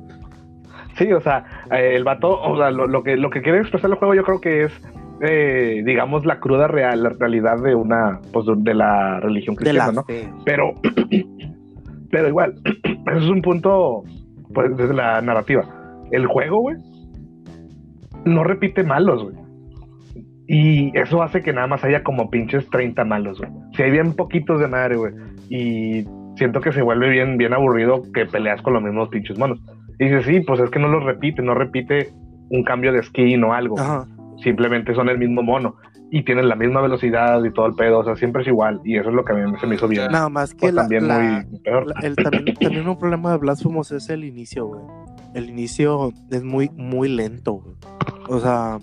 Sí, 0.99 1.13
o 1.13 1.21
sea, 1.21 1.45
eh, 1.71 1.93
el 1.95 2.05
vato, 2.05 2.41
o 2.41 2.57
sea, 2.57 2.71
lo, 2.71 2.87
lo 2.87 3.03
que, 3.03 3.17
lo 3.17 3.29
que 3.31 3.43
quiere 3.43 3.61
expresar 3.61 3.91
el 3.91 3.97
juego 3.97 4.15
yo 4.15 4.25
creo 4.25 4.41
que 4.41 4.65
es, 4.65 4.73
eh, 5.21 5.83
digamos, 5.85 6.27
la 6.27 6.41
cruda 6.41 6.69
real, 6.69 7.03
la 7.03 7.11
realidad 7.11 7.63
de 7.63 7.75
una, 7.75 8.21
pues, 8.33 8.47
de 8.59 8.75
la 8.75 9.21
religión 9.21 9.55
De 9.57 9.61
cristiana, 9.61 9.87
la 9.87 9.93
¿no? 9.93 10.05
fe. 10.05 10.29
Pero, 10.45 10.75
pero 12.11 12.29
igual, 12.29 12.55
eso 12.85 13.19
es 13.19 13.29
un 13.29 13.43
punto, 13.43 14.03
pues, 14.53 14.77
desde 14.77 14.95
la 14.95 15.21
narrativa. 15.23 15.65
El 16.11 16.27
juego, 16.27 16.61
güey, 16.61 16.77
no 18.25 18.45
repite 18.45 18.83
malos, 18.83 19.25
güey. 19.25 19.37
Y 20.49 20.97
eso 20.97 21.23
hace 21.23 21.43
que 21.43 21.53
nada 21.53 21.67
más 21.67 21.83
haya 21.83 22.05
como 22.05 22.31
pinches 22.31 22.69
30 22.71 23.05
malos, 23.05 23.39
güey. 23.39 23.51
Si 23.77 23.83
hay 23.83 23.91
bien 23.91 24.13
poquitos 24.15 24.61
de 24.61 24.69
madre, 24.69 24.97
güey. 24.97 25.13
Y 25.49 26.07
siento 26.37 26.61
que 26.61 26.73
se 26.73 26.83
vuelve 26.83 27.09
bien, 27.09 27.37
bien 27.37 27.53
aburrido 27.53 28.03
que 28.15 28.27
peleas 28.27 28.63
con 28.63 28.75
los 28.75 28.83
mismos 28.83 29.09
pinches 29.09 29.39
monos. 29.39 29.61
Y 29.99 30.05
dices, 30.05 30.25
sí, 30.25 30.41
pues 30.41 30.61
es 30.61 30.71
que 30.71 30.79
no 30.79 30.89
los 30.89 31.03
repite, 31.03 31.43
no 31.43 31.55
repite 31.55 32.11
un 32.51 32.63
cambio 32.63 32.93
de 32.93 33.03
skin 33.03 33.43
o 33.43 33.55
algo. 33.55 33.79
Ajá. 33.79 34.07
Simplemente 34.43 34.95
son 34.95 35.09
el 35.09 35.19
mismo 35.19 35.43
mono. 35.43 35.77
Y 36.11 36.23
tienen 36.25 36.49
la 36.49 36.55
misma 36.55 36.81
velocidad 36.83 37.43
y 37.45 37.53
todo 37.53 37.67
el 37.67 37.75
pedo. 37.75 37.99
O 37.99 38.05
sea, 38.05 38.15
siempre 38.17 38.43
es 38.43 38.49
igual. 38.49 38.81
Y 38.85 38.97
eso 38.97 39.09
es 39.09 39.15
lo 39.15 39.25
que 39.25 39.33
a 39.33 39.37
mí 39.37 39.53
se 39.61 39.67
me 39.67 39.75
hizo 39.75 39.89
bien. 39.89 40.11
Nada 40.13 40.29
más 40.29 40.53
que 40.55 40.61
Pues 40.61 40.75
la, 40.75 40.83
también 40.83 41.09
la- 41.09 41.45
muy 41.51 41.59
peor. 41.61 41.87
la- 41.89 42.07
el, 42.07 42.15
también, 42.17 42.55
también 42.55 42.89
un 42.89 42.99
problema 42.99 43.33
de 43.33 43.39
Blasphemous 43.39 43.91
es 43.93 44.09
el 44.09 44.25
inicio, 44.25 44.67
güey. 44.67 44.83
El 45.35 45.51
inicio 45.51 46.13
es 46.31 46.45
muy, 46.45 46.71
muy 46.77 47.09
lento, 47.09 47.55
güey. 47.55 47.75
O 48.29 48.39
sea, 48.41 48.79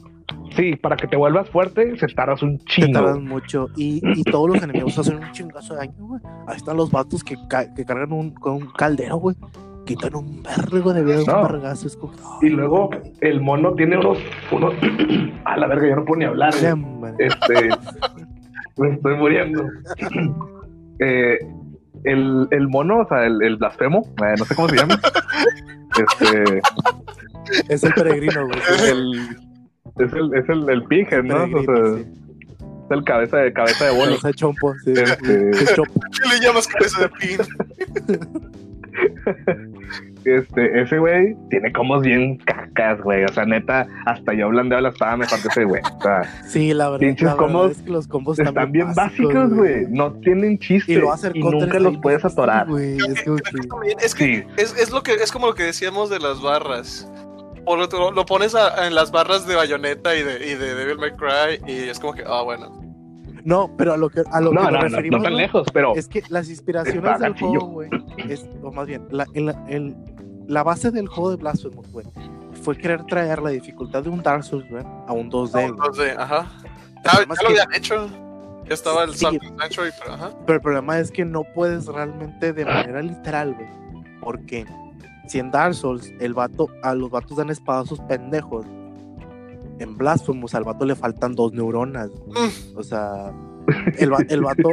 Sí, 0.55 0.75
para 0.75 0.95
que 0.95 1.07
te 1.07 1.15
vuelvas 1.17 1.49
fuerte, 1.49 1.97
se 1.97 2.07
tardas 2.07 2.43
un 2.43 2.59
te 2.59 2.65
chingo. 2.65 2.93
tardas 2.99 3.19
mucho. 3.19 3.69
Y, 3.75 4.01
y 4.19 4.23
todos 4.23 4.47
los 4.49 4.61
enemigos 4.61 4.97
hacen 4.99 5.15
un 5.17 5.31
chingazo 5.31 5.73
de 5.73 5.80
daño, 5.80 5.93
güey. 6.05 6.21
Ahí 6.47 6.57
están 6.57 6.77
los 6.77 6.91
vatos 6.91 7.23
que, 7.23 7.35
ca- 7.49 7.73
que 7.73 7.84
cargan 7.85 8.11
un, 8.11 8.31
con 8.31 8.53
un 8.55 8.67
caldero, 8.77 9.17
güey. 9.17 9.35
Quitan 9.85 10.15
un 10.15 10.41
vergo 10.43 10.93
de 10.93 11.03
vida, 11.03 11.22
No. 11.27 11.41
un 11.41 11.47
vergazo. 11.51 11.88
Es 11.88 11.97
como, 11.97 12.14
Y 12.41 12.49
luego 12.49 12.89
el 13.22 13.41
mono 13.41 13.73
tiene 13.76 13.97
unos. 13.97 14.18
unos... 14.51 14.73
a 15.45 15.57
la 15.57 15.68
verga, 15.68 15.88
yo 15.89 15.95
no 15.97 16.05
puedo 16.05 16.19
ni 16.19 16.26
hablar. 16.26 16.53
Hombre. 16.72 17.14
Este. 17.19 17.69
me 18.77 18.89
estoy 18.93 19.15
muriendo. 19.18 19.65
Eh, 20.99 21.39
el, 22.03 22.47
el 22.51 22.68
mono, 22.69 22.99
o 22.99 23.07
sea, 23.07 23.26
el, 23.26 23.41
el 23.41 23.57
blasfemo, 23.57 24.03
eh, 24.23 24.35
no 24.38 24.45
sé 24.45 24.55
cómo 24.55 24.69
se 24.69 24.76
llama. 24.77 24.99
Este. 25.99 26.61
Es 27.68 27.84
el 27.84 27.93
peregrino, 27.93 28.45
güey. 28.45 28.60
El, 28.89 29.14
Es 29.97 30.14
el, 30.14 30.34
es 30.35 30.49
el, 30.49 30.69
el 30.69 30.80
¿no? 30.80 30.85
O 30.85 30.88
Peregrino, 30.88 31.64
sea, 31.64 31.95
sí. 31.97 32.05
es 32.85 32.91
el 32.91 33.03
cabeza 33.03 33.38
de, 33.38 33.53
cabeza 33.53 33.85
de 33.85 33.91
bolo. 33.91 34.05
Cabeza 34.05 34.27
de 34.30 34.34
chompo, 34.35 34.73
sí. 34.85 34.91
Este- 34.95 35.49
Es 35.49 35.73
chompo. 35.76 35.99
¿Qué 36.22 36.30
le 36.30 36.39
llamas 36.45 36.68
cabeza 36.68 37.01
de 37.01 37.10
pin? 37.10 37.38
Este, 40.26 40.81
ese 40.81 40.99
güey 40.99 41.35
tiene 41.49 41.72
comos 41.73 42.01
bien 42.01 42.38
cacas, 42.38 43.01
güey. 43.01 43.26
O 43.26 43.27
sea, 43.34 43.45
neta, 43.45 43.85
hasta 44.05 44.34
yo 44.34 44.47
blandeo 44.49 44.80
la 44.80 44.89
espada 44.89 45.18
mejor 45.18 45.41
que 45.41 45.47
ese 45.49 45.65
güey. 45.65 45.81
O 45.81 46.01
sea, 46.01 46.23
Sí, 46.47 46.73
la 46.73 46.89
verdad, 46.89 46.99
Pinches 47.07 47.26
la 47.26 47.34
verdad 47.34 47.45
combos 47.45 47.72
es 47.72 47.81
que 47.84 47.89
los 47.89 48.07
combos 48.07 48.39
están 48.39 48.72
bien 48.72 48.93
básicos, 48.93 49.53
güey. 49.53 49.85
No 49.89 50.14
tienen 50.14 50.57
chiste 50.60 50.93
Y 50.93 50.95
lo 50.95 51.14
nunca 51.35 51.80
los 51.80 51.97
puedes 51.97 52.23
atorar. 52.23 52.68
Es 52.69 53.23
como 53.23 53.38
que- 53.81 53.95
Es 53.99 54.15
que 54.15 54.23
Sí, 54.23 54.43
es, 54.57 54.77
es 54.77 54.91
lo 54.91 55.03
que 55.03 55.14
es 55.15 55.31
como 55.31 55.47
lo 55.47 55.55
que 55.55 55.64
decíamos 55.64 56.10
de 56.10 56.19
las 56.19 56.41
barras. 56.41 57.07
Por 57.65 57.80
otro, 57.80 58.11
lo 58.11 58.26
pones 58.26 58.55
a- 58.55 58.88
en 58.88 58.95
las 58.95 59.11
barras 59.11 59.45
de 59.47 59.55
Bayonetta 59.55 60.15
y 60.15 60.23
de, 60.23 60.47
y 60.47 60.55
de 60.55 60.76
Devil 60.76 60.97
May 60.99 61.11
Cry 61.11 61.60
y 61.72 61.89
es 61.89 61.99
como 61.99 62.14
que, 62.14 62.23
ah, 62.26 62.41
bueno. 62.43 62.82
No, 63.45 63.70
pero 63.78 63.94
a 63.94 63.98
lo 63.98 64.10
que, 64.10 64.22
a 64.32 64.40
lo 64.41 64.53
no, 64.53 64.61
que 64.61 64.65
no, 64.68 64.72
nos 64.72 64.84
referimos 64.84 65.20
no 65.20 65.24
tan 65.24 65.34
güey, 65.34 65.44
lejos, 65.45 65.68
pero 65.74 65.95
es 65.95 66.07
que 66.07 66.24
las 66.30 66.49
inspiraciones 66.49 67.20
del 67.20 67.34
juego, 67.38 67.68
güey, 67.68 67.90
es, 68.30 68.48
o 68.61 68.72
más 68.72 68.88
bien, 68.88 69.06
la, 69.11 69.26
en 69.34 69.45
la, 69.48 69.65
en- 69.68 70.45
la 70.48 70.64
base 70.64 70.91
del 70.91 71.07
juego 71.07 71.32
de 71.32 71.38
Blasphemous, 71.38 71.91
güey, 71.91 72.06
fue 72.61 72.78
querer 72.78 73.03
traer 73.06 73.41
la 73.41 73.49
dificultad 73.49 74.03
de 74.03 74.10
un 74.10 74.22
Dark 74.22 74.44
Souls, 74.44 74.70
güey, 74.70 74.84
a 75.07 75.11
un 75.14 75.30
2D, 75.30 75.52
güey. 75.52 75.65
Entonces, 75.65 76.18
ajá. 76.18 76.48
El 76.95 77.11
Ya, 77.11 77.20
lo 77.26 77.36
que- 77.36 77.45
habían 77.48 77.74
hecho. 77.74 78.07
Ya 78.65 78.74
estaba 78.76 79.03
el 79.03 79.14
Sí. 79.14 79.26
Sanctuary, 79.60 79.91
pero 80.02 80.14
ajá. 80.14 80.32
Pero 80.45 80.56
el 80.56 80.61
problema 80.61 80.98
es 80.99 81.11
que 81.11 81.26
no 81.26 81.44
puedes 81.53 81.86
realmente 81.88 82.53
de 82.53 82.64
manera 82.64 83.02
literal, 83.02 83.53
güey. 83.56 83.68
Porque 84.22 84.65
si 85.28 85.40
en 85.40 85.52
Dark 85.52 85.74
Souls 85.76 86.10
el 86.22 86.34
vato, 86.34 86.70
a 86.82 86.94
los 86.95 87.10
vatos 87.11 87.36
dan 87.38 87.49
espadazos 87.49 87.99
pendejos, 88.02 88.65
en 89.79 89.97
Blasphemous 89.97 90.55
al 90.55 90.63
vato 90.63 90.85
le 90.85 90.95
faltan 90.95 91.35
dos 91.35 91.53
neuronas. 91.53 92.09
Mm. 92.27 92.77
O 92.77 92.83
sea, 92.83 93.31
el, 93.97 94.11
el 94.29 94.41
vato, 94.41 94.69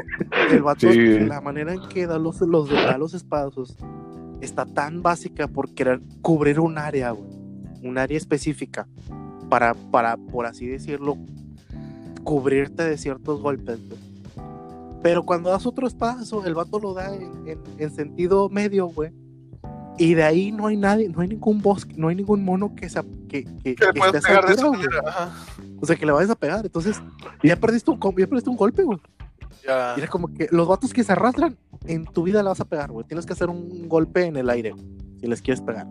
el 0.51 0.63
vato, 0.63 0.91
Sí. 0.93 1.21
la 1.21 1.41
manera 1.41 1.73
en 1.75 1.81
que 1.89 2.07
da 2.07 2.19
los, 2.19 2.41
los, 2.41 2.69
da 2.71 2.99
los 2.99 3.15
espadazos 3.15 3.77
está 4.41 4.65
tan 4.67 5.03
básica 5.03 5.47
por 5.49 5.73
querer 5.75 6.01
cubrir 6.23 6.61
un 6.61 6.79
área, 6.79 7.11
güey. 7.11 7.29
Un 7.83 7.99
área 7.99 8.17
específica. 8.17 8.87
Para, 9.49 9.75
para, 9.75 10.17
por 10.17 10.47
así 10.47 10.67
decirlo, 10.67 11.17
cubrirte 12.25 12.85
de 12.85 12.97
ciertos 12.99 13.41
golpes, 13.41 13.79
güey. 13.89 14.01
Pero 15.03 15.25
cuando 15.25 15.51
das 15.51 15.67
otro 15.67 15.87
espadazo, 15.87 16.45
el 16.45 16.55
vato 16.55 16.79
lo 16.79 16.93
da 16.93 17.15
en, 17.15 17.49
en- 17.49 17.59
en 17.79 17.91
sentido 17.91 18.49
medio, 18.51 18.87
güey. 18.89 19.13
Y 20.01 20.15
de 20.15 20.23
ahí 20.23 20.51
no 20.51 20.67
hay 20.67 20.79
nadie, 20.79 21.11
no 21.11 21.21
hay 21.21 21.29
ningún 21.29 21.61
bosque, 21.61 21.93
no 21.99 22.09
hay 22.09 22.17
ningún 22.17 22.43
mono 22.43 22.75
que, 22.75 22.89
se, 22.89 23.03
que, 23.29 23.45
que, 23.45 23.61
Que 23.63 23.71
esté 23.73 23.93
pegar 23.93 24.47
de 24.47 24.55
esa 24.55 24.71
manera, 24.71 25.03
ajá. 25.07 25.31
O 25.79 25.85
sea, 25.85 25.95
que 25.95 26.07
le 26.07 26.13
vayas 26.13 26.31
a 26.31 26.37
pegar. 26.37 26.65
Entonces, 26.65 27.03
ya 27.43 27.55
perdiste 27.57 27.91
un, 27.91 27.99
com- 27.99 28.17
ya 28.17 28.27
perdiste 28.27 28.49
un 28.49 28.57
golpe, 28.57 28.83
güey. 28.83 28.99
Ya. 29.67 29.93
Y 29.97 30.01
era 30.01 30.09
como 30.09 30.33
que 30.33 30.49
los 30.53 30.67
vatos 30.67 30.95
que 30.95 31.05
se 31.05 31.13
arrastran, 31.13 31.59
en 31.87 32.07
tu 32.07 32.23
vida 32.23 32.43
le 32.43 32.49
vas 32.49 32.61
a 32.61 32.65
pegar, 32.65 32.91
güey. 32.91 33.07
Tienes 33.07 33.27
que 33.27 33.35
hacer 33.35 33.51
un 33.51 33.91
golpe 33.91 34.25
en 34.25 34.37
el 34.39 34.49
aire, 34.49 34.71
güey, 34.71 34.87
si 35.21 35.27
les 35.27 35.43
quieres 35.43 35.61
pegar. 35.61 35.87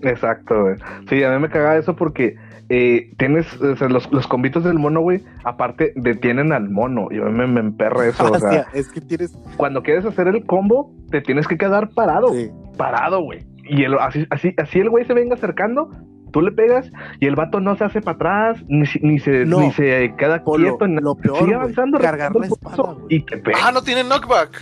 Exacto, 0.00 0.62
güey. 0.62 0.76
Sí, 1.10 1.22
a 1.22 1.30
mí 1.30 1.38
me 1.38 1.50
cagaba 1.50 1.76
eso 1.76 1.94
porque 1.94 2.36
eh, 2.68 3.10
tienes 3.18 3.60
o 3.60 3.76
sea, 3.76 3.88
los, 3.88 4.10
los 4.12 4.26
combitos 4.26 4.64
del 4.64 4.78
mono, 4.78 5.00
güey. 5.00 5.22
Aparte, 5.44 5.92
detienen 5.96 6.52
al 6.52 6.70
mono. 6.70 7.08
Y 7.10 7.18
a 7.18 7.24
mí 7.24 7.32
me, 7.32 7.46
me 7.46 7.60
emperra 7.60 8.06
eso. 8.08 8.30
o 8.30 8.38
sea, 8.38 8.66
es 8.72 8.90
que 8.90 9.00
tienes. 9.00 9.36
cuando 9.56 9.82
quieres 9.82 10.04
hacer 10.04 10.28
el 10.28 10.44
combo, 10.46 10.92
te 11.10 11.20
tienes 11.20 11.46
que 11.46 11.56
quedar 11.58 11.90
parado. 11.90 12.28
Sí. 12.34 12.50
Parado, 12.76 13.22
güey. 13.22 13.44
Y 13.68 13.84
el- 13.84 13.98
así, 13.98 14.26
así, 14.30 14.54
así 14.58 14.78
el 14.80 14.90
güey 14.90 15.04
se 15.06 15.14
venga 15.14 15.34
acercando, 15.34 15.88
tú 16.32 16.42
le 16.42 16.52
pegas 16.52 16.90
y 17.20 17.26
el 17.26 17.34
vato 17.36 17.60
no 17.60 17.76
se 17.76 17.84
hace 17.84 18.00
para 18.02 18.16
atrás, 18.16 18.64
ni, 18.68 18.84
se- 18.86 19.00
ni 19.00 19.18
se, 19.18 19.46
No. 19.46 19.60
ni 19.60 19.70
se 19.72 20.14
queda 20.18 20.42
Polo, 20.44 20.76
quieto. 20.76 20.86
lo 21.00 21.14
peor, 21.14 21.38
sigue 21.38 21.54
avanzando, 21.54 21.98
cargar 21.98 22.34
la 22.34 22.46
espada, 22.46 22.96
y 23.08 23.20
te 23.24 23.38
pega. 23.38 23.58
Ah, 23.62 23.72
no 23.72 23.80
tiene 23.82 24.02
knockback. 24.04 24.60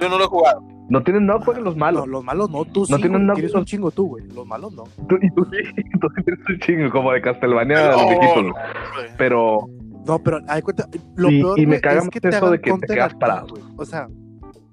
Yo 0.00 0.08
no 0.08 0.18
lo 0.18 0.24
he 0.24 0.28
jugado. 0.28 0.62
No 0.88 1.02
tienen 1.02 1.26
knockback 1.26 1.58
los 1.58 1.76
malos. 1.76 2.06
No, 2.06 2.12
los 2.12 2.24
malos 2.24 2.50
no, 2.50 2.64
tú 2.64 2.84
No 2.88 2.96
sí, 2.98 3.08
nada- 3.08 3.34
tienes 3.34 3.54
un 3.54 3.64
chingo 3.64 3.90
tú, 3.90 4.06
güey. 4.08 4.24
Los 4.28 4.46
malos 4.46 4.72
no. 4.72 4.84
Tú, 5.08 5.16
y 5.20 5.28
tú 5.30 5.44
sí, 5.50 5.58
tú 6.00 6.08
tienes 6.24 6.44
un 6.48 6.58
chingo 6.60 6.90
como 6.90 7.12
de 7.12 7.20
Castlevania 7.22 7.90
No, 7.90 7.92
los 7.92 8.08
viejitos. 8.08 8.36
no, 8.36 8.52
güey. 8.52 8.52
hombre. 8.52 9.14
Pero 9.18 9.58
No, 10.06 10.18
pero 10.20 10.38
hay 10.48 10.62
cuenta, 10.62 10.88
lo 11.16 11.30
Y- 11.30 11.40
peor 11.42 11.58
y 11.58 11.66
me 11.66 11.80
caga 11.80 12.00
es 12.02 12.08
que 12.08 12.20
te 12.20 12.28
eso 12.28 12.50
de 12.50 12.60
que 12.60 12.72
te 12.72 12.94
quedas 12.94 13.14
parado. 13.14 13.48
güey. 13.48 13.62
O 13.76 13.84
sea, 13.84 14.08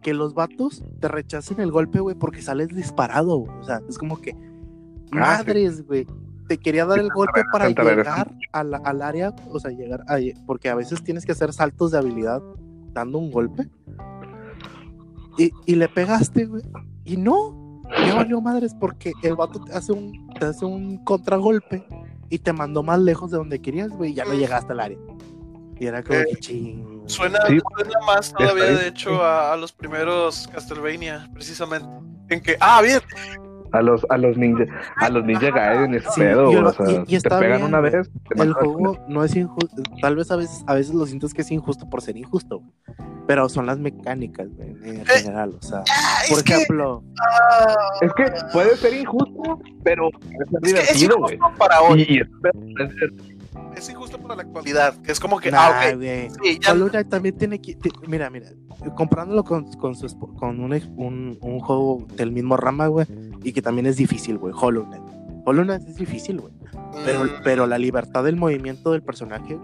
que 0.03 0.13
los 0.13 0.33
vatos 0.35 0.83
te 0.99 1.07
rechacen 1.07 1.59
el 1.61 1.71
golpe, 1.71 1.99
güey, 1.99 2.15
porque 2.15 2.41
sales 2.41 2.67
disparado, 2.69 3.37
güey. 3.37 3.57
O 3.59 3.63
sea, 3.63 3.81
es 3.89 3.97
como 3.97 4.21
que 4.21 4.31
Ah, 4.31 5.37
sí. 5.39 5.45
madres, 5.45 5.85
güey. 5.87 6.05
Te 6.47 6.57
quería 6.57 6.85
dar 6.85 6.99
el 6.99 7.09
golpe 7.09 7.41
para 7.51 7.69
llegar 7.69 8.27
a 8.51 8.63
la- 8.63 8.77
al 8.83 9.01
área, 9.01 9.33
o 9.49 9.59
sea, 9.59 9.71
llegar 9.71 10.01
a, 10.09 10.17
porque 10.45 10.69
a 10.69 10.75
veces 10.75 11.01
tienes 11.03 11.25
que 11.25 11.31
hacer 11.31 11.53
saltos 11.53 11.91
de 11.91 11.97
habilidad 11.97 12.41
dando 12.91 13.17
un 13.17 13.31
golpe. 13.31 13.67
Y, 15.37 15.51
y 15.65 15.75
le 15.75 15.87
pegaste, 15.89 16.45
güey. 16.45 16.63
Y 17.05 17.17
no, 17.17 17.81
ya 18.05 18.15
valió 18.15 18.39
madres 18.41 18.73
porque 18.79 19.11
el 19.23 19.35
vato 19.35 19.63
te 19.63 19.73
hace 19.73 19.91
un, 19.91 20.27
te 20.39 20.45
hace 20.45 20.65
un 20.65 21.03
contragolpe 21.03 21.85
y 22.29 22.39
te 22.39 22.53
mandó 22.53 22.83
más 22.83 22.99
lejos 22.99 23.31
de 23.31 23.37
donde 23.37 23.61
querías, 23.61 23.89
güey, 23.89 24.11
y 24.11 24.13
ya 24.15 24.25
no 24.25 24.33
llegaste 24.33 24.71
al 24.73 24.79
área. 24.79 24.97
Y 25.79 25.85
era 25.87 26.03
como 26.03 26.19
Eh, 26.19 26.25
que 26.29 26.35
ching. 26.37 27.01
Suena, 27.07 27.39
Sí. 27.47 27.59
suena 27.75 27.99
más 28.05 28.31
todavía, 28.33 28.65
de 28.65 28.87
hecho, 28.87 29.21
a, 29.23 29.53
a 29.53 29.57
los 29.57 29.71
primeros 29.73 30.47
Castlevania, 30.53 31.29
precisamente. 31.33 31.87
En 32.29 32.41
que, 32.41 32.55
ah, 32.59 32.81
bien, 32.81 33.01
a 33.73 33.81
los, 33.81 34.05
a 34.09 34.17
los 34.17 34.37
ninja, 34.37 34.65
a 34.97 35.09
los 35.09 35.25
ninja 35.25 35.49
Gaiden 35.51 35.95
es 35.95 36.03
Sí, 36.13 36.21
pedo, 36.21 36.51
y 36.51 36.55
el- 36.55 36.65
o 36.65 36.71
sea, 36.73 36.85
y- 37.07 37.15
y 37.15 37.19
te 37.19 37.29
pegan 37.29 37.57
bien, 37.57 37.63
una 37.63 37.79
vez, 37.81 38.09
te 38.29 38.41
El 38.41 38.53
juego 38.53 38.97
no 39.09 39.23
es 39.23 39.35
injusto, 39.35 39.81
tal 40.01 40.15
vez 40.15 40.31
a 40.31 40.35
veces, 40.37 40.63
a 40.67 40.75
veces 40.75 40.93
lo 40.93 41.05
sientes 41.05 41.33
que 41.33 41.41
es 41.41 41.51
injusto 41.51 41.89
por 41.89 42.01
ser 42.01 42.15
injusto, 42.17 42.59
güey. 42.59 42.71
pero 43.25 43.47
son 43.49 43.65
las 43.65 43.79
mecánicas, 43.79 44.47
güey, 44.55 44.69
en 44.83 45.05
general, 45.05 45.55
o 45.57 45.61
sea, 45.61 45.79
ah, 45.89 46.19
por 46.29 46.37
es 46.39 46.43
que, 46.43 46.53
ejemplo, 46.53 47.03
ah, 47.21 47.75
Es 48.01 48.13
que 48.13 48.25
puede 48.51 48.75
ser 48.77 48.93
injusto, 48.93 49.59
pero 49.83 50.09
puede 50.11 50.45
ser 50.49 50.59
es 50.61 50.73
que 50.73 50.79
es 50.93 50.99
divertido, 50.99 51.17
güey. 51.19 51.35
injusto 51.35 51.57
para 51.57 51.81
hoy, 51.81 52.01
Y, 52.07 52.13
y 52.13 52.19
es, 52.19 52.27
ser- 52.93 53.32
es 53.75 53.89
injusto 53.89 54.17
para 54.19 54.35
la 54.35 54.41
actualidad, 54.43 54.95
que 55.01 55.11
es 55.11 55.19
como 55.19 55.39
que, 55.39 55.51
nah, 55.51 55.67
ah, 55.67 55.83
ok, 55.89 55.95
güey, 55.97 56.29
sí, 56.29 56.59
ya, 56.61 56.71
Hollow 56.71 56.89
Knight 56.89 57.09
también 57.09 57.37
tiene 57.37 57.59
que. 57.59 57.77
Mira, 58.07 58.29
mira. 58.29 58.47
Comparándolo 58.95 59.43
con, 59.43 59.71
con, 59.73 59.95
su, 59.95 60.07
espo- 60.07 60.33
con 60.35 60.59
un, 60.59 60.73
un, 60.97 61.37
un 61.41 61.59
juego 61.59 62.05
del 62.15 62.31
mismo 62.31 62.57
rama, 62.57 62.87
güey. 62.87 63.05
Y 63.43 63.53
que 63.53 63.61
también 63.61 63.85
es 63.85 63.95
difícil, 63.97 64.37
güey. 64.37 64.53
Hollow 64.57 64.85
Knight. 64.85 65.03
Hollow 65.45 65.63
Knight 65.63 65.87
es 65.87 65.95
difícil, 65.95 66.39
güey. 66.41 66.53
Pero, 67.05 67.23
mm, 67.23 67.29
pero 67.43 67.67
la 67.67 67.77
libertad 67.77 68.23
del 68.23 68.35
movimiento 68.35 68.91
del 68.91 69.03
personaje 69.03 69.57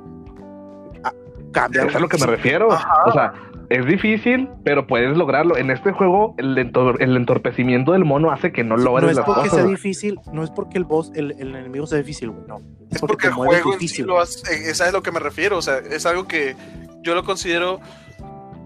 ah, 1.03 1.14
cambia. 1.52 1.84
es 1.84 1.95
a 1.95 1.99
lo 1.99 2.07
que 2.07 2.18
me 2.18 2.26
refiero. 2.26 2.72
Ajá. 2.72 3.03
O 3.06 3.11
sea, 3.11 3.34
es 3.70 3.86
difícil, 3.86 4.50
pero 4.64 4.88
puedes 4.88 5.16
lograrlo. 5.16 5.56
En 5.58 5.70
este 5.72 5.91
juego, 5.91 6.34
el, 6.38 6.56
entor- 6.58 6.98
el 7.00 7.16
entorpecimiento 7.16 7.91
del 7.91 8.04
mono 8.06 8.32
hace 8.32 8.52
que 8.52 8.64
no 8.64 8.78
No 8.78 8.84
logres 8.84 9.12
es 9.12 9.16
las 9.18 9.26
porque 9.26 9.41
cosas. 9.41 9.54
sea 9.56 9.64
güey. 9.64 9.76
difícil, 9.76 10.20
no 10.34 10.44
es 10.44 10.50
porque 10.50 10.78
el 10.78 10.84
boss, 10.86 11.12
el, 11.16 11.32
el 11.40 11.56
enemigo 11.56 11.86
sea 11.88 12.00
difícil, 12.00 12.32
güey. 12.32 12.48
No. 12.48 12.58
es 12.91 13.00
porque 13.00 13.28
el 13.28 13.34
juego 13.34 13.74
en 13.80 13.88
sí 13.88 14.02
lo 14.04 14.20
hace, 14.20 14.40
eh, 14.54 14.72
es 14.72 14.82
a 14.82 14.91
lo 14.91 15.04
que 15.04 15.12
me 15.12 15.20
refiero, 15.20 15.58
o 15.58 15.62
sea, 15.62 15.78
es 15.78 16.06
algo 16.06 16.28
que 16.28 16.56
yo 17.04 17.14
lo 17.16 17.24
considero 17.24 17.80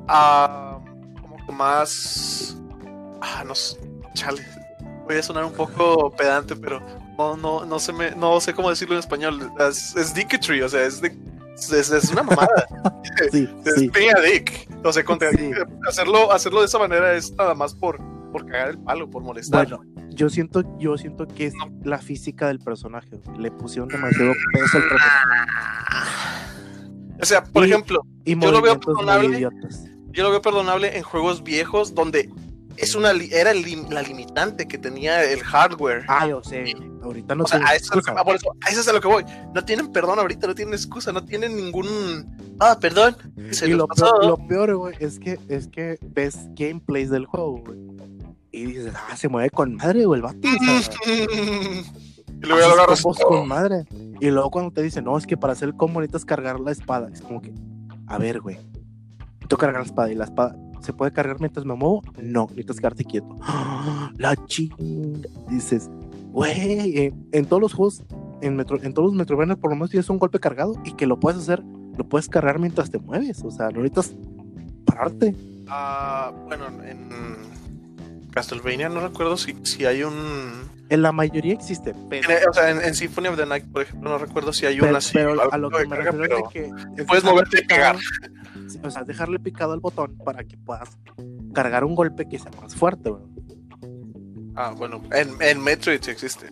ah, 0.08 0.80
como 1.22 1.38
que 1.46 1.52
más, 1.52 2.58
ah, 3.22 3.44
no 3.46 3.56
sé, 3.56 3.78
chale, 4.14 4.42
voy 5.06 5.18
a 5.18 5.24
sonar 5.24 5.46
un 5.46 5.54
poco 5.54 6.12
pedante, 6.12 6.56
pero 6.56 6.82
no, 7.18 7.36
no, 7.38 7.66
no 7.66 7.80
sé, 7.80 7.94
me, 7.94 8.12
no 8.12 8.40
sé 8.40 8.54
cómo 8.54 8.70
decirlo 8.70 8.96
en 8.96 9.00
español, 9.00 9.52
es, 9.60 9.96
es 9.96 10.14
dicketry, 10.14 10.62
o 10.62 10.70
sea, 10.70 10.84
es 10.86 11.02
de, 11.02 11.16
es, 11.56 11.92
es 11.92 12.12
una 12.12 12.24
mamada, 12.24 12.66
Sí, 13.32 13.48
es 13.66 13.76
sí. 13.76 13.92
dick, 14.32 14.68
o 14.84 14.92
sea, 14.92 15.04
contra- 15.04 15.32
Sí. 15.32 15.52
hacerlo, 15.88 16.32
hacerlo 16.32 16.60
de 16.62 16.66
esa 16.68 16.80
manera 16.80 17.14
es 17.14 17.32
nada 17.36 17.54
más 17.54 17.74
por, 17.76 18.00
por 18.32 18.46
cagar 18.46 18.70
el 18.70 18.80
palo, 18.80 19.10
por 19.10 19.24
molestar. 19.24 19.68
Bueno, 19.70 19.84
yo 20.10 20.30
siento, 20.30 20.64
yo 20.80 20.98
siento 20.98 21.28
que 21.28 21.48
es 21.48 21.54
la 21.84 21.98
física 22.00 22.48
del 22.48 22.60
personaje. 22.60 23.20
Le 23.38 23.50
pusieron 23.52 23.88
demasiado 23.90 24.32
peso 24.54 24.78
al 24.78 24.84
personaje. 24.84 25.50
o 27.22 27.26
sea, 27.26 27.44
por 27.44 27.64
Y- 27.66 27.70
ejemplo, 27.72 28.02
Y 28.26 28.40
Yo 28.40 28.52
lo 28.52 28.62
veo 28.62 28.80
perdonable. 28.80 29.40
yo 29.42 30.24
lo 30.24 30.30
veo 30.32 30.42
perdonable 30.42 30.98
en 30.98 31.04
juegos 31.04 31.44
viejos 31.44 31.94
donde 31.94 32.30
es 32.78 32.95
una 32.95 33.12
era 33.12 33.54
lim- 33.54 33.90
la 33.90 34.02
limitante 34.02 34.68
que 34.68 34.78
tenía 34.78 35.24
el 35.24 35.40
hardware. 35.41 36.04
Ah, 36.08 36.28
yo 36.28 36.44
sé. 36.44 36.74
Ahorita 37.04 37.36
no 37.36 37.44
o 37.44 37.48
sea, 37.48 37.60
a 37.66 37.76
eso, 37.76 37.86
es 37.86 37.91
a 37.91 37.95
lo 37.95 38.02
que- 38.02 38.12
excusa. 38.12 38.24
por 38.24 38.36
eso, 38.36 38.52
a 38.66 38.70
eso 38.70 38.82
es 38.82 38.88
a 38.88 38.94
lo 38.94 39.02
que 39.02 39.08
voy. 39.08 39.26
No 39.54 39.64
tienen 39.66 39.91
perdón 39.91 40.20
ahorita, 40.20 40.48
no 40.48 40.56
tienen 40.56 40.74
excusa, 40.74 41.12
no 41.12 41.24
tienen 41.26 41.56
ningún. 41.56 41.86
Ah, 42.60 42.78
perdón. 42.80 43.16
Se 43.52 43.68
y 43.68 43.72
lo 43.74 43.88
pasó. 43.88 44.06
peor, 44.06 44.26
lo 44.26 44.48
peor, 44.48 44.76
güey, 44.76 44.95
es 45.00 45.20
que, 45.20 45.40
es 45.50 45.68
que 45.68 45.98
ves 46.02 46.38
gameplays 46.56 47.10
del 47.10 47.26
juego, 47.26 47.58
güey. 47.66 47.80
Y 48.52 48.66
dices, 48.68 48.94
ah, 49.10 49.16
se 49.18 49.28
mueve 49.28 49.50
con 49.50 49.76
madre, 49.76 50.06
güey, 50.06 50.20
el 50.20 50.24
vato. 50.24 50.38
y 51.08 52.45
luego 52.45 52.68
lo 52.68 52.74
agarras. 52.84 53.02
con 53.02 53.48
madre. 53.48 53.86
Y 54.20 54.28
luego 54.30 54.52
cuando 54.52 54.72
te 54.72 54.82
dicen, 54.82 55.04
no, 55.06 55.18
es 55.18 55.26
que 55.26 55.38
para 55.38 55.54
hacer 55.54 55.70
el 55.70 55.76
combo 55.76 56.00
necesitas 56.02 56.26
cargar 56.26 56.60
la 56.60 56.72
espada. 56.72 57.10
Es 57.12 57.22
como 57.22 57.41
que, 57.41 57.54
a 58.08 58.18
ver, 58.18 58.40
güey. 58.41 58.58
Necesito 59.36 59.58
cargar 59.58 59.82
la 59.82 59.86
espada. 59.88 60.12
Y 60.12 60.16
la 60.16 60.26
espada, 60.26 60.56
¿se 60.84 60.93
puede 60.93 61.11
cargar 61.11 61.39
mientras 61.39 61.65
me 61.65 61.73
muevo? 61.73 62.03
No, 62.22 62.47
necesitas 62.49 62.77
quedarte 62.77 63.05
quieto. 63.05 63.39
La 64.18 64.35
chinga. 64.45 64.76
Dices, 65.49 65.89
güey, 66.31 67.05
en, 67.05 67.27
en 67.31 67.45
todos 67.45 67.61
los 67.61 67.73
juegos 67.73 68.03
en, 68.41 68.55
Metro, 68.55 68.77
en 68.81 68.93
todos 68.93 69.07
los 69.07 69.15
Metroidvania 69.15 69.55
por 69.55 69.72
lo 69.72 69.76
menos 69.76 69.89
tienes 69.89 70.10
un 70.10 70.19
golpe 70.19 70.39
cargado 70.39 70.76
y 70.84 70.93
que 70.93 71.07
lo 71.07 71.19
puedes 71.19 71.41
hacer, 71.41 71.64
lo 71.97 72.03
puedes 72.03 72.27
cargar 72.27 72.60
mientras 72.60 72.91
te 72.91 72.99
mueves. 72.99 73.41
O 73.43 73.51
sea, 73.51 73.69
no 73.69 73.81
necesitas 73.81 74.14
pararte. 74.85 75.35
Ah, 75.68 76.34
bueno, 76.47 76.68
en 76.84 77.10
Castlevania 78.34 78.89
no 78.89 78.99
recuerdo 78.99 79.38
si, 79.38 79.55
si 79.64 79.85
hay 79.85 80.03
un. 80.03 80.72
En 80.89 81.01
la 81.01 81.11
mayoría 81.11 81.53
existe, 81.53 81.93
pero. 82.10 82.30
En, 82.30 82.49
o 82.49 82.53
sea, 82.53 82.72
en, 82.72 82.81
en, 82.81 82.95
Symphony 82.95 83.27
of 83.27 83.38
the 83.38 83.45
Night, 83.45 83.65
por 83.72 83.84
ejemplo, 83.84 84.10
no 84.10 84.18
recuerdo 84.18 84.51
si 84.51 84.65
hay 84.65 84.76
pero, 84.76 84.89
una 84.89 84.97
así. 84.97 85.11
pero 85.14 85.51
a 85.51 85.57
lo 85.57 85.69
que 85.69 85.85
me 85.85 85.95
refiero 85.95 86.18
pero 86.19 86.38
es 86.38 86.51
que. 86.51 86.72
es 86.97 87.05
puedes 87.05 87.23
moverte 87.23 87.61
y 87.61 87.65
pegar. 87.65 87.97
O 88.84 88.90
sea, 88.90 89.03
dejarle 89.03 89.40
picado 89.40 89.73
al 89.73 89.80
botón 89.80 90.18
para 90.23 90.44
que 90.44 90.57
puedas 90.57 90.98
cargar 91.53 91.84
un 91.84 91.95
golpe 91.95 92.27
que 92.27 92.40
sea 92.40 92.52
más 92.61 92.76
fuerte, 92.76 93.10
bro. 93.10 93.27
Ah, 94.56 94.73
bueno, 94.77 95.02
en, 95.11 95.30
en 95.41 95.64
Metroid 95.64 95.99
sí 96.02 96.11
existe. 96.11 96.48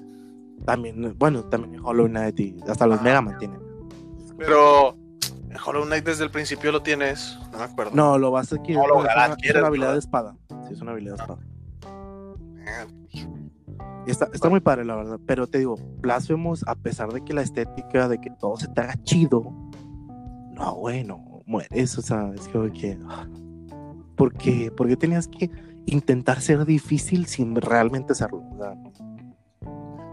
También, 0.65 1.15
bueno, 1.17 1.43
también 1.45 1.75
en 1.75 1.85
Hollow 1.85 2.07
Knight 2.07 2.39
y 2.39 2.55
hasta 2.67 2.85
los 2.87 2.99
Ah. 2.99 3.03
Mega 3.03 3.21
Man 3.21 3.37
tienen. 3.39 3.59
Pero 4.37 4.95
en 5.23 5.57
Hollow 5.65 5.85
Knight 5.85 6.05
desde 6.05 6.23
el 6.23 6.31
principio 6.31 6.71
lo 6.71 6.81
tienes. 6.81 7.37
No 7.51 7.59
me 7.59 7.63
acuerdo. 7.63 7.91
No, 7.93 8.17
lo 8.17 8.31
vas 8.31 8.51
a 8.51 8.55
adquirir. 8.55 8.77
No, 8.77 8.87
lo 8.87 8.99
es, 9.05 9.13
una, 9.15 9.35
es 9.41 9.55
una 9.55 9.67
habilidad 9.67 9.93
de 9.93 9.99
espada. 9.99 10.35
Sí, 10.67 10.73
es 10.73 10.81
una 10.81 10.91
habilidad 10.91 11.15
de 11.17 11.21
espada. 11.21 11.41
Ah, 12.67 12.85
Y 14.07 14.11
está, 14.11 14.29
está 14.33 14.49
muy 14.49 14.59
padre, 14.61 14.85
la 14.85 14.95
verdad. 14.95 15.19
Pero 15.25 15.47
te 15.47 15.59
digo, 15.59 15.75
Blasphemous, 15.99 16.63
a 16.67 16.75
pesar 16.75 17.11
de 17.11 17.23
que 17.23 17.33
la 17.33 17.41
estética, 17.41 18.07
de 18.07 18.19
que 18.19 18.29
todo 18.31 18.57
se 18.57 18.67
te 18.67 18.81
haga 18.81 18.95
chido, 19.03 19.43
no, 20.53 20.73
güey, 20.75 21.03
no 21.03 21.17
mueres. 21.51 21.97
O 21.97 22.01
sea, 22.01 22.31
es 22.33 22.47
como 22.47 22.71
que. 22.71 22.97
ah, 23.07 23.27
¿Por 24.15 24.33
qué? 24.33 24.71
¿Por 24.71 24.87
qué 24.87 24.95
tenías 24.95 25.27
que 25.27 25.49
intentar 25.85 26.41
ser 26.41 26.65
difícil 26.65 27.25
sin 27.27 27.55
realmente 27.55 28.15
serlo? 28.15 28.43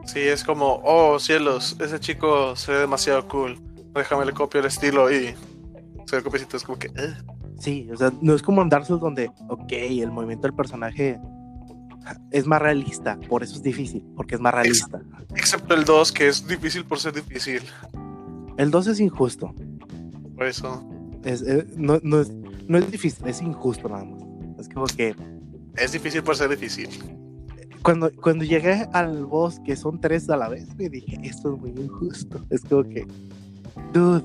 Sí, 0.05 0.21
es 0.21 0.43
como, 0.43 0.81
oh 0.85 1.19
cielos, 1.19 1.77
ese 1.81 2.01
chico 2.01 2.57
se 2.57 2.73
ve 2.73 2.79
demasiado 2.79 3.29
cool. 3.29 3.59
Déjame 3.95 4.25
le 4.25 4.33
copio 4.33 4.61
el 4.61 4.67
estilo 4.67 5.13
y 5.13 5.35
se 6.07 6.17
ve 6.17 6.23
copiecito. 6.23 6.57
Es 6.57 6.63
como 6.63 6.79
que, 6.79 6.87
eh. 6.87 7.15
sí, 7.59 7.89
o 7.93 7.97
sea, 7.97 8.11
no 8.23 8.35
es 8.35 8.43
como 8.43 8.65
Dark 8.65 8.87
Souls 8.87 9.03
donde, 9.03 9.31
ok, 9.49 9.71
el 9.71 10.11
movimiento 10.11 10.47
del 10.47 10.55
personaje 10.55 11.21
es 12.31 12.47
más 12.47 12.63
realista, 12.63 13.19
por 13.29 13.43
eso 13.43 13.57
es 13.57 13.63
difícil, 13.63 14.03
porque 14.17 14.37
es 14.37 14.41
más 14.41 14.55
realista. 14.55 15.01
excepto 15.37 15.75
el 15.75 15.85
2, 15.85 16.13
que 16.13 16.29
es 16.29 16.47
difícil 16.47 16.87
por 16.87 16.99
ser 16.99 17.13
difícil. 17.13 17.63
El 18.57 18.71
2 18.71 18.87
es 18.87 19.01
injusto. 19.01 19.55
Por 20.35 20.47
eso 20.47 20.98
Es, 21.25 21.43
es- 21.43 21.77
no, 21.77 21.99
no 22.03 22.21
es, 22.21 22.31
no 22.67 22.79
es 22.79 22.91
difícil, 22.91 23.27
es 23.27 23.41
injusto 23.43 23.89
nada 23.89 24.05
más. 24.05 24.23
Es 24.59 24.69
como 24.69 24.87
que 24.87 25.15
es 25.77 25.93
difícil 25.93 26.23
por 26.23 26.37
ser 26.37 26.51
difícil. 26.51 26.89
cuando, 27.83 28.11
cuando 28.21 28.45
llegué 28.45 28.89
al 28.93 29.25
boss, 29.27 29.61
que 29.61 29.77
son 29.77 30.01
tres 30.01 30.29
a 30.31 30.37
la 30.37 30.49
vez, 30.49 30.75
me 30.77 30.89
dije, 30.89 31.19
esto 31.23 31.55
es 31.55 31.61
muy 31.61 31.71
injusto. 31.71 32.45
Es 32.51 32.63
como 32.63 32.83
que, 32.85 33.07
dude, 33.93 34.25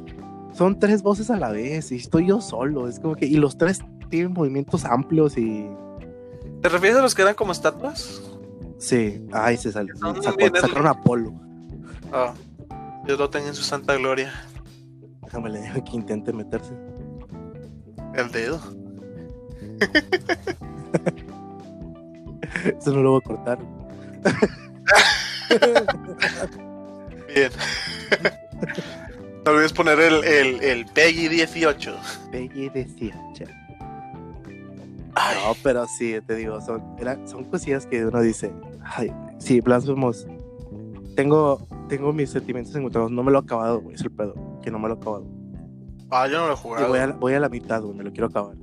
son 0.54 0.80
tres 0.80 1.02
voces 1.04 1.30
a 1.30 1.38
la 1.38 1.52
vez 1.52 1.92
y 1.92 1.96
estoy 1.98 2.28
yo 2.28 2.42
solo. 2.42 2.88
Es 2.88 3.00
como 3.00 3.16
que, 3.16 3.26
y 3.28 3.36
los 3.36 3.58
tres 3.58 3.80
tienen 4.10 4.34
movimientos 4.34 4.86
amplios 4.86 5.38
y. 5.38 5.68
¿Te 6.62 6.70
refieres 6.70 6.98
a 6.98 7.02
los 7.02 7.14
que 7.14 7.22
eran 7.24 7.36
como 7.36 7.52
estatuas? 7.52 8.22
Sí, 8.80 9.22
ay, 9.32 9.58
se 9.58 9.72
salió. 9.72 9.96
Sacó, 9.98 10.22
sacaron 10.60 10.88
a 10.88 10.94
Polo. 11.02 11.34
Ah, 12.12 12.34
Dios 13.06 13.18
lo 13.20 13.30
tenga 13.30 13.48
en 13.48 13.56
su 13.56 13.64
santa 13.64 13.96
gloria. 13.96 14.32
Déjame 15.34 15.50
le 15.50 15.62
digo 15.62 15.84
que 15.90 15.96
intente 15.96 16.32
meterse. 16.32 16.76
El 18.14 18.32
dedo. 18.32 18.62
Eso 22.80 22.94
no 22.94 23.02
lo 23.02 23.14
voy 23.14 23.22
a 23.24 23.28
cortar. 23.28 23.58
Bien. 27.34 27.52
no 29.44 29.52
olvides 29.52 29.74
poner 29.74 30.00
el, 30.00 30.24
el, 30.24 30.64
el 30.64 30.86
Peggy 30.86 31.30
18. 31.30 31.98
Peggy 32.32 32.70
decía, 32.70 33.20
che. 33.34 33.46
Ay, 35.16 35.38
No, 35.44 35.56
pero 35.64 35.88
sí, 35.88 36.14
te 36.28 36.36
digo, 36.36 36.62
son, 36.62 36.84
cosillas 37.50 37.88
que 37.88 38.06
uno 38.06 38.22
dice, 38.22 38.54
ay, 38.84 39.12
sí, 39.40 39.62
Blasphemous. 39.62 40.28
Tengo, 41.16 41.68
tengo 41.90 42.14
mis 42.14 42.30
sentimientos 42.30 42.76
encontrados, 42.76 43.10
no 43.12 43.24
me 43.24 43.32
lo 43.32 43.40
he 43.40 43.42
acabado, 43.42 43.82
güey, 43.82 43.96
es 43.96 44.02
el 44.02 44.12
pedo, 44.12 44.36
que 44.64 44.72
no 44.72 44.80
me 44.80 44.88
lo 44.88 44.96
he 44.96 44.98
acabado. 44.98 45.26
ah, 46.10 46.28
yo 46.28 46.40
no 46.40 46.48
lo 46.48 46.54
he 46.54 46.58
jugado. 46.58 46.88
voy 46.88 47.00
a, 47.00 47.08
la- 47.08 47.14
voy 47.14 47.34
a 47.34 47.40
la 47.40 47.50
mitad, 47.50 47.82
güey, 47.82 47.96
me 47.96 48.04
lo 48.04 48.12
quiero 48.12 48.28
acabar. 48.28 48.56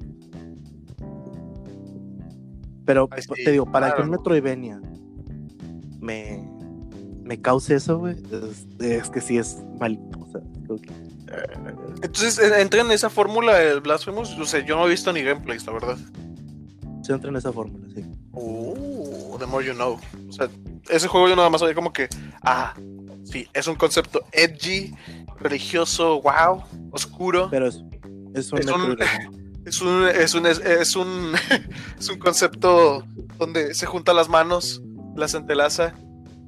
Pero 2.84 3.08
Ay, 3.12 3.22
sí, 3.22 3.44
te 3.44 3.52
digo, 3.52 3.66
para 3.66 3.94
que 3.94 4.02
un 4.02 4.10
Metroidvania 4.10 4.80
me, 6.00 6.42
me 7.22 7.40
cause 7.40 7.74
eso, 7.74 7.98
güey, 7.98 8.16
es, 8.32 8.66
es 8.80 9.10
que 9.10 9.20
sí 9.20 9.38
es 9.38 9.62
malito, 9.78 10.18
o 10.18 10.26
sea, 10.30 10.40
que- 10.82 10.92
Entonces, 12.02 12.38
entra 12.58 12.80
en 12.80 12.90
esa 12.90 13.08
fórmula 13.10 13.62
el 13.62 13.80
Blasphemous. 13.80 14.36
O 14.38 14.44
sea, 14.44 14.64
yo 14.64 14.76
no 14.76 14.86
he 14.86 14.90
visto 14.90 15.12
ni 15.12 15.22
gameplays, 15.22 15.64
la 15.66 15.72
verdad. 15.72 15.98
se 17.02 17.12
entra 17.12 17.30
en 17.30 17.36
esa 17.36 17.52
fórmula, 17.52 17.86
sí. 17.94 18.04
Uh, 18.32 19.36
the 19.38 19.46
more 19.46 19.64
you 19.64 19.72
know. 19.74 19.98
O 20.28 20.32
sea, 20.32 20.48
ese 20.88 21.06
juego 21.08 21.28
yo 21.28 21.36
nada 21.36 21.48
más 21.50 21.60
sabía 21.60 21.74
como 21.74 21.92
que, 21.92 22.08
ah, 22.42 22.74
sí, 23.24 23.46
es 23.52 23.66
un 23.66 23.76
concepto 23.76 24.20
edgy, 24.32 24.94
religioso, 25.38 26.20
wow, 26.22 26.62
oscuro. 26.90 27.48
Pero 27.50 27.66
es, 27.66 27.82
es 28.34 28.52
un 28.52 28.58
Es 28.58 28.66
un-. 28.66 28.96
Es 29.62 29.82
un, 29.82 30.06
es 30.08 30.34
un, 30.34 30.46
es, 30.46 30.96
un, 30.96 31.32
es 31.98 32.08
un 32.08 32.18
concepto 32.18 33.04
donde 33.38 33.74
se 33.74 33.84
juntan 33.84 34.16
las 34.16 34.28
manos, 34.30 34.82
las 35.14 35.34
entrelaza, 35.34 35.94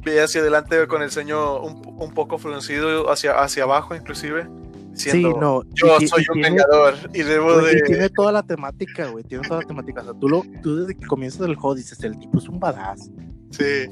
ve 0.02 0.22
hacia 0.22 0.40
adelante 0.40 0.86
con 0.88 1.02
el 1.02 1.10
ceño 1.10 1.60
un, 1.60 1.82
un 2.00 2.14
poco 2.14 2.38
fruncido 2.38 3.10
hacia, 3.12 3.32
hacia 3.42 3.64
abajo, 3.64 3.94
inclusive. 3.94 4.48
Sí, 4.94 5.22
no. 5.22 5.62
Yo 5.74 5.98
y- 6.00 6.08
soy 6.08 6.22
y 6.26 6.30
un 6.30 6.34
tiene- 6.40 6.48
vengador 6.50 6.94
y 7.12 7.22
debo 7.22 7.60
Güey, 7.60 7.72
y 7.72 7.76
de. 7.76 7.82
tiene 7.82 8.08
toda 8.08 8.32
la 8.32 8.42
temática, 8.42 9.06
güey. 9.08 9.24
Tiene 9.24 9.46
toda 9.46 9.60
la 9.60 9.66
temática. 9.66 10.00
O 10.00 10.04
sea, 10.04 10.14
tú, 10.14 10.28
lo, 10.30 10.42
tú 10.62 10.76
desde 10.76 10.94
que 10.98 11.06
comienzas 11.06 11.42
el 11.42 11.54
juego 11.54 11.74
dices, 11.74 12.02
el 12.04 12.18
tipo 12.18 12.38
es 12.38 12.48
un 12.48 12.58
badass. 12.58 13.10
Sí. 13.50 13.90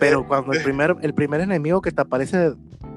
Pero 0.00 0.26
cuando 0.26 0.52
el 0.52 0.62
primer, 0.62 0.96
el 1.02 1.14
primer 1.14 1.40
enemigo 1.40 1.80
que 1.80 1.92
te 1.92 2.00
aparece 2.02 2.54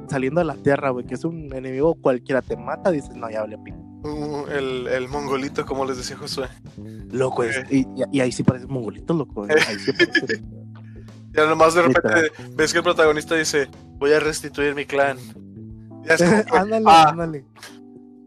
saliendo 0.10 0.40
de 0.42 0.46
la 0.46 0.56
tierra, 0.56 0.90
güey, 0.90 1.06
que 1.06 1.16
es 1.16 1.24
un 1.24 1.54
enemigo 1.54 1.96
cualquiera, 1.96 2.42
te 2.42 2.56
mata, 2.58 2.92
dices, 2.92 3.16
no, 3.16 3.30
ya 3.30 3.42
vale 3.42 3.58
pico. 3.58 3.78
Uh, 4.04 4.48
el, 4.50 4.88
el 4.88 5.08
mongolito, 5.08 5.66
como 5.66 5.86
les 5.86 5.98
decía 5.98 6.18
Josué. 6.18 6.48
Loco, 7.12 7.44
es, 7.44 7.62
y, 7.72 7.86
y- 8.12 8.20
ahí 8.20 8.32
sí 8.32 8.44
parece 8.44 8.66
mongolito, 8.68 9.14
loco. 9.14 9.48
eh, 9.48 9.56
Ahí 9.68 9.80
sí 9.80 9.92
parece. 9.94 10.42
Ya 11.34 11.46
nomás 11.46 11.74
de 11.74 11.84
repente 11.84 12.30
ves 12.58 12.74
que 12.74 12.80
el 12.80 12.84
protagonista 12.84 13.36
dice: 13.36 13.70
Voy 14.00 14.12
a 14.12 14.20
restituir 14.20 14.76
mi 14.76 14.84
clan. 14.86 15.18
Ya, 16.04 16.16
es 16.16 16.24
como 16.24 16.44
que, 16.46 16.58
ándale, 16.58 16.86
ah, 16.90 17.10
ándale. 17.10 17.46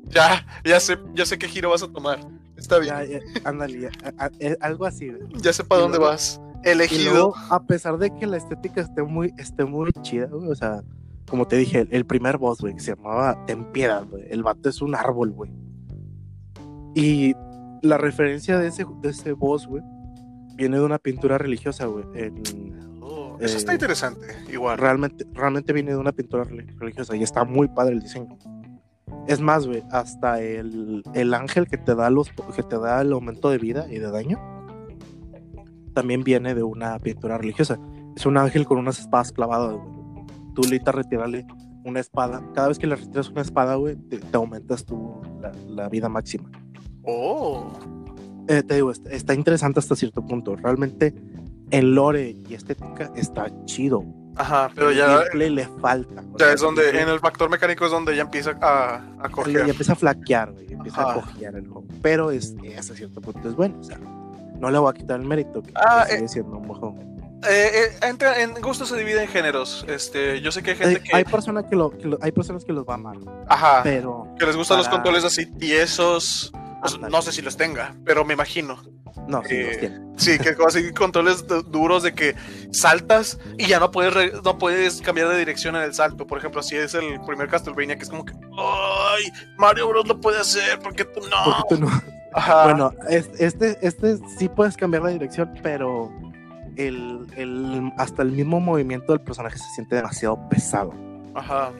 ya, 0.04 0.46
ya 0.64 0.80
sé, 0.80 0.96
ya 1.12 1.26
sé 1.26 1.36
qué 1.36 1.46
giro 1.46 1.68
vas 1.68 1.82
a 1.82 1.88
tomar. 1.92 2.20
Está 2.56 2.78
bien, 2.78 2.94
Ya, 2.94 3.04
ya, 3.04 3.20
ándale, 3.44 3.78
ya, 3.78 3.90
a- 4.16 4.24
a- 4.24 4.30
eh, 4.40 4.56
algo 4.60 4.86
así, 4.86 5.12
ya 5.34 5.52
sé 5.52 5.64
para 5.64 5.82
dónde 5.82 5.98
luego- 5.98 6.12
vas. 6.12 6.40
Y 6.64 6.68
Elegido. 6.70 7.12
luego, 7.12 7.34
a 7.50 7.62
pesar 7.64 7.98
de 7.98 8.14
que 8.14 8.26
la 8.26 8.36
estética 8.36 8.80
esté 8.80 9.02
muy, 9.02 9.32
esté 9.38 9.64
muy 9.64 9.90
chida, 10.02 10.26
güey, 10.26 10.48
o 10.50 10.54
sea, 10.54 10.82
como 11.28 11.46
te 11.46 11.56
dije, 11.56 11.80
el, 11.80 11.88
el 11.90 12.06
primer 12.06 12.38
boss, 12.38 12.60
güey, 12.60 12.74
que 12.74 12.80
se 12.80 12.94
llamaba 12.96 13.44
Ten 13.46 13.64
Piedad, 13.72 14.04
güey. 14.08 14.24
El 14.30 14.42
vato 14.42 14.68
es 14.68 14.80
un 14.82 14.94
árbol, 14.94 15.30
güey. 15.32 15.50
Y 16.94 17.34
la 17.82 17.98
referencia 17.98 18.58
de 18.58 18.68
ese, 18.68 18.86
de 19.02 19.10
ese 19.10 19.32
boss, 19.32 19.66
güey, 19.66 19.82
viene 20.56 20.76
de 20.78 20.84
una 20.84 20.98
pintura 20.98 21.36
religiosa, 21.38 21.86
güey. 21.86 22.04
Oh, 23.00 23.36
eso 23.40 23.54
eh, 23.54 23.58
está 23.58 23.72
interesante. 23.72 24.26
Igual. 24.52 24.78
realmente, 24.78 25.26
realmente 25.32 25.72
viene 25.72 25.90
de 25.92 25.98
una 25.98 26.12
pintura 26.12 26.44
reli- 26.44 26.74
religiosa 26.78 27.16
y 27.16 27.22
está 27.22 27.44
muy 27.44 27.68
padre 27.68 27.94
el 27.94 28.00
diseño. 28.00 28.38
Es 29.26 29.40
más, 29.40 29.66
güey, 29.66 29.82
hasta 29.90 30.40
el, 30.40 31.02
el 31.14 31.34
ángel 31.34 31.66
que 31.66 31.78
te 31.78 31.94
da 31.94 32.10
los 32.10 32.30
que 32.54 32.62
te 32.62 32.78
da 32.78 33.00
el 33.00 33.12
aumento 33.12 33.50
de 33.50 33.58
vida 33.58 33.86
y 33.90 33.98
de 33.98 34.10
daño 34.10 34.38
también 35.94 36.22
viene 36.24 36.54
de 36.54 36.62
una 36.62 36.98
pintura 36.98 37.38
religiosa. 37.38 37.78
Es 38.16 38.26
un 38.26 38.36
ángel 38.36 38.66
con 38.66 38.78
unas 38.78 38.98
espadas 38.98 39.32
clavadas, 39.32 39.72
güey. 39.76 40.26
Tú 40.54 40.62
necesitas 40.62 40.94
retirarle 40.94 41.46
una 41.84 42.00
espada. 42.00 42.42
Cada 42.54 42.68
vez 42.68 42.78
que 42.78 42.86
le 42.86 42.96
retiras 42.96 43.28
una 43.30 43.42
espada, 43.42 43.74
güey, 43.76 43.96
te, 43.96 44.18
te 44.18 44.36
aumentas 44.36 44.84
tu, 44.84 45.20
la, 45.40 45.52
la 45.68 45.88
vida 45.88 46.08
máxima. 46.08 46.50
Oh. 47.02 47.68
Eh, 48.48 48.62
te 48.62 48.74
digo, 48.74 48.90
está, 48.90 49.10
está 49.10 49.34
interesante 49.34 49.78
hasta 49.80 49.96
cierto 49.96 50.24
punto. 50.24 50.56
Realmente, 50.56 51.14
en 51.70 51.94
lore 51.94 52.36
y 52.48 52.54
estética 52.54 53.10
está 53.16 53.46
chido. 53.64 54.04
Ajá, 54.36 54.68
pero 54.74 54.90
El 54.90 54.96
ya, 54.96 55.06
gameplay 55.18 55.50
le 55.50 55.66
falta. 55.80 56.20
o 56.32 56.38
ya 56.38 56.46
sea, 56.46 56.54
es 56.54 56.60
donde, 56.60 56.88
en 57.00 57.08
el 57.08 57.20
factor 57.20 57.48
mecánico 57.50 57.84
es 57.84 57.90
donde 57.92 58.16
ya 58.16 58.22
empieza 58.22 58.56
a, 58.60 58.96
a 58.96 59.22
Ya 59.22 59.28
coger. 59.30 59.68
empieza 59.68 59.92
a 59.92 59.96
flaquear, 59.96 60.52
güey. 60.52 60.72
Empieza 60.72 61.02
Ajá. 61.02 61.12
a 61.12 61.14
cojear 61.22 61.54
el 61.56 61.68
juego. 61.68 61.86
Pero 62.02 62.30
es, 62.30 62.54
hasta 62.78 62.94
cierto 62.94 63.20
punto 63.20 63.48
es 63.48 63.54
bueno. 63.54 63.76
O 63.78 63.84
sea, 63.84 63.98
no 64.64 64.70
le 64.70 64.78
voy 64.78 64.90
a 64.90 64.94
quitar 64.94 65.20
el 65.20 65.26
mérito. 65.26 65.62
Que, 65.62 65.72
Ah, 65.74 66.06
sigue 66.08 66.24
eh, 66.24 66.28
siendo 66.28 66.56
un. 66.56 67.14
Eh, 67.46 67.70
eh, 67.74 68.06
entra, 68.08 68.40
en 68.40 68.54
gusto 68.54 68.86
se 68.86 68.96
divide 68.96 69.22
en 69.22 69.28
géneros. 69.28 69.84
Este, 69.86 70.40
yo 70.40 70.50
sé 70.50 70.62
que 70.62 70.70
hay 70.70 70.76
gente 70.76 71.02
que, 71.02 71.14
hay, 71.14 71.24
personas 71.24 71.64
que 71.68 71.76
lo, 71.76 71.90
que 71.90 72.06
lo- 72.06 72.18
hay 72.22 72.32
personas 72.32 72.64
que 72.64 72.72
los 72.72 72.84
va 72.86 72.96
mal. 72.96 73.18
ajá, 73.48 73.82
Pero 73.82 74.26
que 74.38 74.46
les 74.46 74.56
gustan 74.56 74.78
los 74.78 74.88
controles 74.88 75.24
así 75.24 75.44
tiesos. 75.46 76.50
Pues, 76.80 76.98
no 76.98 77.20
sé 77.22 77.32
si 77.32 77.42
los 77.42 77.56
tenga, 77.56 77.94
pero 78.04 78.24
me 78.24 78.32
imagino. 78.34 78.82
No, 79.28 79.42
sí, 79.44 79.54
Eh, 79.56 79.66
los 79.68 79.78
tiene. 79.78 80.00
Sí, 80.16 80.38
que 80.38 80.54
así 80.66 80.92
controles 80.92 81.46
du- 81.46 81.62
duros 81.62 82.02
de 82.02 82.14
que 82.14 82.34
saltas 82.72 83.38
y 83.58 83.66
ya 83.66 83.78
no 83.80 83.90
puedes 83.90 84.42
no 84.42 84.58
puedes 84.58 85.00
cambiar 85.02 85.28
de 85.28 85.38
dirección 85.38 85.76
en 85.76 85.82
el 85.82 85.94
salto. 85.94 86.26
Por 86.26 86.38
ejemplo, 86.38 86.62
si 86.62 86.76
es 86.76 86.94
el 86.94 87.20
primer 87.26 87.48
Castlevania 87.48 87.96
que 87.96 88.02
es 88.04 88.08
como 88.10 88.24
que 88.24 88.32
ay, 88.58 89.24
Mario 89.58 89.88
Bros 89.88 90.06
lo 90.08 90.20
puede 90.20 90.40
hacer, 90.40 90.78
porque 90.78 91.04
tú 91.04 91.20
no? 91.28 91.36
Porque 91.68 91.74
tú 91.76 91.80
no. 91.82 92.02
Ajá. 92.34 92.64
Bueno, 92.64 92.92
es- 93.08 93.30
este, 93.38 93.78
este 93.86 94.18
sí 94.38 94.48
puedes 94.48 94.76
cambiar 94.76 95.04
la 95.04 95.10
dirección, 95.10 95.50
pero 95.62 96.10
el, 96.76 97.26
el- 97.36 97.92
hasta 97.96 98.22
el 98.22 98.32
mismo 98.32 98.60
movimiento 98.60 99.12
del 99.12 99.20
personaje 99.22 99.56
se 99.58 99.68
siente 99.74 99.96
demasiado 99.96 100.38
pesado. 100.48 100.92
Ajá. 101.34 101.70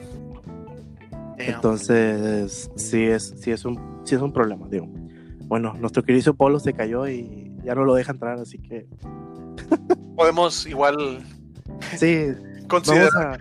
Damn. 1.37 1.39
Entonces, 1.39 2.71
sí 2.75 3.03
es, 3.03 3.33
sí 3.37 3.51
es 3.51 3.65
un, 3.65 4.01
sí 4.05 4.15
es 4.15 4.21
un 4.21 4.31
problema, 4.31 4.67
digo. 4.69 4.87
Bueno, 5.47 5.73
nuestro 5.73 6.01
querido 6.03 6.33
Polo 6.33 6.59
se 6.59 6.73
cayó 6.73 7.07
y 7.07 7.51
ya 7.63 7.75
no 7.75 7.83
lo 7.83 7.93
deja 7.93 8.13
entrar, 8.13 8.39
así 8.39 8.57
que 8.57 8.87
podemos 10.15 10.65
igual 10.65 11.23
sí, 11.97 12.27
considerar 12.69 13.09
vamos 13.13 13.27
a, 13.27 13.37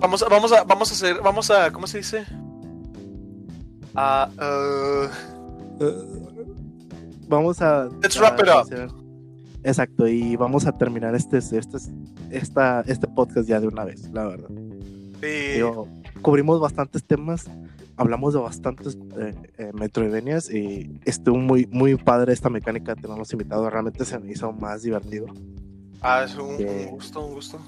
Vamos 0.00 0.22
a, 0.22 0.28
vamos 0.28 0.52
a, 0.52 0.64
vamos 0.64 0.90
a 0.90 0.94
hacer, 0.94 1.20
vamos 1.22 1.50
a, 1.50 1.70
¿cómo 1.72 1.86
se 1.86 1.98
dice? 1.98 2.24
A, 3.94 4.28
uh, 4.38 5.08
vamos 7.28 7.60
a 7.62 7.88
Let's 8.02 8.16
a 8.16 8.20
wrap 8.20 8.40
it 8.40 8.48
up. 8.48 8.62
hacer- 8.62 8.88
Exacto, 9.62 10.08
y 10.08 10.36
vamos 10.36 10.66
a 10.66 10.72
terminar 10.72 11.14
este, 11.14 11.36
este, 11.38 11.58
esta, 12.30 12.80
este 12.86 13.06
podcast 13.06 13.46
ya 13.46 13.60
de 13.60 13.66
una 13.68 13.84
vez, 13.84 14.08
la 14.10 14.26
verdad. 14.26 14.48
sí, 15.20 15.52
Digo, 15.56 15.86
cubrimos 16.22 16.60
bastantes 16.60 17.04
temas, 17.04 17.44
hablamos 17.96 18.32
de 18.32 18.40
bastantes 18.40 18.96
eh, 19.18 19.34
eh, 19.58 20.48
y 20.50 20.98
estuvo 21.04 21.36
muy, 21.36 21.66
muy 21.66 21.96
padre 21.96 22.32
esta 22.32 22.48
mecánica 22.48 22.94
de 22.94 23.02
tenerlos 23.02 23.30
invitados. 23.34 23.70
Realmente 23.70 24.06
se 24.06 24.18
me 24.18 24.32
hizo 24.32 24.50
más 24.52 24.80
divertido 24.82 25.26
ah, 26.00 26.24
es 26.24 26.34
un 26.36 26.56
gusto, 26.90 27.26
un 27.26 27.34
gusto. 27.34 27.58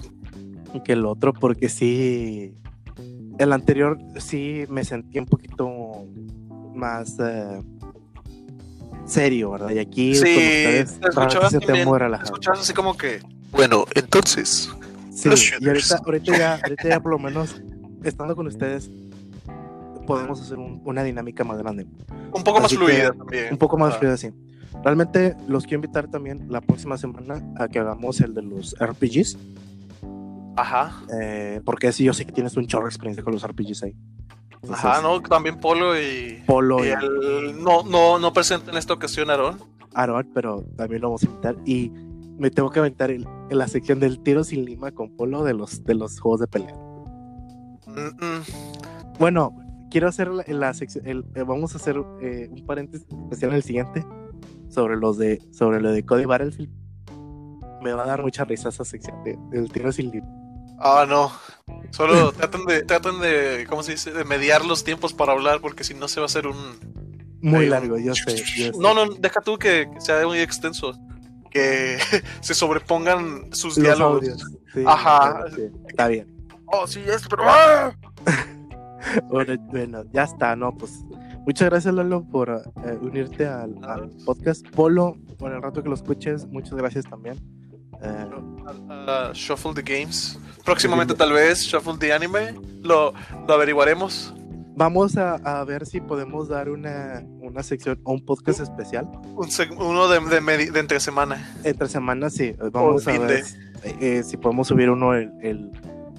que 0.83 0.93
el 0.93 1.05
otro, 1.05 1.31
porque 1.31 1.69
sí, 1.69 2.55
el 3.37 3.53
anterior 3.53 3.99
sí 4.17 4.63
me 4.67 4.83
sentí 4.83 5.19
un 5.19 5.25
poquito 5.25 6.07
más 6.73 7.17
eh, 7.19 7.61
serio, 9.05 9.51
¿verdad? 9.51 9.69
Y 9.71 9.79
aquí 9.79 10.15
Sí, 10.15 10.21
ustedes 10.21 10.99
te 10.99 11.09
escuchabas 11.09 11.13
realmente 11.15 11.49
se 11.49 11.59
te 11.59 11.65
te 11.67 11.71
escuchabas 12.25 12.59
así 12.61 12.73
como 12.73 12.95
que, 12.97 13.19
bueno, 13.51 13.85
entonces, 13.95 14.69
Sí, 15.11 15.29
y 15.59 15.67
ahorita, 15.67 15.99
ahorita, 16.05 16.37
ya, 16.37 16.55
ahorita 16.63 16.89
ya 16.89 16.99
por 16.99 17.11
lo 17.11 17.19
menos 17.19 17.55
estando 18.03 18.35
con 18.35 18.47
ustedes 18.47 18.89
podemos 20.07 20.41
hacer 20.41 20.57
un- 20.57 20.81
una 20.85 21.03
dinámica 21.03 21.43
más 21.43 21.57
grande. 21.59 21.85
un 22.33 22.43
poco 22.43 22.59
más 22.59 22.71
que, 22.71 22.77
fluida 22.77 23.11
también. 23.13 23.47
un 23.51 23.57
poco 23.57 23.77
más 23.77 23.93
Ah, 23.93 23.97
fluida, 23.99 24.17
sí. 24.17 24.31
Realmente 24.83 25.35
los 25.47 25.63
quiero 25.63 25.75
invitar 25.83 26.07
también 26.09 26.47
la 26.49 26.59
próxima 26.61 26.97
semana 26.97 27.41
a 27.57 27.67
que 27.67 27.77
hagamos 27.79 28.19
el 28.21 28.33
de 28.33 28.41
los 28.41 28.75
RPGs, 28.79 29.37
Ajá, 30.55 31.03
eh, 31.19 31.61
porque 31.65 31.91
sí, 31.91 32.03
yo 32.03 32.13
sé 32.13 32.25
que 32.25 32.31
tienes 32.31 32.55
un 32.57 32.67
chorro 32.67 32.83
de 32.85 32.89
experiencia 32.89 33.23
con 33.23 33.33
los 33.33 33.43
RPGs 33.43 33.83
ahí. 33.83 33.95
Ajá, 34.71 35.01
no, 35.01 35.21
también 35.21 35.59
Polo 35.59 35.99
y, 35.99 36.41
Polo 36.47 36.83
y 36.83 36.87
y 36.87 36.91
el, 36.91 37.61
no, 37.63 37.83
no, 37.83 38.17
no 38.19 38.33
presente 38.33 38.71
en 38.71 38.77
esta 38.77 38.93
ocasión 38.93 39.29
Aaron. 39.29 39.57
Aaron, 39.93 40.29
pero 40.33 40.63
también 40.77 41.01
lo 41.01 41.09
vamos 41.09 41.23
a 41.23 41.25
invitar. 41.27 41.55
Y 41.65 41.91
me 42.37 42.49
tengo 42.49 42.69
que 42.71 42.79
aventar 42.79 43.11
el- 43.11 43.27
en 43.49 43.57
la 43.57 43.67
sección 43.67 43.99
del 43.99 44.19
tiro 44.23 44.43
sin 44.43 44.65
lima 44.65 44.91
con 44.91 45.15
Polo 45.15 45.43
de 45.43 45.53
los, 45.53 45.83
de 45.83 45.93
los 45.95 46.19
juegos 46.19 46.39
de 46.39 46.47
pelea. 46.47 46.73
Mm, 47.87 48.25
mm. 48.25 48.43
Bueno, 49.19 49.55
quiero 49.91 50.07
hacer 50.07 50.29
la, 50.29 50.43
la 50.47 50.73
sección, 50.73 51.05
el- 51.07 51.25
eh, 51.35 51.43
vamos 51.43 51.73
a 51.73 51.77
hacer 51.77 52.01
eh, 52.21 52.49
un 52.51 52.65
paréntesis 52.65 53.05
especial 53.11 53.51
en 53.51 53.57
el 53.57 53.63
siguiente 53.63 54.05
sobre 54.69 54.95
los 54.97 55.17
de, 55.17 55.41
sobre 55.51 55.81
lo 55.81 55.91
de 55.91 56.05
Cody 56.05 56.25
Battlefield. 56.25 56.71
Me 57.83 57.91
va 57.93 58.03
a 58.03 58.07
dar 58.07 58.21
mucha 58.23 58.45
risa 58.45 58.69
esa 58.69 58.85
sección 58.85 59.23
de- 59.23 59.37
del 59.51 59.69
tiro 59.71 59.91
sin 59.91 60.09
lima. 60.09 60.27
Ah, 60.79 61.05
no. 61.07 61.31
Solo 61.91 62.31
tratan 62.33 62.65
de, 62.65 62.83
tratan 62.83 63.19
de, 63.21 63.65
¿cómo 63.69 63.83
se 63.83 63.93
dice? 63.93 64.11
De 64.11 64.23
mediar 64.25 64.65
los 64.65 64.83
tiempos 64.83 65.13
para 65.13 65.31
hablar, 65.33 65.61
porque 65.61 65.83
si 65.83 65.93
no 65.93 66.07
se 66.07 66.19
va 66.19 66.25
a 66.25 66.27
hacer 66.27 66.47
un, 66.47 66.57
Muy 67.41 67.67
largo, 67.67 67.97
yo 67.97 68.13
sé. 68.15 68.35
yo 68.37 68.45
sé. 68.45 68.71
No, 68.79 68.93
no, 68.93 69.05
deja 69.13 69.41
tú 69.41 69.57
que, 69.57 69.89
que 69.93 70.01
sea 70.01 70.25
muy 70.25 70.39
extenso. 70.39 70.93
Que 71.51 71.97
se 72.41 72.53
sobrepongan 72.53 73.53
sus 73.53 73.77
Los 73.77 73.83
diálogos. 73.85 74.15
audios. 74.21 74.43
Sí, 74.73 74.83
Ajá. 74.87 75.45
sí, 75.55 75.61
está 75.87 76.07
bien. 76.07 76.27
Oh, 76.65 76.87
sí, 76.87 77.01
es, 77.05 77.27
pero. 77.27 77.43
¡ah! 77.45 77.93
Bueno, 79.27 79.55
bueno, 79.69 80.03
ya 80.13 80.23
está, 80.23 80.55
¿no? 80.55 80.73
Pues 80.77 81.03
muchas 81.45 81.69
gracias, 81.69 81.93
Lalo, 81.93 82.23
por 82.23 82.49
eh, 82.49 82.97
unirte 83.01 83.45
al, 83.45 83.77
al 83.83 84.09
podcast. 84.25 84.65
Polo, 84.69 85.17
por 85.37 85.51
el 85.51 85.61
rato 85.61 85.83
que 85.83 85.89
lo 85.89 85.95
escuches, 85.95 86.47
muchas 86.47 86.73
gracias 86.75 87.03
también. 87.03 87.35
Ah, 88.89 89.31
Shuffle 89.33 89.73
the 89.73 89.81
Games. 89.81 90.39
Próximamente, 90.65 91.13
tal 91.13 91.31
vez, 91.33 91.61
Shuffle 91.63 91.97
the 91.97 92.13
Anime. 92.13 92.55
Lo, 92.81 93.13
lo 93.47 93.53
averiguaremos. 93.53 94.33
vamos 94.75 95.17
a, 95.17 95.35
a 95.35 95.63
ver 95.65 95.85
si 95.85 96.01
podemos 96.01 96.47
dar 96.49 96.69
una, 96.69 97.23
una 97.41 97.61
sección 97.63 97.99
o 98.03 98.13
un 98.13 98.25
podcast 98.25 98.59
especial. 98.61 99.07
Un 99.35 99.49
seg- 99.49 99.75
uno 99.77 100.07
de, 100.07 100.19
de, 100.19 100.41
medi- 100.41 100.71
de 100.71 100.79
entre 100.79 100.99
semana. 100.99 101.53
Entre 101.63 101.87
semanas, 101.87 102.33
sí. 102.33 102.55
Vamos 102.71 103.07
a 103.07 103.11
ver 103.19 103.43
de. 103.81 104.17
eh, 104.19 104.23
si 104.23 104.37
podemos 104.37 104.67
subir 104.67 104.89
uno 104.89 105.13
el, 105.13 105.31
el- 105.41 105.71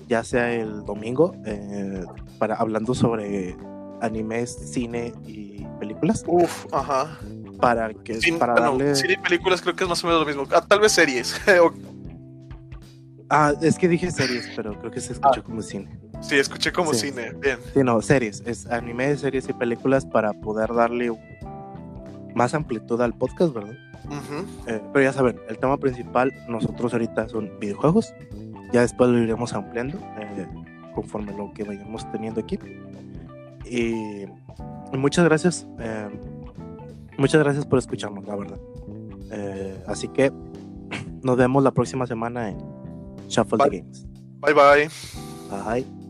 ya 0.08 0.22
sea 0.22 0.52
el 0.52 0.84
domingo, 0.84 1.34
eh, 1.46 2.04
para 2.38 2.54
hablando 2.56 2.94
sobre 2.94 3.56
animes, 4.02 4.54
cine 4.72 5.14
y 5.26 5.64
películas. 5.80 6.22
Uf, 6.26 6.66
ajá. 6.72 7.18
Para 7.64 7.92
que 7.94 8.20
Sin- 8.20 8.38
para 8.38 8.52
bueno, 8.54 8.70
darle. 8.78 8.94
cine 8.94 9.14
y 9.14 9.16
películas 9.16 9.60
creo 9.62 9.74
que 9.74 9.84
es 9.84 9.88
más 9.90 10.02
o 10.04 10.06
menos 10.06 10.20
lo 10.22 10.26
mismo. 10.26 10.46
Ah, 10.54 10.64
tal 10.66 10.80
vez 10.80 10.92
series. 10.92 11.34
Ah, 13.30 13.54
es 13.62 13.78
que 13.78 13.88
dije 13.88 14.10
series, 14.10 14.50
pero 14.54 14.78
creo 14.78 14.90
que 14.90 15.00
se 15.00 15.14
escuchó 15.14 15.42
como 15.42 15.62
cine. 15.62 15.88
sí, 16.20 16.36
escuché 16.36 16.70
como 16.72 16.92
Sí. 16.92 17.08
cine. 17.10 17.32
Bien. 17.40 17.58
Sí, 17.72 17.82
no, 17.82 18.00
series. 18.02 18.42
Es 18.46 18.66
anime, 18.66 19.16
series 19.16 19.48
y 19.48 19.52
películas 19.54 20.04
para 20.04 20.32
poder 20.34 20.72
darle 20.74 21.10
más 22.34 22.52
amplitud 22.54 23.00
al 23.00 23.14
podcast, 23.14 23.54
¿verdad? 23.54 23.72
Ujú. 24.04 24.46
Eh, 24.66 24.80
pero 24.92 25.04
ya 25.04 25.12
saben, 25.14 25.40
el 25.48 25.58
tema 25.58 25.78
principal 25.78 26.32
nosotros 26.48 26.92
ahorita 26.92 27.28
son 27.28 27.50
videojuegos. 27.58 28.12
Ya 28.72 28.82
después 28.82 29.08
lo 29.10 29.18
iremos 29.18 29.54
ampliando 29.54 29.98
eh, 30.18 30.46
conforme 30.94 31.32
lo 31.36 31.52
que 31.54 31.64
vayamos 31.64 32.10
teniendo 32.12 32.40
aquí. 32.42 32.58
Y, 33.64 34.24
y 34.92 34.96
muchas 34.98 35.24
gracias. 35.24 35.66
eh, 35.78 36.08
muchas 37.18 37.42
gracias 37.42 37.66
por 37.66 37.78
escucharnos, 37.78 38.24
la 38.24 38.36
verdad. 38.36 38.58
Eh, 39.30 39.82
así 39.86 40.08
que 40.08 40.32
nos 41.22 41.36
vemos 41.36 41.62
la 41.62 41.72
próxima 41.72 42.06
semana 42.06 42.50
en 42.50 42.58
Shuffle 43.28 43.58
the. 43.58 43.78
Games. 43.78 44.06
Bye 44.40 44.54
bye. 44.54 44.88
Bye. 45.50 46.03